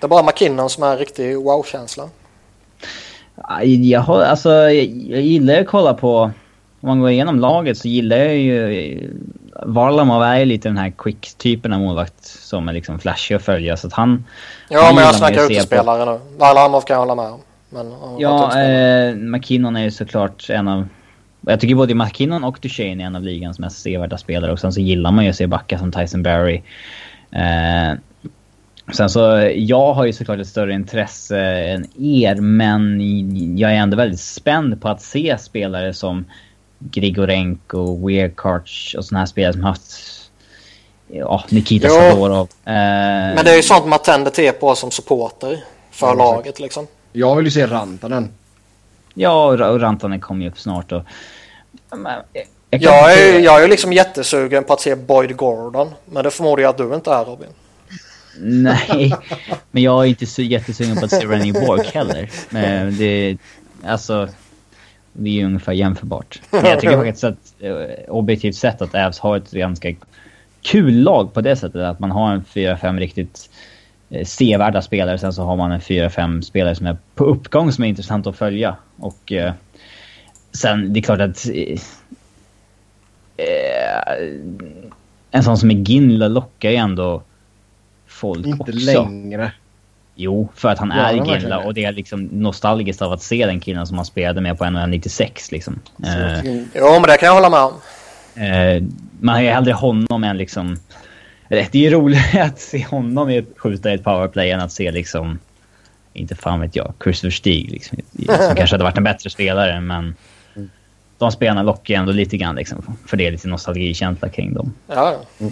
det 0.00 0.06
är 0.06 0.08
bara 0.08 0.22
McKinnon 0.22 0.70
som 0.70 0.82
är 0.82 0.92
en 0.92 0.98
riktig 0.98 1.36
wow-känsla. 1.36 2.08
Jag, 3.62 4.00
har, 4.00 4.20
alltså, 4.20 4.50
jag, 4.50 4.74
jag 5.08 5.20
gillar 5.20 5.60
att 5.60 5.66
kolla 5.66 5.94
på 5.94 6.30
om 6.80 6.88
man 6.88 7.00
går 7.00 7.10
igenom 7.10 7.40
laget 7.40 7.78
så 7.78 7.88
gillar 7.88 8.16
jag 8.16 8.36
ju... 8.36 9.10
Varlamov 9.62 10.22
är 10.22 10.38
ju 10.38 10.44
lite 10.44 10.68
den 10.68 10.76
här 10.76 10.90
quick-typen 10.90 11.72
av 11.72 11.80
målvakt 11.80 12.24
som 12.24 12.68
är 12.68 12.72
liksom 12.72 12.98
flashig 12.98 13.34
att 13.34 13.42
följa 13.42 13.76
så 13.76 13.86
att 13.86 13.92
han... 13.92 14.24
Ja 14.68 14.82
han 14.82 14.94
men 14.94 15.04
jag 15.04 15.14
snackar 15.14 15.50
utespelare 15.50 16.12
nu. 16.12 16.18
Varlamov 16.38 16.80
kan 16.80 16.94
jag 16.94 17.00
hålla 17.00 17.14
med 17.14 17.32
om. 17.32 17.40
Men, 17.70 17.92
ja, 18.18 18.60
eh, 18.60 19.14
McKinnon 19.14 19.76
är 19.76 19.82
ju 19.82 19.90
såklart 19.90 20.50
en 20.50 20.68
av... 20.68 20.88
Jag 21.40 21.60
tycker 21.60 21.74
både 21.74 21.94
McKinnon 21.94 22.44
och 22.44 22.58
Duchene 22.62 23.02
är 23.02 23.06
en 23.06 23.16
av 23.16 23.22
ligans 23.22 23.58
mest 23.58 23.82
sevärda 23.82 24.18
spelare 24.18 24.52
och 24.52 24.58
sen 24.58 24.72
så 24.72 24.80
gillar 24.80 25.12
man 25.12 25.24
ju 25.24 25.30
att 25.30 25.36
se 25.36 25.46
backa 25.46 25.78
som 25.78 25.92
Tyson 25.92 26.22
Barry. 26.22 26.62
Eh, 27.30 27.98
Sen 28.92 29.10
så, 29.10 29.50
jag 29.54 29.92
har 29.92 30.04
ju 30.04 30.12
såklart 30.12 30.38
ett 30.38 30.46
större 30.46 30.72
intresse 30.74 31.38
än 31.40 31.86
er, 31.98 32.34
men 32.34 33.00
jag 33.58 33.72
är 33.72 33.76
ändå 33.76 33.96
väldigt 33.96 34.20
spänd 34.20 34.80
på 34.80 34.88
att 34.88 35.02
se 35.02 35.36
spelare 35.38 35.94
som 35.94 36.24
Grigorenko, 36.80 38.06
Weirkarch 38.06 38.94
och 38.98 39.04
såna 39.04 39.18
här 39.18 39.26
spelare 39.26 39.52
som 39.52 39.64
haft 39.64 39.92
ja, 41.08 41.44
Nikita 41.48 41.88
jo, 41.88 41.94
Sadorov. 41.94 42.48
Eh, 42.64 42.72
men 43.34 43.44
det 43.44 43.50
är 43.50 43.56
ju 43.56 43.62
sånt 43.62 43.86
man 43.86 43.98
tänder 43.98 44.30
till 44.30 44.52
på 44.52 44.74
som 44.74 44.90
supporter 44.90 45.64
för 45.90 46.06
ja, 46.06 46.14
laget 46.14 46.60
liksom. 46.60 46.86
Jag 47.12 47.36
vill 47.36 47.44
ju 47.44 47.50
se 47.50 47.66
Rantanen. 47.66 48.28
Ja, 49.14 49.46
och 49.46 49.80
Rantanen 49.80 50.20
kommer 50.20 50.44
ju 50.44 50.50
upp 50.50 50.58
snart 50.58 50.92
och... 50.92 51.02
Jag, 52.70 52.82
jag, 52.82 53.18
är, 53.18 53.38
jag 53.40 53.58
är 53.58 53.62
ju 53.62 53.68
liksom 53.68 53.92
jättesugen 53.92 54.64
på 54.64 54.72
att 54.72 54.80
se 54.80 54.94
Boyd 54.94 55.36
Gordon. 55.36 55.90
Men 56.04 56.24
det 56.24 56.30
förmodar 56.30 56.62
jag 56.62 56.70
att 56.70 56.78
du 56.78 56.94
inte 56.94 57.10
är 57.10 57.24
Robin. 57.24 57.48
Nej, 58.38 59.14
men 59.70 59.82
jag 59.82 60.04
är 60.04 60.08
inte 60.08 60.26
så 60.26 60.42
jättesugen 60.42 60.96
på 60.96 61.04
att 61.04 61.10
se 61.10 61.26
Rennie 61.26 61.52
Bork 61.52 61.94
heller. 61.94 62.30
Men 62.50 62.98
det, 62.98 63.36
alltså, 63.84 64.28
det 65.12 65.30
är 65.30 65.34
ju 65.34 65.44
ungefär 65.44 65.72
jämförbart. 65.72 66.40
Men 66.50 66.64
jag 66.64 66.80
tycker 66.80 66.96
faktiskt 66.96 67.24
att 67.24 67.54
eh, 67.60 67.74
objektivt 68.08 68.54
sett 68.54 68.82
att 68.82 68.94
Avs 68.94 69.18
har 69.18 69.36
ett 69.36 69.50
ganska 69.50 69.94
kul 70.62 71.02
lag 71.02 71.34
på 71.34 71.40
det 71.40 71.56
sättet. 71.56 71.82
Att 71.82 71.98
man 72.00 72.10
har 72.10 72.32
en 72.32 72.44
fyra, 72.44 72.76
fem 72.76 72.98
riktigt 72.98 73.50
eh, 74.10 74.24
sevärda 74.24 74.82
spelare. 74.82 75.18
Sen 75.18 75.32
så 75.32 75.42
har 75.42 75.56
man 75.56 75.72
en 75.72 75.80
fyra, 75.80 76.10
fem 76.10 76.42
spelare 76.42 76.74
som 76.74 76.86
är 76.86 76.96
på 77.14 77.24
uppgång 77.24 77.72
som 77.72 77.84
är 77.84 77.88
intressant 77.88 78.26
att 78.26 78.36
följa. 78.36 78.76
Och 78.96 79.32
eh, 79.32 79.52
sen, 80.52 80.92
det 80.92 81.00
är 81.00 81.02
klart 81.02 81.20
att... 81.20 81.46
Eh, 81.46 81.80
en 85.30 85.42
sån 85.42 85.58
som 85.58 85.70
är 85.70 85.74
Ginla 85.74 86.28
lockar 86.28 86.70
ju 86.70 86.76
ändå 86.76 87.22
folk 88.06 88.46
Inte 88.46 88.62
också. 88.62 89.04
längre. 89.04 89.52
Jo, 90.14 90.48
för 90.54 90.68
att 90.68 90.78
han 90.78 90.92
Ja, 90.96 91.10
är 91.10 91.52
är. 91.52 91.66
och 91.66 91.74
det 91.74 91.84
är 91.84 91.92
liksom 91.92 92.22
nostalgiskt 92.24 93.02
av 93.02 93.12
att 93.12 93.22
se 93.22 93.46
den 93.46 93.60
killen 93.60 93.86
som 93.86 93.96
han 93.96 94.06
spelade 94.06 94.40
med 94.40 94.58
på 94.58 94.70
NHL 94.70 94.88
96 94.88 95.52
liksom. 95.52 95.80
Eh, 96.04 96.44
Jo, 96.74 96.92
men 96.92 97.02
det 97.02 97.16
kan 97.16 97.26
jag 97.26 97.34
hålla 97.34 97.50
med 97.50 97.60
om. 97.60 97.72
Eh, 98.42 98.82
man 99.20 99.34
har 99.34 99.42
ju 99.42 99.48
hellre 99.48 99.72
honom 99.72 100.24
än 100.24 100.36
liksom... 100.36 100.76
Det 101.48 101.74
är 101.74 101.78
ju 101.78 101.90
roligare 101.90 102.42
att 102.46 102.60
se 102.60 102.84
honom 102.84 103.42
skjuta 103.56 103.90
i 103.90 103.94
ett 103.94 104.04
powerplay 104.04 104.50
än 104.50 104.60
att 104.60 104.72
se 104.72 104.90
liksom... 104.92 105.38
Inte 106.12 106.34
fan 106.34 106.60
vet 106.60 106.76
jag. 106.76 106.92
Christopher 107.02 107.30
Stig 107.30 107.70
liksom. 107.70 107.98
Som 108.26 108.56
kanske 108.56 108.74
hade 108.74 108.84
varit 108.84 108.96
en 108.98 109.04
bättre 109.04 109.30
spelare 109.30 109.80
men... 109.80 110.14
De 111.18 111.32
spelarna 111.32 111.62
lockar 111.62 111.94
ju 111.94 112.00
ändå 112.00 112.12
lite 112.12 112.36
grann 112.36 112.54
liksom. 112.54 112.96
För 113.06 113.16
det 113.16 113.26
är 113.26 113.30
lite 113.30 113.48
nostalgikänsla 113.48 114.28
kring 114.28 114.54
dem. 114.54 114.74
Ja, 114.86 115.16
ja. 115.38 115.48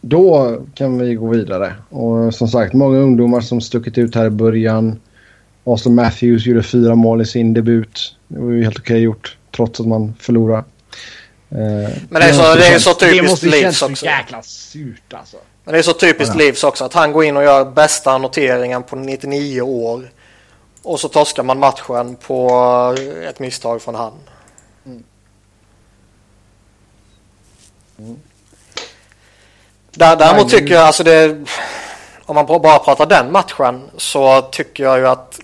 Då 0.00 0.56
kan 0.74 0.98
vi 0.98 1.14
gå 1.14 1.28
vidare. 1.28 1.74
Och 1.88 2.34
som 2.34 2.48
sagt, 2.48 2.74
många 2.74 2.98
ungdomar 2.98 3.40
som 3.40 3.60
stuckit 3.60 3.98
ut 3.98 4.14
här 4.14 4.26
i 4.26 4.30
början. 4.30 5.00
Austin 5.64 5.94
Matthews 5.94 6.46
gjorde 6.46 6.62
fyra 6.62 6.94
mål 6.94 7.20
i 7.20 7.26
sin 7.26 7.54
debut. 7.54 8.16
Det 8.28 8.40
var 8.40 8.50
ju 8.50 8.62
helt 8.64 8.78
okej 8.78 8.98
gjort, 8.98 9.36
trots 9.56 9.80
att 9.80 9.86
man 9.86 10.14
förlorade. 10.20 10.64
Eh, 11.50 11.90
Men 12.08 12.20
det 12.20 12.28
är 12.28 12.32
så, 12.32 12.54
det 12.54 12.66
är 12.66 12.78
så 12.78 12.92
det 12.92 13.10
typiskt 13.12 13.78
så 13.78 13.90
också. 13.90 14.06
jäkla 14.06 14.42
surt 14.42 15.12
alltså. 15.14 15.36
Men 15.64 15.72
det 15.72 15.78
är 15.78 15.82
så 15.82 15.92
typiskt 15.92 16.34
Ja. 16.34 16.38
Leafs 16.38 16.64
också 16.64 16.84
att 16.84 16.94
han 16.94 17.12
går 17.12 17.24
in 17.24 17.36
och 17.36 17.42
gör 17.42 17.64
bästa 17.64 18.18
noteringen 18.18 18.82
på 18.82 18.96
99 18.96 19.60
år. 19.60 20.10
Och 20.82 21.00
så 21.00 21.08
torskar 21.08 21.42
man 21.42 21.58
matchen 21.58 22.16
på 22.26 22.50
ett 23.28 23.38
misstag 23.40 23.82
från 23.82 23.94
han. 23.94 24.12
Där, 29.98 30.16
däremot 30.16 30.48
tycker 30.48 30.74
jag 30.74 30.82
alltså 30.82 31.04
det... 31.04 31.36
Om 32.26 32.34
man 32.34 32.46
bara 32.46 32.78
pratar 32.78 33.06
den 33.06 33.32
matchen 33.32 33.82
så 33.96 34.40
tycker 34.42 34.84
jag 34.84 34.98
ju 34.98 35.08
att 35.08 35.40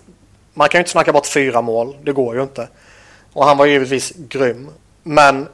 man 0.53 0.69
kan 0.69 0.79
ju 0.79 0.81
inte 0.81 0.91
snacka 0.91 1.13
bort 1.13 1.25
fyra 1.25 1.61
mål. 1.61 1.95
Det 2.03 2.11
går 2.11 2.35
ju 2.35 2.41
inte. 2.41 2.67
Och 3.33 3.45
han 3.45 3.57
var 3.57 3.65
givetvis 3.65 4.13
grym. 4.15 4.69
Men 5.03 5.47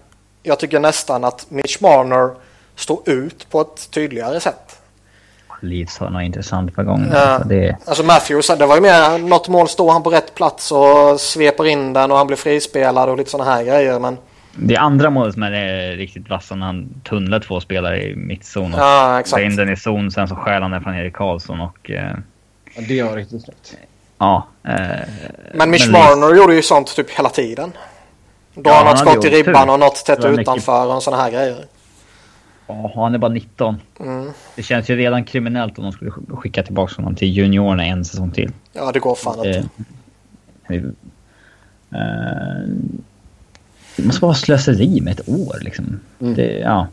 jag 0.43 0.59
tycker 0.59 0.79
nästan 0.79 1.23
att 1.23 1.45
Mitch 1.49 1.81
Marner 1.81 2.29
står 2.75 3.09
ut 3.09 3.49
på 3.49 3.61
ett 3.61 3.91
tydligare 3.91 4.39
sätt. 4.39 4.79
Leeds 5.61 5.97
har 5.97 6.09
något 6.09 6.23
intressant 6.23 6.75
på 6.75 6.83
gång. 6.83 7.09
Ja. 7.13 7.19
Alltså, 7.19 7.47
det, 7.47 7.77
Alltså 7.85 8.03
Matthews, 8.03 8.47
det 8.47 8.65
var 8.65 8.75
ju 8.75 8.81
mer 8.81 9.17
något 9.17 9.47
mål 9.47 9.67
står 9.67 9.91
han 9.91 10.03
på 10.03 10.09
rätt 10.09 10.35
plats 10.35 10.71
och 10.71 11.19
sveper 11.19 11.65
in 11.65 11.93
den 11.93 12.11
och 12.11 12.17
han 12.17 12.27
blir 12.27 12.37
frispelad 12.37 13.09
och 13.09 13.17
lite 13.17 13.29
sådana 13.29 13.51
här 13.51 13.63
grejer. 13.63 13.99
Men 13.99 14.17
det 14.55 14.75
är 14.75 14.79
andra 14.79 15.09
målet 15.09 15.33
som 15.33 15.43
är 15.43 15.51
eh, 15.91 15.97
riktigt 15.97 16.29
vassa 16.29 16.55
när 16.55 16.65
han 16.65 16.89
tunnlar 17.03 17.39
två 17.39 17.59
spelare 17.59 18.03
i 18.03 18.15
mittzon 18.15 18.73
och 18.73 18.79
ja, 18.79 19.19
exakt. 19.19 19.43
in 19.43 19.55
den 19.55 19.69
i 19.69 19.75
zon. 19.77 20.11
Sen 20.11 20.27
så 20.27 20.35
stjäl 20.35 20.61
han 20.61 20.71
den 20.71 20.81
från 20.83 20.95
Erik 20.95 21.13
Karlsson 21.13 21.61
och... 21.61 21.91
Eh, 21.91 22.11
Ja, 22.75 22.81
det 22.87 23.03
var 23.03 23.15
riktigt 23.15 23.43
snyggt. 23.43 23.77
ja. 24.17 24.47
Eh, 24.63 24.73
Men 25.53 25.69
Mitch 25.71 25.87
Leeds- 25.87 25.91
Marner 25.91 26.35
gjorde 26.35 26.55
ju 26.55 26.61
sånt 26.61 26.95
typ 26.95 27.09
hela 27.09 27.29
tiden. 27.29 27.71
Då 28.53 28.61
Ja, 28.65 28.71
har 28.73 28.77
han 28.85 28.87
något 28.87 28.99
skott 28.99 29.25
i 29.25 29.29
ribban 29.29 29.65
tur. 29.67 29.73
och 29.73 29.79
något 29.79 30.05
tätt 30.05 30.19
var 30.23 30.29
mycket- 30.29 30.41
utanför 30.41 30.95
och 30.95 31.03
sådana 31.03 31.23
här 31.23 31.31
grejer. 31.31 31.65
Ja, 32.67 32.91
han 32.95 33.13
är 33.13 33.17
bara 33.17 33.31
19. 33.31 33.75
Mm. 33.99 34.31
Det 34.55 34.63
känns 34.63 34.89
ju 34.89 34.95
redan 34.95 35.23
kriminellt 35.23 35.77
om 35.77 35.83
de 35.83 35.91
skulle 35.91 36.11
skicka 36.11 36.63
tillbaka 36.63 36.93
honom 36.95 37.15
till 37.15 37.27
juniorerna 37.27 37.85
en 37.85 38.05
säsong 38.05 38.31
till. 38.31 38.51
Ja, 38.73 38.91
det 38.91 38.99
går 38.99 39.15
fan 39.15 39.45
inte. 39.47 39.69
Eh, 40.69 40.75
eh, 42.01 42.67
det 43.97 44.03
måste 44.05 44.21
vara 44.25 44.33
slöseri 44.35 45.01
med 45.01 45.19
ett 45.19 45.29
år 45.29 45.57
liksom. 45.61 45.99
Mm. 46.21 46.33
Det, 46.35 46.59
ja. 46.59 46.87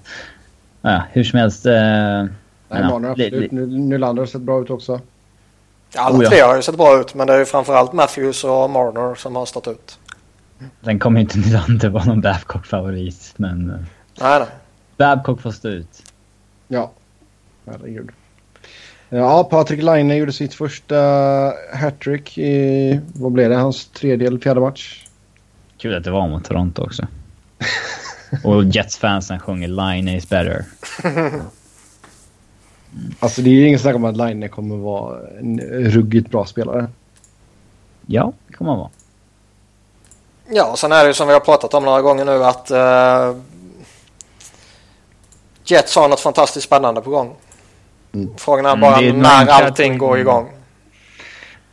ja, 0.83 1.03
hur 1.13 1.25
som 1.25 1.39
helst. 1.39 1.67
Eh, 1.67 1.73
Nej, 1.73 2.29
ja, 2.69 2.89
Marner 2.89 3.17
li- 3.17 3.25
absolut. 3.27 3.53
Nu- 3.53 3.67
Nylander 3.67 4.23
har 4.23 4.27
sett 4.27 4.41
bra 4.43 4.63
ut 4.63 4.71
också. 4.71 5.01
Alla 5.97 6.19
Oh, 6.19 6.25
ja. 6.25 6.31
tre 6.31 6.41
har 6.41 6.57
ju 6.57 6.63
sett 6.63 6.77
bra 6.77 7.01
ut 7.01 7.15
men 7.15 7.27
det 7.27 7.33
är 7.35 7.39
ju 7.39 7.45
framförallt 7.45 7.93
Matthews 7.93 8.45
och 8.45 8.71
Marner 8.71 9.15
som 9.15 9.37
har 9.37 9.47
stått 9.47 9.69
ut. 9.69 9.99
Sen 10.85 10.99
kommer 10.99 11.21
ju 11.21 11.23
inte 11.23 11.39
Nylander 11.49 11.89
vara 11.89 12.05
någon 12.05 12.21
Babcock-favorit, 12.21 13.33
men 13.37 13.71
eh, 13.71 13.77
Nej, 14.21 14.39
nej. 14.39 14.49
Babcock 14.97 15.41
får 15.41 15.51
stå 15.51 15.69
ut. 15.69 16.03
Ja, 16.69 16.91
herregud. 17.67 18.11
Ja, 19.09 19.45
Patrik 19.45 19.83
Laine 19.83 20.17
gjorde 20.17 20.33
sitt 20.33 20.55
första 20.55 20.97
hattrick 21.75 22.39
i, 22.39 23.01
vad 23.15 23.33
blev 23.33 23.51
det, 23.51 23.57
hans 23.57 23.87
tredje 23.87 24.27
eller 24.27 24.39
fjärde 24.39 24.61
match? 24.61 25.05
Kul 25.79 25.95
att 25.95 26.05
det 26.05 26.11
var 26.11 26.29
mot 26.29 26.45
Toronto 26.45 26.83
också. 26.83 27.07
Och 28.45 28.65
Jets-fansen 28.65 29.39
sjunger 29.41 29.69
“Line 29.69 30.09
is 30.09 30.29
better”. 30.29 30.65
Alltså 33.21 33.43
det 33.43 33.51
är 33.51 33.55
ju 33.55 33.67
ingen 33.67 33.79
snack 33.79 33.95
om 33.97 34.05
att 34.05 34.17
Laine 34.17 34.49
kommer 34.49 34.77
vara 34.77 35.19
en 35.39 35.61
ruggigt 35.71 36.31
bra 36.31 36.45
spelare. 36.45 36.87
Ja, 38.07 38.33
det 38.47 38.55
kommer 38.55 38.71
han 38.71 38.79
vara. 38.81 38.91
Ja, 40.51 40.71
och 40.71 40.79
sen 40.79 40.93
är 40.93 41.03
det 41.03 41.07
ju 41.09 41.15
som 41.15 41.27
vi 41.29 41.33
har 41.33 41.41
pratat 41.41 41.75
om 41.75 41.85
några 41.85 42.03
gånger 42.03 42.25
nu 42.25 42.45
att 42.45 42.71
eh, 42.71 43.37
Jets 45.65 45.97
har 45.97 46.09
något 46.09 46.21
fantastiskt 46.21 46.67
spännande 46.67 47.01
på 47.01 47.11
gång. 47.11 47.35
Mm. 48.13 48.31
Frågan 48.37 48.67
är 48.67 48.71
Mm, 48.71 48.81
bara 48.81 49.01
det 49.01 49.09
är 49.09 49.13
när 49.13 49.47
allting 49.47 49.93
att- 49.93 49.99
går 49.99 50.19
igång. 50.19 50.51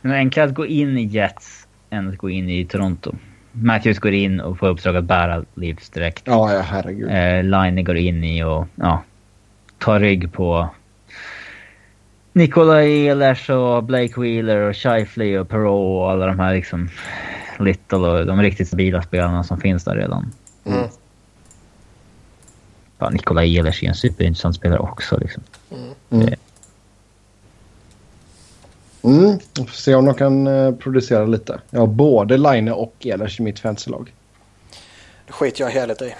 Men 0.00 0.10
det 0.12 0.16
är 0.16 0.20
enklare 0.20 0.46
att 0.48 0.54
gå 0.54 0.66
in 0.66 0.98
i 0.98 1.04
Jets 1.04 1.66
än 1.90 2.08
att 2.08 2.18
gå 2.18 2.30
in 2.30 2.50
i 2.50 2.64
Toronto. 2.64 3.14
Matthews 3.62 3.98
går 3.98 4.12
in 4.12 4.40
och 4.40 4.58
får 4.58 4.68
uppdrag 4.68 4.96
att 4.96 5.04
bära 5.04 5.44
Leafs 5.54 5.90
direkt. 5.90 6.22
Ja, 6.26 6.52
ja 6.52 6.60
herregud. 6.60 7.10
Eh, 7.10 7.42
Line 7.42 7.84
går 7.84 7.96
in 7.96 8.24
i 8.24 8.42
och 8.42 8.66
ja, 8.74 9.02
tar 9.78 10.00
rygg 10.00 10.32
på 10.32 10.68
Nikolaj 12.32 13.06
Ehlers 13.06 13.50
och 13.50 13.84
Blake 13.84 14.20
Wheeler 14.20 14.56
och 14.56 14.76
Shifley 14.76 15.38
och 15.38 15.48
Perreault 15.48 16.02
och 16.02 16.10
alla 16.10 16.26
de 16.26 16.38
här 16.38 16.54
liksom 16.54 16.88
Little 17.58 17.98
och 17.98 18.26
de 18.26 18.42
riktigt 18.42 18.68
stabila 18.68 19.02
spelarna 19.02 19.44
som 19.44 19.60
finns 19.60 19.84
där 19.84 19.96
redan. 19.96 20.32
Mm. 20.64 20.88
Ja, 22.98 23.10
Nikolaj 23.10 23.56
Ehlers 23.56 23.82
är 23.82 23.88
en 23.88 23.94
superintressant 23.94 24.56
spelare 24.56 24.78
också 24.78 25.18
liksom. 25.18 25.42
Mm. 25.70 25.85
Mm, 29.06 29.38
får 29.56 29.66
se 29.66 29.94
om 29.94 30.04
de 30.04 30.14
kan 30.14 30.46
eh, 30.46 30.74
producera 30.74 31.24
lite. 31.24 31.60
Jag 31.70 31.80
har 31.80 31.86
både 31.86 32.36
Line 32.36 32.68
och 32.68 32.94
Ehlers 33.00 33.40
i 33.40 33.42
mitt 33.42 33.58
fantasylag. 33.58 34.14
Det 35.26 35.32
skiter 35.32 35.64
jag 35.64 35.70
helt 35.70 36.02
i. 36.02 36.14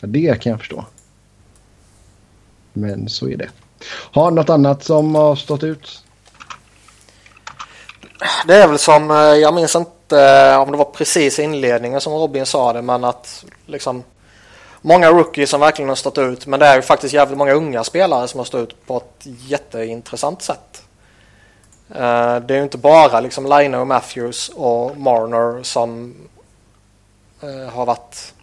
Ja, 0.00 0.06
det 0.06 0.40
kan 0.40 0.50
jag 0.50 0.60
förstå. 0.60 0.84
Men 2.72 3.08
så 3.08 3.28
är 3.28 3.36
det. 3.36 3.48
Har 4.10 4.30
något 4.30 4.50
annat 4.50 4.84
som 4.84 5.14
har 5.14 5.36
stått 5.36 5.62
ut? 5.62 6.04
Det 8.46 8.54
är 8.54 8.68
väl 8.68 8.78
som, 8.78 9.10
eh, 9.10 9.16
jag 9.16 9.54
minns 9.54 9.76
inte 9.76 10.20
eh, 10.20 10.60
om 10.60 10.70
det 10.70 10.76
var 10.76 10.84
precis 10.84 11.38
i 11.38 11.42
inledningen 11.42 12.00
som 12.00 12.12
Robin 12.12 12.46
sa 12.46 12.72
det, 12.72 12.82
men 12.82 13.04
att 13.04 13.44
liksom 13.66 14.02
många 14.84 15.10
rookies 15.10 15.50
som 15.50 15.60
verkligen 15.60 15.88
har 15.88 15.96
stått 15.96 16.18
ut, 16.18 16.46
men 16.46 16.60
det 16.60 16.66
är 16.66 16.76
ju 16.76 16.82
faktiskt 16.82 17.14
jävligt 17.14 17.38
många 17.38 17.52
unga 17.52 17.84
spelare 17.84 18.28
som 18.28 18.38
har 18.40 18.44
stått 18.44 18.68
ut 18.68 18.86
på 18.86 18.96
ett 18.96 19.26
jätteintressant 19.26 20.42
sätt. 20.42 20.82
Uh, 21.90 22.36
Det 22.46 22.54
är 22.54 22.56
ju 22.56 22.62
inte 22.62 22.78
bara 22.78 23.20
liksom 23.20 23.46
Line 23.46 23.74
och 23.74 23.86
Matthews 23.86 24.48
och 24.48 24.96
Marner 24.96 25.62
som 25.62 26.14
uh, 27.44 27.68
har 27.68 27.86
varit 27.86 28.34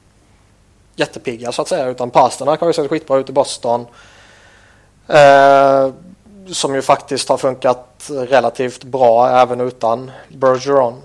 jättepigga 0.95 1.51
så 1.51 1.61
att 1.61 1.67
säga, 1.67 1.85
utan 1.85 2.09
Pasternak 2.09 2.59
har 2.59 2.67
ju 2.67 2.73
sett 2.73 2.89
skitbra 2.89 3.17
ut 3.17 3.29
i 3.29 3.33
Boston. 3.33 3.85
Uh, 5.09 5.93
som 6.47 6.75
ju 6.75 6.81
faktiskt 6.81 7.29
har 7.29 7.37
funkat 7.37 8.09
relativt 8.09 8.83
bra 8.83 9.29
även 9.29 9.61
utan 9.61 10.11
Bergeron. 10.29 11.01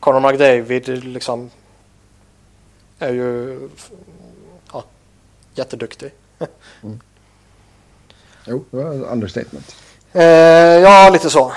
Conor 0.00 0.20
McDavid 0.20 1.04
liksom 1.04 1.50
är 3.02 3.12
ju 3.12 3.58
ja, 4.72 4.84
jätteduktig. 5.54 6.10
Jo, 8.44 8.64
det 8.70 8.76
var 8.76 8.94
ett 8.94 9.10
understatement. 9.12 9.76
Eh, 10.12 10.22
ja, 10.22 11.10
lite 11.12 11.30
så. 11.30 11.52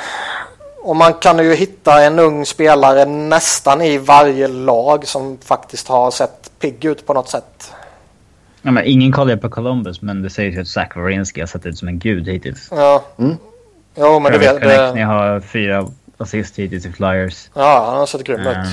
Och 0.82 0.96
man 0.96 1.14
kan 1.14 1.40
ju 1.40 1.56
hitta 1.56 2.04
en 2.04 2.20
ung 2.20 2.46
spelare 2.46 3.06
nästan 3.06 3.82
i 3.82 3.98
varje 3.98 4.48
lag 4.48 5.08
som 5.08 5.38
faktiskt 5.38 5.88
har 5.88 6.12
sett 6.12 6.52
pigg 6.60 6.86
ut 6.86 7.06
på 7.06 7.14
något 7.14 7.30
sätt. 7.30 7.72
Ja, 8.62 8.72
men 8.72 8.84
ingen 8.86 9.12
kollar 9.12 9.38
på 9.38 9.50
Columbus, 9.50 10.02
men 10.02 10.22
det 10.22 10.30
sägs 10.30 10.58
ju 10.58 10.62
att 10.62 10.68
Zach 10.68 10.96
Werenski 10.96 11.40
har 11.40 11.48
sett 11.48 11.66
ut 11.66 11.78
som 11.78 11.88
en 11.88 12.00
gud 12.00 12.28
hittills. 12.28 12.68
Ja. 12.72 13.04
Mm. 13.18 13.38
Jo, 13.96 14.20
men 14.20 14.32
du 14.32 14.40
Travis 14.40 14.48
vet. 14.48 14.62
Konechny 14.62 15.00
Det, 15.00 15.06
har 15.06 15.40
fyra 15.40 15.88
assist 16.18 16.60
hittills 16.60 16.86
i 16.86 16.92
Flyers. 16.92 17.50
ja, 17.54 17.86
han 17.90 17.98
har 17.98 18.06
sett 18.06 18.24
grym 18.24 18.40
ut. 18.40 18.48
Mm. 18.48 18.68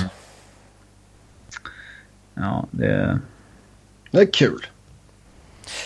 Ja, 2.33 2.65
det... 2.71 3.19
Det 4.11 4.21
är 4.21 4.33
kul. 4.33 4.65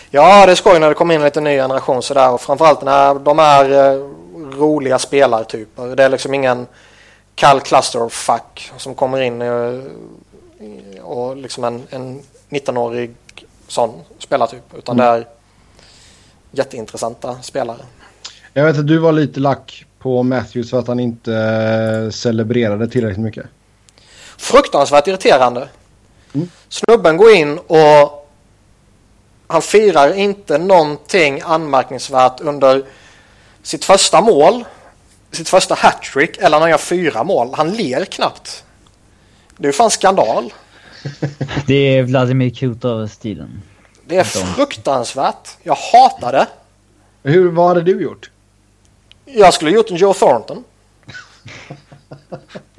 Ja, 0.09 0.45
det 0.45 0.51
är 0.51 0.55
skoj 0.55 0.79
när 0.79 0.89
det 0.89 0.93
kommer 0.93 1.15
in 1.15 1.23
lite 1.23 1.41
ny 1.41 1.55
generation 1.55 2.03
sådär 2.03 2.31
och 2.31 2.41
framförallt 2.41 2.81
när 2.81 3.13
de 3.13 3.39
är 3.39 3.71
eh, 3.71 4.01
roliga 4.57 4.99
spelartyper. 4.99 5.95
Det 5.95 6.03
är 6.03 6.09
liksom 6.09 6.33
ingen 6.33 6.67
kall 7.35 7.61
clusterfuck 7.61 8.71
som 8.77 8.95
kommer 8.95 9.21
in 9.21 9.41
eh, 9.41 9.81
och 11.01 11.37
liksom 11.37 11.63
en, 11.63 11.83
en 11.89 12.21
19-årig 12.49 13.15
sån 13.67 13.93
spelartyp. 14.19 14.73
Utan 14.77 14.99
mm. 14.99 15.05
det 15.05 15.17
är 15.17 15.27
jätteintressanta 16.51 17.41
spelare. 17.41 17.81
Jag 18.53 18.65
vet 18.65 18.77
att 18.77 18.87
du 18.87 18.97
var 18.97 19.11
lite 19.11 19.39
lack 19.39 19.85
på 19.99 20.23
Matthews 20.23 20.69
för 20.69 20.79
att 20.79 20.87
han 20.87 20.99
inte 20.99 21.33
eh, 21.33 22.09
celebrerade 22.09 22.87
tillräckligt 22.87 23.23
mycket. 23.23 23.45
Fruktansvärt 24.37 25.07
irriterande. 25.07 25.67
Mm. 26.37 26.49
Snubben 26.69 27.17
går 27.17 27.31
in 27.31 27.57
och 27.57 28.29
han 29.47 29.61
firar 29.61 30.13
inte 30.13 30.57
någonting 30.57 31.41
anmärkningsvärt 31.45 32.41
under 32.41 32.85
sitt 33.63 33.85
första 33.85 34.21
mål, 34.21 34.65
sitt 35.31 35.49
första 35.49 35.75
hattrick 35.75 36.37
eller 36.37 36.49
när 36.49 36.59
han 36.59 36.69
gör 36.69 36.77
fyra 36.77 37.23
mål. 37.23 37.53
Han 37.53 37.73
ler 37.73 38.05
knappt. 38.05 38.63
Det 39.57 39.67
är 39.67 39.71
fan 39.71 39.91
skandal. 39.91 40.53
Det 41.67 41.97
är 41.97 42.03
Vladimir 42.03 42.49
Kutov-stilen. 42.49 43.61
Det 44.05 44.17
är 44.17 44.23
fruktansvärt. 44.23 45.49
Jag 45.63 45.75
hatar 45.75 46.31
det. 46.31 46.47
Hur, 47.23 47.51
vad 47.51 47.67
hade 47.67 47.81
du 47.81 48.01
gjort? 48.01 48.31
Jag 49.25 49.53
skulle 49.53 49.71
gjort 49.71 49.91
en 49.91 49.95
Joe 49.95 50.13
Thornton. 50.13 50.63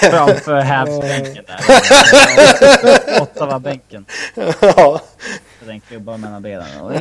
Framför 0.00 0.60
Habs-bänken 0.60 1.44
där. 1.46 3.22
Ottawa-bänken. 3.22 4.04
Ja. 4.60 5.00
Den 5.66 5.80
klubban 5.80 6.20
mellan 6.20 6.42
benen. 6.42 6.80
Och 6.80 6.92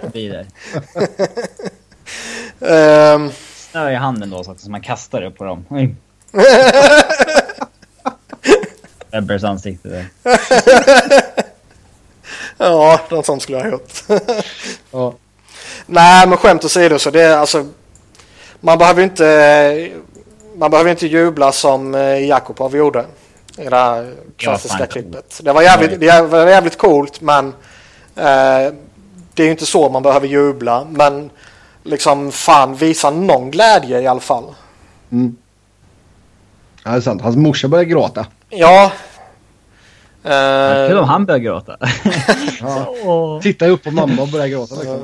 förbi 0.00 0.28
där. 0.28 0.46
Um. 3.14 3.32
Snö 3.56 3.90
i 3.90 3.94
handen 3.94 4.30
då 4.30 4.44
så 4.44 4.50
att 4.50 4.66
man 4.66 4.80
kastar 4.80 5.22
upp 5.22 5.38
på 5.38 5.44
dem. 5.44 5.66
Ebbers 9.10 9.44
ansikte 9.44 9.88
där. 9.88 10.06
ja, 12.58 13.00
något 13.10 13.26
sånt 13.26 13.42
skulle 13.42 13.58
jag 13.58 13.64
ha 13.64 13.70
gjort. 13.70 13.92
ja. 14.90 15.14
Nej, 15.86 16.28
men 16.28 16.38
skämt 16.38 16.64
åsido 16.64 16.98
så 16.98 17.10
det 17.10 17.22
är 17.22 17.36
alltså. 17.36 17.66
Man 18.60 18.78
behöver 18.78 19.02
inte. 19.02 19.90
Man 20.56 20.70
behöver 20.70 20.90
inte 20.90 21.06
jubla 21.06 21.52
som 21.52 21.94
eh, 21.94 22.26
Jakobov 22.28 22.76
gjorde. 22.76 23.04
I 23.58 23.64
det 23.64 23.76
här 23.76 24.14
klassiska 24.36 24.86
klippet. 24.86 25.40
Det 25.42 25.52
var, 25.52 25.62
jävligt, 25.62 26.00
det 26.00 26.22
var 26.22 26.46
jävligt 26.46 26.78
coolt 26.78 27.20
men. 27.20 27.46
Eh, 28.16 28.72
det 29.34 29.42
är 29.42 29.44
ju 29.44 29.50
inte 29.50 29.66
så 29.66 29.88
man 29.88 30.02
behöver 30.02 30.26
jubla. 30.26 30.86
Men 30.90 31.30
liksom 31.82 32.32
fan 32.32 32.74
visa 32.74 33.10
någon 33.10 33.50
glädje 33.50 34.00
i 34.00 34.06
alla 34.06 34.20
fall. 34.20 34.44
Mm. 35.12 35.36
Ja, 36.84 36.90
det 36.90 36.96
är 36.96 37.00
sant. 37.00 37.22
Hans 37.22 37.36
morsa 37.36 37.68
började 37.68 37.90
gråta. 37.90 38.26
Ja. 38.48 38.92
Uh, 40.24 40.88
Kul 40.88 40.98
om 40.98 41.08
han 41.08 41.24
börjar 41.24 41.38
gråta. 41.38 41.76
ja. 42.60 43.40
Titta 43.42 43.66
upp 43.66 43.84
på 43.84 43.90
mamma 43.90 44.22
och 44.22 44.28
börja 44.28 44.48
gråta. 44.48 44.74
Liksom. 44.74 45.02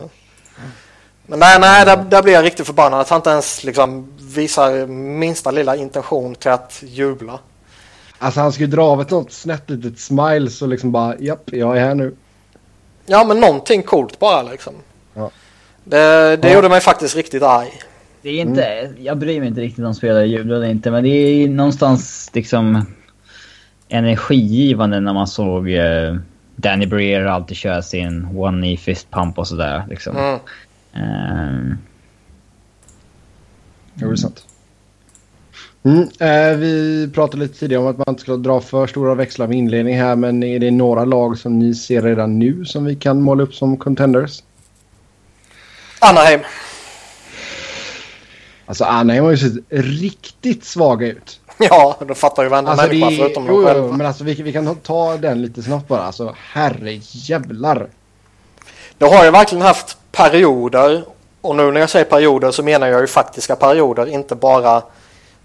Men 1.31 1.39
nej, 1.39 1.59
nej 1.61 1.85
där, 1.85 1.97
där 1.97 2.23
blir 2.23 2.33
jag 2.33 2.45
riktigt 2.45 2.67
förbannad. 2.67 3.01
Att 3.01 3.09
han 3.09 3.19
inte 3.19 3.31
ens 3.31 3.65
liksom 3.65 4.09
visar 4.21 4.87
minsta 4.87 5.51
lilla 5.51 5.77
intention 5.77 6.35
till 6.35 6.51
att 6.51 6.83
jubla. 6.87 7.39
Alltså 8.19 8.41
han 8.41 8.53
skulle 8.53 8.69
dra 8.69 8.85
av 8.85 9.01
ett 9.01 9.11
något 9.11 9.33
snett 9.33 9.71
litet 9.71 9.99
smile 9.99 10.51
så 10.51 10.67
liksom 10.67 10.93
bara 10.93 11.19
japp, 11.19 11.53
jag 11.53 11.77
är 11.77 11.81
här 11.81 11.95
nu. 11.95 12.15
Ja 13.07 13.25
men 13.25 13.41
någonting 13.41 13.83
coolt 13.83 14.19
bara 14.19 14.43
liksom. 14.43 14.73
Ja. 15.15 15.31
Det, 15.85 16.37
det 16.37 16.49
ja. 16.49 16.55
gjorde 16.55 16.69
mig 16.69 16.81
faktiskt 16.81 17.17
riktigt 17.17 17.43
arg. 17.43 17.73
Det 18.23 18.29
är 18.29 18.41
inte, 18.41 18.65
mm. 18.65 19.05
jag 19.05 19.19
bryr 19.19 19.41
mig 19.41 19.49
inte 19.49 19.61
riktigt 19.61 19.85
om 19.85 19.95
spelare 19.95 20.27
jublar 20.27 20.57
eller 20.57 20.69
inte 20.69 20.91
men 20.91 21.05
det 21.05 21.09
är 21.09 21.49
någonstans 21.49 22.31
liksom 22.35 22.87
energigivande 23.89 25.01
när 25.01 25.13
man 25.13 25.27
såg 25.27 25.71
eh, 25.71 26.17
Danny 26.57 26.87
Breer 26.87 27.25
alltid 27.25 27.57
köra 27.57 27.83
sin 27.83 28.29
one 28.37 28.59
knee 28.59 28.77
fist 28.77 29.11
pump 29.11 29.39
och 29.39 29.49
sådär. 29.49 29.85
Liksom. 29.89 30.17
Mm. 30.17 30.39
Um... 30.99 31.79
Jo, 33.95 34.09
det 34.09 34.15
är 34.15 34.17
sant. 34.17 34.45
Mm, 35.83 36.09
eh, 36.19 36.59
vi 36.59 37.11
pratade 37.15 37.43
lite 37.43 37.59
tidigare 37.59 37.83
om 37.83 37.89
att 37.89 37.99
man 37.99 38.07
inte 38.09 38.23
ska 38.23 38.37
dra 38.37 38.61
för 38.61 38.87
stora 38.87 39.15
växlar 39.15 39.47
med 39.47 39.59
inledning 39.59 39.99
här 39.99 40.17
men 40.17 40.43
är 40.43 40.59
det 40.59 40.71
några 40.71 41.05
lag 41.05 41.39
som 41.39 41.59
ni 41.59 41.75
ser 41.75 42.03
redan 42.03 42.39
nu 42.39 42.65
som 42.65 42.85
vi 42.85 42.97
kan 42.97 43.23
måla 43.23 43.43
upp 43.43 43.55
som 43.55 43.77
contenders? 43.77 44.43
Anaheim. 45.99 46.41
Alltså 48.67 48.85
Anaheim 48.85 49.25
har 49.25 49.31
ju 49.31 49.37
sett 49.37 49.65
riktigt 49.69 50.65
svaga 50.65 51.07
ut. 51.07 51.41
Ja, 51.59 51.99
då 52.09 52.15
fattar 52.15 52.43
ju 52.43 52.49
varenda 52.49 52.71
alltså, 52.71 52.87
människa 52.87 53.11
förutom 53.23 53.47
de 53.47 53.65
själva. 53.65 53.97
men 53.97 54.07
alltså 54.07 54.25
vi, 54.25 54.35
vi, 54.35 54.53
kan 54.53 54.77
ta 54.77 55.17
den 55.17 55.43
lite 55.43 55.63
snabbt 55.63 55.89
bara. 55.89 56.03
Alltså 56.03 56.35
herre 56.39 57.01
jävlar. 57.03 57.89
Det 58.99 59.05
har 59.05 59.25
ju 59.25 59.31
verkligen 59.31 59.63
haft 59.63 59.98
perioder. 60.13 61.05
Och 61.41 61.57
nu 61.57 61.71
när 61.71 61.81
jag 61.81 61.91
säger 61.91 62.05
perioder 62.05 62.51
så 62.51 62.63
menar 62.63 62.87
jag 62.87 63.01
ju 63.01 63.07
faktiska 63.07 63.57
perioder. 63.57 64.07
Inte 64.07 64.35
bara 64.35 64.83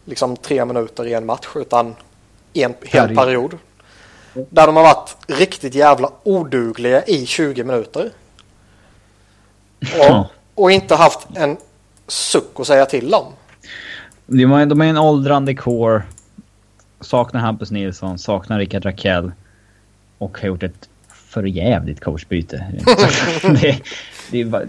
liksom 0.06 0.38
tre 0.38 0.66
minuter 0.66 1.08
i 1.08 1.14
en 1.14 1.26
match 1.26 1.48
utan 1.56 1.96
en 2.54 2.74
hel 2.82 3.16
period. 3.16 3.58
Där 4.34 4.68
de 4.68 4.76
har 4.76 4.84
varit 4.84 5.18
riktigt 5.28 5.76
jävla 5.76 6.10
odugliga 6.24 7.04
i 7.06 7.26
20 7.26 7.64
minuter. 7.64 8.10
Och, 10.00 10.26
och 10.56 10.72
inte 10.72 10.96
haft 10.96 11.28
en 11.36 11.58
suck 12.08 12.60
att 12.60 12.68
säga 12.68 12.86
till 12.86 13.14
om. 13.14 13.26
De 14.26 14.52
är, 14.52 14.66
de 14.66 14.82
är 14.82 14.86
en 14.86 14.98
åldrande 14.98 15.56
core. 15.56 16.04
Saknar 17.02 17.42
Hampus 17.42 17.72
Nilsson, 17.72 18.20
saknar 18.20 18.60
Rickard 18.60 18.86
Rakell. 18.86 19.32
Och 20.18 20.38
har 20.38 20.48
gjort 20.48 20.64
ett 20.64 20.90
förjävligt 21.34 22.00
coachbyte. 22.00 22.66
det, 23.62 23.82
det 24.32 24.42
är 24.42 24.46
bara, 24.46 24.64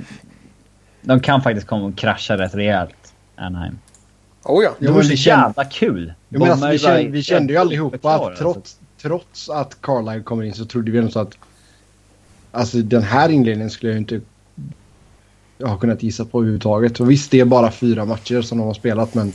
de 1.02 1.20
kan 1.20 1.42
faktiskt 1.42 1.66
komma 1.66 1.84
och 1.84 1.96
krascha 1.96 2.38
rätt 2.38 2.54
rejält, 2.54 3.14
Anaheim. 3.36 3.78
Oh 4.42 4.64
ja. 4.64 4.74
Det 4.78 4.90
vore 4.90 5.04
så 5.04 5.12
jävla 5.12 5.64
kul. 5.64 6.12
Jo, 6.28 6.40
men 6.40 6.50
alltså, 6.50 6.68
vi, 6.68 6.78
kände, 6.78 7.10
vi 7.10 7.22
kände 7.22 7.52
ju 7.52 7.58
allihopa 7.58 8.14
att 8.14 8.36
trots, 8.36 8.56
alltså. 8.56 8.76
trots 9.02 9.50
att 9.50 9.80
Carlisle 9.80 10.22
kommer 10.22 10.42
in 10.42 10.54
så 10.54 10.64
trodde 10.64 10.90
vi 10.90 10.98
ändå 10.98 11.10
så 11.10 11.20
att 11.20 11.38
Alltså 12.54 12.78
den 12.78 13.02
här 13.02 13.28
inledningen 13.28 13.70
skulle 13.70 13.92
jag 13.92 13.98
inte 13.98 14.20
jag 15.58 15.66
har 15.66 15.78
kunnat 15.78 16.02
gissa 16.02 16.24
på 16.24 16.38
överhuvudtaget. 16.38 17.00
Och 17.00 17.10
visst, 17.10 17.30
det 17.30 17.40
är 17.40 17.44
bara 17.44 17.70
fyra 17.70 18.04
matcher 18.04 18.42
som 18.42 18.58
de 18.58 18.66
har 18.66 18.74
spelat, 18.74 19.14
men... 19.14 19.32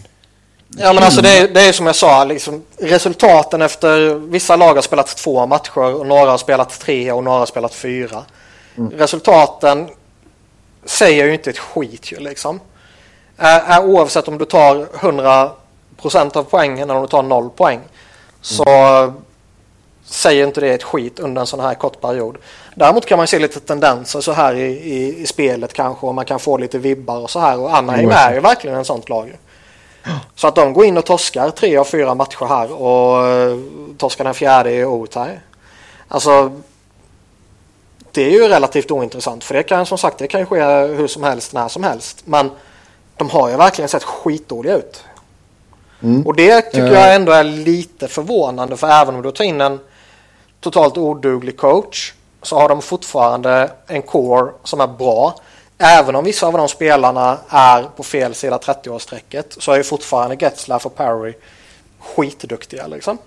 Ja, 0.78 0.94
men 0.94 1.04
alltså 1.04 1.22
det 1.22 1.38
är, 1.38 1.48
det 1.48 1.62
är 1.62 1.72
som 1.72 1.86
jag 1.86 1.96
sa, 1.96 2.24
liksom, 2.24 2.64
resultaten 2.78 3.62
efter... 3.62 4.14
Vissa 4.14 4.56
lag 4.56 4.76
har 4.76 4.82
spelat 4.82 5.08
två 5.18 5.46
matcher 5.46 5.78
och 5.78 6.08
några 6.08 6.32
har 6.32 6.38
spelat 6.38 6.80
tre 6.80 7.12
och 7.12 7.24
några 7.24 7.40
har 7.40 7.46
spelat 7.46 7.74
fyra. 7.74 8.24
Mm. 8.78 8.91
Resultaten 8.91 9.90
säger 10.86 11.26
ju 11.26 11.34
inte 11.34 11.50
ett 11.50 11.58
skit 11.58 12.12
ju 12.12 12.20
liksom. 12.20 12.60
Äh, 13.38 13.78
äh, 13.78 13.86
oavsett 13.86 14.28
om 14.28 14.38
du 14.38 14.46
tar 14.46 14.86
100% 14.86 16.38
av 16.38 16.44
poängen 16.44 16.90
eller 16.90 16.96
om 16.96 17.02
du 17.02 17.08
tar 17.08 17.24
noll 17.24 17.50
poäng. 17.50 17.80
Så 18.41 18.70
mm. 18.70 19.14
säger 20.06 20.48
inte 20.48 20.62
det 20.62 20.74
ett 20.74 20.84
skit 20.84 21.20
under 21.20 21.41
en 21.41 21.48
sån 21.48 21.60
här 21.60 21.74
kort 21.74 22.02
period. 22.02 22.38
Däremot 22.76 23.06
kan 23.06 23.18
man 23.18 23.28
se 23.28 23.40
lite 23.40 23.60
tendenser 23.60 24.22
så 24.22 24.32
här 24.32 24.56
i, 24.56 24.66
i, 24.66 25.22
i 25.22 25.26
spelet 25.28 25.74
kanske 25.74 26.06
och 26.06 26.16
man 26.16 26.26
kan 26.26 26.40
få 26.40 26.58
lite 26.58 26.78
vibbar 26.78 27.20
och 27.20 27.30
så 27.30 27.40
här. 27.40 27.60
Och 27.60 27.78
Anaheim 27.78 28.10
är 28.10 28.34
ju 28.34 28.40
verkligen 28.40 28.78
en 28.78 28.86
sånt 28.86 29.10
lag. 29.10 29.38
Så 30.35 30.47
att 30.47 30.55
de 30.55 30.73
går 30.73 30.85
in 30.85 30.97
och 30.97 31.05
torskar 31.05 31.49
tre 31.49 31.77
av 31.77 31.84
fyra 31.84 32.15
matcher 32.15 32.45
här 32.45 32.71
och 32.71 33.23
uh, 33.23 33.59
torskar 33.97 34.23
den 34.23 34.34
fjärde 34.34 34.71
i 34.71 34.85
overtime. 34.85 35.39
Alltså 36.07 36.51
det 38.11 38.21
är 38.21 38.31
ju 38.31 38.47
relativt 38.47 38.91
ointressant 38.91 39.43
för 39.43 39.53
det 39.53 39.63
kan 39.63 39.85
som 39.85 39.97
sagt 39.97 40.17
det 40.17 40.27
kan 40.27 40.39
ju 40.39 40.45
ske 40.45 40.61
hur 40.95 41.07
som 41.07 41.23
helst 41.23 41.53
när 41.53 41.67
som 41.67 41.84
helst. 41.84 42.21
Men 42.26 42.51
de 43.17 43.30
har 43.30 43.49
ju 43.49 43.57
verkligen 43.57 43.89
sett 43.89 44.03
skitdåliga 44.03 44.76
ut. 44.76 45.03
Mm. 46.03 46.27
Och 46.27 46.35
det 46.35 46.61
tycker 46.61 46.93
jag 46.93 47.15
ändå 47.15 47.31
är 47.31 47.43
lite 47.43 48.07
förvånande 48.07 48.77
för 48.77 48.88
även 48.88 49.15
om 49.15 49.21
du 49.21 49.31
tar 49.31 49.43
in 49.43 49.61
en 49.61 49.80
totalt 50.59 50.97
oduglig 50.97 51.57
coach 51.57 52.13
så 52.41 52.59
har 52.59 52.69
de 52.69 52.81
fortfarande 52.81 53.71
en 53.88 54.01
core 54.01 54.51
som 54.63 54.81
är 54.81 54.88
bra. 54.88 55.35
Även 55.81 56.15
om 56.15 56.23
vissa 56.23 56.47
av 56.47 56.53
de 56.53 56.68
spelarna 56.68 57.38
är 57.49 57.84
på 57.84 58.03
fel 58.03 58.35
sida 58.35 58.57
30-årsstrecket 58.57 59.60
så 59.60 59.72
är 59.72 59.77
ju 59.77 59.84
fortfarande 59.84 60.38
Getzlaff 60.39 60.85
och 60.85 60.95
Perry 60.95 61.34
skitduktiga 61.99 62.88
liksom. 62.88 63.18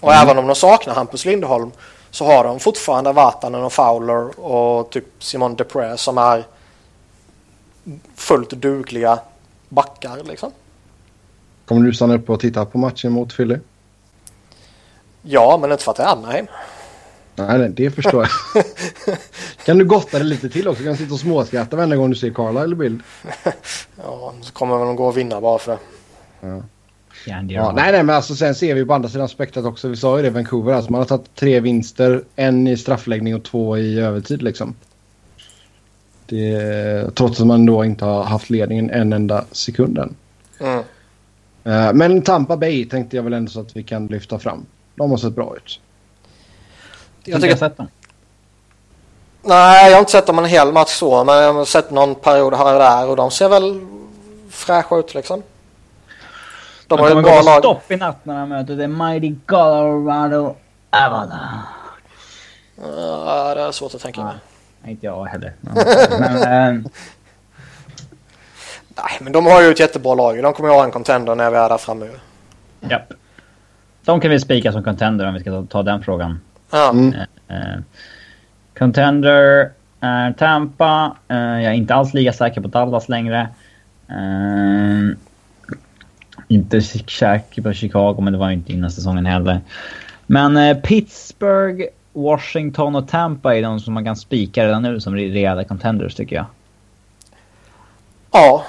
Och 0.00 0.12
mm. 0.12 0.28
även 0.28 0.38
om 0.38 0.46
de 0.46 0.56
saknar 0.56 0.94
Hampus 0.94 1.24
Lindholm 1.24 1.70
så 2.10 2.24
har 2.24 2.44
de 2.44 2.60
fortfarande 2.60 3.12
Vatanen 3.12 3.64
och 3.64 3.72
Fowler 3.72 4.40
och 4.40 4.90
typ 4.90 5.04
Simon 5.18 5.54
Deprez 5.54 6.00
som 6.00 6.18
är 6.18 6.44
fullt 8.14 8.50
dugliga 8.50 9.18
backar 9.68 10.24
liksom. 10.24 10.52
Kommer 11.64 11.86
du 11.86 11.94
stanna 11.94 12.14
upp 12.14 12.30
och 12.30 12.40
titta 12.40 12.64
på 12.64 12.78
matchen 12.78 13.12
mot 13.12 13.36
Philly? 13.36 13.58
Ja, 15.22 15.58
men 15.60 15.72
inte 15.72 15.84
för 15.84 15.90
att 15.90 15.96
det 15.96 16.02
är 16.02 16.06
Anaheim. 16.06 16.46
Nej, 17.36 17.58
nej, 17.58 17.68
det 17.68 17.90
förstår 17.90 18.28
jag. 18.54 18.64
kan 19.64 19.78
du 19.78 19.84
gotta 19.84 20.18
dig 20.18 20.26
lite 20.26 20.48
till 20.48 20.68
också? 20.68 20.82
Kan 20.82 20.92
du 20.92 20.98
sitta 20.98 21.14
och 21.14 21.20
småskratta 21.20 21.76
varenda 21.76 21.96
gång 21.96 22.10
du 22.10 22.16
ser 22.16 22.30
Carlisle 22.30 22.72
i 22.72 22.74
bild? 22.74 23.00
ja, 23.96 24.34
så 24.40 24.52
kommer 24.52 24.78
väl 24.78 24.86
de 24.86 24.96
gå 24.96 25.06
och 25.06 25.16
vinna 25.16 25.40
bara 25.40 25.58
för 25.58 25.72
det. 25.72 25.78
Ja. 26.40 26.62
Ja, 27.26 27.72
nej, 27.72 27.92
nej, 27.92 28.02
men 28.02 28.16
alltså 28.16 28.34
sen 28.34 28.54
ser 28.54 28.74
vi 28.74 28.84
på 28.84 28.94
andra 28.94 29.08
sidan 29.08 29.28
spektrat 29.28 29.64
också. 29.64 29.88
Vi 29.88 29.96
sa 29.96 30.16
ju 30.16 30.22
det 30.22 30.30
Vancouver. 30.30 30.72
Alltså 30.72 30.92
man 30.92 30.98
har 30.98 31.06
tagit 31.06 31.34
tre 31.34 31.60
vinster. 31.60 32.24
En 32.36 32.66
i 32.66 32.76
straffläggning 32.76 33.34
och 33.34 33.42
två 33.42 33.78
i 33.78 34.00
övertid 34.00 34.42
liksom. 34.42 34.74
Det, 36.26 37.14
trots 37.14 37.40
att 37.40 37.46
man 37.46 37.66
då 37.66 37.84
inte 37.84 38.04
har 38.04 38.24
haft 38.24 38.50
ledningen 38.50 38.90
en 38.90 39.12
enda 39.12 39.44
sekund 39.52 39.98
än. 39.98 40.14
Mm. 40.60 40.84
Eh, 41.64 41.92
Men 41.94 42.22
Tampa 42.22 42.56
Bay 42.56 42.84
tänkte 42.84 43.16
jag 43.16 43.22
väl 43.22 43.32
ändå 43.32 43.50
så 43.50 43.60
att 43.60 43.76
vi 43.76 43.82
kan 43.82 44.06
lyfta 44.06 44.38
fram. 44.38 44.66
De 44.94 45.10
har 45.10 45.18
sett 45.18 45.34
bra 45.34 45.56
ut. 45.56 45.80
Jag 47.24 47.34
Jag 47.34 47.42
tycker, 47.42 47.56
sett 47.56 47.76
dem. 47.76 47.88
nej, 49.42 49.86
jag 49.90 49.92
har 49.94 49.98
inte 50.00 50.12
sett 50.12 50.26
dem 50.26 50.38
en 50.38 50.44
hel 50.44 50.72
match 50.72 50.88
så, 50.90 51.24
men 51.24 51.34
jag 51.36 51.52
har 51.54 51.64
sett 51.64 51.90
någon 51.90 52.14
period 52.14 52.54
här 52.54 52.72
och 52.74 52.78
där 52.80 53.08
och 53.08 53.16
de 53.16 53.30
ser 53.30 53.48
väl 53.48 53.80
fräscha 54.50 54.96
ut 54.96 55.14
liksom. 55.14 55.42
De 56.86 56.96
De 56.96 57.02
har 57.02 57.10
ju 57.10 57.16
ett 57.18 57.24
bra 57.24 57.42
lag. 57.42 57.58
stopp 57.58 57.90
i 57.90 57.96
natt 57.96 58.16
när 58.24 58.40
de 58.40 58.48
möter 58.48 58.76
The 58.76 58.86
Mighty 58.88 59.34
Colorado 59.46 60.56
Avalanche. 60.90 61.58
Ja, 62.76 63.54
det 63.54 63.60
är 63.62 63.72
svårt 63.72 63.94
att 63.94 64.00
tänka 64.00 64.24
mig. 64.24 64.34
Nej, 64.82 64.90
inte 64.92 65.06
jag 65.06 65.24
heller. 65.24 65.52
Men, 66.20 66.36
eh, 66.76 66.82
Nej, 68.96 69.18
men 69.20 69.32
de 69.32 69.46
har 69.46 69.62
ju 69.62 69.70
ett 69.70 69.80
jättebra 69.80 70.14
lag. 70.14 70.42
De 70.42 70.52
kommer 70.52 70.68
ju 70.68 70.74
ha 70.74 70.84
en 70.84 70.90
contender 70.90 71.34
när 71.34 71.50
vi 71.50 71.56
är 71.56 71.68
där 71.68 71.78
framme. 71.78 72.08
japp. 72.80 73.12
De 74.04 74.20
kan 74.20 74.30
vi 74.30 74.40
spika 74.40 74.72
som 74.72 74.84
contender 74.84 75.26
om 75.26 75.34
vi 75.34 75.40
ska 75.40 75.50
ta, 75.50 75.66
ta 75.70 75.82
den 75.82 76.02
frågan. 76.02 76.40
Ja. 76.72 76.90
Mm. 76.90 77.14
Eh, 77.48 77.80
contender 78.78 79.70
är 80.00 80.32
Tampa. 80.32 81.16
Eh, 81.28 81.36
jag 81.36 81.64
är 81.64 81.72
inte 81.72 81.94
alls 81.94 82.14
lika 82.14 82.32
säker 82.32 82.60
på 82.60 82.68
Dallas 82.68 83.08
längre. 83.08 83.48
Eh, 84.08 85.16
inte 86.48 86.82
säker 86.82 87.62
på 87.62 87.72
Chicago, 87.72 88.16
men 88.20 88.32
det 88.32 88.38
var 88.38 88.48
ju 88.48 88.54
inte 88.54 88.72
innan 88.72 88.90
säsongen 88.90 89.26
heller. 89.26 89.60
Men 90.26 90.56
eh, 90.56 90.76
Pittsburgh, 90.76 91.84
Washington 92.12 92.96
och 92.96 93.08
Tampa 93.08 93.56
är 93.56 93.62
de 93.62 93.80
som 93.80 93.94
man 93.94 94.04
kan 94.04 94.16
spika 94.16 94.64
redan 94.66 94.82
nu 94.82 95.00
som 95.00 95.16
re- 95.16 95.32
rejäla 95.32 95.64
contenders 95.64 96.14
tycker 96.14 96.36
jag. 96.36 96.46
ja, 98.32 98.64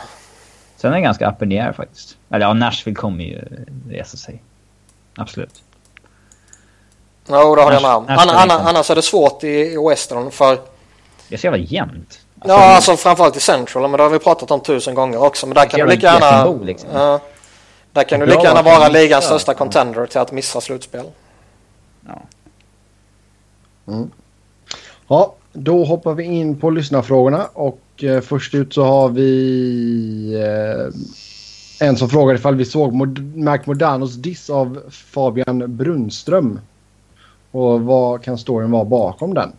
Sen 0.76 0.92
är 0.92 0.96
det 0.96 1.02
ganska 1.02 1.30
up 1.30 1.42
in 1.42 1.50
the 1.50 1.60
air 1.60 1.72
faktiskt. 1.72 2.18
Eller 2.30 2.46
ja, 2.46 2.54
Nashville 2.54 2.96
kommer 2.96 3.24
ju 3.24 3.42
resa 3.90 4.18
sig. 4.18 4.42
Absolut. 5.16 5.64
Jo, 7.28 7.56
det 7.56 7.62
håller 7.62 7.74
jag 7.76 7.82
med 7.82 7.92
om. 7.96 8.06
Nash- 8.06 8.12
Anna, 8.12 8.16
Nashville 8.16 8.42
anna, 8.42 8.54
liksom. 8.54 8.68
annars 8.68 8.90
är 8.92 8.96
det 8.96 9.02
svårt 9.02 9.44
i, 9.44 9.48
i 9.48 9.78
Western 9.90 10.32
för... 10.32 10.56
Det 11.30 11.36
är 11.36 11.38
så 11.40 11.48
jävla 11.48 11.58
jämnt. 11.60 12.20
Ja, 12.46 12.76
alltså 12.76 12.98
framförallt 12.98 13.38
i 13.38 13.40
Central, 13.40 13.82
men 13.90 13.98
det 13.98 14.04
har 14.04 14.10
vi 14.10 14.20
pratat 14.20 14.52
om 14.52 14.60
tusen 14.60 14.96
gånger 14.96 15.24
också. 15.24 15.48
Men 15.48 15.56
där 15.56 15.66
kan 15.66 15.80
du 15.80 15.86
lika 15.86 16.08
gärna... 16.08 16.54
liksom. 16.64 16.90
Ja, 16.94 17.20
där 17.92 18.04
kan 18.04 18.20
du 18.20 18.26
lika 18.26 18.42
gärna 18.44 18.62
vara 18.62 18.88
ligans 18.88 19.26
största 19.26 19.54
contender 19.54 20.06
till 20.06 20.20
att 20.20 20.32
missa 20.32 20.62
slutspel. 20.62 21.06
Ja. 22.08 22.22
Ja, 25.08 25.34
då 25.54 25.84
hoppar 25.84 26.14
vi 26.14 26.24
in 26.24 26.60
på 26.60 26.70
lyssnarfrågorna 26.70 27.46
och 27.54 27.80
eh, 28.04 28.22
först 28.22 28.54
ut 28.56 28.74
så 28.74 28.84
har 28.84 29.10
vi 29.10 30.44
eh, 31.80 31.88
en 31.88 31.98
som 31.98 32.10
frågar 32.10 32.36
ifall 32.36 32.56
vi 32.56 32.66
såg 32.66 32.94
Mod- 32.94 33.38
Mac 33.38 33.60
Modanos 33.66 34.14
diss 34.16 34.50
av 34.50 34.82
Fabian 34.92 35.78
Brunström. 35.78 36.60
Och 37.54 37.82
vad 37.82 38.22
kan 38.22 38.38
storyn 38.38 38.72
vara 38.72 38.86
bakom 38.86 39.34
den? 39.34 39.52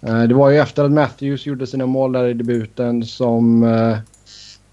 Eh, 0.00 0.22
det 0.22 0.34
var 0.34 0.50
ju 0.50 0.58
efter 0.58 0.84
att 0.84 0.90
Matthews 0.90 1.46
gjorde 1.46 1.66
sina 1.66 1.86
mål 1.86 2.12
där 2.12 2.28
i 2.28 2.34
debuten 2.34 3.04
som... 3.04 3.62
Eh, 3.62 3.98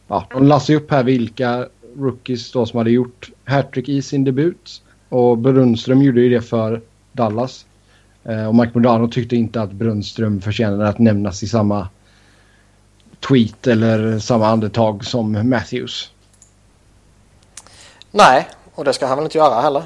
ja, 0.07 0.27
de 0.29 0.47
lassade 0.47 0.77
upp 0.77 0.91
här 0.91 1.03
vilka 1.03 1.67
rookies 1.97 2.51
då 2.51 2.65
som 2.65 2.77
hade 2.77 2.91
gjort 2.91 3.29
hattrick 3.45 3.89
i 3.89 4.01
sin 4.01 4.23
debut. 4.23 4.81
Och 5.09 5.37
Brunström 5.37 6.01
gjorde 6.01 6.21
ju 6.21 6.29
det 6.29 6.41
för 6.41 6.81
Dallas. 7.11 7.65
Eh, 8.23 8.47
och 8.47 8.55
Mike 8.55 8.71
Modano 8.73 9.07
tyckte 9.07 9.35
inte 9.35 9.61
att 9.61 9.71
Brunström 9.71 10.41
förtjänade 10.41 10.87
att 10.89 10.99
nämnas 10.99 11.43
i 11.43 11.47
samma 11.47 11.87
tweet 13.27 13.67
eller 13.67 14.19
samma 14.19 14.47
andetag 14.47 15.05
som 15.05 15.49
Matthews. 15.49 16.11
Nej, 18.11 18.47
och 18.75 18.83
det 18.85 18.93
ska 18.93 19.07
han 19.07 19.17
väl 19.17 19.25
inte 19.25 19.37
göra 19.37 19.61
heller. 19.61 19.83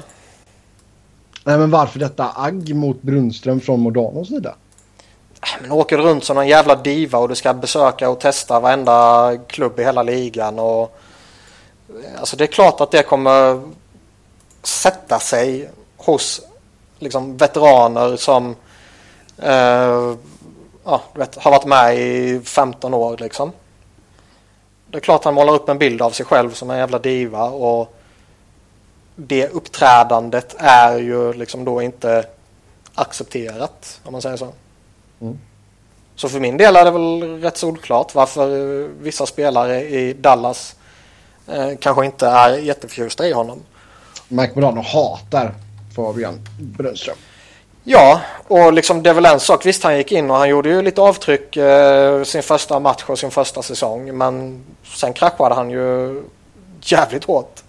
Nej, 1.44 1.58
men 1.58 1.70
varför 1.70 1.98
detta 1.98 2.32
agg 2.34 2.74
mot 2.74 3.02
Brunström 3.02 3.60
från 3.60 3.80
Modanos 3.80 4.28
sida? 4.28 4.54
Äh, 5.42 5.62
men 5.62 5.72
åker 5.72 5.98
du 5.98 6.02
runt 6.02 6.24
som 6.24 6.36
någon 6.36 6.48
jävla 6.48 6.76
diva 6.76 7.18
och 7.18 7.28
du 7.28 7.34
ska 7.34 7.54
besöka 7.54 8.10
och 8.10 8.20
testa 8.20 8.60
varenda 8.60 9.32
klubb 9.46 9.80
i 9.80 9.84
hela 9.84 10.02
ligan 10.02 10.58
och... 10.58 10.98
Eh, 11.88 12.20
alltså 12.20 12.36
det 12.36 12.44
är 12.44 12.52
klart 12.52 12.80
att 12.80 12.90
det 12.90 13.02
kommer 13.02 13.62
sätta 14.62 15.18
sig 15.18 15.70
hos 15.96 16.40
liksom 16.98 17.36
veteraner 17.36 18.16
som 18.16 18.56
eh, 19.38 20.14
ja, 20.84 21.02
du 21.12 21.18
vet, 21.18 21.36
har 21.36 21.50
varit 21.50 21.66
med 21.66 21.98
i 21.98 22.40
15 22.44 22.94
år 22.94 23.16
liksom. 23.18 23.52
Det 24.86 24.96
är 24.96 25.00
klart 25.00 25.24
han 25.24 25.34
målar 25.34 25.54
upp 25.54 25.68
en 25.68 25.78
bild 25.78 26.02
av 26.02 26.10
sig 26.10 26.26
själv 26.26 26.52
som 26.52 26.70
en 26.70 26.78
jävla 26.78 26.98
diva 26.98 27.44
och 27.44 27.94
det 29.16 29.48
uppträdandet 29.48 30.54
är 30.58 30.98
ju 30.98 31.32
liksom 31.32 31.64
då 31.64 31.82
inte 31.82 32.24
accepterat 32.94 34.00
om 34.04 34.12
man 34.12 34.22
säger 34.22 34.36
så. 34.36 34.52
Så 36.16 36.28
för 36.28 36.40
min 36.40 36.56
del 36.56 36.76
är 36.76 36.84
det 36.84 36.90
väl 36.90 37.40
rätt 37.40 37.56
solklart 37.56 38.14
varför 38.14 38.48
vissa 39.02 39.26
spelare 39.26 39.82
i 39.82 40.12
Dallas 40.12 40.76
eh, 41.48 41.70
kanske 41.80 42.04
inte 42.04 42.26
är 42.26 42.58
jätteförtjusta 42.58 43.26
i 43.28 43.32
honom. 43.32 43.62
Modano 44.28 44.82
hatar 44.82 45.54
Fabian 45.96 46.40
Brunström. 46.60 47.16
Ja, 47.84 48.20
och 48.48 48.72
liksom 48.72 49.02
det 49.02 49.10
är 49.10 49.14
väl 49.14 49.26
en 49.26 49.40
sak. 49.40 49.66
Visst, 49.66 49.82
han 49.82 49.96
gick 49.96 50.12
in 50.12 50.30
och 50.30 50.36
han 50.36 50.48
gjorde 50.48 50.68
ju 50.68 50.82
lite 50.82 51.00
avtryck 51.00 51.56
eh, 51.56 52.22
sin 52.22 52.42
första 52.42 52.80
match 52.80 53.04
och 53.06 53.18
sin 53.18 53.30
första 53.30 53.62
säsong. 53.62 54.16
Men 54.16 54.64
sen 54.84 55.12
kraschade 55.12 55.54
han 55.54 55.70
ju 55.70 56.22
jävligt 56.80 57.24
hårt. 57.24 57.62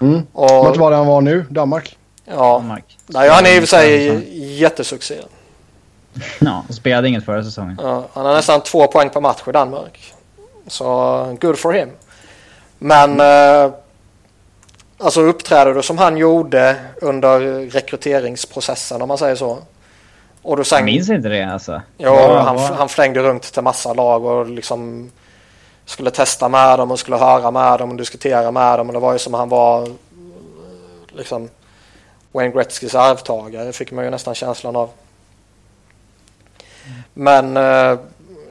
Mm. 0.00 0.22
Och, 0.32 0.50
Vart 0.50 0.76
var 0.76 0.90
det 0.90 0.96
han 0.96 1.06
var 1.06 1.20
nu? 1.20 1.44
Danmark? 1.50 1.96
ja, 2.24 2.58
Mark. 2.58 2.98
där 3.06 3.24
gör 3.24 3.32
han 3.32 3.46
i 3.46 3.56
och 3.58 3.60
för 3.62 3.66
sig 3.66 4.58
jättesuccé. 4.60 5.14
Ja, 6.38 6.64
spelade 6.70 7.08
inget 7.08 7.24
förra 7.24 7.44
säsongen. 7.44 7.78
Ja, 7.82 8.04
han 8.12 8.26
har 8.26 8.34
nästan 8.34 8.60
två 8.60 8.86
poäng 8.86 9.10
per 9.10 9.20
match 9.20 9.40
i 9.48 9.52
Danmark. 9.52 10.14
Så 10.66 10.86
good 11.40 11.58
for 11.58 11.72
him. 11.72 11.90
Men 12.78 13.20
eh, 13.20 13.72
alltså 14.98 15.20
uppträder 15.20 15.74
du 15.74 15.82
som 15.82 15.98
han 15.98 16.16
gjorde 16.16 16.76
under 17.00 17.40
rekryteringsprocessen 17.70 19.02
om 19.02 19.08
man 19.08 19.18
säger 19.18 19.34
så. 19.36 19.58
Och 20.42 20.56
du 20.56 20.60
Jag 20.60 20.66
sen, 20.66 20.84
minns 20.84 21.10
inte 21.10 21.28
det 21.28 21.42
alltså. 21.42 21.82
jo, 21.98 22.10
Vad- 22.10 22.44
han, 22.44 22.58
han 22.58 22.88
flängde 22.88 23.20
runt 23.22 23.42
till 23.52 23.62
massa 23.62 23.92
lag 23.94 24.24
och 24.24 24.46
liksom 24.46 25.10
skulle 25.90 26.10
testa 26.10 26.48
med 26.48 26.78
dem 26.78 26.90
och 26.90 26.98
skulle 26.98 27.16
höra 27.16 27.50
med 27.50 27.78
dem 27.78 27.90
och 27.90 27.96
diskutera 27.96 28.50
med 28.50 28.78
dem. 28.78 28.86
Och 28.86 28.92
det 28.92 28.98
var 28.98 29.12
ju 29.12 29.18
som 29.18 29.34
han 29.34 29.48
var 29.48 29.88
liksom 31.08 31.48
Wayne 32.32 32.54
Gretzkys 32.54 32.94
arvtagare 32.94 33.72
fick 33.72 33.92
man 33.92 34.04
ju 34.04 34.10
nästan 34.10 34.34
känslan 34.34 34.76
av. 34.76 34.90
Men 37.14 37.56
eh, 37.56 37.98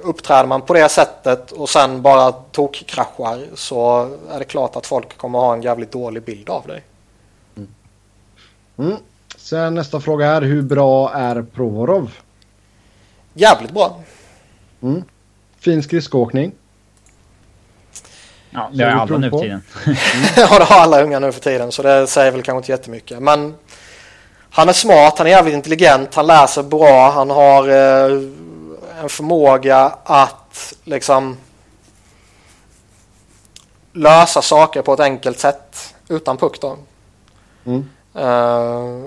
uppträder 0.02 0.46
man 0.46 0.62
på 0.62 0.74
det 0.74 0.90
sättet 0.90 1.52
och 1.52 1.70
sen 1.70 2.02
bara 2.02 2.32
tokkraschar 2.32 3.48
så 3.56 4.10
är 4.32 4.40
det 4.40 4.46
klart 4.46 4.76
att 4.76 4.86
folk 4.86 5.18
kommer 5.18 5.40
ha 5.40 5.54
en 5.54 5.62
jävligt 5.62 5.92
dålig 5.92 6.24
bild 6.24 6.50
av 6.50 6.68
dig. 6.68 6.84
Mm. 8.78 8.98
Sen 9.38 9.76
nästa 9.76 10.00
fråga 10.00 10.28
är 10.28 10.42
hur 10.42 10.62
bra 10.62 11.14
är 11.14 11.42
Provorov? 11.42 12.12
Jävligt 13.34 13.72
bra. 13.72 14.00
Mm. 14.82 15.04
Fin 15.60 15.84
skridskoåkning. 15.84 16.52
Ja, 18.50 18.70
Så 18.72 18.78
det 18.78 18.84
har 18.84 19.02
alla 19.02 19.18
nu 19.18 19.30
för 19.30 19.40
tiden. 19.40 19.62
ja, 20.36 20.60
det 20.60 20.66
har 20.66 20.82
alla 20.82 21.04
unga 21.04 21.20
nu 21.20 21.32
för 21.32 21.42
tiden 21.42 21.72
så 21.72 21.82
det 21.82 22.08
säger 22.08 22.32
väl 22.32 22.42
kanske 22.42 22.58
inte 22.58 22.72
jättemycket. 22.72 23.22
Men 23.22 23.56
han 24.50 24.70
är 24.70 24.74
smart, 24.74 25.18
han 25.18 25.28
är 25.28 25.32
jävligt 25.32 25.54
intelligent, 25.54 26.16
han 26.16 26.28
läser 26.28 26.64
bra, 26.64 27.10
han 27.12 27.30
har 27.30 27.68
eh, 27.68 28.22
en 29.02 29.10
förmåga 29.10 29.94
att 30.04 30.74
liksom 30.84 31.38
lösa 33.94 34.42
saker 34.42 34.82
på 34.82 34.94
ett 34.94 35.00
enkelt 35.00 35.40
sätt 35.40 35.96
utan 36.08 36.38
puck 36.38 36.62
då. 36.62 36.78
Mm. 37.66 37.90
Eh, 38.16 39.04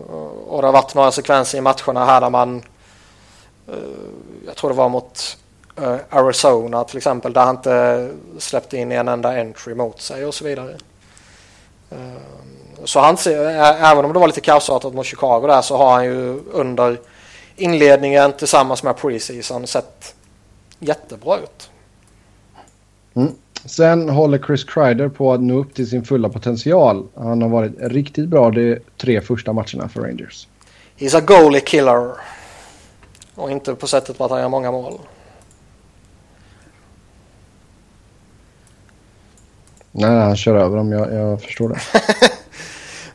och 0.47 0.63
det 0.63 0.69
har 0.69 0.73
varit 0.73 0.95
några 0.95 1.13
sekvenser 1.13 1.59
i 1.59 1.61
matcherna 1.61 2.05
här 2.05 2.21
där 2.21 2.31
man 2.31 2.63
eh, 3.69 3.75
jag 4.47 4.57
tror 4.57 4.71
det 4.71 4.77
var 4.77 4.89
mot 4.89 5.39
Arizona 6.11 6.85
till 6.85 6.97
exempel 6.97 7.33
där 7.33 7.45
han 7.45 7.57
inte 7.57 8.09
släppte 8.39 8.77
in 8.77 8.93
en 8.93 9.09
enda 9.09 9.41
entry 9.41 9.75
mot 9.75 10.01
sig 10.01 10.27
och 10.27 10.35
så 10.35 10.45
vidare. 10.45 10.77
Eh, 11.91 11.97
så 12.85 13.01
han 13.01 13.17
ser, 13.17 13.39
även 13.85 14.05
om 14.05 14.13
det 14.13 14.19
var 14.19 14.27
lite 14.27 14.41
kaosartat 14.41 14.95
mot 14.95 15.07
Chicago 15.07 15.47
där 15.47 15.63
så 15.63 15.77
har 15.77 15.93
han 15.93 16.05
ju 16.05 16.41
under 16.53 17.01
inledningen 17.57 18.33
tillsammans 18.33 18.83
med 18.83 18.97
preseason 18.97 19.67
sett 19.67 20.15
jättebra 20.79 21.39
ut. 21.39 21.71
Mm. 23.15 23.33
Sen 23.65 24.09
håller 24.09 24.39
Chris 24.39 24.65
Kreider 24.65 25.09
på 25.09 25.33
att 25.33 25.41
nå 25.41 25.59
upp 25.59 25.75
till 25.75 25.89
sin 25.89 26.05
fulla 26.05 26.29
potential. 26.29 27.07
Han 27.15 27.43
har 27.43 27.49
varit 27.49 27.73
riktigt 27.79 28.29
bra 28.29 28.51
de 28.51 28.79
tre 28.97 29.21
första 29.21 29.53
matcherna 29.53 29.89
för 29.89 30.01
Rangers. 30.01 30.49
He's 30.99 31.17
a 31.17 31.21
goalie 31.21 31.61
killer. 31.61 32.11
Och 33.35 33.51
inte 33.51 33.75
på 33.75 33.87
sättet 33.87 34.21
att 34.21 34.31
han 34.31 34.41
gör 34.41 34.49
många 34.49 34.71
mål. 34.71 34.99
Nej, 39.93 40.21
han 40.21 40.37
kör 40.37 40.55
över 40.55 40.77
dem. 40.77 40.93
Jag, 40.93 41.13
jag 41.13 41.43
förstår 41.43 41.69
det. 41.69 41.81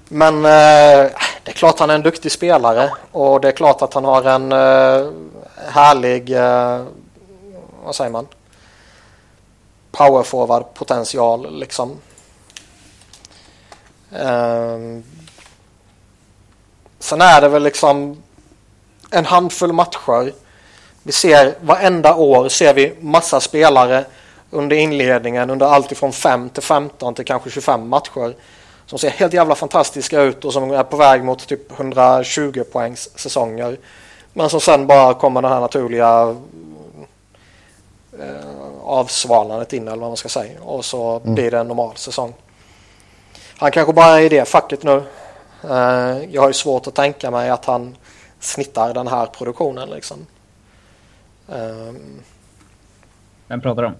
Men 0.10 0.36
eh, 0.36 1.12
det 1.44 1.52
är 1.52 1.54
klart 1.54 1.80
han 1.80 1.90
är 1.90 1.96
en 1.96 2.02
duktig 2.02 2.32
spelare 2.32 2.92
och 3.12 3.42
det 3.42 3.48
är 3.48 3.52
klart 3.52 3.82
att 3.82 3.94
han 3.94 4.06
har 4.06 4.24
en 4.24 4.52
eh, 4.52 5.12
härlig, 5.72 6.32
eh, 6.32 6.84
vad 7.84 7.96
säger 7.96 8.12
man, 8.12 8.28
powerforward 9.92 10.74
potential 10.74 11.60
liksom. 11.60 11.98
Ehm, 14.12 15.04
sen 17.00 17.22
är 17.22 17.42
det 17.42 17.50
väl 17.50 17.64
liksom 17.64 18.24
en 19.12 19.26
handfull 19.26 19.74
matcher. 19.74 20.34
Vi 21.04 21.12
ser 21.12 21.56
varenda 21.62 22.16
år 22.16 22.50
ser 22.50 22.74
vi 22.74 22.96
massa 23.00 23.40
spelare 23.40 24.06
under 24.52 24.76
inledningen 24.76 25.50
under 25.50 25.66
allt 25.66 25.92
ifrån 25.92 26.14
5 26.14 26.50
till 26.50 26.64
15 26.64 27.14
till 27.14 27.26
kanske 27.26 27.50
25 27.50 27.88
matcher 27.88 28.36
som 28.86 29.00
ser 29.00 29.10
helt 29.10 29.34
jävla 29.34 29.56
fantastiska 29.56 30.22
ut 30.22 30.46
och 30.46 30.54
som 30.54 30.72
är 30.72 30.84
på 30.84 30.98
väg 30.98 31.24
mot 31.24 31.48
typ 31.48 31.72
120 31.72 32.64
poängs 32.72 33.10
säsonger. 33.20 33.78
Men 34.34 34.50
som 34.50 34.62
sen 34.62 34.88
bara 34.88 35.14
kommer 35.14 35.42
den 35.42 35.52
här 35.52 35.60
naturliga 35.60 36.36
eh, 38.20 38.80
avsvalnandet 38.84 39.74
in 39.74 39.88
eller 39.88 40.02
vad 40.02 40.10
man 40.10 40.18
ska 40.18 40.30
säga. 40.30 40.62
Och 40.62 40.86
så 40.86 41.20
mm. 41.20 41.36
blir 41.36 41.52
det 41.52 41.60
en 41.60 41.68
normal 41.68 41.96
säsong. 41.96 42.34
Han 43.58 43.72
kanske 43.72 43.94
bara 43.94 44.20
är 44.20 44.22
i 44.22 44.30
det 44.30 44.48
facket 44.48 44.84
nu. 44.84 45.04
Eh, 45.64 46.24
jag 46.32 46.42
har 46.42 46.48
ju 46.48 46.54
svårt 46.54 46.88
att 46.88 46.96
tänka 46.96 47.32
mig 47.32 47.50
att 47.50 47.66
han 47.66 47.96
snittar 48.40 48.94
den 48.94 49.08
här 49.08 49.26
produktionen 49.26 49.90
liksom. 49.90 50.26
Eh, 51.50 51.94
Vem 53.48 53.62
pratar 53.62 53.82
du 53.82 53.88
om? 53.88 53.96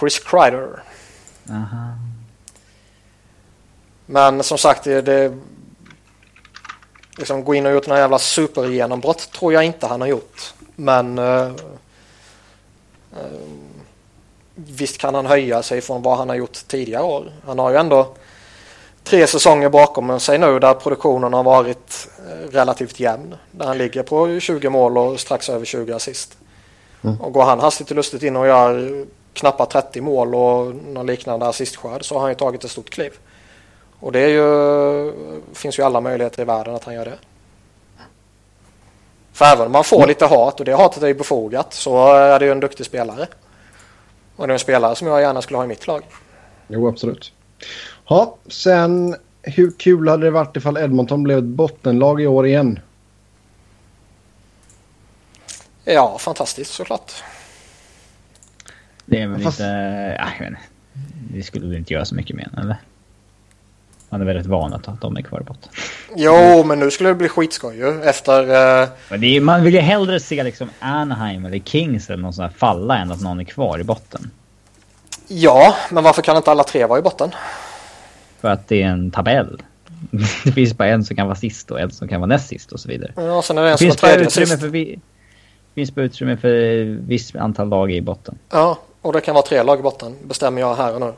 Chris 0.00 0.18
Kreider. 0.18 0.82
Aha. 1.50 1.92
Men 4.06 4.42
som 4.42 4.58
sagt, 4.58 4.84
det, 4.84 5.02
det 5.02 5.38
liksom 7.18 7.44
gå 7.44 7.54
in 7.54 7.66
och 7.66 7.72
gjort 7.72 7.86
några 7.86 8.00
jävla 8.00 8.18
supergenombrott 8.18 9.32
tror 9.32 9.52
jag 9.52 9.64
inte 9.64 9.86
han 9.86 10.00
har 10.00 10.08
gjort. 10.08 10.54
Men 10.76 11.18
uh, 11.18 11.46
uh, 13.12 13.26
visst 14.54 14.98
kan 14.98 15.14
han 15.14 15.26
höja 15.26 15.62
sig 15.62 15.80
från 15.80 16.02
vad 16.02 16.18
han 16.18 16.28
har 16.28 16.36
gjort 16.36 16.58
tidigare 16.66 17.02
år. 17.02 17.32
Han 17.46 17.58
har 17.58 17.70
ju 17.70 17.76
ändå 17.76 18.14
tre 19.04 19.26
säsonger 19.26 19.68
bakom 19.68 20.20
sig 20.20 20.38
nu 20.38 20.58
där 20.58 20.74
produktionen 20.74 21.32
har 21.32 21.42
varit 21.42 22.08
uh, 22.28 22.52
relativt 22.52 23.00
jämn. 23.00 23.34
Där 23.50 23.66
han 23.66 23.78
ligger 23.78 24.02
på 24.02 24.40
20 24.40 24.70
mål 24.70 24.98
och 24.98 25.20
strax 25.20 25.48
över 25.48 25.64
20 25.64 25.92
assist. 25.92 26.38
Mm. 27.02 27.20
Och 27.20 27.32
går 27.32 27.44
han 27.44 27.60
hastigt 27.60 27.90
och 27.90 27.96
lustigt 27.96 28.22
in 28.22 28.36
och 28.36 28.46
gör 28.46 29.06
knappt 29.32 29.72
30 29.72 30.00
mål 30.00 30.34
och 30.34 30.74
någon 30.74 31.06
liknande 31.06 31.46
assistskörd 31.46 32.04
så 32.04 32.14
har 32.14 32.20
han 32.20 32.30
ju 32.30 32.34
tagit 32.34 32.64
ett 32.64 32.70
stort 32.70 32.90
kliv. 32.90 33.12
Och 34.00 34.12
det 34.12 34.20
är 34.20 34.28
ju, 34.28 35.12
finns 35.54 35.78
ju 35.78 35.82
alla 35.82 36.00
möjligheter 36.00 36.42
i 36.42 36.44
världen 36.44 36.74
att 36.74 36.84
han 36.84 36.94
gör 36.94 37.04
det. 37.04 37.18
För 39.32 39.44
även 39.44 39.66
om 39.66 39.72
man 39.72 39.84
får 39.84 40.06
lite 40.06 40.26
hat 40.26 40.60
och 40.60 40.66
det 40.66 40.76
hatet 40.76 41.02
är 41.02 41.06
ju 41.06 41.14
befogat 41.14 41.74
så 41.74 42.12
är 42.14 42.38
det 42.38 42.44
ju 42.44 42.52
en 42.52 42.60
duktig 42.60 42.86
spelare. 42.86 43.26
Och 44.36 44.46
det 44.46 44.50
är 44.50 44.54
en 44.54 44.58
spelare 44.58 44.94
som 44.94 45.06
jag 45.06 45.20
gärna 45.20 45.42
skulle 45.42 45.56
ha 45.56 45.64
i 45.64 45.68
mitt 45.68 45.86
lag. 45.86 46.02
Jo, 46.68 46.88
absolut. 46.88 47.32
Ja, 48.08 48.36
sen 48.46 49.16
hur 49.42 49.70
kul 49.70 50.08
hade 50.08 50.26
det 50.26 50.30
varit 50.30 50.56
ifall 50.56 50.76
Edmonton 50.76 51.22
blev 51.22 51.38
ett 51.38 51.44
bottenlag 51.44 52.22
i 52.22 52.26
år 52.26 52.46
igen? 52.46 52.80
Ja, 55.84 56.18
fantastiskt 56.18 56.74
såklart. 56.74 57.12
Det 59.12 59.20
är 59.20 59.26
väl 59.26 59.42
Fast... 59.42 59.58
lite... 59.58 60.16
Ja, 60.18 60.28
jag 60.38 60.44
vet 60.44 60.48
inte. 60.48 60.60
Det 61.34 61.42
skulle 61.42 61.66
väl 61.66 61.76
inte 61.76 61.92
göra 61.92 62.04
så 62.04 62.14
mycket 62.14 62.36
mer, 62.36 62.48
eller? 62.58 62.76
Man 64.10 64.20
är 64.20 64.24
väldigt 64.24 64.46
van 64.46 64.72
att 64.72 65.00
de 65.00 65.16
är 65.16 65.22
kvar 65.22 65.40
botten. 65.40 65.72
Jo, 66.16 66.64
men 66.64 66.78
nu 66.78 66.90
skulle 66.90 67.08
det 67.08 67.14
bli 67.14 67.28
skitskoj 67.28 67.76
ju 67.76 68.02
efter... 68.02 68.42
Uh... 68.42 68.88
Är, 69.10 69.40
man 69.40 69.64
vill 69.64 69.74
ju 69.74 69.80
hellre 69.80 70.20
se 70.20 70.42
liksom 70.42 70.70
Anaheim 70.78 71.44
eller 71.44 71.58
Kings 71.58 72.10
eller 72.10 72.22
någon 72.22 72.32
sån 72.32 72.44
här 72.44 72.52
falla 72.52 72.98
än 72.98 73.12
att 73.12 73.20
någon 73.20 73.40
är 73.40 73.44
kvar 73.44 73.78
i 73.78 73.84
botten. 73.84 74.30
Ja, 75.28 75.74
men 75.90 76.04
varför 76.04 76.22
kan 76.22 76.36
inte 76.36 76.50
alla 76.50 76.64
tre 76.64 76.86
vara 76.86 76.98
i 76.98 77.02
botten? 77.02 77.30
För 78.40 78.48
att 78.48 78.68
det 78.68 78.82
är 78.82 78.86
en 78.86 79.10
tabell. 79.10 79.62
det 80.44 80.52
finns 80.52 80.76
bara 80.76 80.88
en 80.88 81.04
som 81.04 81.16
kan 81.16 81.26
vara 81.26 81.36
sist 81.36 81.70
och 81.70 81.80
en 81.80 81.90
som 81.90 82.08
kan 82.08 82.20
vara 82.20 82.28
näst 82.28 82.48
sist 82.48 82.72
och 82.72 82.80
så 82.80 82.88
vidare. 82.88 83.12
Ja, 83.16 83.42
sen 83.42 83.58
är 83.58 83.62
det 83.62 83.68
en 83.68 83.72
det 83.72 83.78
som 83.78 83.88
är 83.88 83.92
tredje 83.92 84.30
sist. 84.30 84.60
För 84.60 84.68
vi... 84.68 84.84
Det 84.94 85.80
finns 85.80 85.94
bara 85.94 86.04
utrymme 86.04 86.36
för 86.36 86.84
visst 87.06 87.36
antal 87.36 87.68
lag 87.68 87.92
i 87.92 88.00
botten. 88.00 88.38
Ja, 88.50 88.78
och 89.02 89.12
det 89.12 89.20
kan 89.20 89.34
vara 89.34 89.46
tre 89.46 89.62
lag 89.62 89.78
i 89.78 89.82
botten, 89.82 90.16
bestämmer 90.22 90.60
jag 90.60 90.74
här 90.74 90.94
och 90.94 91.00
nu. 91.00 91.12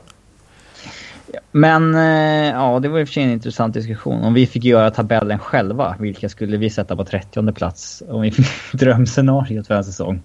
Men 1.51 1.95
eh, 1.95 2.51
ja, 2.51 2.79
det 2.79 2.87
var 2.87 2.99
i 2.99 3.03
och 3.03 3.07
för 3.07 3.13
sig 3.13 3.23
en 3.23 3.31
intressant 3.31 3.73
diskussion. 3.73 4.23
Om 4.23 4.33
vi 4.33 4.47
fick 4.47 4.63
göra 4.63 4.91
tabellen 4.91 5.39
själva, 5.39 5.95
vilka 5.99 6.29
skulle 6.29 6.57
vi 6.57 6.69
sätta 6.69 6.95
på 6.95 7.05
30 7.05 7.51
plats? 7.51 8.03
Om 8.07 8.21
vi 8.21 8.31
fick 8.31 8.45
drömscenariot 8.73 9.67
för 9.67 9.73
en 9.73 9.83
säsong. 9.83 10.21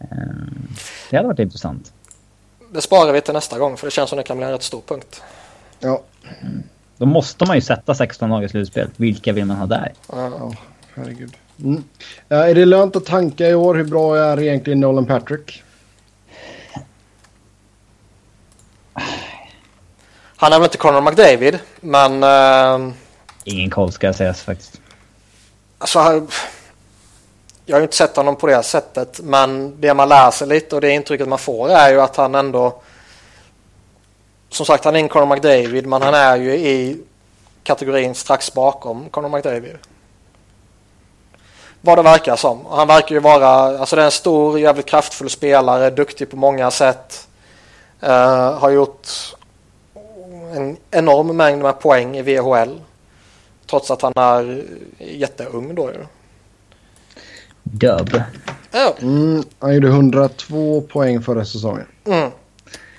Eh, 0.00 0.06
det 1.10 1.16
hade 1.16 1.28
varit 1.28 1.38
intressant. 1.38 1.92
Det 2.72 2.80
sparar 2.80 3.12
vi 3.12 3.20
till 3.20 3.34
nästa 3.34 3.58
gång 3.58 3.76
för 3.76 3.86
det 3.86 3.90
känns 3.90 4.10
som 4.10 4.16
det 4.16 4.22
kan 4.22 4.36
bli 4.36 4.46
en 4.46 4.52
rätt 4.52 4.62
stor 4.62 4.82
punkt. 4.86 5.22
Ja. 5.80 6.02
Då 6.96 7.06
måste 7.06 7.44
man 7.44 7.56
ju 7.56 7.60
sätta 7.60 7.94
16 7.94 8.30
lag 8.30 8.44
i 8.44 8.48
slutspel. 8.48 8.88
Vilka 8.96 9.32
vill 9.32 9.44
man 9.44 9.56
ha 9.56 9.66
där? 9.66 9.92
Ja, 10.12 10.52
herregud. 10.94 11.32
Mm. 11.64 11.84
är 12.28 12.54
det 12.54 12.64
lönt 12.64 12.96
att 12.96 13.06
tanka 13.06 13.48
i 13.48 13.54
år? 13.54 13.74
Hur 13.74 13.84
bra 13.84 14.16
är 14.16 14.40
egentligen 14.40 14.80
Nolan 14.80 15.06
Patrick? 15.06 15.62
Han 20.40 20.52
är 20.52 20.58
väl 20.58 20.64
inte 20.66 20.78
Conor 20.78 21.00
McDavid, 21.00 21.58
men... 21.80 22.24
Uh, 22.24 22.92
Ingen 23.44 23.70
koll 23.70 23.92
ska 23.92 24.12
sägas 24.12 24.42
faktiskt. 24.42 24.80
Alltså, 25.78 26.26
jag 27.66 27.76
har 27.76 27.80
ju 27.80 27.84
inte 27.84 27.96
sett 27.96 28.16
honom 28.16 28.36
på 28.36 28.46
det 28.46 28.62
sättet, 28.62 29.20
men 29.22 29.80
det 29.80 29.94
man 29.94 30.08
läser 30.08 30.46
lite 30.46 30.74
och 30.74 30.80
det 30.80 30.90
intrycket 30.90 31.28
man 31.28 31.38
får 31.38 31.70
är 31.70 31.90
ju 31.90 32.00
att 32.00 32.16
han 32.16 32.34
ändå... 32.34 32.80
Som 34.50 34.66
sagt, 34.66 34.84
han 34.84 34.96
är 34.96 35.00
en 35.00 35.08
Conor 35.08 35.26
McDavid, 35.26 35.86
men 35.86 36.02
han 36.02 36.14
är 36.14 36.36
ju 36.36 36.54
i 36.54 37.00
kategorin 37.62 38.14
strax 38.14 38.54
bakom 38.54 39.08
Conor 39.10 39.28
McDavid. 39.28 39.76
Vad 41.80 41.98
det 41.98 42.02
verkar 42.02 42.36
som. 42.36 42.66
Han 42.66 42.88
verkar 42.88 43.14
ju 43.14 43.20
vara, 43.20 43.48
alltså 43.78 43.96
det 43.96 44.02
är 44.02 44.06
en 44.06 44.10
stor, 44.10 44.58
jävligt 44.58 44.86
kraftfull 44.86 45.30
spelare, 45.30 45.90
duktig 45.90 46.30
på 46.30 46.36
många 46.36 46.70
sätt. 46.70 47.28
Uh, 48.02 48.52
har 48.58 48.70
gjort 48.70 49.08
en 50.56 50.76
enorm 50.90 51.36
mängd 51.36 51.62
med 51.62 51.80
poäng 51.80 52.16
i 52.16 52.22
VHL. 52.22 52.80
Trots 53.70 53.90
att 53.90 54.02
han 54.02 54.12
är 54.16 54.64
jätteung 54.98 55.74
då 55.74 55.90
ju. 55.90 56.04
Dub. 57.62 58.22
Ja. 58.72 58.94
Mm, 59.02 59.42
han 59.58 59.74
gjorde 59.74 59.88
102 59.88 60.80
poäng 60.80 61.22
förra 61.22 61.44
säsongen. 61.44 61.86
Mm. 62.04 62.30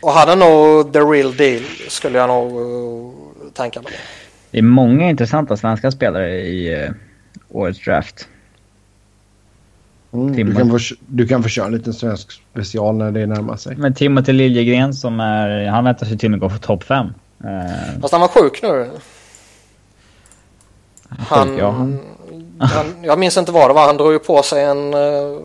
Och 0.02 0.12
han 0.12 0.30
är 0.30 0.36
nog 0.36 0.94
the 0.94 1.00
real 1.00 1.36
deal 1.36 1.64
skulle 1.90 2.18
jag 2.18 2.28
nog 2.28 2.62
uh, 2.62 3.12
tänka 3.54 3.82
mig. 3.82 3.94
Det 4.52 4.58
är 4.58 4.62
många 4.64 5.10
intressanta 5.10 5.58
svenska 5.58 5.92
spelare 5.92 6.42
i 6.42 6.86
uh, 6.86 6.92
årets 7.50 7.86
draft. 7.86 8.28
Mm, 10.14 10.46
du, 10.46 10.56
kan 10.56 10.70
få, 10.70 10.96
du 11.08 11.28
kan 11.28 11.44
få 11.44 11.50
köra 11.50 11.66
en 11.66 11.72
liten 11.72 11.94
svensk 11.94 12.32
special 12.52 12.96
när 12.96 13.12
det 13.12 13.26
närmar 13.26 13.58
sig. 13.58 13.76
Men 13.76 13.94
Timothy 13.94 14.34
Liljegren 14.34 14.94
som 14.94 15.20
är... 15.20 15.66
Han 15.66 15.84
väntar 15.84 16.06
sig 16.06 16.18
till 16.18 16.28
och 16.28 16.32
med 16.32 16.40
gå 16.40 16.50
för 16.50 16.58
topp 16.58 16.84
5. 16.84 17.08
Uh, 17.46 18.02
Fast 18.02 18.12
han 18.12 18.22
var 18.22 18.28
sjuk 18.28 18.62
nu. 18.64 18.90
Han, 21.10 21.58
ja, 21.58 21.70
han... 21.72 22.00
han, 22.60 23.04
jag 23.04 23.20
minns 23.20 23.38
inte 23.38 23.52
vad 23.52 23.70
det 23.70 23.74
var. 23.74 23.86
Han 23.86 23.98
drog 23.98 24.12
ju 24.12 24.20
på 24.20 24.44
sig 24.44 24.64
en 24.64 24.94
uh, 24.94 25.40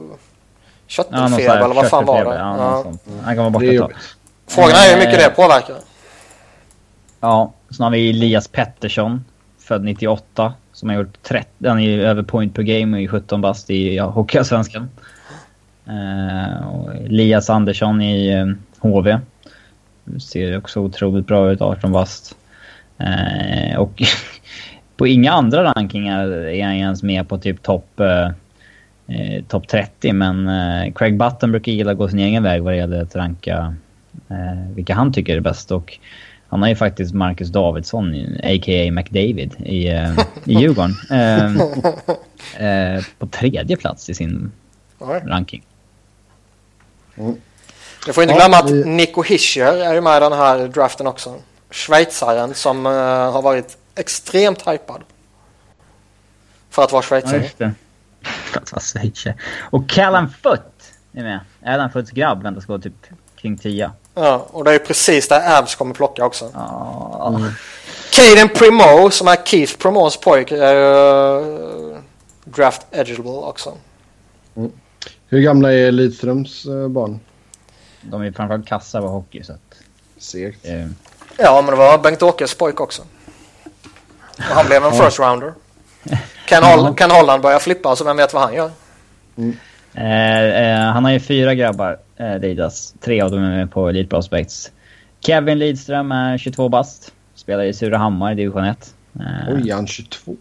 köttfeber 0.87 1.41
ja, 1.41 1.65
eller 1.65 1.75
vad 1.75 1.89
fan 1.89 2.05
var 2.05 2.25
det? 2.25 2.39
Ja, 2.39 2.85
Han 3.23 3.35
kan 3.35 3.37
vara 3.37 3.51
borta 3.51 3.66
ett 3.66 3.81
tag. 3.81 3.93
Frågan 4.47 4.71
är 4.71 4.91
hur 4.91 4.97
mycket 4.97 5.19
det 5.19 5.31
påverkar. 5.31 5.77
Ja, 7.21 7.53
sen 7.71 7.85
har 7.85 7.91
vi 7.91 8.11
Elias 8.11 8.49
Pettersson. 8.49 9.25
Född 9.59 9.85
98. 9.85 10.55
Som 10.73 10.89
har 10.89 10.97
gjort 10.97 11.23
30, 11.23 11.49
han 11.69 11.81
är 11.81 11.99
över 11.99 12.23
point 12.23 12.55
per 12.55 12.62
game 12.62 13.01
i 13.01 13.09
17 13.09 13.41
bast 13.41 13.71
i 13.71 13.95
ja, 13.95 14.07
Hockeyallsvenskan. 14.07 14.91
Uh, 15.89 17.05
Elias 17.05 17.51
Andersson 17.51 18.03
i 18.03 18.43
uh, 18.43 18.55
HV. 18.79 19.19
Ser 20.19 20.59
också 20.59 20.81
otroligt 20.81 21.27
bra 21.27 21.53
ut, 21.53 21.61
18 21.61 21.93
bast. 21.93 22.37
Uh, 23.01 23.77
och 23.79 24.03
på 24.97 25.07
inga 25.07 25.33
andra 25.33 25.65
rankingar 25.65 26.29
är 26.31 26.65
han 26.65 26.75
ens 26.75 27.03
med 27.03 27.29
på 27.29 27.39
typ 27.39 27.63
topp 27.63 27.89
uh, 28.01 28.31
eh, 29.07 29.45
topp 29.49 29.69
30. 29.69 30.13
Men 30.13 30.49
eh, 30.49 30.93
Craig 30.93 31.19
Button 31.19 31.51
brukar 31.51 31.73
gilla 31.73 31.93
att 31.93 31.99
gå 31.99 32.09
sin 32.09 32.19
egen 32.19 32.43
väg 32.43 32.63
vad 32.63 32.73
det 32.73 32.77
gäller 32.77 33.03
att 33.03 33.17
ranka 33.17 33.75
eh, 34.29 34.75
vilka 34.75 34.95
han 34.95 35.13
tycker 35.13 35.37
är 35.37 35.41
bäst. 35.41 35.71
Och 35.71 35.99
han 36.49 36.63
har 36.63 36.69
ju 36.69 36.77
faktiskt 36.77 37.15
Marcus 37.15 37.49
Davidsson, 37.49 38.15
a.k.a. 38.43 38.93
McDavid, 38.93 39.55
i, 39.59 39.89
eh, 39.89 40.19
i 40.45 40.55
Djurgården. 40.61 40.95
Eh, 41.11 41.47
eh, 42.97 43.03
på 43.19 43.27
tredje 43.27 43.77
plats 43.77 44.11
i 44.11 44.15
sin 44.15 44.53
ranking. 45.25 45.63
Du 48.07 48.13
får 48.13 48.23
inte 48.23 48.35
Ja, 48.35 48.39
glömma 48.41 48.57
att 48.57 48.71
vi- 48.71 48.85
Nico 48.85 49.23
Hischier 49.23 49.73
är 49.77 49.95
ju 49.95 50.01
med 50.01 50.17
i 50.17 50.21
den 50.21 50.33
här 50.33 50.69
draften 50.69 51.07
också. 51.07 51.35
Schweizaren 51.71 52.55
som 52.55 52.87
eh, 52.87 52.93
har 53.33 53.43
varit 53.43 53.77
extremt 53.95 54.69
hypad. 54.69 55.01
För 56.71 56.83
att 56.83 56.93
vara 56.93 57.03
Ja, 57.03 57.09
schweizare. 57.09 57.43
just 57.43 57.59
det. 57.59 57.73
För 58.23 58.61
att 58.61 58.73
vara 58.73 58.81
schweizer. 58.81 59.35
Och 59.71 59.89
Callum 59.91 60.29
Foot 60.43 60.61
är 61.13 61.23
med. 61.23 61.41
Adam 61.67 61.91
Foots 61.91 62.11
grabb 62.11 62.43
väntas 62.43 62.65
gå 62.67 62.79
typ 62.79 62.93
kring 63.37 63.59
10. 63.59 63.91
Ja, 64.15 64.47
och 64.51 64.65
det 64.65 64.75
är 64.75 64.79
precis 64.79 65.29
där 65.29 65.59
Abs 65.59 65.75
kommer 65.75 65.95
plocka 65.95 66.25
också. 66.25 66.51
Ja. 66.55 67.41
Caden 68.13 68.49
Primo 68.49 69.11
som 69.11 69.29
är 69.29 69.37
Keith 69.45 69.77
Primos 69.79 70.17
pojke 70.21 70.57
är 70.65 70.75
ju 70.75 71.97
draft 72.45 72.87
eligible 72.91 73.31
också. 73.31 73.73
Hur 75.29 75.41
gamla 75.41 75.73
är 75.73 75.93
Lidströms 75.93 76.67
eh, 76.67 76.89
barn? 76.89 77.21
De 78.11 78.23
är 78.23 78.33
framförallt 78.33 78.67
kassa 78.67 79.01
på 79.01 79.09
hockey 79.09 79.43
så 79.43 79.53
att... 79.53 79.75
Segt. 80.19 80.67
Eh, 80.69 80.87
Ja, 81.39 81.63
men 81.63 81.71
det 81.71 81.77
var 81.77 81.99
Bengt-Åkes 81.99 82.55
pojk 82.55 82.81
också. 82.81 83.03
Och 84.39 84.43
han 84.55 84.67
blev 84.67 84.85
en 84.85 84.93
first 84.93 85.19
rounder. 85.19 85.53
Kan, 86.47 86.63
Holl- 86.63 86.95
kan 86.95 87.11
Holland 87.11 87.43
börja 87.43 87.59
flippa 87.59 87.97
så 87.97 88.05
vem 88.05 88.17
vet 88.17 88.35
vad 88.35 88.43
han 88.43 88.55
gör? 88.55 88.71
eh, 89.95 90.45
eh, 90.45 90.93
han 90.93 91.05
har 91.05 91.11
ju 91.13 91.21
fyra 91.21 91.55
grabbar, 91.55 91.99
eh, 92.17 92.39
Lidas. 92.39 92.95
Tre 93.01 93.21
av 93.21 93.31
dem 93.31 93.43
är 93.43 93.57
med 93.57 93.73
på 93.73 93.89
Elite 93.89 94.11
Prospects. 94.11 94.71
Kevin 95.21 95.59
Lidström 95.59 96.13
är 96.13 96.39
22 96.39 96.69
bast. 96.69 97.13
Spelar 97.35 97.65
i 97.65 97.73
Surahammar 97.75 98.33
i 98.33 98.35
division 98.35 98.65
1. 98.65 98.95
Eh, 99.21 99.55
Oj, 99.55 99.71
han 99.71 99.87
22? 99.87 100.37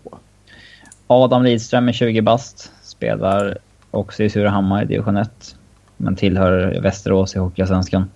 Adam 1.07 1.43
Lidström 1.43 1.89
är 1.89 1.93
20 1.93 2.21
bast. 2.21 2.71
Spelar 2.83 3.57
också 3.91 4.23
i 4.23 4.29
Surahammar 4.29 4.83
i 4.83 4.85
division 4.85 5.17
1. 5.17 5.55
Men 5.97 6.15
tillhör 6.15 6.79
Västerås 6.81 7.35
i 7.35 7.39
Hockeyallsvenskan. 7.39 8.11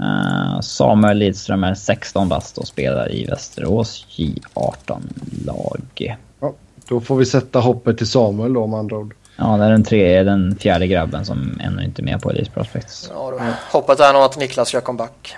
Uh, 0.00 0.60
Samuel 0.60 1.18
Lidström 1.18 1.64
är 1.64 1.74
16 1.74 2.28
bast 2.28 2.58
och 2.58 2.66
spelar 2.66 3.12
i 3.12 3.26
Västerås 3.26 4.06
J18-lag. 4.10 6.16
Ja, 6.40 6.54
då 6.88 7.00
får 7.00 7.16
vi 7.16 7.26
sätta 7.26 7.60
hoppet 7.60 7.98
till 7.98 8.06
Samuel 8.06 8.52
då 8.52 8.66
med 8.66 8.78
andra 8.78 8.96
ord. 8.96 9.14
Ja, 9.36 9.56
det 9.56 9.64
är 9.64 9.70
den, 9.70 9.84
tre, 9.84 10.22
den 10.22 10.56
fjärde 10.56 10.86
grabben 10.86 11.24
som 11.24 11.60
ännu 11.60 11.84
inte 11.84 12.02
är 12.02 12.04
med 12.04 12.22
på 12.22 12.30
Elite 12.30 12.50
Prospects. 12.50 13.10
Ja, 13.14 13.30
då. 13.30 13.40
Hoppet 13.78 14.00
är 14.00 14.12
nog 14.12 14.22
att 14.22 14.38
Niklas 14.38 14.74
gör 14.74 14.80
comeback. 14.80 15.36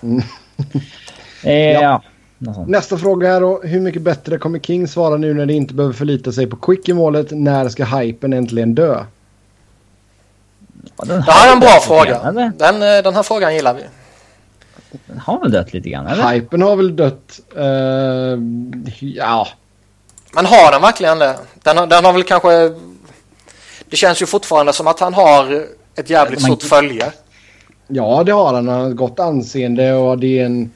Eh, 1.44 1.72
ja. 1.72 2.02
sånt. 2.44 2.68
Nästa 2.68 2.98
fråga 2.98 3.28
här 3.28 3.40
då. 3.40 3.60
Hur 3.64 3.80
mycket 3.80 4.02
bättre 4.02 4.38
kommer 4.38 4.58
Kings 4.58 4.96
vara 4.96 5.16
nu 5.16 5.34
när 5.34 5.46
de 5.46 5.54
inte 5.54 5.74
behöver 5.74 5.94
förlita 5.94 6.32
sig 6.32 6.46
på 6.46 6.56
Quick 6.56 6.88
i 6.88 6.92
målet? 6.92 7.26
När 7.30 7.68
ska 7.68 7.84
hypen 7.84 8.32
äntligen 8.32 8.74
dö? 8.74 9.04
Ja, 10.96 11.04
den 11.04 11.16
Det 11.26 11.32
här 11.32 11.48
är 11.48 11.52
en 11.52 11.60
bra 11.60 11.68
fråga. 11.82 12.04
grann? 12.04 12.52
Den, 12.58 12.74
eh, 12.82 13.02
den 13.02 13.14
här 13.14 13.22
frågan 13.22 13.54
gillar 13.54 13.74
vi. 13.74 13.82
Den 15.06 15.18
har 15.18 15.40
väl 15.40 15.50
dött 15.50 15.72
lite 15.72 15.88
grann, 15.88 16.06
eller? 16.06 16.28
Hypen 16.32 16.62
har 16.62 16.76
väl 16.76 16.96
dött... 16.96 17.40
eh, 17.56 18.38
ja. 19.00 19.48
Men 20.32 20.46
har 20.46 20.72
den 20.72 20.82
verkligen 20.82 21.18
det? 21.18 21.34
Den 21.62 21.76
har, 21.76 21.86
den 21.86 22.04
har 22.04 22.12
väl 22.12 22.22
kanske... 22.24 22.72
Det 23.90 23.96
känns 23.96 24.22
ju 24.22 24.26
fortfarande 24.26 24.72
som 24.72 24.86
att 24.86 25.00
han 25.00 25.14
har 25.14 25.66
ett 25.96 26.10
jävligt 26.10 26.40
Man- 26.40 26.50
stort 26.50 26.62
följe. 26.62 27.12
ja, 27.88 28.22
det 28.26 28.32
har 28.32 28.54
han. 28.54 28.68
Han 28.68 28.80
har 28.80 28.90
ett 28.90 28.96
gott 28.96 29.20
anseende 29.20 29.92
och 29.94 30.18
det 30.18 30.38
är 30.40 30.44
en... 30.46 30.70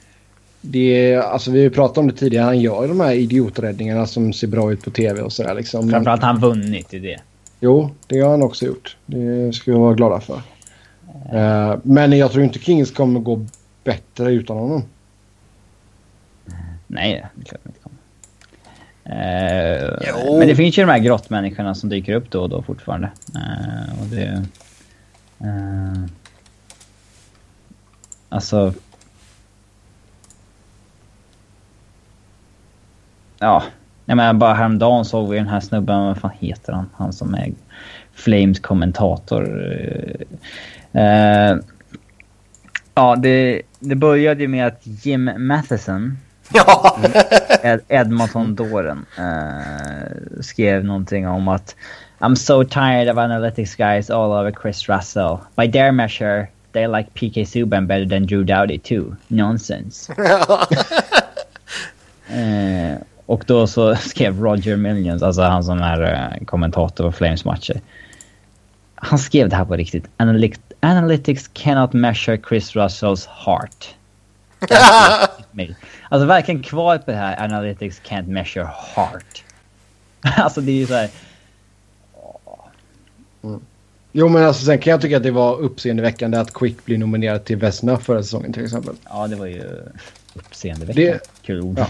Det 0.64 1.12
är, 1.12 1.20
alltså 1.20 1.50
vi 1.50 1.58
har 1.58 1.62
ju 1.64 1.70
pratat 1.70 1.98
om 1.98 2.08
det 2.08 2.16
tidigare. 2.16 2.44
Han 2.44 2.60
gör 2.60 2.82
ju 2.82 2.88
de 2.88 3.00
här 3.00 3.12
idioträddningarna 3.12 4.06
som 4.06 4.32
ser 4.32 4.46
bra 4.46 4.72
ut 4.72 4.84
på 4.84 4.90
tv 4.90 5.20
och 5.22 5.32
sådär 5.32 5.54
liksom. 5.54 5.90
Framförallt 5.90 6.20
har 6.22 6.26
han 6.28 6.40
vunnit 6.40 6.94
i 6.94 6.98
det. 6.98 7.20
Jo, 7.62 7.90
det 8.06 8.20
har 8.20 8.30
han 8.30 8.42
också 8.42 8.64
gjort. 8.66 8.96
Det 9.06 9.52
ska 9.54 9.72
vi 9.72 9.78
vara 9.78 9.94
glada 9.94 10.20
för. 10.20 10.42
Eh, 11.32 11.78
men 11.82 12.12
jag 12.12 12.32
tror 12.32 12.44
inte 12.44 12.58
Kings 12.58 12.90
kommer 12.90 13.20
gå 13.20 13.46
bättre 13.84 14.32
utan 14.32 14.56
honom. 14.56 14.82
Nej, 16.86 17.26
det 17.34 17.42
är 17.42 17.44
klart 17.44 17.60
de 17.64 17.68
inte 17.68 17.80
kommer. 17.80 17.98
Eh, 19.04 19.98
Jo. 20.08 20.38
men 20.38 20.48
det 20.48 20.56
finns 20.56 20.78
ju 20.78 20.82
de 20.82 20.92
här 20.92 20.98
grottmänniskorna 20.98 21.74
som 21.74 21.88
dyker 21.88 22.14
upp 22.14 22.30
då 22.30 22.42
och 22.42 22.48
då 22.48 22.62
fortfarande. 22.62 23.10
Eh, 23.34 24.00
och 24.00 24.06
det... 24.06 24.44
Eh, 25.40 26.04
alltså... 28.28 28.74
Ja, 33.38 33.62
jag 34.04 34.16
menar 34.16 34.32
bara 34.32 34.54
häromdagen 34.54 35.04
såg 35.04 35.30
vi 35.30 35.38
den 35.38 35.48
här 35.48 35.60
snubben, 35.60 36.00
vad 36.00 36.18
fan 36.18 36.30
heter 36.40 36.72
han? 36.72 36.90
Han 36.94 37.12
som 37.12 37.34
är 37.34 37.52
Flames 38.14 38.60
kommentator. 38.60 39.76
Eh, 40.92 41.56
ja, 42.94 43.16
det, 43.16 43.62
det 43.78 43.94
började 43.94 44.42
ju 44.42 44.48
med 44.48 44.66
att 44.66 44.80
Jim 44.82 45.30
Matheson 45.36 46.18
Ja, 46.54 46.98
Ed 47.62 47.80
Edmonton-dåren 47.88 49.06
eh, 49.18 50.40
skrev 50.40 50.84
någonting 50.84 51.28
om 51.28 51.48
att 51.48 51.76
I'm 52.18 52.34
so 52.34 52.64
tired 52.64 53.08
of 53.08 53.18
analytics 53.18 53.74
guys 53.74 54.10
all 54.10 54.32
over 54.32 54.52
Chris 54.62 54.88
Russell. 54.88 55.38
By 55.56 55.72
their 55.72 55.92
measure, 55.92 56.48
they 56.72 56.86
like 56.86 57.14
PK 57.14 57.44
Subban 57.44 57.86
better 57.86 58.06
than 58.06 58.26
Drew 58.26 58.44
Doughty 58.44 58.78
too. 58.78 59.16
Nonsense. 59.28 60.12
eh, 62.28 62.98
och 63.32 63.44
då 63.46 63.66
så 63.66 63.96
skrev 64.00 64.40
Roger 64.40 64.76
Millions, 64.76 65.22
alltså 65.22 65.42
han 65.42 65.64
som 65.64 65.80
är 65.80 66.02
eh, 66.02 66.44
kommentator 66.44 67.04
på 67.04 67.12
Flames 67.12 67.44
matcher. 67.44 67.80
Han 68.94 69.18
skrev 69.18 69.48
det 69.48 69.56
här 69.56 69.64
på 69.64 69.76
riktigt. 69.76 70.04
Analytics, 70.80 71.50
cannot 71.52 71.92
measure 71.92 72.40
Chris 72.48 72.76
Russells 72.76 73.26
heart. 73.26 73.94
Alltså 76.08 76.26
verkligen 76.26 76.62
kvar 76.62 76.98
på 76.98 77.10
det 77.10 77.16
här 77.16 77.44
analytics 77.44 78.00
can't 78.02 78.28
measure 78.28 78.68
heart. 78.94 79.44
alltså 80.36 80.60
det 80.60 80.72
är 80.72 80.76
ju 80.76 80.86
såhär... 80.86 81.08
Jo 84.12 84.28
men 84.28 84.44
alltså 84.44 84.64
sen 84.64 84.78
kan 84.78 84.90
jag 84.90 85.00
tycka 85.00 85.16
att 85.16 85.22
det 85.22 85.30
var 85.30 85.56
uppseendeväckande 85.56 86.38
att 86.38 86.54
Quick 86.54 86.84
blir 86.84 86.98
nominerad 86.98 87.44
till 87.44 87.56
Vesna 87.56 87.96
förra 87.98 88.22
säsongen 88.22 88.52
till 88.52 88.64
exempel. 88.64 88.94
Ja 89.08 89.26
det 89.26 89.36
var 89.36 89.46
ju 89.46 89.64
uppseendeväckande. 90.34 91.12
Det- 91.12 91.42
Kul 91.42 91.60
ord. 91.60 91.78
Ja. 91.78 91.86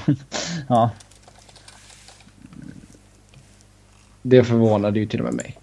ja. 0.69 0.91
Det 4.23 4.45
förvånade 4.45 5.01
ju 5.01 5.07
till 5.07 5.21
och 5.21 5.27
med 5.27 5.35
mig. 5.35 5.59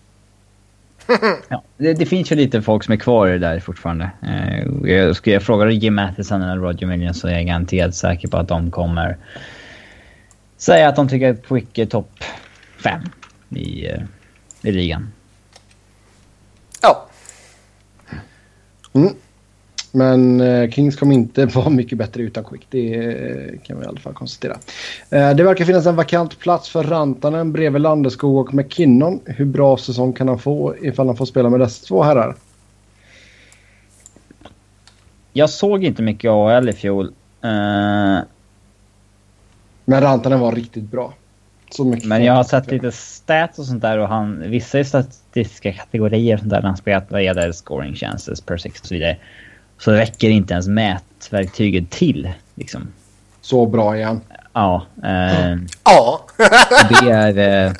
ja. 1.49 1.63
Det, 1.77 1.93
det 1.93 2.05
finns 2.05 2.31
ju 2.31 2.35
lite 2.35 2.61
folk 2.61 2.83
som 2.83 2.93
är 2.93 2.97
kvar 2.97 3.27
i 3.27 3.31
det 3.31 3.39
där 3.39 3.59
fortfarande. 3.59 4.11
Eh, 4.21 4.91
jag, 4.91 5.15
skulle 5.15 5.33
jag 5.33 5.43
fråga 5.43 5.69
Jim 5.69 5.95
Matheson 5.95 6.41
eller 6.41 6.61
Roger 6.61 6.87
Millions 6.87 7.19
så 7.19 7.27
är 7.27 7.31
jag 7.31 7.45
garanterat 7.45 7.95
säker 7.95 8.27
på 8.27 8.37
att 8.37 8.47
de 8.47 8.71
kommer 8.71 9.17
säga 10.57 10.89
att 10.89 10.95
de 10.95 11.07
tycker 11.09 11.29
att 11.29 11.45
Quick 11.45 11.77
är 11.77 11.85
topp 11.85 12.23
fem 12.83 13.01
i, 13.49 13.87
eh, 13.87 14.01
i 14.61 14.71
ligan. 14.71 15.11
ja. 16.81 17.09
Mm. 18.93 19.13
Men 19.91 20.41
eh, 20.41 20.69
Kings 20.69 20.95
kommer 20.95 21.15
inte 21.15 21.45
vara 21.55 21.69
mycket 21.69 21.97
bättre 21.97 22.23
utan 22.23 22.43
Quick. 22.43 22.67
Det 22.69 22.95
eh, 22.95 23.59
kan 23.63 23.79
vi 23.79 23.85
i 23.85 23.87
alla 23.87 23.99
fall 23.99 24.13
konstatera. 24.13 24.57
Eh, 25.09 25.35
det 25.35 25.43
verkar 25.43 25.65
finnas 25.65 25.85
en 25.85 25.95
vakant 25.95 26.39
plats 26.39 26.69
för 26.69 26.83
Rantanen 26.83 27.51
bredvid 27.51 27.81
Landeskog 27.81 28.37
och 28.37 28.53
McKinnon. 28.53 29.19
Hur 29.25 29.45
bra 29.45 29.77
säsong 29.77 30.13
kan 30.13 30.27
han 30.27 30.39
få 30.39 30.75
ifall 30.81 31.07
han 31.07 31.17
får 31.17 31.25
spela 31.25 31.49
med 31.49 31.59
dessa 31.59 31.85
två 31.85 32.03
herrar? 32.03 32.35
Jag 35.33 35.49
såg 35.49 35.83
inte 35.83 36.01
mycket 36.01 36.29
AHL 36.29 36.69
i 36.69 36.73
fjol. 36.73 37.05
Eh, 37.41 38.19
Men 39.85 40.01
Rantanen 40.01 40.39
var 40.39 40.51
riktigt 40.51 40.91
bra. 40.91 41.13
Men 42.03 42.23
jag 42.23 42.33
har 42.33 42.43
sett 42.43 42.71
lite 42.71 42.91
stats 42.91 43.59
och 43.59 43.65
sånt 43.65 43.81
där 43.81 43.97
och 43.97 44.07
han, 44.07 44.49
vissa 44.49 44.83
statistiska 44.83 45.73
kategorier 45.73 46.33
och 46.33 46.39
sånt 46.39 46.51
där 46.51 46.61
när 46.61 46.67
han 46.67 46.77
spelat 46.77 47.11
vad 47.11 47.23
gäller 47.23 47.51
scoring 47.51 47.95
chances 47.95 48.41
per 48.41 48.57
six 48.57 48.81
och 48.81 48.87
så 48.87 48.93
vidare. 48.93 49.17
Så 49.79 49.91
räcker 49.91 50.29
inte 50.29 50.53
ens 50.53 50.67
mätverktyget 50.67 51.89
till 51.89 52.29
liksom. 52.55 52.87
Så 53.41 53.65
bra 53.65 53.97
igen. 53.97 54.21
Ja, 54.53 54.85
eh, 55.03 55.55
Ja. 55.83 56.21
det 56.89 57.11
är... 57.11 57.37
Eh, 57.67 57.73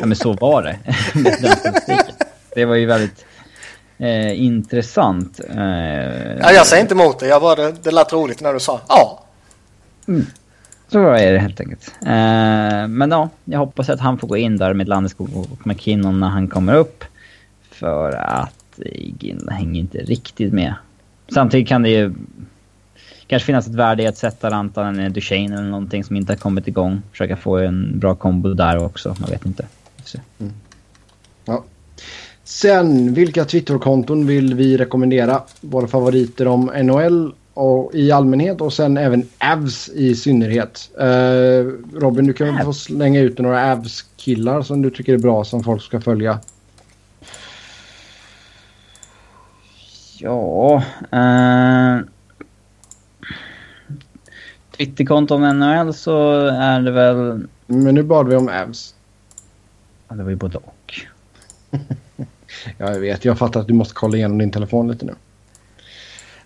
ja 0.00 0.06
men 0.06 0.16
så 0.16 0.32
var 0.32 0.62
det. 0.62 0.78
det 2.54 2.64
var 2.64 2.74
ju 2.74 2.86
väldigt 2.86 3.24
eh, 3.98 4.42
intressant. 4.42 5.40
Eh, 5.50 5.62
ja. 6.40 6.52
Jag 6.52 6.66
säger 6.66 6.82
inte 6.82 6.94
emot 6.94 7.18
det. 7.18 7.26
Jag 7.26 7.42
bara, 7.42 7.54
det, 7.54 7.74
det 7.82 7.90
lät 7.90 8.12
roligt 8.12 8.40
när 8.40 8.52
du 8.52 8.60
sa 8.60 8.80
ja. 8.88 9.24
Så 10.88 11.08
är 11.08 11.32
det 11.32 11.38
helt 11.38 11.60
enkelt. 11.60 11.92
Eh, 12.02 12.88
men 12.88 13.10
ja, 13.10 13.28
jag 13.44 13.58
hoppas 13.58 13.88
att 13.88 14.00
han 14.00 14.18
får 14.18 14.28
gå 14.28 14.36
in 14.36 14.56
där 14.56 14.74
med 14.74 14.88
Landeskog 14.88 15.36
och 15.36 15.66
McKinnon 15.66 16.20
när 16.20 16.28
han 16.28 16.48
kommer 16.48 16.74
upp. 16.74 17.04
För 17.70 18.12
att 18.12 18.78
Gin 19.18 19.48
hänger 19.50 19.80
inte 19.80 19.98
riktigt 19.98 20.52
med. 20.52 20.74
Samtidigt 21.34 21.68
kan 21.68 21.82
det 21.82 21.88
ju 21.88 22.14
kanske 23.26 23.46
finnas 23.46 23.66
ett 23.66 23.74
värde 23.74 24.02
i 24.02 24.06
att 24.06 24.16
sätta 24.16 24.50
Rantanen 24.50 24.98
eller 24.98 25.10
Duchene 25.10 25.54
eller 25.54 25.68
någonting 25.68 26.04
som 26.04 26.16
inte 26.16 26.32
har 26.32 26.38
kommit 26.38 26.68
igång. 26.68 27.02
Försöka 27.10 27.36
få 27.36 27.56
en 27.56 27.98
bra 27.98 28.14
kombo 28.14 28.54
där 28.54 28.84
också, 28.84 29.16
man 29.20 29.30
vet 29.30 29.46
inte. 29.46 29.66
Mm. 30.40 30.52
Ja. 31.44 31.64
Sen, 32.44 33.14
vilka 33.14 33.44
Twitterkonton 33.44 34.26
vill 34.26 34.54
vi 34.54 34.76
rekommendera? 34.76 35.42
Våra 35.60 35.86
favoriter 35.86 36.46
om 36.46 36.70
NHL 36.82 37.32
och, 37.54 37.94
i 37.94 38.12
allmänhet 38.12 38.60
och 38.60 38.72
sen 38.72 38.96
även 38.96 39.28
Avs 39.38 39.88
i 39.88 40.14
synnerhet. 40.14 40.90
Uh, 41.00 41.72
Robin, 42.00 42.26
du 42.26 42.32
kan 42.32 42.54
väl 42.54 42.64
få 42.64 42.72
slänga 42.72 43.20
ut 43.20 43.38
några 43.38 43.72
Avs-killar 43.72 44.62
som 44.62 44.82
du 44.82 44.90
tycker 44.90 45.14
är 45.14 45.18
bra 45.18 45.44
som 45.44 45.64
folk 45.64 45.82
ska 45.82 46.00
följa. 46.00 46.38
Ja... 50.22 50.82
Uh... 51.12 52.04
Twitterkonto 54.76 55.34
om 55.34 55.58
NHL 55.58 55.94
så 55.94 56.46
är 56.46 56.80
det 56.80 56.90
väl... 56.90 57.46
Men 57.66 57.94
nu 57.94 58.02
bad 58.02 58.28
vi 58.28 58.36
om 58.36 58.48
Avs. 58.48 58.94
Ja, 60.08 60.14
det 60.14 60.22
var 60.22 60.30
ju 60.30 60.36
både 60.36 60.58
och. 60.58 60.94
ja, 62.78 62.92
jag 62.92 63.00
vet. 63.00 63.24
Jag 63.24 63.38
fattar 63.38 63.60
att 63.60 63.66
du 63.66 63.74
måste 63.74 63.94
kolla 63.94 64.16
igenom 64.16 64.38
din 64.38 64.50
telefon 64.50 64.90
lite 64.90 65.04
nu. 65.04 65.14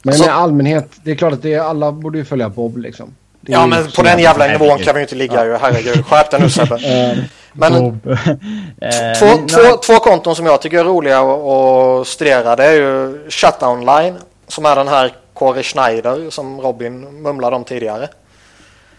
Men 0.03 0.13
alltså, 0.13 0.25
i 0.25 0.29
allmänhet, 0.29 1.01
det 1.05 1.11
är 1.11 1.15
klart 1.15 1.33
att 1.33 1.43
det 1.43 1.55
är, 1.55 1.61
alla 1.61 1.93
borde 1.93 2.19
ju 2.19 2.25
följa 2.25 2.49
Bob 2.49 2.79
liksom. 2.79 3.15
Ja, 3.47 3.67
men 3.67 3.91
på 3.91 4.03
den 4.03 4.19
jävla 4.19 4.47
nivån 4.47 4.79
kan 4.79 4.95
vi 4.95 5.01
ju 5.01 5.05
inte 5.05 5.15
ligga 5.15 5.45
ju. 5.45 5.57
Herregud, 5.57 6.07
skärp 6.07 6.31
dig 6.31 6.41
nu 6.41 6.51
Sebbe. 6.51 6.79
Eh, 6.87 7.19
men 7.59 8.01
två, 9.19 9.27
två, 9.49 9.77
två 9.77 9.99
konton 9.99 10.37
som 10.37 10.47
jag 10.47 10.63
tycker 10.63 10.79
är 10.79 10.85
roliga 10.85 11.21
att 11.21 12.07
studera 12.07 12.57
det 12.57 12.65
är 12.65 12.73
ju 12.73 13.21
Shutdown 13.31 13.87
Line 13.87 14.19
som 14.49 14.67
är 14.67 14.77
den 14.77 14.89
här 14.89 15.13
Kåre 15.35 15.63
Schneider 15.63 16.31
som 16.31 16.61
Robin 16.61 17.23
mumlade 17.23 17.57
om 17.57 17.65
tidigare. 17.65 18.09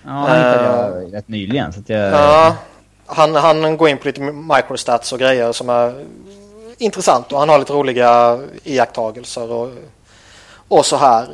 Ja, 0.04 0.12
han 0.12 0.38
hittade 0.38 0.64
jag 0.64 1.04
uh, 1.04 1.12
rätt 1.12 1.28
nyligen. 1.28 1.74
Så 1.74 1.80
att 1.80 1.90
jag... 1.90 2.14
Ja, 2.14 2.56
han, 3.06 3.36
han 3.36 3.78
går 3.78 3.90
in 3.90 3.98
på 3.98 4.08
lite 4.08 4.22
microstats 4.22 5.14
och 5.14 5.20
grejer 5.20 5.52
som 5.52 5.70
är 5.70 6.06
intressant 6.78 7.32
och 7.32 7.40
han 7.40 7.50
har 7.50 7.60
lite 7.60 7.74
roliga 7.74 8.40
iakttagelser 8.64 9.52
och, 9.52 9.70
och 10.68 10.86
så 10.86 10.98
här. 10.98 11.28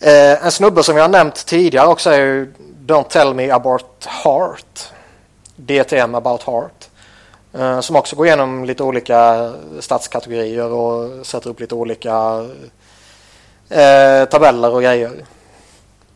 Eh, 0.00 0.44
en 0.44 0.50
snubbe 0.50 0.82
som 0.82 0.96
jag 0.96 1.10
nämnt 1.10 1.46
tidigare 1.46 1.86
också 1.86 2.10
är 2.10 2.18
ju 2.18 2.52
Don't 2.86 3.08
tell 3.08 3.34
me 3.34 3.50
about 3.50 4.06
heart. 4.24 4.92
DTM 5.56 6.14
about 6.14 6.42
heart. 6.42 6.88
Eh, 7.52 7.80
som 7.80 7.96
också 7.96 8.16
går 8.16 8.26
igenom 8.26 8.64
lite 8.64 8.82
olika 8.82 9.52
statskategorier 9.80 10.72
och 10.72 11.26
sätter 11.26 11.50
upp 11.50 11.60
lite 11.60 11.74
olika 11.74 12.46
eh, 13.68 14.24
tabeller 14.24 14.74
och 14.74 14.82
grejer. 14.82 15.12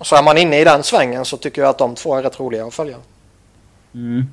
Så 0.01 0.17
är 0.17 0.23
man 0.23 0.39
inne 0.39 0.61
i 0.61 0.65
den 0.65 0.83
svängen 0.83 1.25
så 1.25 1.37
tycker 1.37 1.63
jag 1.63 1.69
att 1.69 1.79
de 1.79 1.95
två 1.95 2.15
är 2.15 2.23
rätt 2.23 2.41
roliga 2.41 2.65
att 2.65 2.75
följa. 2.75 2.97
Mm. 3.95 4.27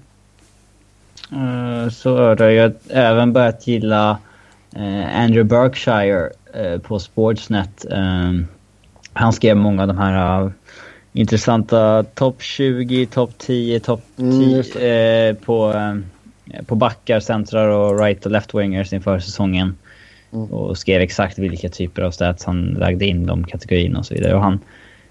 Uh, 1.33 1.89
så 1.89 2.17
har 2.17 2.49
jag 2.49 2.73
även 2.89 3.33
börjat 3.33 3.67
gilla 3.67 4.17
uh, 4.77 5.21
Andrew 5.21 5.43
Berkshire 5.43 6.29
uh, 6.57 6.79
på 6.79 6.99
Sportsnet 6.99 7.85
han 9.15 9.33
skrev 9.33 9.57
många 9.57 9.81
av 9.81 9.87
de 9.87 9.97
här 9.97 10.51
intressanta 11.13 12.03
topp 12.03 12.41
20, 12.41 13.05
topp 13.05 13.31
10, 13.37 13.79
topp 13.79 14.03
10 14.15 14.63
mm, 14.79 15.35
på, 15.35 15.73
på 16.65 16.75
backar, 16.75 17.19
centrar 17.19 17.69
och 17.69 17.99
right 17.99 18.25
och 18.25 18.31
left 18.31 18.53
wingers 18.53 18.93
inför 18.93 19.19
säsongen. 19.19 19.77
Mm. 20.33 20.51
Och 20.51 20.77
skrev 20.77 21.01
exakt 21.01 21.39
vilka 21.39 21.69
typer 21.69 22.01
av 22.01 22.11
stats 22.11 22.45
han 22.45 22.65
lagde 22.65 23.05
in 23.05 23.25
de 23.25 23.43
kategorierna 23.43 23.99
och 23.99 24.05
så 24.05 24.13
vidare. 24.13 24.35
Och 24.35 24.41
han 24.41 24.59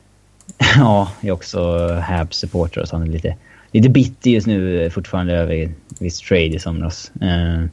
ja, 0.77 1.13
är 1.21 1.31
också 1.31 1.89
Habs-supporter 2.03 2.85
så 2.85 2.97
han 2.97 3.07
är 3.09 3.13
lite, 3.13 3.37
lite 3.73 3.89
bitter 3.89 4.31
just 4.31 4.47
nu 4.47 4.91
fortfarande 4.91 5.35
över 5.35 5.73
viss 5.99 6.21
trade 6.21 6.45
i 6.45 6.59
somras. 6.59 7.13
Eh, 7.21 7.55
mm. 7.55 7.69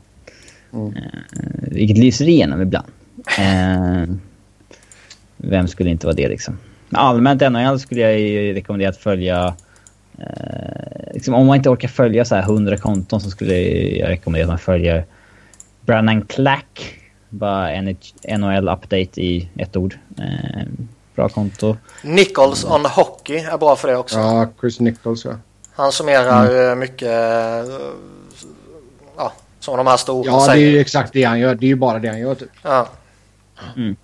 eh, 0.74 1.20
vilket 1.72 1.98
lyser 1.98 2.30
igenom 2.30 2.62
ibland. 2.62 2.88
Vem 5.44 5.68
skulle 5.68 5.90
inte 5.90 6.08
vara 6.08 6.16
det 6.16 6.28
liksom? 6.28 6.58
Allmänt 6.92 7.42
NHL 7.42 7.80
skulle 7.80 8.02
jag 8.02 8.20
ju 8.20 8.54
rekommendera 8.54 8.90
att 8.90 8.98
följa 8.98 9.54
eh, 10.18 11.14
liksom, 11.14 11.34
om 11.34 11.46
man 11.48 11.56
inte 11.58 11.70
orkar 11.70 11.88
följa 11.88 12.26
så 12.26 12.36
här 12.36 12.42
100 12.44 12.78
konton 12.78 13.22
så 13.22 13.30
skulle 13.30 13.56
jag 13.98 14.10
rekommendera 14.10 14.44
att 14.46 14.50
man 14.50 14.60
följer 14.60 15.06
Brannan 15.82 16.22
Clack 16.22 16.96
bara 17.30 17.82
NHL-update 18.24 19.22
i 19.22 19.50
ett 19.56 19.76
ord. 19.76 19.98
Eh, 20.18 20.64
bra 21.16 21.30
konto. 21.30 21.78
Nichols 22.04 22.66
on 22.66 22.86
Hockey 22.86 23.38
är 23.38 23.58
bra 23.58 23.76
för 23.76 23.88
det 23.88 23.98
också. 23.98 24.20
Ja, 24.20 24.48
Chris 24.60 24.80
Nichols 24.80 25.26
ja. 25.26 25.32
Han 25.74 25.92
summerar 25.92 26.46
mm. 26.46 26.70
Eh, 26.70 26.76
mycket, 26.76 27.08
eh, 27.08 27.76
ja, 29.18 29.34
som 29.60 29.78
de 29.78 29.88
här 29.88 29.98
stora 29.98 30.26
Ja, 30.26 30.46
säger. 30.46 30.66
det 30.66 30.72
är 30.72 30.72
ju 30.72 30.80
exakt 30.80 31.14
det 31.14 31.24
han 31.24 31.40
gör. 31.40 31.56
Det 31.56 31.66
är 31.66 31.68
ju 31.68 31.76
bara 31.76 32.00
det 32.00 32.08
han 32.08 32.20
gör 32.20 32.36
typ. 32.36 32.50
Ja. 32.64 32.88
Mm. 33.76 33.96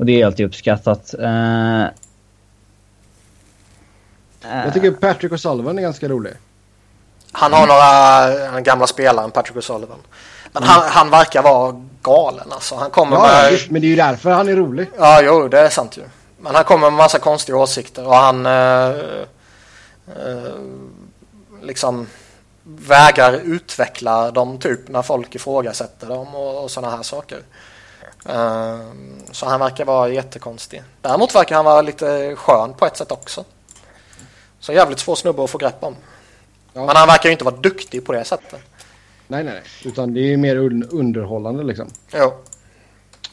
Och 0.00 0.06
det 0.06 0.20
är 0.20 0.26
alltid 0.26 0.46
uppskattat. 0.46 1.14
Uh, 1.18 1.86
jag 4.42 4.74
tycker 4.74 4.90
Patrick 4.90 5.32
O'Sullivan 5.32 5.78
är 5.78 5.82
ganska 5.82 6.08
rolig. 6.08 6.32
Han 7.32 7.52
har 7.52 7.66
några 7.66 8.60
gamla 8.60 8.86
spelare, 8.86 9.30
Patrick 9.30 9.56
O'Sullivan. 9.56 9.98
Men 10.52 10.62
mm. 10.62 10.68
han, 10.68 10.88
han 10.88 11.10
verkar 11.10 11.42
vara 11.42 11.84
galen 12.02 12.52
alltså. 12.52 12.74
Han 12.74 12.90
kommer 12.90 13.16
ja, 13.16 13.22
med... 13.22 13.60
Men 13.70 13.80
det 13.82 13.86
är 13.86 13.88
ju 13.88 13.96
därför 13.96 14.30
han 14.30 14.48
är 14.48 14.56
rolig. 14.56 14.90
Ja, 14.98 15.22
jo, 15.22 15.48
det 15.48 15.58
är 15.58 15.68
sant 15.68 15.96
ju. 15.96 16.02
Men 16.38 16.54
han 16.54 16.64
kommer 16.64 16.90
med 16.90 16.96
massa 16.96 17.18
konstiga 17.18 17.58
åsikter 17.58 18.06
och 18.06 18.16
han 18.16 18.46
eh, 18.46 18.88
eh, 20.06 20.54
liksom 21.62 22.06
vägrar 22.64 23.32
utveckla 23.32 24.30
dem 24.30 24.58
typ 24.58 24.88
när 24.88 25.02
folk 25.02 25.34
ifrågasätter 25.34 26.06
dem 26.06 26.34
och, 26.34 26.64
och 26.64 26.70
sådana 26.70 26.96
här 26.96 27.02
saker. 27.02 27.38
Eh, 28.28 28.80
så 29.30 29.46
han 29.46 29.60
verkar 29.60 29.84
vara 29.84 30.08
jättekonstig. 30.08 30.82
Däremot 31.00 31.34
verkar 31.34 31.56
han 31.56 31.64
vara 31.64 31.82
lite 31.82 32.36
skön 32.36 32.74
på 32.74 32.86
ett 32.86 32.96
sätt 32.96 33.12
också. 33.12 33.44
Så 34.60 34.72
jävligt 34.72 34.98
svår 34.98 35.14
snubbe 35.14 35.44
att 35.44 35.50
få 35.50 35.58
grepp 35.58 35.84
om. 35.84 35.94
Ja. 36.72 36.86
Men 36.86 36.96
han 36.96 37.08
verkar 37.08 37.28
ju 37.28 37.32
inte 37.32 37.44
vara 37.44 37.56
duktig 37.56 38.04
på 38.04 38.12
det 38.12 38.24
sättet. 38.24 38.60
Nej, 39.28 39.44
nej, 39.44 39.54
nej. 39.54 39.62
Utan 39.84 40.14
det 40.14 40.32
är 40.32 40.36
mer 40.36 40.56
un 40.56 40.84
underhållande 40.90 41.64
liksom. 41.64 41.86
Ja. 42.12 42.34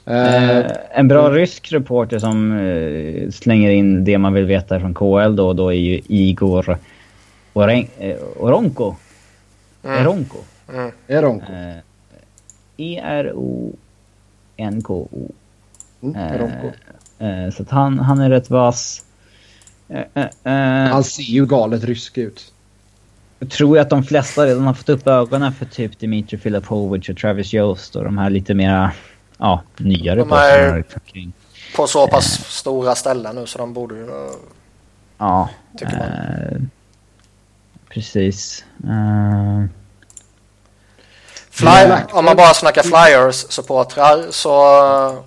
Uh, 0.08 0.72
en 0.92 1.08
bra 1.08 1.30
rysk 1.30 1.72
reporter 1.72 2.20
som 2.20 2.52
uh, 2.52 3.32
slänger 3.32 3.72
in 3.72 4.06
det 4.06 4.18
man 4.18 4.34
vill 4.34 4.46
veta 4.46 4.80
från 4.80 4.94
KL 4.94 5.36
då, 5.36 5.54
då 5.54 5.70
är 5.70 5.78
ju 5.78 6.02
Igor 6.08 6.78
Oren 7.54 7.88
uh, 8.02 8.16
Oronko. 8.38 8.96
Mm. 9.84 10.02
Eronko. 10.02 10.38
Mm. 10.74 10.92
Eronko. 11.08 11.52
E-R-O-N-K-O. 14.58 15.32
Mm, 16.02 16.16
Eronko. 16.16 16.72
så 17.52 17.64
att 17.64 17.70
han, 17.70 18.00
han 18.00 18.20
är 18.20 18.30
rätt 18.30 18.50
vass. 18.50 19.04
han 20.90 21.04
ser 21.04 21.24
ju 21.24 21.46
galet 21.46 21.84
rysk 21.84 22.18
ut. 22.18 22.54
Jag 23.40 23.50
tror 23.50 23.80
att 23.80 23.90
de 23.90 24.04
flesta 24.04 24.46
redan 24.46 24.64
har 24.64 24.74
fått 24.74 24.90
upp 24.90 25.08
ögonen 25.08 25.54
för 25.54 25.66
typ 25.66 26.00
Dimitri 26.00 26.38
Filipovic 26.38 27.10
och 27.10 27.18
Travis 27.18 27.54
Jost 27.54 27.96
och 27.96 28.04
de 28.04 28.18
här 28.18 28.30
lite 28.30 28.54
mera, 28.54 28.92
ja, 29.38 29.62
nyare 29.78 30.20
de 30.20 30.32
är 30.32 30.84
på 31.76 31.88
så 31.88 32.08
pass 32.08 32.40
eh. 32.40 32.44
stora 32.44 32.96
ställen 32.96 33.36
nu 33.36 33.46
så 33.46 33.58
de 33.58 33.74
borde 33.74 33.96
ju... 33.96 34.08
Ja. 35.18 35.50
Tycker 35.78 35.98
man. 35.98 36.08
Eh, 36.08 36.62
precis. 37.90 38.66
Eh. 38.84 39.66
Fly, 41.58 41.98
om 42.12 42.26
man 42.26 42.36
bara 42.36 42.54
snackar 42.54 42.84
Flyers-supportrar 42.84 44.32
så... 44.32 45.24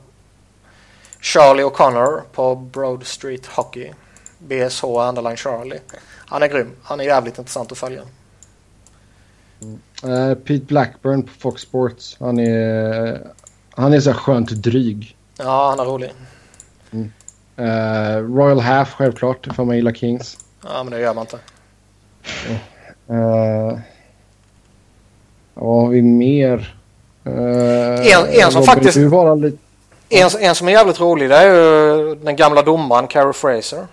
Charlie 1.21 1.63
O'Connor 1.63 2.23
på 2.33 2.55
Broad 2.55 3.07
Street 3.07 3.47
Hockey. 3.47 3.93
BSH 4.39 4.85
Underline 4.85 5.37
Charlie. 5.37 5.81
Han 6.27 6.43
är 6.43 6.49
grym. 6.49 6.77
Han 6.83 7.01
är 7.01 7.05
jävligt 7.05 7.39
intressant 7.39 7.73
att 7.73 7.79
följa. 7.79 8.03
Uh, 10.05 10.35
Pete 10.35 10.65
Blackburn 10.65 11.23
på 11.23 11.33
Fox 11.39 11.63
Sports. 11.63 12.17
Han 12.21 12.39
är, 12.39 13.27
han 13.71 13.93
är 13.93 14.01
så 14.01 14.13
skönt 14.13 14.51
dryg. 14.51 15.17
Ja, 15.37 15.69
han 15.69 15.81
är 15.81 15.85
rolig. 15.85 16.13
Mm. 16.91 17.13
Uh, 17.59 18.37
Royal 18.37 18.61
Half 18.61 18.95
självklart, 18.95 19.49
för 19.55 19.65
man 19.65 19.77
gillar 19.77 19.93
Kings. 19.93 20.39
Ja, 20.65 20.83
men 20.83 20.93
det 20.93 21.01
gör 21.01 21.15
man 21.15 21.27
inte. 21.27 21.39
Uh, 23.11 23.79
vad 25.61 25.83
har 25.83 25.89
vi 25.89 26.03
mer? 26.03 26.75
Uh, 27.27 28.13
en, 28.13 28.27
en 28.29 28.53
som 28.53 28.63
faktiskt... 28.63 28.97
Lite... 28.97 29.57
En, 30.09 30.31
en 30.41 30.55
som 30.55 30.69
är 30.69 30.73
jävligt 30.73 31.01
rolig 31.01 31.31
det 31.31 31.37
är 31.37 31.55
ju 31.55 32.15
den 32.15 32.37
gamla 32.37 32.63
domaren 32.63 33.07
Carrie 33.07 33.33
Fraser. 33.33 33.87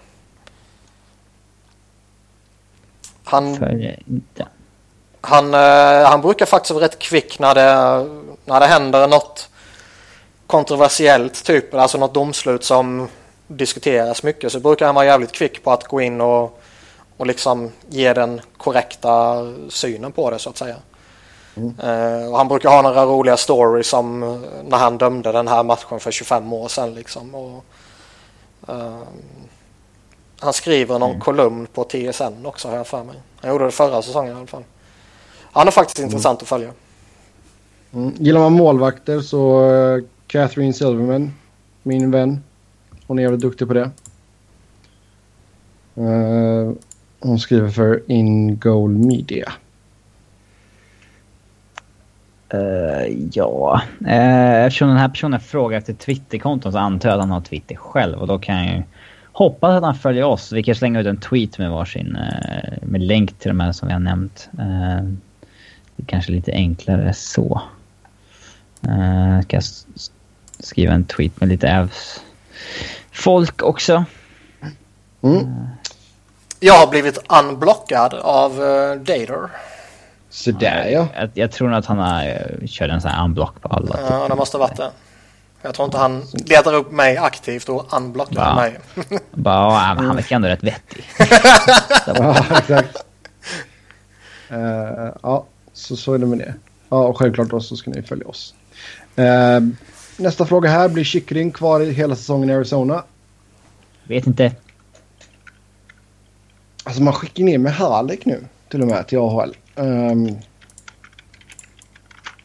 Han, 3.23 3.57
han, 5.21 5.53
eh, 5.53 6.09
han 6.09 6.21
brukar 6.21 6.45
faktiskt 6.45 6.71
vara 6.71 6.85
rätt 6.85 6.99
kvick 6.99 7.39
när 7.39 7.55
det, 7.55 8.05
när 8.45 8.59
det 8.59 8.65
händer 8.65 9.07
något 9.07 9.49
kontroversiellt, 10.47 11.43
typ 11.43 11.73
alltså 11.73 11.97
något 11.97 12.13
domslut 12.13 12.63
som 12.63 13.07
diskuteras 13.47 14.23
mycket 14.23 14.51
så 14.51 14.59
brukar 14.59 14.85
han 14.85 14.95
vara 14.95 15.05
jävligt 15.05 15.31
kvick 15.31 15.63
på 15.63 15.71
att 15.71 15.83
gå 15.83 16.01
in 16.01 16.21
och, 16.21 16.61
och 17.17 17.27
liksom 17.27 17.71
ge 17.89 18.13
den 18.13 18.41
korrekta 18.57 19.35
synen 19.69 20.11
på 20.11 20.31
det 20.31 20.39
så 20.39 20.49
att 20.49 20.57
säga. 20.57 20.75
Eh, 21.57 22.29
och 22.29 22.37
han 22.37 22.47
brukar 22.47 22.69
ha 22.69 22.81
några 22.81 23.05
roliga 23.05 23.37
stories 23.37 23.87
som 23.87 24.23
eh, 24.23 24.39
när 24.69 24.77
han 24.77 24.97
dömde 24.97 25.31
den 25.31 25.47
här 25.47 25.63
matchen 25.63 25.99
för 25.99 26.11
25 26.11 26.53
år 26.53 26.67
sedan 26.67 26.93
liksom. 26.93 27.35
Och, 27.35 27.65
eh, 28.67 28.97
han 30.39 30.53
skriver 30.53 30.99
någon 30.99 31.19
kolumn 31.19 31.67
på 31.73 31.83
TSN 31.83 32.45
också 32.45 32.67
har 32.67 32.75
jag 32.75 32.87
för 32.87 33.03
mig. 33.03 33.15
Han 33.41 33.51
gjorde 33.51 33.65
det 33.65 33.71
förra 33.71 34.01
säsongen 34.01 34.33
i 34.33 34.37
alla 34.37 34.47
fall. 34.47 34.63
Han 35.51 35.67
är 35.67 35.71
faktiskt 35.71 35.99
intressant 35.99 36.41
att 36.41 36.47
följa. 36.47 36.71
Mm. 37.93 38.13
Gillar 38.17 38.39
man 38.39 38.53
målvakter 38.53 39.21
så 39.21 39.71
uh, 39.71 40.03
Catherine 40.27 40.73
Silverman, 40.73 41.33
min 41.83 42.11
vän. 42.11 42.43
Hon 43.07 43.19
är 43.19 43.23
jävligt 43.23 43.41
duktig 43.41 43.67
på 43.67 43.73
det. 43.73 43.91
Eh, 45.95 46.71
hon 47.19 47.39
skriver 47.39 47.69
för 47.69 48.11
In 48.11 48.59
Goal 48.59 48.89
Media. 48.89 49.53
Eh, 52.49 53.27
ja, 53.31 53.81
uh, 54.01 54.65
eftersom 54.65 54.87
den 54.87 54.97
här 54.97 55.09
personen 55.09 55.39
frågar 55.39 55.77
efter 55.77 55.93
Twitterkonton 55.93 56.71
så 56.71 56.77
antar 56.77 57.09
jag 57.09 57.15
att 57.15 57.21
han 57.21 57.31
har 57.31 57.41
Twitter 57.41 57.75
själv 57.75 58.19
och 58.19 58.27
då 58.27 58.39
kan 58.39 58.55
jag 58.55 58.75
ju 58.75 58.83
hoppas 59.31 59.69
att 59.69 59.83
han 59.83 59.95
följer 59.95 60.23
oss. 60.23 60.51
Vi 60.51 60.63
kan 60.63 60.75
slänga 60.75 60.99
ut 60.99 61.07
en 61.07 61.19
tweet 61.19 61.57
med 61.57 61.71
varsin 61.71 62.17
uh, 62.17 62.87
med 62.87 63.01
länk 63.01 63.39
till 63.39 63.49
de 63.49 63.59
här 63.59 63.71
som 63.71 63.87
vi 63.87 63.93
har 63.93 63.99
nämnt. 63.99 64.49
Uh, 64.59 65.03
det 65.95 66.03
är 66.03 66.05
kanske 66.05 66.31
lite 66.31 66.51
enklare 66.51 67.13
så. 67.13 67.61
Uh, 68.87 69.41
ska 69.41 69.61
skriva 70.59 70.93
en 70.93 71.05
tweet 71.05 71.39
med 71.39 71.49
lite 71.49 71.67
Ävs 71.67 72.21
folk 73.11 73.63
också. 73.63 74.05
Mm. 75.21 75.67
Jag 76.59 76.73
har 76.73 76.87
blivit 76.87 77.17
unblockad 77.29 78.13
av 78.13 78.51
uh, 78.59 78.95
Dator. 78.95 79.49
Sådär 80.37 80.89
ja. 80.89 81.07
Jag, 81.15 81.29
jag 81.33 81.51
tror 81.51 81.69
nog 81.69 81.77
att 81.79 81.85
han 81.85 81.97
har 81.97 82.25
uh, 82.25 82.67
kört 82.67 82.89
en 82.89 83.01
sån 83.01 83.11
här 83.11 83.23
unblock 83.23 83.61
på 83.61 83.67
alla. 83.67 83.99
Ja, 84.09 84.27
det 84.27 84.35
måste 84.35 84.57
ha 84.57 84.67
varit 84.67 84.77
det. 84.77 84.91
Jag 85.61 85.73
tror 85.73 85.85
inte 85.85 85.97
han 85.97 86.23
letar 86.45 86.73
upp 86.73 86.91
mig 86.91 87.17
aktivt 87.17 87.69
och 87.69 87.93
unblockar 87.93 88.35
Ja. 88.45 88.55
mig. 88.55 88.79
Bara, 89.31 89.73
ja, 89.73 89.95
han 89.97 90.15
verkar 90.15 90.35
ändå 90.35 90.47
rätt 90.47 90.63
vettig. 90.63 91.03
ja, 92.07 92.45
exakt. 92.57 93.05
Eh, 94.49 95.09
ja, 95.23 95.45
så, 95.73 95.95
så 95.95 96.13
är 96.13 96.17
det 96.17 96.25
med 96.25 96.37
det. 96.37 96.53
Ja, 96.89 96.97
och 96.97 97.17
självklart 97.17 97.49
då 97.49 97.59
så 97.59 97.75
ska 97.75 97.91
ni 97.91 98.01
följa 98.01 98.27
oss. 98.27 98.53
Eh, 99.15 99.59
nästa 100.17 100.45
fråga 100.45 100.69
här. 100.69 100.89
Blir 100.89 101.03
Kyckling 101.03 101.51
kvar 101.51 101.79
i 101.79 101.91
hela 101.91 102.15
säsongen 102.15 102.49
i 102.49 102.53
Arizona? 102.53 103.03
Vet 104.03 104.27
inte. 104.27 104.51
Alltså 106.83 107.01
man 107.03 107.13
skickar 107.13 107.43
ner 107.43 107.57
med 107.57 107.73
Halek 107.73 108.25
nu 108.25 108.43
till 108.69 108.81
och 108.81 108.87
med 108.87 109.07
till 109.07 109.17
AHL. 109.19 109.55
Um, 109.75 110.37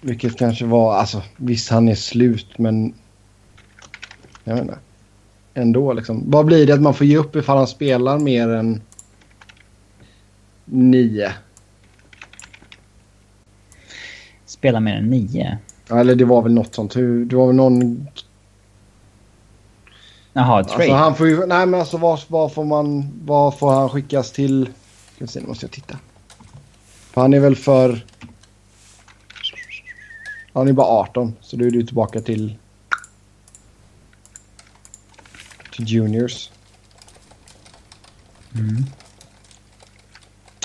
vilket 0.01 0.39
kanske 0.39 0.65
var, 0.65 0.95
alltså 0.95 1.23
visst 1.37 1.71
han 1.71 1.89
är 1.89 1.95
slut 1.95 2.59
men 2.59 2.95
jag 4.45 4.55
vet 4.55 4.63
inte. 4.63 4.79
Ändå 5.55 5.93
liksom. 5.93 6.31
Vad 6.31 6.47
blir 6.47 6.67
det 6.67 6.73
att 6.73 6.83
man 6.83 6.95
får 6.95 7.07
ge 7.07 7.17
upp 7.17 7.37
ifall 7.37 7.59
han 7.59 7.67
spelar 7.67 8.19
mer 8.19 8.49
än 8.49 8.81
nio? 10.65 11.33
Spela 14.47 14.81
mer 14.81 14.97
än 14.97 15.11
nio. 15.11 15.59
Ja, 15.89 16.01
Eller 16.01 16.15
det 16.15 16.25
var 16.25 16.43
väl 16.43 16.55
något 16.55 16.75
sånt. 16.75 16.93
Det 17.27 17.37
var 17.37 17.47
väl 17.47 17.57
någon... 17.57 18.07
Jaha, 20.33 20.65
trade. 20.65 20.83
Alltså 20.83 20.95
han 20.95 21.15
får 21.15 21.29
ju... 21.29 21.47
Nej 21.47 21.67
men 21.67 21.81
alltså 21.81 21.97
vad, 21.97 22.21
vad 22.29 22.53
får 22.53 22.65
man... 22.65 23.09
Vad 23.25 23.59
får 23.59 23.73
han 23.73 23.89
skickas 23.89 24.33
till? 24.33 24.69
Ska 25.17 25.27
se, 25.27 25.41
nu 25.41 25.47
måste 25.47 25.65
jag 25.65 25.73
titta. 25.73 25.99
För 27.13 27.21
han 27.21 27.35
är 27.35 27.41
väl 27.41 27.57
för... 27.57 28.07
Han 30.53 30.69
är 30.69 30.73
bara 30.73 30.87
18. 30.87 31.37
Så 31.41 31.57
då 31.57 31.65
är 31.65 31.71
du 31.71 31.83
tillbaka 31.87 32.21
till... 32.21 32.59
Till 35.73 35.85
juniors. 35.85 36.51
Mm. 38.55 38.85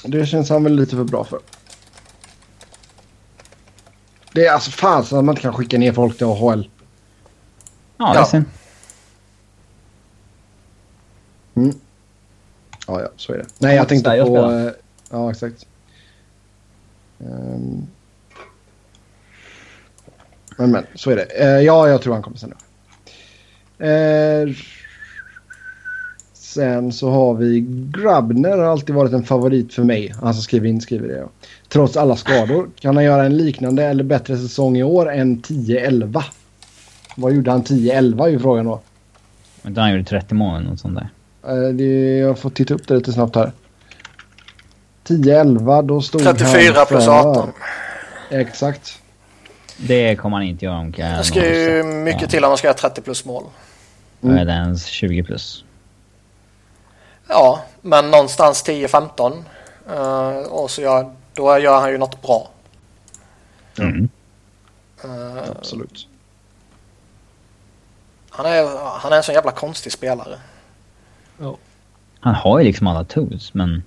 Det 0.03 0.25
känns 0.25 0.49
han 0.49 0.63
väl 0.63 0.75
lite 0.75 0.95
för 0.95 1.03
bra 1.03 1.23
för. 1.23 1.39
Det 4.31 4.45
är 4.47 4.51
alltså 4.53 4.71
fan 4.71 5.05
så 5.05 5.17
att 5.17 5.23
man 5.25 5.33
inte 5.33 5.41
kan 5.41 5.53
skicka 5.53 5.77
ner 5.77 5.93
folk 5.93 6.17
till 6.17 6.27
AHL. 6.27 6.69
Ja, 7.97 8.05
det 8.05 8.11
är 8.11 8.21
Ja. 8.21 8.25
synd. 8.25 8.45
Mm. 11.55 11.75
Ja, 12.87 13.01
ja, 13.01 13.09
så 13.15 13.33
är 13.33 13.37
det. 13.37 13.45
Nej, 13.59 13.75
jag 13.75 13.87
tänkte 13.89 14.23
på... 14.23 14.51
eh, 14.51 14.71
Ja, 15.09 15.31
exakt. 15.31 15.65
Ehm. 17.19 17.87
Men, 20.57 20.71
men, 20.71 20.85
så 20.95 21.11
är 21.11 21.15
det. 21.15 21.23
Eh, 21.23 21.61
ja, 21.61 21.89
jag 21.89 22.01
tror 22.01 22.13
han 22.13 22.23
kommer 22.23 22.37
sen 22.37 22.49
nu. 22.49 22.55
Eh, 23.87 24.55
sen 26.33 26.91
så 26.91 27.09
har 27.09 27.33
vi 27.33 27.65
Grabner 27.69 28.57
har 28.57 28.65
alltid 28.65 28.95
varit 28.95 29.13
en 29.13 29.23
favorit 29.23 29.73
för 29.73 29.83
mig. 29.83 30.13
Han 30.21 30.33
som 30.33 30.43
skriver 30.43 30.69
in 30.69 30.81
skriver 30.81 31.07
det. 31.07 31.27
Trots 31.67 31.97
alla 31.97 32.15
skador. 32.15 32.69
Kan 32.79 32.95
han 32.95 33.05
göra 33.05 33.25
en 33.25 33.37
liknande 33.37 33.83
eller 33.83 34.03
bättre 34.03 34.37
säsong 34.37 34.77
i 34.77 34.83
år 34.83 35.11
än 35.11 35.41
10-11? 35.41 36.23
Vad 37.15 37.33
gjorde 37.33 37.51
han 37.51 37.63
10-11 37.63 38.23
är 38.23 38.27
ju 38.27 38.39
frågan 38.39 38.65
då. 38.65 38.81
Men 39.61 39.77
han 39.77 39.91
gjorde 39.91 40.03
30 40.03 40.35
mål 40.35 40.55
eller 40.59 40.69
något 40.69 40.79
sånt 40.79 40.99
där. 40.99 41.73
Det, 41.73 42.17
jag 42.17 42.39
får 42.39 42.49
titta 42.49 42.73
upp 42.73 42.87
det 42.87 42.95
lite 42.95 43.13
snabbt 43.13 43.35
här. 43.35 43.51
10-11, 45.07 45.81
då 45.81 46.01
stod 46.01 46.21
34 46.21 46.73
han 46.75 46.85
plus 46.85 47.05
för- 47.05 47.11
18. 47.11 47.51
Exakt. 48.29 49.01
Det 49.77 50.15
kommer 50.15 50.37
han 50.37 50.45
inte 50.45 50.65
göra 50.65 50.77
om 50.77 50.93
kan 50.93 51.17
Det 51.17 51.23
ska 51.23 51.53
ju 51.53 51.83
mycket 51.83 52.29
till 52.29 52.43
om 52.43 52.49
man 52.49 52.57
ska 52.57 52.67
göra 52.67 52.77
30 52.77 53.01
plus 53.01 53.25
mål. 53.25 53.43
Då 54.21 54.31
är 54.31 54.45
det 54.45 54.51
ens 54.51 54.85
20 54.85 55.23
plus. 55.23 55.63
Ja, 57.27 57.63
men 57.81 58.11
någonstans 58.11 58.65
10-15. 58.65 59.43
Uh, 59.89 60.47
och 60.47 60.71
så 60.71 60.81
gör, 60.81 61.13
då 61.33 61.59
gör 61.59 61.79
han 61.79 61.91
ju 61.91 61.97
något 61.97 62.21
bra. 62.21 62.49
Mm. 63.79 64.09
Eh, 65.03 65.49
Absolut. 65.57 66.07
han, 68.29 68.45
är, 68.45 68.77
han 68.99 69.13
är 69.13 69.17
en 69.17 69.23
sån 69.23 69.35
jävla 69.35 69.51
konstig 69.51 69.91
spelare. 69.91 70.37
Han 72.19 72.35
har 72.35 72.59
ju 72.59 72.65
liksom 72.65 72.87
alla 72.87 73.03
tools, 73.03 73.53
men... 73.53 73.83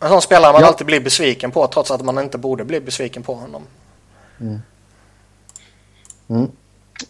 En 0.00 0.08
sån 0.08 0.22
spelare 0.22 0.52
man 0.52 0.60
Ja. 0.62 0.66
alltid 0.68 0.86
blir 0.86 1.00
besviken 1.00 1.50
på 1.50 1.66
trots 1.66 1.90
att 1.90 2.04
man 2.04 2.18
inte 2.18 2.38
borde 2.38 2.64
bli 2.64 2.80
besviken 2.80 3.22
på 3.22 3.34
honom. 3.34 3.62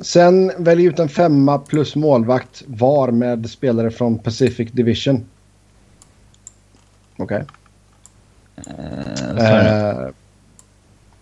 Sen 0.01 0.53
välj 0.65 0.85
ut 0.85 0.99
en 0.99 1.09
femma 1.09 1.59
plus 1.59 1.97
målvakt 1.97 2.63
var 2.67 3.11
med 3.11 3.51
spelare 3.51 3.91
från 3.91 4.19
Pacific 4.19 4.71
Division. 4.73 5.25
Okej. 7.17 7.45
Uh, 8.59 8.65
sorry. 9.37 9.67
Eh, 9.67 10.09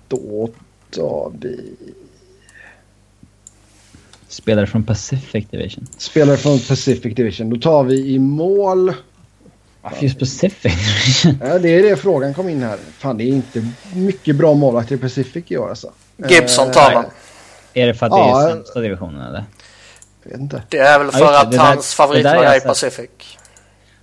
då 0.08 0.50
tar 0.90 1.32
vi 1.40 1.74
Spelare 4.28 4.66
från 4.66 4.84
Pacific 4.84 5.46
Division. 5.50 5.86
spelare 5.98 6.36
från 6.36 6.58
Pacific 6.58 7.14
Division. 7.14 7.50
Då 7.50 7.56
tar 7.56 7.84
vi 7.84 8.14
i 8.14 8.18
mål. 8.18 8.94
Varför 9.90 10.04
just 10.04 10.18
Pacific? 10.18 10.74
Ja, 11.40 11.58
det 11.58 11.68
är 11.68 11.82
det 11.82 11.96
frågan 11.96 12.34
kom 12.34 12.48
in 12.48 12.62
här. 12.62 12.78
Fan, 12.98 13.18
det 13.18 13.24
är 13.24 13.28
inte 13.28 13.68
mycket 13.94 14.36
bra 14.36 14.54
målvakter 14.54 14.94
i 14.94 14.98
Pacific 14.98 15.44
i 15.48 15.56
år 15.56 15.68
alltså. 15.68 15.92
Gibson 16.28 16.68
Eh, 16.68 16.72
tar 16.74 16.94
man. 16.94 17.04
Är 17.74 17.86
det 17.86 17.94
för 17.94 18.06
att 18.06 18.12
Ja, 18.12 18.38
det 18.38 18.44
är 18.44 18.48
eh, 18.48 18.54
sämsta 18.54 18.80
divisionen 18.80 19.20
eller? 19.28 19.44
Jag 20.22 20.30
vet 20.30 20.40
inte. 20.40 20.62
Det 20.68 20.78
är 20.78 20.98
väl 20.98 21.08
Ja, 21.12 21.18
för 21.18 21.32
det. 21.32 21.38
att 21.40 21.50
Det 21.50 21.56
där- 21.56 21.64
hans 21.64 21.94
favoritlag 21.94 22.44
är 22.44 22.56
i 22.56 22.60
Pacific. 22.60 23.08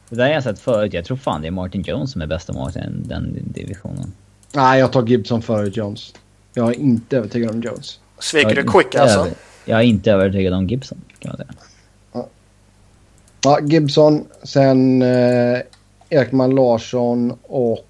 Det 0.09 0.15
där 0.15 0.23
har 0.25 0.31
jag 0.33 0.43
sett 0.43 0.59
förut. 0.59 0.93
Jag 0.93 1.05
tror 1.05 1.17
fan 1.17 1.41
det 1.41 1.47
är 1.47 1.51
Martin 1.51 1.81
Jones 1.81 2.11
som 2.11 2.21
är 2.21 2.27
bästa 2.27 2.53
målvakten 2.53 3.01
i 3.05 3.07
den 3.07 3.37
divisionen. 3.45 4.13
Nej, 4.53 4.79
jag 4.79 4.91
tar 4.91 5.03
Gibson 5.07 5.41
före 5.41 5.67
Jones. 5.67 6.13
Jag 6.53 6.69
är 6.69 6.73
inte 6.79 7.17
övertygad 7.17 7.49
om 7.51 7.61
Jones. 7.61 7.99
Sviker 8.19 8.55
du 8.55 8.63
quick 8.63 8.95
alltså? 8.95 9.19
över- 9.19 9.31
Jag 9.65 9.79
är 9.79 9.83
inte 9.83 10.11
övertygad 10.11 10.53
om 10.53 10.67
Gibson 10.67 10.97
kan 11.19 11.29
man 11.29 11.37
säga. 11.37 11.49
Ja, 13.43 13.59
Gibson, 13.61 14.25
sen 14.43 15.01
eh, 15.01 15.59
Ekman 16.09 16.55
Larsson 16.55 17.37
och 17.43 17.85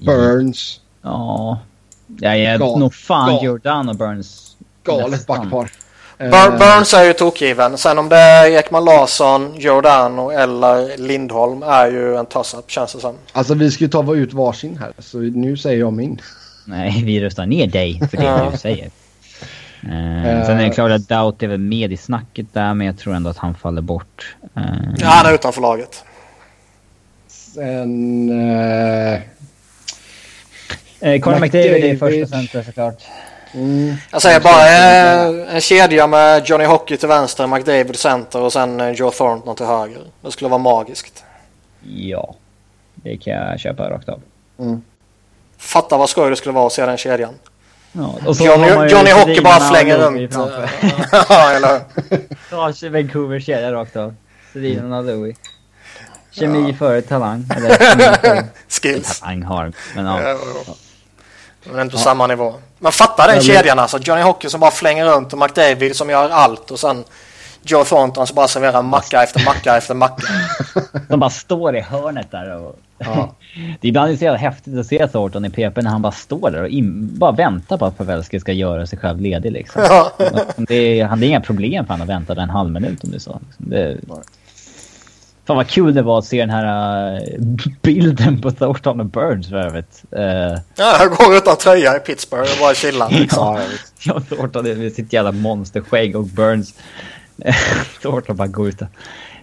Burns. 0.00 0.80
Ja, 1.02 1.58
jag 2.20 2.38
är 2.38 2.58
Gal- 2.58 2.78
nog 2.78 2.94
fan 2.94 3.28
gal- 3.28 3.44
Jordan 3.44 3.88
och 3.88 3.96
Burns. 3.96 4.56
Galet 4.84 5.26
backpar. 5.26 5.70
Bur 6.18 6.58
Burns 6.58 6.94
är 6.94 7.04
ju 7.04 7.12
tokgiven. 7.12 7.78
Sen 7.78 7.98
om 7.98 8.08
det 8.08 8.16
är 8.16 8.50
Ekman 8.50 8.84
Larsson, 8.84 9.54
Giordano 9.56 10.30
eller 10.30 10.98
Lindholm 10.98 11.62
är 11.62 11.90
ju 11.90 12.16
en 12.16 12.26
toss-up 12.26 12.70
känns 12.70 12.92
det 12.92 13.00
som. 13.00 13.14
Alltså 13.32 13.54
vi 13.54 13.70
ska 13.70 13.84
ju 13.84 13.90
ta 13.90 14.14
ut 14.14 14.32
varsin 14.32 14.76
här 14.76 14.92
så 14.98 15.18
nu 15.18 15.56
säger 15.56 15.78
jag 15.78 15.92
min. 15.92 16.20
Nej, 16.64 17.02
vi 17.04 17.20
röstar 17.20 17.46
ner 17.46 17.66
dig 17.66 18.02
för 18.10 18.16
det 18.16 18.50
du 18.52 18.58
säger. 18.58 18.90
Uh, 19.84 20.46
sen 20.46 20.58
är 20.58 20.64
det 20.68 20.70
klart 20.70 20.90
att 20.90 21.08
Doubt 21.08 21.42
är 21.42 21.46
väl 21.46 21.58
med 21.58 21.92
i 21.92 21.96
snacket 21.96 22.46
där, 22.52 22.74
men 22.74 22.86
jag 22.86 22.98
tror 22.98 23.14
ändå 23.14 23.30
att 23.30 23.36
han 23.36 23.54
faller 23.54 23.82
bort. 23.82 24.36
Uh, 24.56 24.62
ja, 24.98 25.06
han 25.06 25.26
är 25.26 25.34
utanför 25.34 25.60
laget. 25.60 26.04
Sen... 27.56 28.30
Uh, 28.30 29.18
uh, 31.02 31.20
Conor 31.20 31.40
McDavid 31.40 31.84
är 31.84 31.96
första 31.96 32.26
center 32.26 32.62
såklart. 32.62 33.02
Mm. 33.54 33.94
Jag 34.12 34.22
säger 34.22 34.40
bara 34.40 34.66
en 35.50 35.60
kedja 35.60 36.06
med 36.06 36.48
Johnny 36.48 36.64
Hockey 36.64 36.96
till 36.96 37.08
vänster, 37.08 37.46
McDavid 37.46 37.96
center 37.96 38.40
och 38.40 38.52
sen 38.52 38.94
Joe 38.94 39.10
Thornton 39.10 39.56
till 39.56 39.66
höger. 39.66 40.02
Det 40.20 40.30
skulle 40.30 40.48
vara 40.48 40.58
magiskt. 40.58 41.24
Ja, 41.82 42.34
det 42.94 43.16
kan 43.16 43.32
jag 43.32 43.60
köpa 43.60 43.90
rakt 43.90 44.08
av. 44.08 44.20
Mm. 44.58 44.82
Fatta 45.58 45.96
vad 45.96 46.10
skoj 46.10 46.30
det 46.30 46.36
skulle 46.36 46.52
vara 46.52 46.66
att 46.66 46.72
se 46.72 46.86
den 46.86 46.96
kedjan. 46.96 47.34
Ja, 47.92 48.14
Johnny, 48.40 48.68
Johnny 48.90 49.10
Hockey 49.10 49.40
bara 49.40 49.60
flänger 49.60 49.98
runt. 49.98 50.32
ja, 51.12 51.52
eller 51.52 51.80
hur? 52.80 52.90
Vancouver 52.90 53.40
kedja 53.40 53.72
rakt 53.72 53.96
av. 53.96 54.14
Sedin 54.52 54.92
och 54.92 55.04
Louis. 55.04 55.36
Kemi 56.38 56.70
ja. 56.70 56.76
före 56.76 57.02
talang. 57.02 57.44
Eller 57.56 58.44
Skills. 58.68 59.20
Talang 59.20 59.42
har, 59.42 59.72
men 59.94 60.06
ja. 60.06 60.20
ja. 60.22 60.36
Men 61.64 61.80
inte 61.80 61.92
på 61.92 62.00
ja. 62.00 62.04
samma 62.04 62.26
nivå. 62.26 62.54
Men 62.78 62.92
fatta 62.92 63.26
den 63.26 63.42
kedjan 63.42 63.78
alltså. 63.78 63.98
Johnny 63.98 64.22
Hockey 64.22 64.48
som 64.48 64.60
bara 64.60 64.70
flänger 64.70 65.06
runt 65.06 65.32
och 65.32 65.38
McDavid 65.38 65.96
som 65.96 66.10
gör 66.10 66.30
allt 66.30 66.70
och 66.70 66.80
sen 66.80 67.04
Joe 67.62 67.84
Thornton 67.84 68.26
som 68.26 68.34
bara 68.34 68.48
serverar 68.48 68.82
macka 68.82 69.22
efter 69.22 69.44
macka 69.44 69.76
efter 69.76 69.94
macka. 69.94 70.26
De 71.08 71.20
bara 71.20 71.30
står 71.30 71.76
i 71.76 71.80
hörnet 71.80 72.30
där 72.30 72.56
och... 72.56 72.78
Ja. 72.98 73.34
det 73.80 73.86
är 73.86 73.88
ibland 73.88 74.18
så 74.18 74.24
jävla 74.24 74.38
häftigt 74.38 74.78
att 74.78 74.86
se 74.86 75.08
Thornton 75.08 75.44
i 75.44 75.50
PP 75.50 75.82
när 75.82 75.90
han 75.90 76.02
bara 76.02 76.12
står 76.12 76.50
där 76.50 76.62
och 76.62 76.68
in, 76.68 77.18
bara 77.18 77.32
väntar 77.32 77.78
på 77.78 77.86
att 77.86 77.98
Pavelski 77.98 78.40
ska 78.40 78.52
göra 78.52 78.86
sig 78.86 78.98
själv 78.98 79.20
ledig 79.20 79.52
liksom. 79.52 79.82
Ja. 79.88 80.12
Det, 80.56 81.00
är, 81.00 81.16
det 81.16 81.26
är 81.26 81.28
inga 81.28 81.40
problem 81.40 81.86
för 81.86 81.94
honom 81.94 82.08
att 82.08 82.14
vänta 82.14 82.42
en 82.42 82.50
halv 82.50 82.70
minut 82.70 83.04
om 83.04 83.10
det 83.10 83.16
är 83.16 83.20
så. 83.20 83.40
Det, 83.58 83.96
Fan 85.46 85.56
vad 85.56 85.68
kul 85.68 85.94
det 85.94 86.02
var 86.02 86.18
att 86.18 86.24
se 86.24 86.40
den 86.40 86.50
här 86.50 87.14
uh, 87.14 87.48
bilden 87.82 88.40
på 88.40 88.50
Thornton 88.50 89.00
och 89.00 89.06
Burns 89.06 89.48
för 89.48 89.56
övrigt. 89.56 90.04
Uh, 90.16 90.22
ja, 90.76 90.96
han 90.98 91.08
går 91.08 91.36
utan 91.36 91.56
tröja 91.56 91.96
i 91.96 92.00
Pittsburgh 92.00 92.52
och 92.52 92.58
bara 92.60 92.74
chillar. 92.74 93.10
Liksom. 93.20 93.60
ja, 94.02 94.20
Thornton 94.20 94.64
med 94.64 94.92
sitt 94.92 95.12
jävla 95.12 95.32
monsterskägg 95.32 96.16
och 96.16 96.24
Burns. 96.24 96.74
Thornton 98.02 98.36
bara 98.36 98.48
går 98.48 98.68
ut 98.68 98.82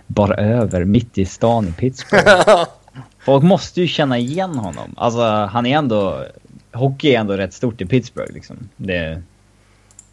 bara 0.07 0.35
över 0.35 0.85
mitt 0.85 1.17
i 1.17 1.25
stan 1.25 1.67
i 1.67 1.71
Pittsburgh. 1.71 2.65
Folk 3.25 3.43
måste 3.43 3.81
ju 3.81 3.87
känna 3.87 4.17
igen 4.17 4.55
honom. 4.55 4.93
Alltså 4.97 5.21
han 5.51 5.65
är 5.65 5.77
ändå... 5.77 6.25
Hockey 6.73 7.15
är 7.15 7.19
ändå 7.19 7.33
rätt 7.33 7.53
stort 7.53 7.81
i 7.81 7.85
Pittsburgh 7.85 8.33
liksom. 8.33 8.69
Det... 8.77 9.21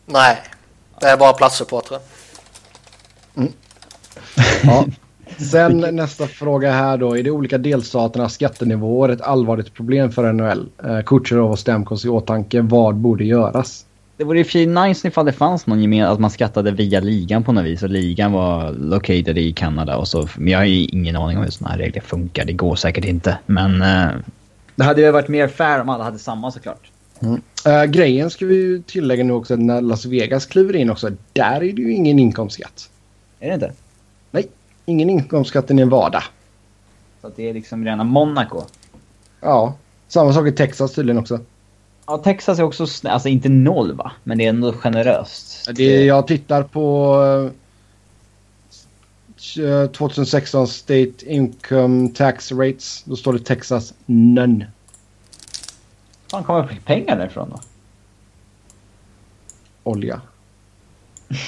Nej, 0.07 0.39
det 1.01 1.07
är 1.07 1.17
bara 1.17 1.33
platssupportrar. 1.33 2.01
Mm. 3.37 3.53
Ja. 4.63 4.85
Sen 5.41 5.79
nästa 5.93 6.27
fråga 6.27 6.73
här 6.73 6.97
då. 6.97 7.17
Är 7.17 7.23
de 7.23 7.31
olika 7.31 7.59
delstaternas 7.59 8.35
skattenivåer 8.35 9.09
ett 9.09 9.21
allvarligt 9.21 9.75
problem 9.75 10.13
för 10.13 10.33
NHL? 10.33 10.69
Eh, 10.85 11.01
Kutjerov 11.01 11.51
och 11.51 11.59
Stamkos 11.59 12.05
i 12.05 12.09
åtanke. 12.09 12.61
Vad 12.61 12.95
borde 12.95 13.25
göras? 13.25 13.87
Det 14.17 14.25
vore 14.25 14.43
ju 14.43 14.67
nice 14.67 15.09
ifall 15.09 15.27
det 15.27 15.33
fanns 15.33 15.67
någon 15.67 15.83
gemen, 15.83 16.07
att 16.07 16.21
man 16.21 16.31
skattade 16.31 16.71
via 16.71 17.01
ligan 17.01 17.45
på 17.45 17.53
något 17.53 17.65
vis 17.65 17.83
och 17.83 17.89
ligan 17.89 18.33
var 18.33 18.73
located 18.73 19.39
i 19.39 19.53
Kanada 19.53 19.97
och 19.97 20.09
så. 20.09 20.29
Men 20.37 20.49
jag 20.49 20.59
har 20.59 20.65
ju 20.65 20.85
ingen 20.85 21.17
aning 21.17 21.39
om 21.39 21.45
hur 21.45 21.51
sådana 21.51 21.73
här 21.73 21.79
regler 21.79 22.01
funkar. 22.01 22.45
Det 22.45 22.53
går 22.53 22.77
säkert 22.77 23.05
inte. 23.05 23.39
Men 23.47 23.83
uh, 23.83 24.21
det 24.77 24.85
hade 24.85 25.01
ju 25.01 25.11
varit 25.11 25.29
mer 25.29 25.49
fair 25.49 25.81
om 25.81 25.89
alla 25.89 26.05
hade 26.05 26.19
samma 26.19 26.51
såklart. 26.51 26.91
Mm. 27.21 27.41
Uh, 27.69 27.85
grejen 27.85 28.31
ska 28.31 28.47
vi 28.47 28.83
tillägga 28.87 29.25
nu 29.25 29.33
också 29.33 29.57
när 29.57 29.81
Las 29.81 30.05
Vegas 30.05 30.47
kliver 30.47 30.77
in 30.77 30.91
också. 30.91 31.11
Där 31.33 31.57
är 31.57 31.73
det 31.73 31.83
ju 31.83 31.93
ingen 31.93 32.19
inkomstskatt. 32.19 32.91
Är 33.41 33.49
det 33.49 33.55
inte? 33.55 33.73
Ingen 34.91 35.11
inkomstskatt 35.11 35.71
i 35.71 35.75
Nevada. 35.75 36.25
Så 37.21 37.31
det 37.37 37.49
är 37.49 37.55
liksom 37.55 37.85
rena 37.85 38.05
Monaco? 38.05 38.63
Ja, 39.41 39.75
samma 40.09 40.33
sak 40.33 40.47
i 40.47 40.53
Texas 40.53 40.95
tydligen 40.95 41.19
också. 41.21 41.41
Ja, 42.07 42.19
Texas 42.19 42.59
är 42.59 42.63
också, 42.63 42.87
alltså 43.09 43.29
inte 43.29 43.49
noll 43.49 43.93
va? 43.93 44.13
Men 44.25 44.39
det 44.39 44.45
är 44.45 44.49
ändå 44.49 44.73
generöst. 44.73 45.69
Det, 45.75 46.05
jag 46.05 46.27
tittar 46.27 46.63
på 46.63 47.51
2016 49.93 50.61
eh, 50.61 50.67
State 50.67 51.27
Income 51.27 52.09
Tax 52.09 52.53
Rates. 52.53 53.03
Då 53.05 53.17
står 53.17 53.33
det 53.33 53.39
Texas 53.39 53.95
none. 54.07 54.67
Var 56.33 56.43
kommer 56.43 56.81
pengar 56.85 57.17
därifrån 57.17 57.51
då? 57.51 57.61
Olja. 59.83 60.21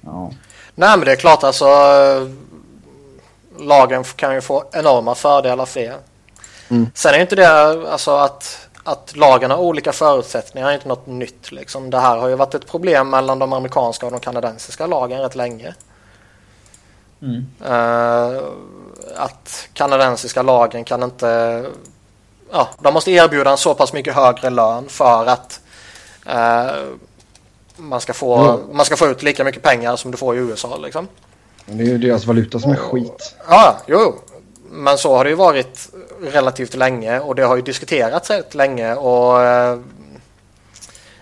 ja. 0.00 0.32
Nej 0.74 0.96
men 0.96 1.06
det 1.06 1.12
är 1.12 1.16
klart 1.16 1.44
alltså. 1.44 1.66
Lagen 3.58 4.04
kan 4.04 4.34
ju 4.34 4.40
få 4.40 4.64
enorma 4.72 5.14
fördelar 5.14 5.66
för 5.66 5.80
er. 5.80 5.96
Mm. 6.68 6.90
Sen 6.94 7.14
är 7.14 7.18
inte 7.18 7.36
det 7.36 7.48
alltså 7.92 8.16
att 8.16 8.68
att 8.84 9.16
lagen 9.16 9.50
har 9.50 9.58
olika 9.58 9.92
förutsättningar 9.92 10.70
är 10.70 10.74
inte 10.74 10.88
något 10.88 11.06
nytt. 11.06 11.52
Liksom. 11.52 11.90
Det 11.90 11.98
här 11.98 12.16
har 12.16 12.28
ju 12.28 12.34
varit 12.34 12.54
ett 12.54 12.66
problem 12.66 13.10
mellan 13.10 13.38
de 13.38 13.52
amerikanska 13.52 14.06
och 14.06 14.12
de 14.12 14.20
kanadensiska 14.20 14.86
lagen 14.86 15.20
rätt 15.20 15.34
länge. 15.34 15.74
Mm. 17.22 17.46
Uh, 17.66 18.42
att 19.16 19.68
kanadensiska 19.72 20.42
lagen 20.42 20.84
kan 20.84 21.02
inte... 21.02 21.64
Ja, 22.50 22.68
de 22.78 22.94
måste 22.94 23.10
erbjuda 23.10 23.50
en 23.50 23.56
så 23.56 23.74
pass 23.74 23.92
mycket 23.92 24.14
högre 24.14 24.50
lön 24.50 24.88
för 24.88 25.26
att 25.26 25.60
uh, 26.26 26.96
man, 27.82 28.00
ska 28.00 28.12
få, 28.12 28.34
mm. 28.34 28.76
man 28.76 28.86
ska 28.86 28.96
få 28.96 29.06
ut 29.06 29.22
lika 29.22 29.44
mycket 29.44 29.62
pengar 29.62 29.96
som 29.96 30.10
du 30.10 30.16
får 30.16 30.36
i 30.36 30.38
USA. 30.38 30.76
Liksom. 30.76 31.08
Men 31.66 31.78
det 31.78 31.84
är 31.84 31.88
ju 31.88 31.98
deras 31.98 32.26
valuta 32.26 32.58
som 32.58 32.70
är 32.70 32.76
skit. 32.76 33.34
Ja, 33.48 33.78
jo. 33.86 34.14
Men 34.70 34.98
så 34.98 35.16
har 35.16 35.24
det 35.24 35.30
ju 35.30 35.36
varit 35.36 35.88
relativt 36.20 36.74
länge 36.74 37.20
och 37.20 37.34
det 37.34 37.42
har 37.42 37.56
ju 37.56 37.62
diskuterats 37.62 38.30
rätt 38.30 38.54
länge 38.54 38.94
och 38.94 39.42
eh, 39.42 39.78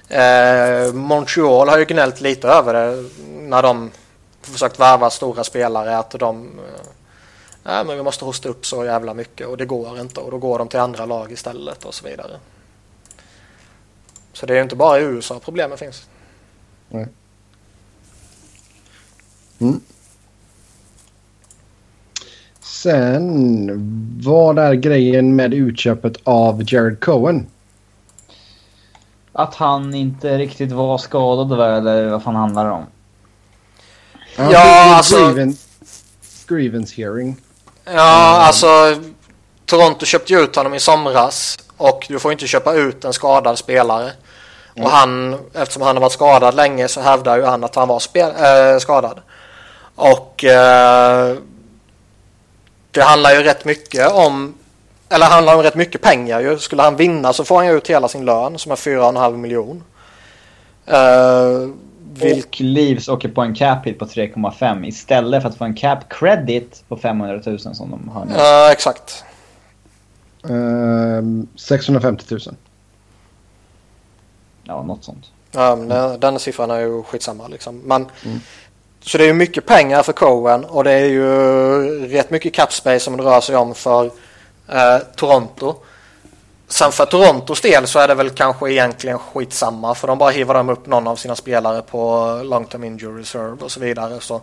eh, 0.08 0.92
Montreal 0.92 1.68
har 1.68 1.78
ju 1.78 1.84
gnällt 1.84 2.20
lite 2.20 2.48
över 2.48 2.74
det 2.74 3.04
när 3.38 3.62
de 3.62 3.90
försökt 4.42 4.80
värva 4.80 5.10
stora 5.10 5.44
spelare 5.44 5.98
att 5.98 6.10
de 6.10 6.50
eh, 7.64 7.84
men 7.84 7.96
vi 7.96 8.02
måste 8.02 8.24
hosta 8.24 8.48
upp 8.48 8.66
så 8.66 8.84
jävla 8.84 9.14
mycket 9.14 9.46
och 9.46 9.56
det 9.56 9.66
går 9.66 10.00
inte 10.00 10.20
och 10.20 10.30
då 10.30 10.38
går 10.38 10.58
de 10.58 10.68
till 10.68 10.80
andra 10.80 11.06
lag 11.06 11.32
istället 11.32 11.84
och 11.84 11.94
så 11.94 12.08
vidare. 12.08 12.38
Så 14.32 14.46
det 14.46 14.52
är 14.52 14.56
ju 14.56 14.62
inte 14.62 14.76
bara 14.76 15.00
i 15.00 15.02
USA 15.02 15.40
problemen 15.44 15.78
finns. 15.78 16.09
Nej. 16.90 17.06
Mm. 19.58 19.80
Sen, 22.60 23.70
vad 24.24 24.58
är 24.58 24.74
grejen 24.74 25.36
med 25.36 25.54
utköpet 25.54 26.16
av 26.24 26.62
Jared 26.66 27.00
Cohen? 27.00 27.46
Att 29.32 29.54
han 29.54 29.94
inte 29.94 30.38
riktigt 30.38 30.72
var 30.72 30.98
skadad 30.98 31.52
eller 31.52 32.10
vad 32.10 32.22
fan 32.22 32.34
handlar 32.34 32.64
det 32.64 32.70
om? 32.70 32.86
Ja, 34.36 34.52
ja 34.52 34.96
alltså... 34.96 35.16
Grievance, 35.16 35.66
grievance 36.48 36.94
hearing. 36.96 37.36
Ja, 37.84 37.90
mm. 37.92 38.46
alltså 38.46 38.66
Toronto 39.66 40.06
köpte 40.06 40.34
ut 40.34 40.56
honom 40.56 40.74
i 40.74 40.80
somras 40.80 41.58
och 41.76 42.06
du 42.08 42.18
får 42.18 42.32
inte 42.32 42.46
köpa 42.46 42.74
ut 42.74 43.04
en 43.04 43.12
skadad 43.12 43.58
spelare. 43.58 44.12
Mm. 44.80 44.86
Och 44.86 44.98
han, 44.98 45.38
eftersom 45.54 45.82
han 45.82 45.96
har 45.96 46.00
varit 46.00 46.12
skadad 46.12 46.54
länge 46.54 46.88
så 46.88 47.00
hävdar 47.00 47.36
ju 47.36 47.44
han 47.44 47.64
att 47.64 47.74
han 47.74 47.88
var 47.88 47.98
spel, 47.98 48.30
äh, 48.30 48.78
skadad. 48.78 49.20
Och 49.94 50.44
äh, 50.44 51.36
det 52.90 53.02
handlar 53.02 53.30
ju 53.30 53.42
rätt 53.42 53.64
mycket 53.64 54.12
om 54.12 54.54
eller 55.08 55.26
handlar 55.26 55.54
om 55.54 55.62
rätt 55.62 55.74
mycket 55.74 56.02
pengar 56.02 56.40
ju. 56.40 56.58
Skulle 56.58 56.82
han 56.82 56.96
vinna 56.96 57.32
så 57.32 57.44
får 57.44 57.56
han 57.56 57.66
ju 57.66 57.72
ut 57.72 57.90
hela 57.90 58.08
sin 58.08 58.24
lön 58.24 58.58
som 58.58 58.72
är 58.72 58.76
4,5 58.76 59.36
miljon. 59.36 59.82
Uh, 60.92 61.70
vilk... 62.12 62.46
Och 62.46 62.60
Leaves 62.60 63.08
åker 63.08 63.28
på 63.28 63.40
en 63.40 63.54
cap 63.54 63.86
hit 63.86 63.98
på 63.98 64.04
3,5 64.04 64.86
istället 64.86 65.42
för 65.42 65.48
att 65.48 65.56
få 65.56 65.64
en 65.64 65.74
cap 65.74 65.98
credit 66.08 66.84
på 66.88 66.96
500 66.96 67.40
000 67.46 67.58
som 67.58 67.90
de 67.90 68.08
har 68.08 68.24
nu. 68.24 68.34
Uh, 68.34 68.70
exakt. 68.72 69.24
Uh, 70.50 71.44
650 71.56 72.24
000. 72.30 72.40
Ja, 74.64 74.82
något 74.82 75.04
sånt. 75.04 75.24
Ja, 75.52 75.76
men 75.76 75.88
den, 75.88 76.20
den 76.20 76.38
siffran 76.38 76.70
är 76.70 76.80
ju 76.80 77.02
skitsamma 77.02 77.48
liksom. 77.48 77.78
Men 77.78 78.06
mm. 78.24 78.40
Så 79.02 79.18
det 79.18 79.28
är 79.28 79.32
mycket 79.32 79.66
pengar 79.66 80.02
för 80.02 80.12
Cohen 80.12 80.64
och 80.64 80.84
det 80.84 80.92
är 80.92 81.06
ju 81.06 82.08
rätt 82.08 82.30
mycket 82.30 82.54
cap 82.54 82.72
space 82.72 83.00
som 83.00 83.16
det 83.16 83.22
rör 83.22 83.40
sig 83.40 83.56
om 83.56 83.74
för 83.74 84.04
eh, 84.68 84.98
Toronto. 85.16 85.74
Sen 86.68 86.92
för 86.92 87.06
Torontos 87.06 87.60
del 87.60 87.86
så 87.86 87.98
är 87.98 88.08
det 88.08 88.14
väl 88.14 88.30
kanske 88.30 88.72
egentligen 88.72 89.18
skitsamma 89.18 89.94
för 89.94 90.08
de 90.08 90.18
bara 90.18 90.30
hivar 90.30 90.54
de 90.54 90.68
upp 90.68 90.86
någon 90.86 91.06
av 91.06 91.16
sina 91.16 91.36
spelare 91.36 91.82
på 91.82 92.26
long 92.44 92.64
term 92.64 92.84
injury 92.84 93.20
reserve 93.20 93.64
och 93.64 93.72
så 93.72 93.80
vidare. 93.80 94.20
Så 94.20 94.40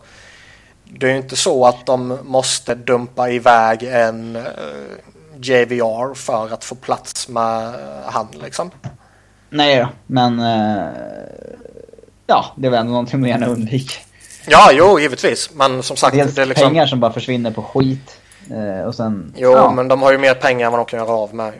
det 0.83 1.05
är 1.05 1.11
ju 1.11 1.17
inte 1.17 1.35
så 1.35 1.65
att 1.65 1.85
de 1.85 2.19
måste 2.23 2.75
dumpa 2.75 3.29
iväg 3.29 3.83
en 3.83 4.35
uh, 4.35 4.43
JVR 5.35 6.13
för 6.13 6.53
att 6.53 6.63
få 6.63 6.75
plats 6.75 7.27
med 7.27 7.73
han 8.05 8.27
liksom. 8.41 8.71
Nej 9.49 9.79
då, 9.79 9.87
men 10.07 10.39
uh, 10.39 10.89
ja, 12.27 12.45
det 12.55 12.69
väl 12.69 12.79
ändå 12.79 12.91
någonting 12.91 13.19
man 13.19 13.29
gärna 13.29 13.47
undviker. 13.47 14.01
Ja, 14.47 14.69
jo, 14.71 14.99
givetvis. 14.99 15.49
Men 15.53 15.83
som 15.83 15.97
sagt. 15.97 16.15
Dels 16.15 16.35
det 16.35 16.41
är 16.41 16.45
liksom... 16.45 16.69
pengar 16.69 16.85
som 16.85 16.99
bara 16.99 17.13
försvinner 17.13 17.51
på 17.51 17.61
skit. 17.61 18.19
Uh, 18.51 18.81
och 18.81 18.95
sen, 18.95 19.33
jo, 19.37 19.51
ja. 19.51 19.71
men 19.71 19.87
de 19.87 20.01
har 20.01 20.11
ju 20.11 20.17
mer 20.17 20.33
pengar 20.33 20.65
än 20.65 20.71
vad 20.71 20.79
de 20.79 20.85
kan 20.85 20.99
göra 20.99 21.11
av 21.11 21.35
med. 21.35 21.53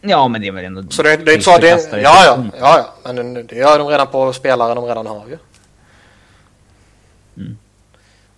Ja, 0.00 0.28
men 0.28 0.40
det 0.40 0.48
är 0.48 0.52
väl 0.52 0.64
ändå... 0.64 0.82
Så 0.90 1.02
det, 1.02 1.16
det 1.16 1.32
är 1.32 1.34
inte 1.34 1.44
så 1.44 1.58
det... 1.58 1.88
Ja, 1.92 2.24
ja, 2.24 2.44
ja, 2.60 2.94
ja. 3.04 3.12
Men 3.12 3.46
det 3.46 3.56
gör 3.56 3.78
de 3.78 3.88
redan 3.88 4.06
på 4.06 4.32
spelare 4.32 4.74
de 4.74 4.84
redan 4.84 5.06
har 5.06 5.26
ju. 5.28 5.38
Mm. 7.36 7.58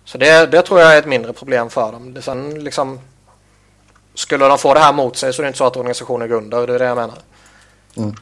Så 0.05 0.17
det, 0.17 0.45
det 0.45 0.61
tror 0.61 0.79
jag 0.79 0.93
är 0.93 0.99
ett 0.99 1.05
mindre 1.05 1.33
problem 1.33 1.69
för 1.69 1.91
dem. 1.91 2.13
Det 2.13 2.21
sen 2.21 2.63
liksom... 2.63 2.99
Skulle 4.13 4.47
de 4.47 4.57
få 4.57 4.73
det 4.73 4.79
här 4.79 4.93
mot 4.93 5.17
sig 5.17 5.33
så 5.33 5.41
är 5.41 5.43
det 5.43 5.47
inte 5.47 5.57
så 5.57 5.65
att 5.65 5.77
organisationen 5.77 6.29
går 6.29 6.37
under. 6.37 6.67
Det 6.67 6.75
är 6.75 6.79
det 6.79 6.85
jag 6.85 6.97
menar. 6.97 7.15
Mm. 7.97 8.15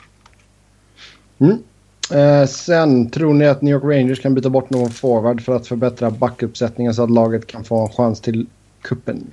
Mm. 1.44 1.64
Eh, 2.12 2.48
sen 2.48 3.10
tror 3.10 3.34
ni 3.34 3.48
att 3.48 3.62
New 3.62 3.74
York 3.74 3.84
Rangers 3.84 4.22
kan 4.22 4.36
byta 4.36 4.50
bort 4.50 4.70
någon 4.70 4.90
forward 4.90 5.42
för 5.42 5.56
att 5.56 5.68
förbättra 5.68 6.12
backuppsättningen 6.12 6.94
så 6.94 7.04
att 7.04 7.12
laget 7.12 7.48
kan 7.48 7.64
få 7.64 7.82
en 7.82 7.90
chans 7.90 8.22
till 8.22 8.46
kuppen? 8.82 9.32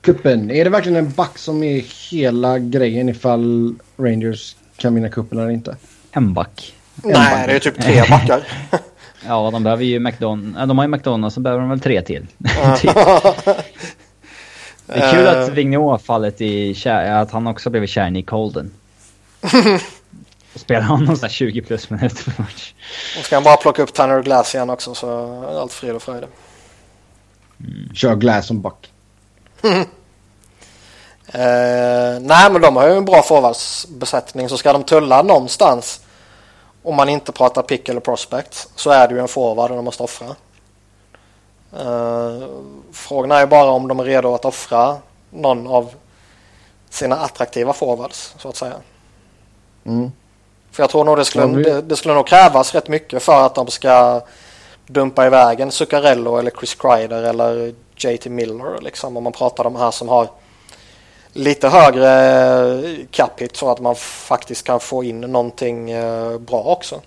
Kuppen. 0.00 0.50
Är 0.50 0.64
det 0.64 0.70
verkligen 0.70 0.96
en 0.96 1.12
back 1.12 1.38
som 1.38 1.62
är 1.62 2.10
hela 2.10 2.58
grejen 2.58 3.08
ifall 3.08 3.74
Rangers 3.96 4.56
kan 4.76 4.94
vinna 4.94 5.08
kuppen 5.08 5.38
eller 5.38 5.50
inte? 5.50 5.76
En 6.12 6.34
back. 6.34 6.74
Nej, 7.04 7.12
back. 7.14 7.46
det 7.46 7.52
är 7.52 7.58
typ 7.58 7.82
tre 7.82 8.02
backar. 8.10 8.42
ja, 9.26 9.50
de 9.50 9.62
behöver 9.62 9.84
ju 9.84 9.98
McDonald's. 9.98 10.66
De 10.66 10.78
har 10.78 10.84
ju 10.86 10.94
McDonald's 10.94 11.30
så 11.30 11.40
behöver 11.40 11.60
de 11.60 11.70
väl 11.70 11.80
tre 11.80 12.02
till. 12.02 12.26
typ. 12.78 12.94
Det 14.86 14.94
är 14.94 15.12
kul 15.12 15.26
att 15.26 15.48
eh. 15.48 15.54
Vigneault 15.54 16.02
fallit 16.02 16.40
i 16.40 16.74
kär, 16.74 17.12
att 17.12 17.30
han 17.30 17.46
också 17.46 17.70
blivit 17.70 17.90
kär 17.90 18.16
i 18.16 18.22
Colden. 18.22 18.70
Spelar 20.54 20.82
honom 20.82 21.16
sådär 21.16 21.28
20 21.28 21.62
plus 21.62 21.90
minuter 21.90 22.24
per 22.24 22.42
match. 22.42 22.74
Och 23.18 23.24
ska 23.24 23.36
han 23.36 23.44
bara 23.44 23.56
plocka 23.56 23.82
upp 23.82 23.94
Tanner 23.94 24.22
Glass 24.22 24.54
igen 24.54 24.70
också 24.70 24.94
så 24.94 25.08
är 25.42 25.60
allt 25.60 25.72
frid 25.72 25.94
och 25.94 26.02
fröjd. 26.02 26.24
Mm. 27.60 27.94
Kör 27.94 28.14
Glass 28.14 28.46
som 28.46 28.60
back. 28.60 28.92
uh, 29.64 29.70
nej 32.20 32.52
men 32.52 32.60
de 32.60 32.76
har 32.76 32.88
ju 32.88 32.96
en 32.96 33.04
bra 33.04 33.22
forwardsbesättning 33.22 34.48
så 34.48 34.56
ska 34.56 34.72
de 34.72 34.84
tulla 34.84 35.22
någonstans 35.22 36.00
om 36.82 36.96
man 36.96 37.08
inte 37.08 37.32
pratar 37.32 37.62
pick 37.62 37.88
eller 37.88 38.00
prospect 38.00 38.68
så 38.74 38.90
är 38.90 39.08
det 39.08 39.14
ju 39.14 39.20
en 39.20 39.28
forward 39.28 39.70
de 39.70 39.84
måste 39.84 40.02
offra. 40.02 40.26
Uh, 41.80 42.46
frågan 42.92 43.30
är 43.30 43.40
ju 43.40 43.46
bara 43.46 43.70
om 43.70 43.88
de 43.88 44.00
är 44.00 44.04
redo 44.04 44.34
att 44.34 44.44
offra 44.44 44.96
någon 45.30 45.66
av 45.66 45.94
sina 46.90 47.16
attraktiva 47.16 47.72
forwards 47.72 48.34
så 48.38 48.48
att 48.48 48.56
säga. 48.56 48.74
Mm. 49.90 50.10
För 50.70 50.82
jag 50.82 50.90
tror 50.90 51.04
nog 51.04 51.16
det 51.16 51.24
skulle, 51.24 51.46
det, 51.46 51.82
det, 51.82 51.96
skulle 51.96 52.14
nog 52.14 52.26
krävas 52.26 52.74
rätt 52.74 52.88
mycket 52.88 53.22
för 53.22 53.46
att 53.46 53.54
de 53.54 53.66
ska 53.66 54.20
dumpa 54.86 55.26
iväg 55.26 55.60
en 55.60 55.72
Zuccarello 55.72 56.36
eller 56.36 56.50
Chris 56.50 56.74
Kreider 56.74 57.22
eller 57.22 57.74
JT 57.96 58.26
Miller 58.26 58.80
liksom. 58.80 59.16
Om 59.16 59.24
man 59.24 59.32
pratar 59.32 59.66
om 59.66 59.72
de 59.72 59.78
här 59.78 59.90
som 59.90 60.08
har 60.08 60.28
lite 61.32 61.68
högre 61.68 63.06
cap 63.10 63.40
hit 63.40 63.56
så 63.56 63.70
att 63.70 63.80
man 63.80 63.96
faktiskt 63.96 64.66
kan 64.66 64.80
få 64.80 65.04
in 65.04 65.20
någonting 65.20 65.90
eh, 65.90 66.38
bra 66.38 66.62
också. 66.62 67.00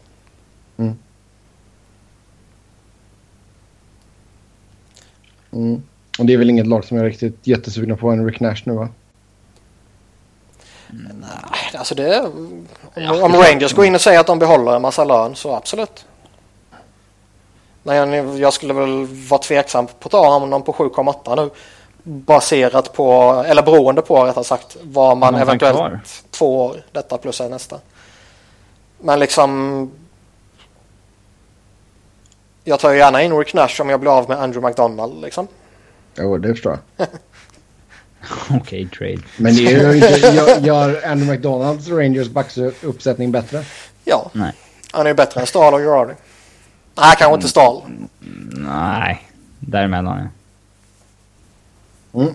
Mm. 0.78 0.98
Mm. 5.52 5.84
Och 6.20 6.26
det 6.26 6.34
är 6.34 6.38
väl 6.38 6.50
inget 6.50 6.68
lag 6.68 6.86
som 6.86 6.98
är 6.98 7.04
riktigt 7.04 7.48
jättesugna 7.48 7.96
på 7.96 8.10
en 8.10 8.26
Rick 8.26 8.40
Nash 8.40 8.62
nu 8.66 8.74
va? 8.74 8.90
Nej, 11.22 11.80
alltså 11.80 11.96
det... 11.96 12.20
Om, 12.22 12.68
ja, 12.94 13.26
om 13.26 13.34
Rangers 13.36 13.74
går 13.74 13.86
in 13.86 13.96
och 13.96 14.02
säger 14.02 14.20
att 14.20 14.28
de 14.28 14.40
behåller 14.40 14.76
en 14.76 14.82
massa 14.82 15.04
lön 15.04 15.36
så 15.36 15.56
absolut. 15.56 16.06
Men 17.84 18.38
jag 18.38 18.54
skulle 18.54 18.74
väl 18.74 19.06
vara 19.06 19.42
tveksam 19.42 19.88
på 19.88 19.94
att 20.02 20.12
ta 20.12 20.40
honom 20.40 20.64
på 20.64 20.74
7,8 20.74 21.36
nu. 21.36 21.50
Baserat 22.04 22.94
på, 22.94 23.44
eller 23.48 23.62
beroende 23.62 24.02
på 24.02 24.26
rättare 24.26 24.44
sagt, 24.44 24.78
vad 24.82 25.18
man 25.18 25.36
eventuellt 25.36 25.78
kvar. 25.78 26.00
två 26.32 26.66
år, 26.66 26.84
detta 26.92 27.18
plus 27.18 27.40
nästa. 27.40 27.80
Men 29.00 29.20
liksom... 29.20 29.92
Jag 32.64 32.80
tar 32.80 32.92
ju 32.92 32.98
gärna 32.98 33.22
in 33.22 33.38
Rick 33.38 33.54
Nash 33.54 33.82
om 33.82 33.90
jag 33.90 34.00
blir 34.00 34.18
av 34.18 34.30
med 34.30 34.40
Andrew 34.40 34.70
McDonald 34.70 35.22
liksom. 35.22 35.48
Jo, 36.16 36.38
det 36.38 36.50
förstår 36.50 36.80
jag. 36.98 37.08
Okej, 38.50 38.58
okay, 38.60 38.88
trade. 38.88 39.28
Men 39.38 39.56
det 39.56 39.62
gör, 39.62 39.94
gör, 40.34 40.60
gör 40.60 41.08
Andrew 41.08 41.34
McDonalds 41.34 41.88
Rangers 41.88 42.30
backuppsättning 42.30 43.32
bättre? 43.32 43.64
Ja. 44.06 44.32
Nej. 44.34 44.54
Han 44.92 45.06
är 45.06 45.10
ju 45.10 45.16
bättre 45.16 45.42
än 45.42 45.48
Stahl 45.48 45.74
och 45.74 45.80
Girardi. 45.80 46.14
Nej, 46.96 47.16
kanske 47.18 47.36
inte 47.36 47.48
Stahl. 47.48 47.82
Nej, 48.68 49.22
däremellan 49.60 50.30
ja. 52.14 52.22
Mm. 52.22 52.34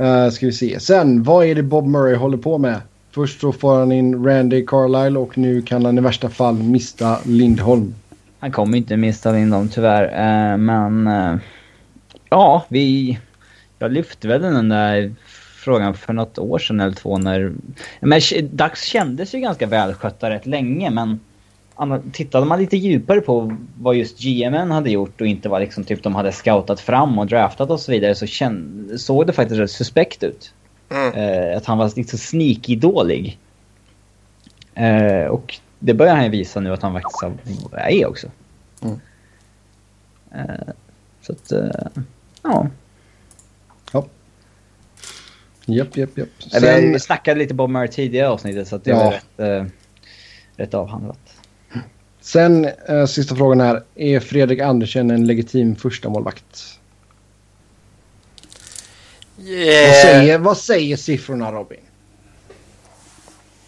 Uh, 0.00 0.30
ska 0.30 0.46
vi 0.46 0.52
se. 0.52 0.80
Sen, 0.80 1.22
vad 1.22 1.46
är 1.46 1.54
det 1.54 1.62
Bob 1.62 1.86
Murray 1.86 2.14
håller 2.14 2.36
på 2.36 2.58
med? 2.58 2.80
Först 3.10 3.40
så 3.40 3.52
får 3.52 3.78
han 3.78 3.92
in 3.92 4.24
Randy 4.24 4.66
Carlisle 4.66 5.18
och 5.18 5.38
nu 5.38 5.62
kan 5.62 5.84
han 5.84 5.98
i 5.98 6.00
värsta 6.00 6.28
fall 6.28 6.54
mista 6.54 7.18
Lindholm. 7.24 7.94
Han 8.38 8.52
kommer 8.52 8.78
inte 8.78 8.96
mista 8.96 9.32
Lindholm 9.32 9.68
tyvärr, 9.68 10.04
uh, 10.04 10.56
men... 10.56 11.06
Uh, 11.06 11.38
ja, 12.30 12.64
vi 12.68 13.18
jag 13.78 13.92
lyfte 13.92 14.28
väl 14.28 14.42
den 14.42 14.68
där 14.68 15.14
frågan 15.68 15.94
för 15.94 16.12
något 16.12 16.38
år 16.38 16.58
sedan 16.58 16.80
eller 16.80 16.94
två 16.94 17.18
när... 17.18 17.52
Men 18.00 18.20
Dags 18.50 18.84
kändes 18.84 19.34
ju 19.34 19.40
ganska 19.40 19.66
välskötta 19.66 20.30
rätt 20.30 20.46
länge 20.46 20.90
men... 20.90 21.20
Tittade 22.12 22.46
man 22.46 22.58
lite 22.58 22.76
djupare 22.76 23.20
på 23.20 23.56
vad 23.80 23.96
just 23.96 24.18
GMN 24.18 24.70
hade 24.70 24.90
gjort 24.90 25.20
och 25.20 25.26
inte 25.26 25.48
vad 25.48 25.60
liksom 25.60 25.84
typ 25.84 26.02
de 26.02 26.14
hade 26.14 26.32
scoutat 26.32 26.80
fram 26.80 27.18
och 27.18 27.26
draftat 27.26 27.70
och 27.70 27.80
så 27.80 27.92
vidare 27.92 28.14
så 28.14 28.26
känd, 28.26 28.90
såg 29.00 29.26
det 29.26 29.32
faktiskt 29.32 29.60
rätt 29.60 29.70
suspekt 29.70 30.22
ut. 30.22 30.52
Mm. 30.90 31.12
Eh, 31.12 31.56
att 31.56 31.66
han 31.66 31.78
var 31.78 31.92
lite 31.96 32.18
sneaky 32.18 32.76
dålig. 32.76 33.38
Eh, 34.74 35.24
och 35.24 35.58
det 35.78 35.94
börjar 35.94 36.14
han 36.14 36.24
ju 36.24 36.30
visa 36.30 36.60
nu 36.60 36.72
att 36.72 36.82
han 36.82 36.92
faktiskt 36.92 37.22
är 37.72 38.06
också. 38.06 38.26
Mm. 38.82 39.00
Eh, 40.32 40.72
så 41.22 41.32
att, 41.32 41.52
ja. 42.42 42.66
Japp, 45.68 45.96
japp, 45.96 46.18
japp. 46.18 46.28
Sen... 46.38 46.92
Vi 46.92 47.00
snackade 47.00 47.40
lite 47.40 47.54
Bob 47.54 47.70
Murray 47.70 47.88
tidigare 47.88 48.26
i 48.26 48.28
avsnittet 48.28 48.68
så 48.68 48.76
att 48.76 48.84
det 48.84 48.90
ja. 48.90 49.04
var 49.04 49.12
rätt, 49.12 49.62
äh, 49.62 49.66
rätt 50.56 50.74
avhandlat. 50.74 51.18
Sen 52.20 52.68
äh, 52.88 53.06
sista 53.06 53.36
frågan 53.36 53.60
här. 53.60 53.84
Är 53.94 54.20
Fredrik 54.20 54.60
Andersen 54.60 55.10
en 55.10 55.26
legitim 55.26 55.76
första 55.76 56.08
målvakt? 56.08 56.78
Yeah. 59.38 59.86
Vad, 59.86 59.96
säger, 59.96 60.38
vad 60.38 60.58
säger 60.58 60.96
siffrorna 60.96 61.52
Robin? 61.52 61.80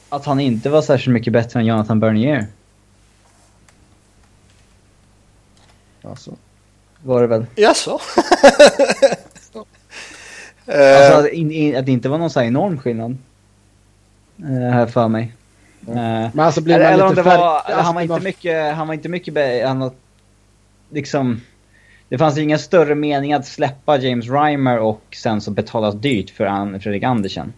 Att 0.08 0.24
han 0.24 0.40
inte 0.40 0.70
var 0.70 0.82
särskilt 0.82 1.14
mycket 1.14 1.32
bättre 1.32 1.60
än 1.60 1.66
Jonathan 1.66 2.00
Bernier. 2.00 2.46
Alltså. 6.02 6.36
Var 7.02 7.20
det 7.20 7.26
väl? 7.26 7.46
Jaså? 7.56 8.00
Alltså 10.72 11.18
att, 11.18 11.32
in, 11.32 11.50
in, 11.50 11.76
att 11.76 11.86
det 11.86 11.92
inte 11.92 12.08
var 12.08 12.18
någon 12.18 12.30
så 12.30 12.40
enorm 12.40 12.78
skillnad. 12.78 13.16
Uh, 14.42 14.70
här 14.70 14.86
för 14.86 15.08
mig. 15.08 15.32
Uh, 15.88 15.94
Men 15.94 16.40
alltså 16.40 16.60
blir 16.60 16.78
man 16.78 16.86
eller, 16.86 17.08
lite 17.08 17.20
eller 17.20 17.36
var, 17.36 17.56
alltså, 17.56 17.72
han 17.72 17.94
var 17.94 18.02
inte 18.02 18.20
mycket, 18.20 18.74
han 18.74 18.86
var 18.86 18.94
inte 18.94 19.08
mycket, 19.08 19.66
han 19.66 19.78
var, 19.78 19.92
liksom. 20.90 21.40
Det 22.08 22.18
fanns 22.18 22.38
inga 22.38 22.58
större 22.58 22.94
mening 22.94 23.32
att 23.32 23.46
släppa 23.46 23.98
James 23.98 24.28
Reimer 24.28 24.78
och 24.78 25.02
sen 25.16 25.40
så 25.40 25.50
betalas 25.50 25.94
dyrt 25.94 26.30
för 26.30 26.46
an, 26.46 26.80
Fredrik 26.80 27.02
Andersen. 27.02 27.52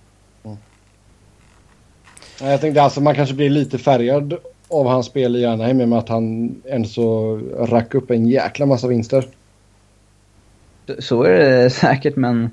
Mm. 0.44 0.56
Jag 2.40 2.60
tänkte 2.60 2.82
alltså 2.82 3.01
man 3.01 3.14
kanske 3.14 3.34
blir 3.34 3.51
lite 3.51 3.78
färgad 3.78 4.34
av 4.68 4.86
hans 4.86 5.06
spel 5.06 5.36
i 5.36 5.47
Anaheim 5.47 5.76
med 5.76 5.98
att 5.98 6.09
han 6.09 6.55
ändå 6.68 6.89
så 6.89 7.36
rack 7.59 7.94
upp 7.94 8.10
en 8.10 8.26
jäkla 8.26 8.66
massa 8.66 8.89
vinster. 8.89 9.26
Så 10.98 11.22
är 11.22 11.39
det 11.39 11.70
säkert 11.70 12.16
men 12.16 12.51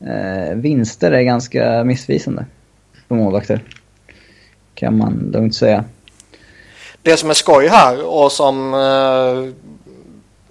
eh, 0.00 0.54
vinster 0.54 1.12
är 1.12 1.22
ganska 1.22 1.84
missvisande 1.84 2.46
på 3.08 3.14
målvakter. 3.14 3.64
Kan 4.74 4.98
man 4.98 5.30
lugnt 5.32 5.54
säga. 5.54 5.84
Det 7.02 7.16
som 7.16 7.30
är 7.30 7.34
skoj 7.34 7.68
här 7.68 8.06
och 8.06 8.32
som 8.32 8.74
eh, 8.74 9.54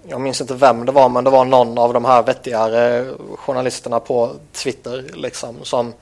jag 0.09 0.21
minns 0.21 0.41
inte 0.41 0.53
vem 0.53 0.85
det 0.85 0.91
var 0.91 1.09
men 1.09 1.23
det 1.23 1.29
var 1.29 1.45
någon 1.45 1.77
av 1.77 1.93
de 1.93 2.05
här 2.05 2.23
vettigare 2.23 3.05
journalisterna 3.35 3.99
på 3.99 4.35
Twitter 4.51 5.05
liksom 5.13 5.55
som 5.63 5.93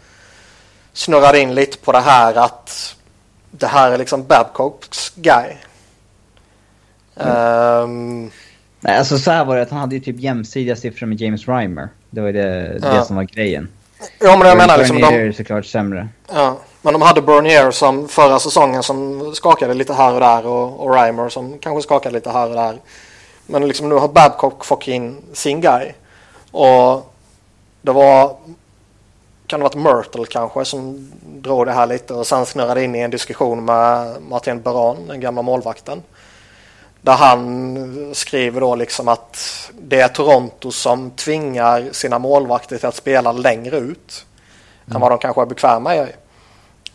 snurrade 0.93 1.39
in 1.39 1.55
lite 1.55 1.77
på 1.77 1.91
det 1.91 1.99
här 1.99 2.35
att 2.35 2.95
det 3.51 3.67
här 3.67 3.91
är 3.91 3.97
liksom 3.97 4.23
Babcocks 4.23 5.13
guy. 5.15 5.55
Mm. 7.15 7.83
Um, 7.83 8.31
Nej, 8.85 8.97
alltså 8.97 9.17
så 9.17 9.31
här 9.31 9.45
var 9.45 9.55
det 9.55 9.61
att 9.61 9.69
han 9.69 9.79
hade 9.79 9.95
ju 9.95 10.01
typ 10.01 10.19
jämsidiga 10.19 10.75
siffror 10.75 11.07
med 11.07 11.21
James 11.21 11.47
Reimer. 11.47 11.89
Det 12.09 12.21
var 12.21 12.27
ju 12.27 12.33
det, 12.33 12.79
ja. 12.81 12.93
det 12.93 13.05
som 13.05 13.15
var 13.15 13.23
grejen. 13.23 13.67
Ja 14.19 14.37
men 14.37 14.47
jag 14.47 14.57
menar 14.57 14.77
liksom 14.77 15.01
de... 15.01 15.05
är 15.05 15.31
såklart 15.31 15.65
sämre. 15.65 16.07
Ja, 16.33 16.57
men 16.81 16.93
de 16.93 17.01
hade 17.01 17.21
Bernier 17.21 17.71
som 17.71 18.07
förra 18.07 18.39
säsongen 18.39 18.83
som 18.83 19.31
skakade 19.35 19.73
lite 19.73 19.93
här 19.93 20.13
och 20.13 20.19
där 20.19 20.45
och, 20.45 20.79
och 20.79 20.93
Reimer 20.93 21.29
som 21.29 21.59
kanske 21.59 21.81
skakade 21.81 22.15
lite 22.15 22.29
här 22.29 22.49
och 22.49 22.55
där. 22.55 22.79
Men 23.45 23.67
liksom 23.67 23.89
nu 23.89 23.95
har 23.95 24.07
Babcock 24.07 24.65
fått 24.65 24.87
in 24.87 25.17
sin 25.33 25.61
guy. 25.61 25.91
Och 26.51 27.13
det 27.81 27.91
var 27.91 28.35
kan 29.47 29.59
det 29.59 29.63
varit 29.63 29.75
Myrtle 29.75 30.25
kanske 30.29 30.65
som 30.65 31.11
drog 31.23 31.65
det 31.65 31.73
här 31.73 31.87
lite 31.87 32.13
och 32.13 32.27
sen 32.27 32.45
snurrade 32.45 32.83
in 32.83 32.95
i 32.95 32.99
en 32.99 33.11
diskussion 33.11 33.65
med 33.65 34.15
Martin 34.29 34.61
Beran, 34.61 35.07
den 35.07 35.19
gamla 35.19 35.41
målvakten. 35.41 36.01
Där 37.05 37.13
han 37.13 38.15
skriver 38.15 38.61
då 38.61 38.75
liksom 38.75 39.07
att 39.07 39.37
det 39.73 40.01
är 40.01 40.07
Toronto 40.07 40.71
som 40.71 41.11
tvingar 41.11 41.89
sina 41.91 42.19
målvakter 42.19 42.77
till 42.77 42.87
att 42.87 42.95
spela 42.95 43.31
längre 43.31 43.77
ut 43.77 44.25
mm. 44.85 44.95
än 44.95 45.01
vad 45.01 45.11
de 45.11 45.17
kanske 45.17 45.41
är 45.41 45.45
bekväma 45.45 45.95
i. 45.95 45.99
Eh, 45.99 46.05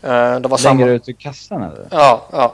det 0.01 0.09
var 0.09 0.39
längre 0.39 0.57
samma... 0.57 0.85
ut 0.85 1.09
ur 1.09 1.13
kassan 1.13 1.63
eller? 1.63 1.87
Ja, 1.91 2.21
ja. 2.31 2.53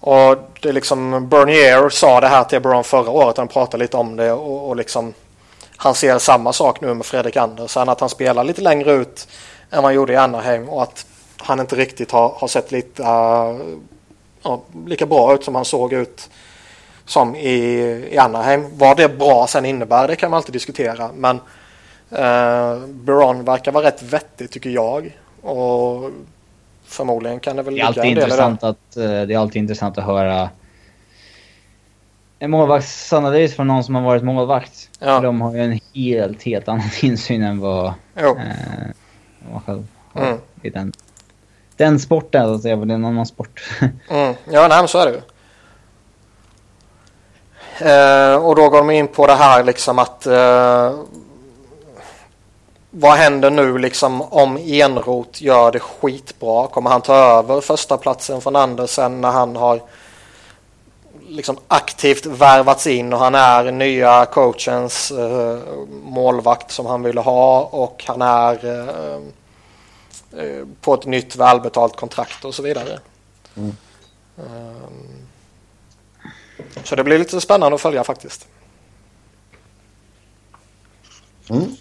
Och 0.00 0.36
det 0.60 0.68
är 0.68 0.72
liksom 0.72 1.28
Bernier 1.28 1.88
sa 1.88 2.20
det 2.20 2.28
här 2.28 2.44
till 2.44 2.60
Brown 2.60 2.84
förra 2.84 3.10
året. 3.10 3.36
Han 3.36 3.48
pratade 3.48 3.82
lite 3.84 3.96
om 3.96 4.16
det 4.16 4.32
och, 4.32 4.68
och 4.68 4.76
liksom 4.76 5.14
han 5.76 5.94
ser 5.94 6.18
samma 6.18 6.52
sak 6.52 6.80
nu 6.80 6.94
med 6.94 7.06
Fredrik 7.06 7.36
Andersen. 7.36 7.88
Att 7.88 8.00
han 8.00 8.08
spelar 8.08 8.44
lite 8.44 8.62
längre 8.62 8.92
ut 8.92 9.28
än 9.70 9.76
vad 9.76 9.84
han 9.84 9.94
gjorde 9.94 10.12
i 10.12 10.16
Anaheim 10.16 10.68
och 10.68 10.82
att 10.82 11.06
han 11.36 11.60
inte 11.60 11.76
riktigt 11.76 12.10
har, 12.10 12.28
har 12.28 12.48
sett 12.48 12.72
lite 12.72 13.02
uh, 13.02 13.60
ja, 14.42 14.62
lika 14.86 15.06
bra 15.06 15.34
ut 15.34 15.44
som 15.44 15.54
han 15.54 15.64
såg 15.64 15.92
ut 15.92 16.30
som 17.04 17.36
i, 17.36 17.56
i 18.10 18.18
Anaheim. 18.18 18.66
Vad 18.78 18.96
det 18.96 19.18
bra 19.18 19.46
sen 19.46 19.64
innebär 19.64 20.08
det 20.08 20.16
kan 20.16 20.30
man 20.30 20.36
alltid 20.36 20.52
diskutera. 20.52 21.10
Men 21.14 21.36
uh, 21.36 22.86
Baron 22.86 23.44
verkar 23.44 23.72
vara 23.72 23.86
rätt 23.86 24.02
vettig 24.02 24.50
tycker 24.50 24.70
jag. 24.70 25.16
Och 25.42 26.10
förmodligen 26.84 27.40
kan 27.40 27.56
det 27.56 27.62
väl 27.62 27.74
det 27.74 27.80
är 27.80 27.84
alltid 27.84 28.04
intressant 28.04 28.64
att 28.64 28.96
uh, 28.96 29.02
Det 29.02 29.34
är 29.34 29.38
alltid 29.38 29.62
intressant 29.62 29.98
att 29.98 30.04
höra 30.04 30.50
en 32.42 32.50
målvaktsanalys 32.50 33.56
från 33.56 33.66
någon 33.66 33.84
som 33.84 33.94
har 33.94 34.02
varit 34.02 34.22
målvakt. 34.22 34.88
Ja. 34.98 35.06
För 35.16 35.26
de 35.26 35.40
har 35.40 35.54
ju 35.54 35.60
en 35.60 35.80
helt, 35.94 36.42
helt 36.42 36.68
annan 36.68 36.90
insyn 37.00 37.42
än 37.42 37.60
vad 37.60 37.86
eh, 38.16 38.32
man 39.52 39.60
själv 39.66 39.86
har 40.12 40.26
mm. 40.26 40.38
i 40.62 40.70
den, 40.70 40.92
den 41.76 42.00
sporten. 42.00 42.42
Alltså, 42.42 42.68
det 42.68 42.74
är 42.74 42.94
en 42.94 43.04
annan 43.04 43.26
sport. 43.26 43.70
mm. 43.80 44.34
Ja, 44.50 44.68
nej, 44.68 44.78
men 44.78 44.88
så 44.88 44.98
är 44.98 45.06
det 45.06 45.12
ju. 45.12 45.20
Eh, 47.80 48.34
och 48.46 48.56
då 48.56 48.68
går 48.68 48.78
de 48.78 48.90
in 48.90 49.08
på 49.08 49.26
det 49.26 49.34
här 49.34 49.64
liksom 49.64 49.98
att 49.98 50.26
eh, 50.26 50.94
vad 52.90 53.12
händer 53.12 53.50
nu 53.50 53.78
liksom 53.78 54.22
om 54.22 54.56
Enrot 54.56 55.40
gör 55.40 55.72
det 55.72 55.80
skitbra? 55.80 56.66
Kommer 56.66 56.90
han 56.90 57.00
ta 57.00 57.14
över 57.14 57.60
första 57.60 57.96
platsen 57.96 58.40
från 58.40 58.56
Andersen 58.56 59.20
när 59.20 59.30
han 59.30 59.56
har 59.56 59.80
liksom 61.28 61.56
aktivt 61.68 62.26
värvats 62.26 62.86
in 62.86 63.12
och 63.12 63.18
han 63.18 63.34
är 63.34 63.72
nya 63.72 64.24
coachens 64.24 65.10
eh, 65.10 65.58
målvakt 66.02 66.70
som 66.70 66.86
han 66.86 67.02
ville 67.02 67.20
ha 67.20 67.60
och 67.60 68.04
han 68.06 68.22
är 68.22 68.64
eh, 68.64 69.14
eh 70.44 70.66
på 70.80 70.94
ett 70.94 71.06
nytt 71.06 71.36
välbetalt 71.36 71.96
kontrakt 71.96 72.44
och 72.44 72.54
så 72.54 72.62
vidare. 72.62 72.98
Mm. 73.56 73.76
Um, 74.36 75.29
så 76.84 76.96
det 76.96 77.04
blir 77.04 77.18
lite 77.18 77.40
spännande 77.40 77.74
att 77.74 77.80
följa 77.80 78.04
faktiskt. 78.04 78.48
Mm. 81.50 81.76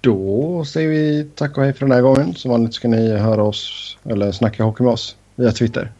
Då 0.00 0.64
säger 0.64 0.88
vi 0.88 1.28
tack 1.34 1.58
och 1.58 1.64
hej 1.64 1.72
för 1.72 1.80
den 1.80 1.92
här 1.92 2.02
gången. 2.02 2.34
Som 2.34 2.50
vanligt 2.50 2.74
ska 2.74 2.88
ni 2.88 3.16
höra 3.16 3.42
oss 3.42 3.96
eller 4.04 4.32
snacka 4.32 4.64
hockey 4.64 4.82
med 4.82 4.92
oss 4.92 5.16
via 5.34 5.52
Twitter. 5.52 5.92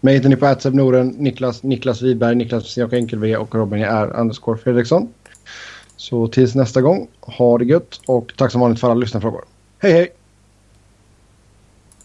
Mig 0.00 0.14
hittar 0.14 0.28
ni 0.28 0.36
på 0.36 0.46
Atseb 0.46 0.74
Noren, 0.74 1.08
Niklas, 1.08 1.62
Niklas 1.62 2.02
Wiberg, 2.02 2.34
Niklas 2.34 2.76
Jakob 2.76 2.94
Enkel-V 2.94 3.36
och 3.36 3.54
Robin 3.54 3.82
är 3.82 4.16
underscore 4.16 4.58
Fredriksson. 4.58 5.08
Så 5.96 6.28
tills 6.28 6.54
nästa 6.54 6.80
gång, 6.80 7.08
ha 7.20 7.58
det 7.58 7.64
gött 7.64 8.00
och 8.06 8.32
tack 8.36 8.52
som 8.52 8.60
vanligt 8.60 8.80
för 8.80 8.90
alla 8.90 9.00
lyssnarfrågor. 9.00 9.44
Hej 9.78 9.92
hej! 9.92 10.19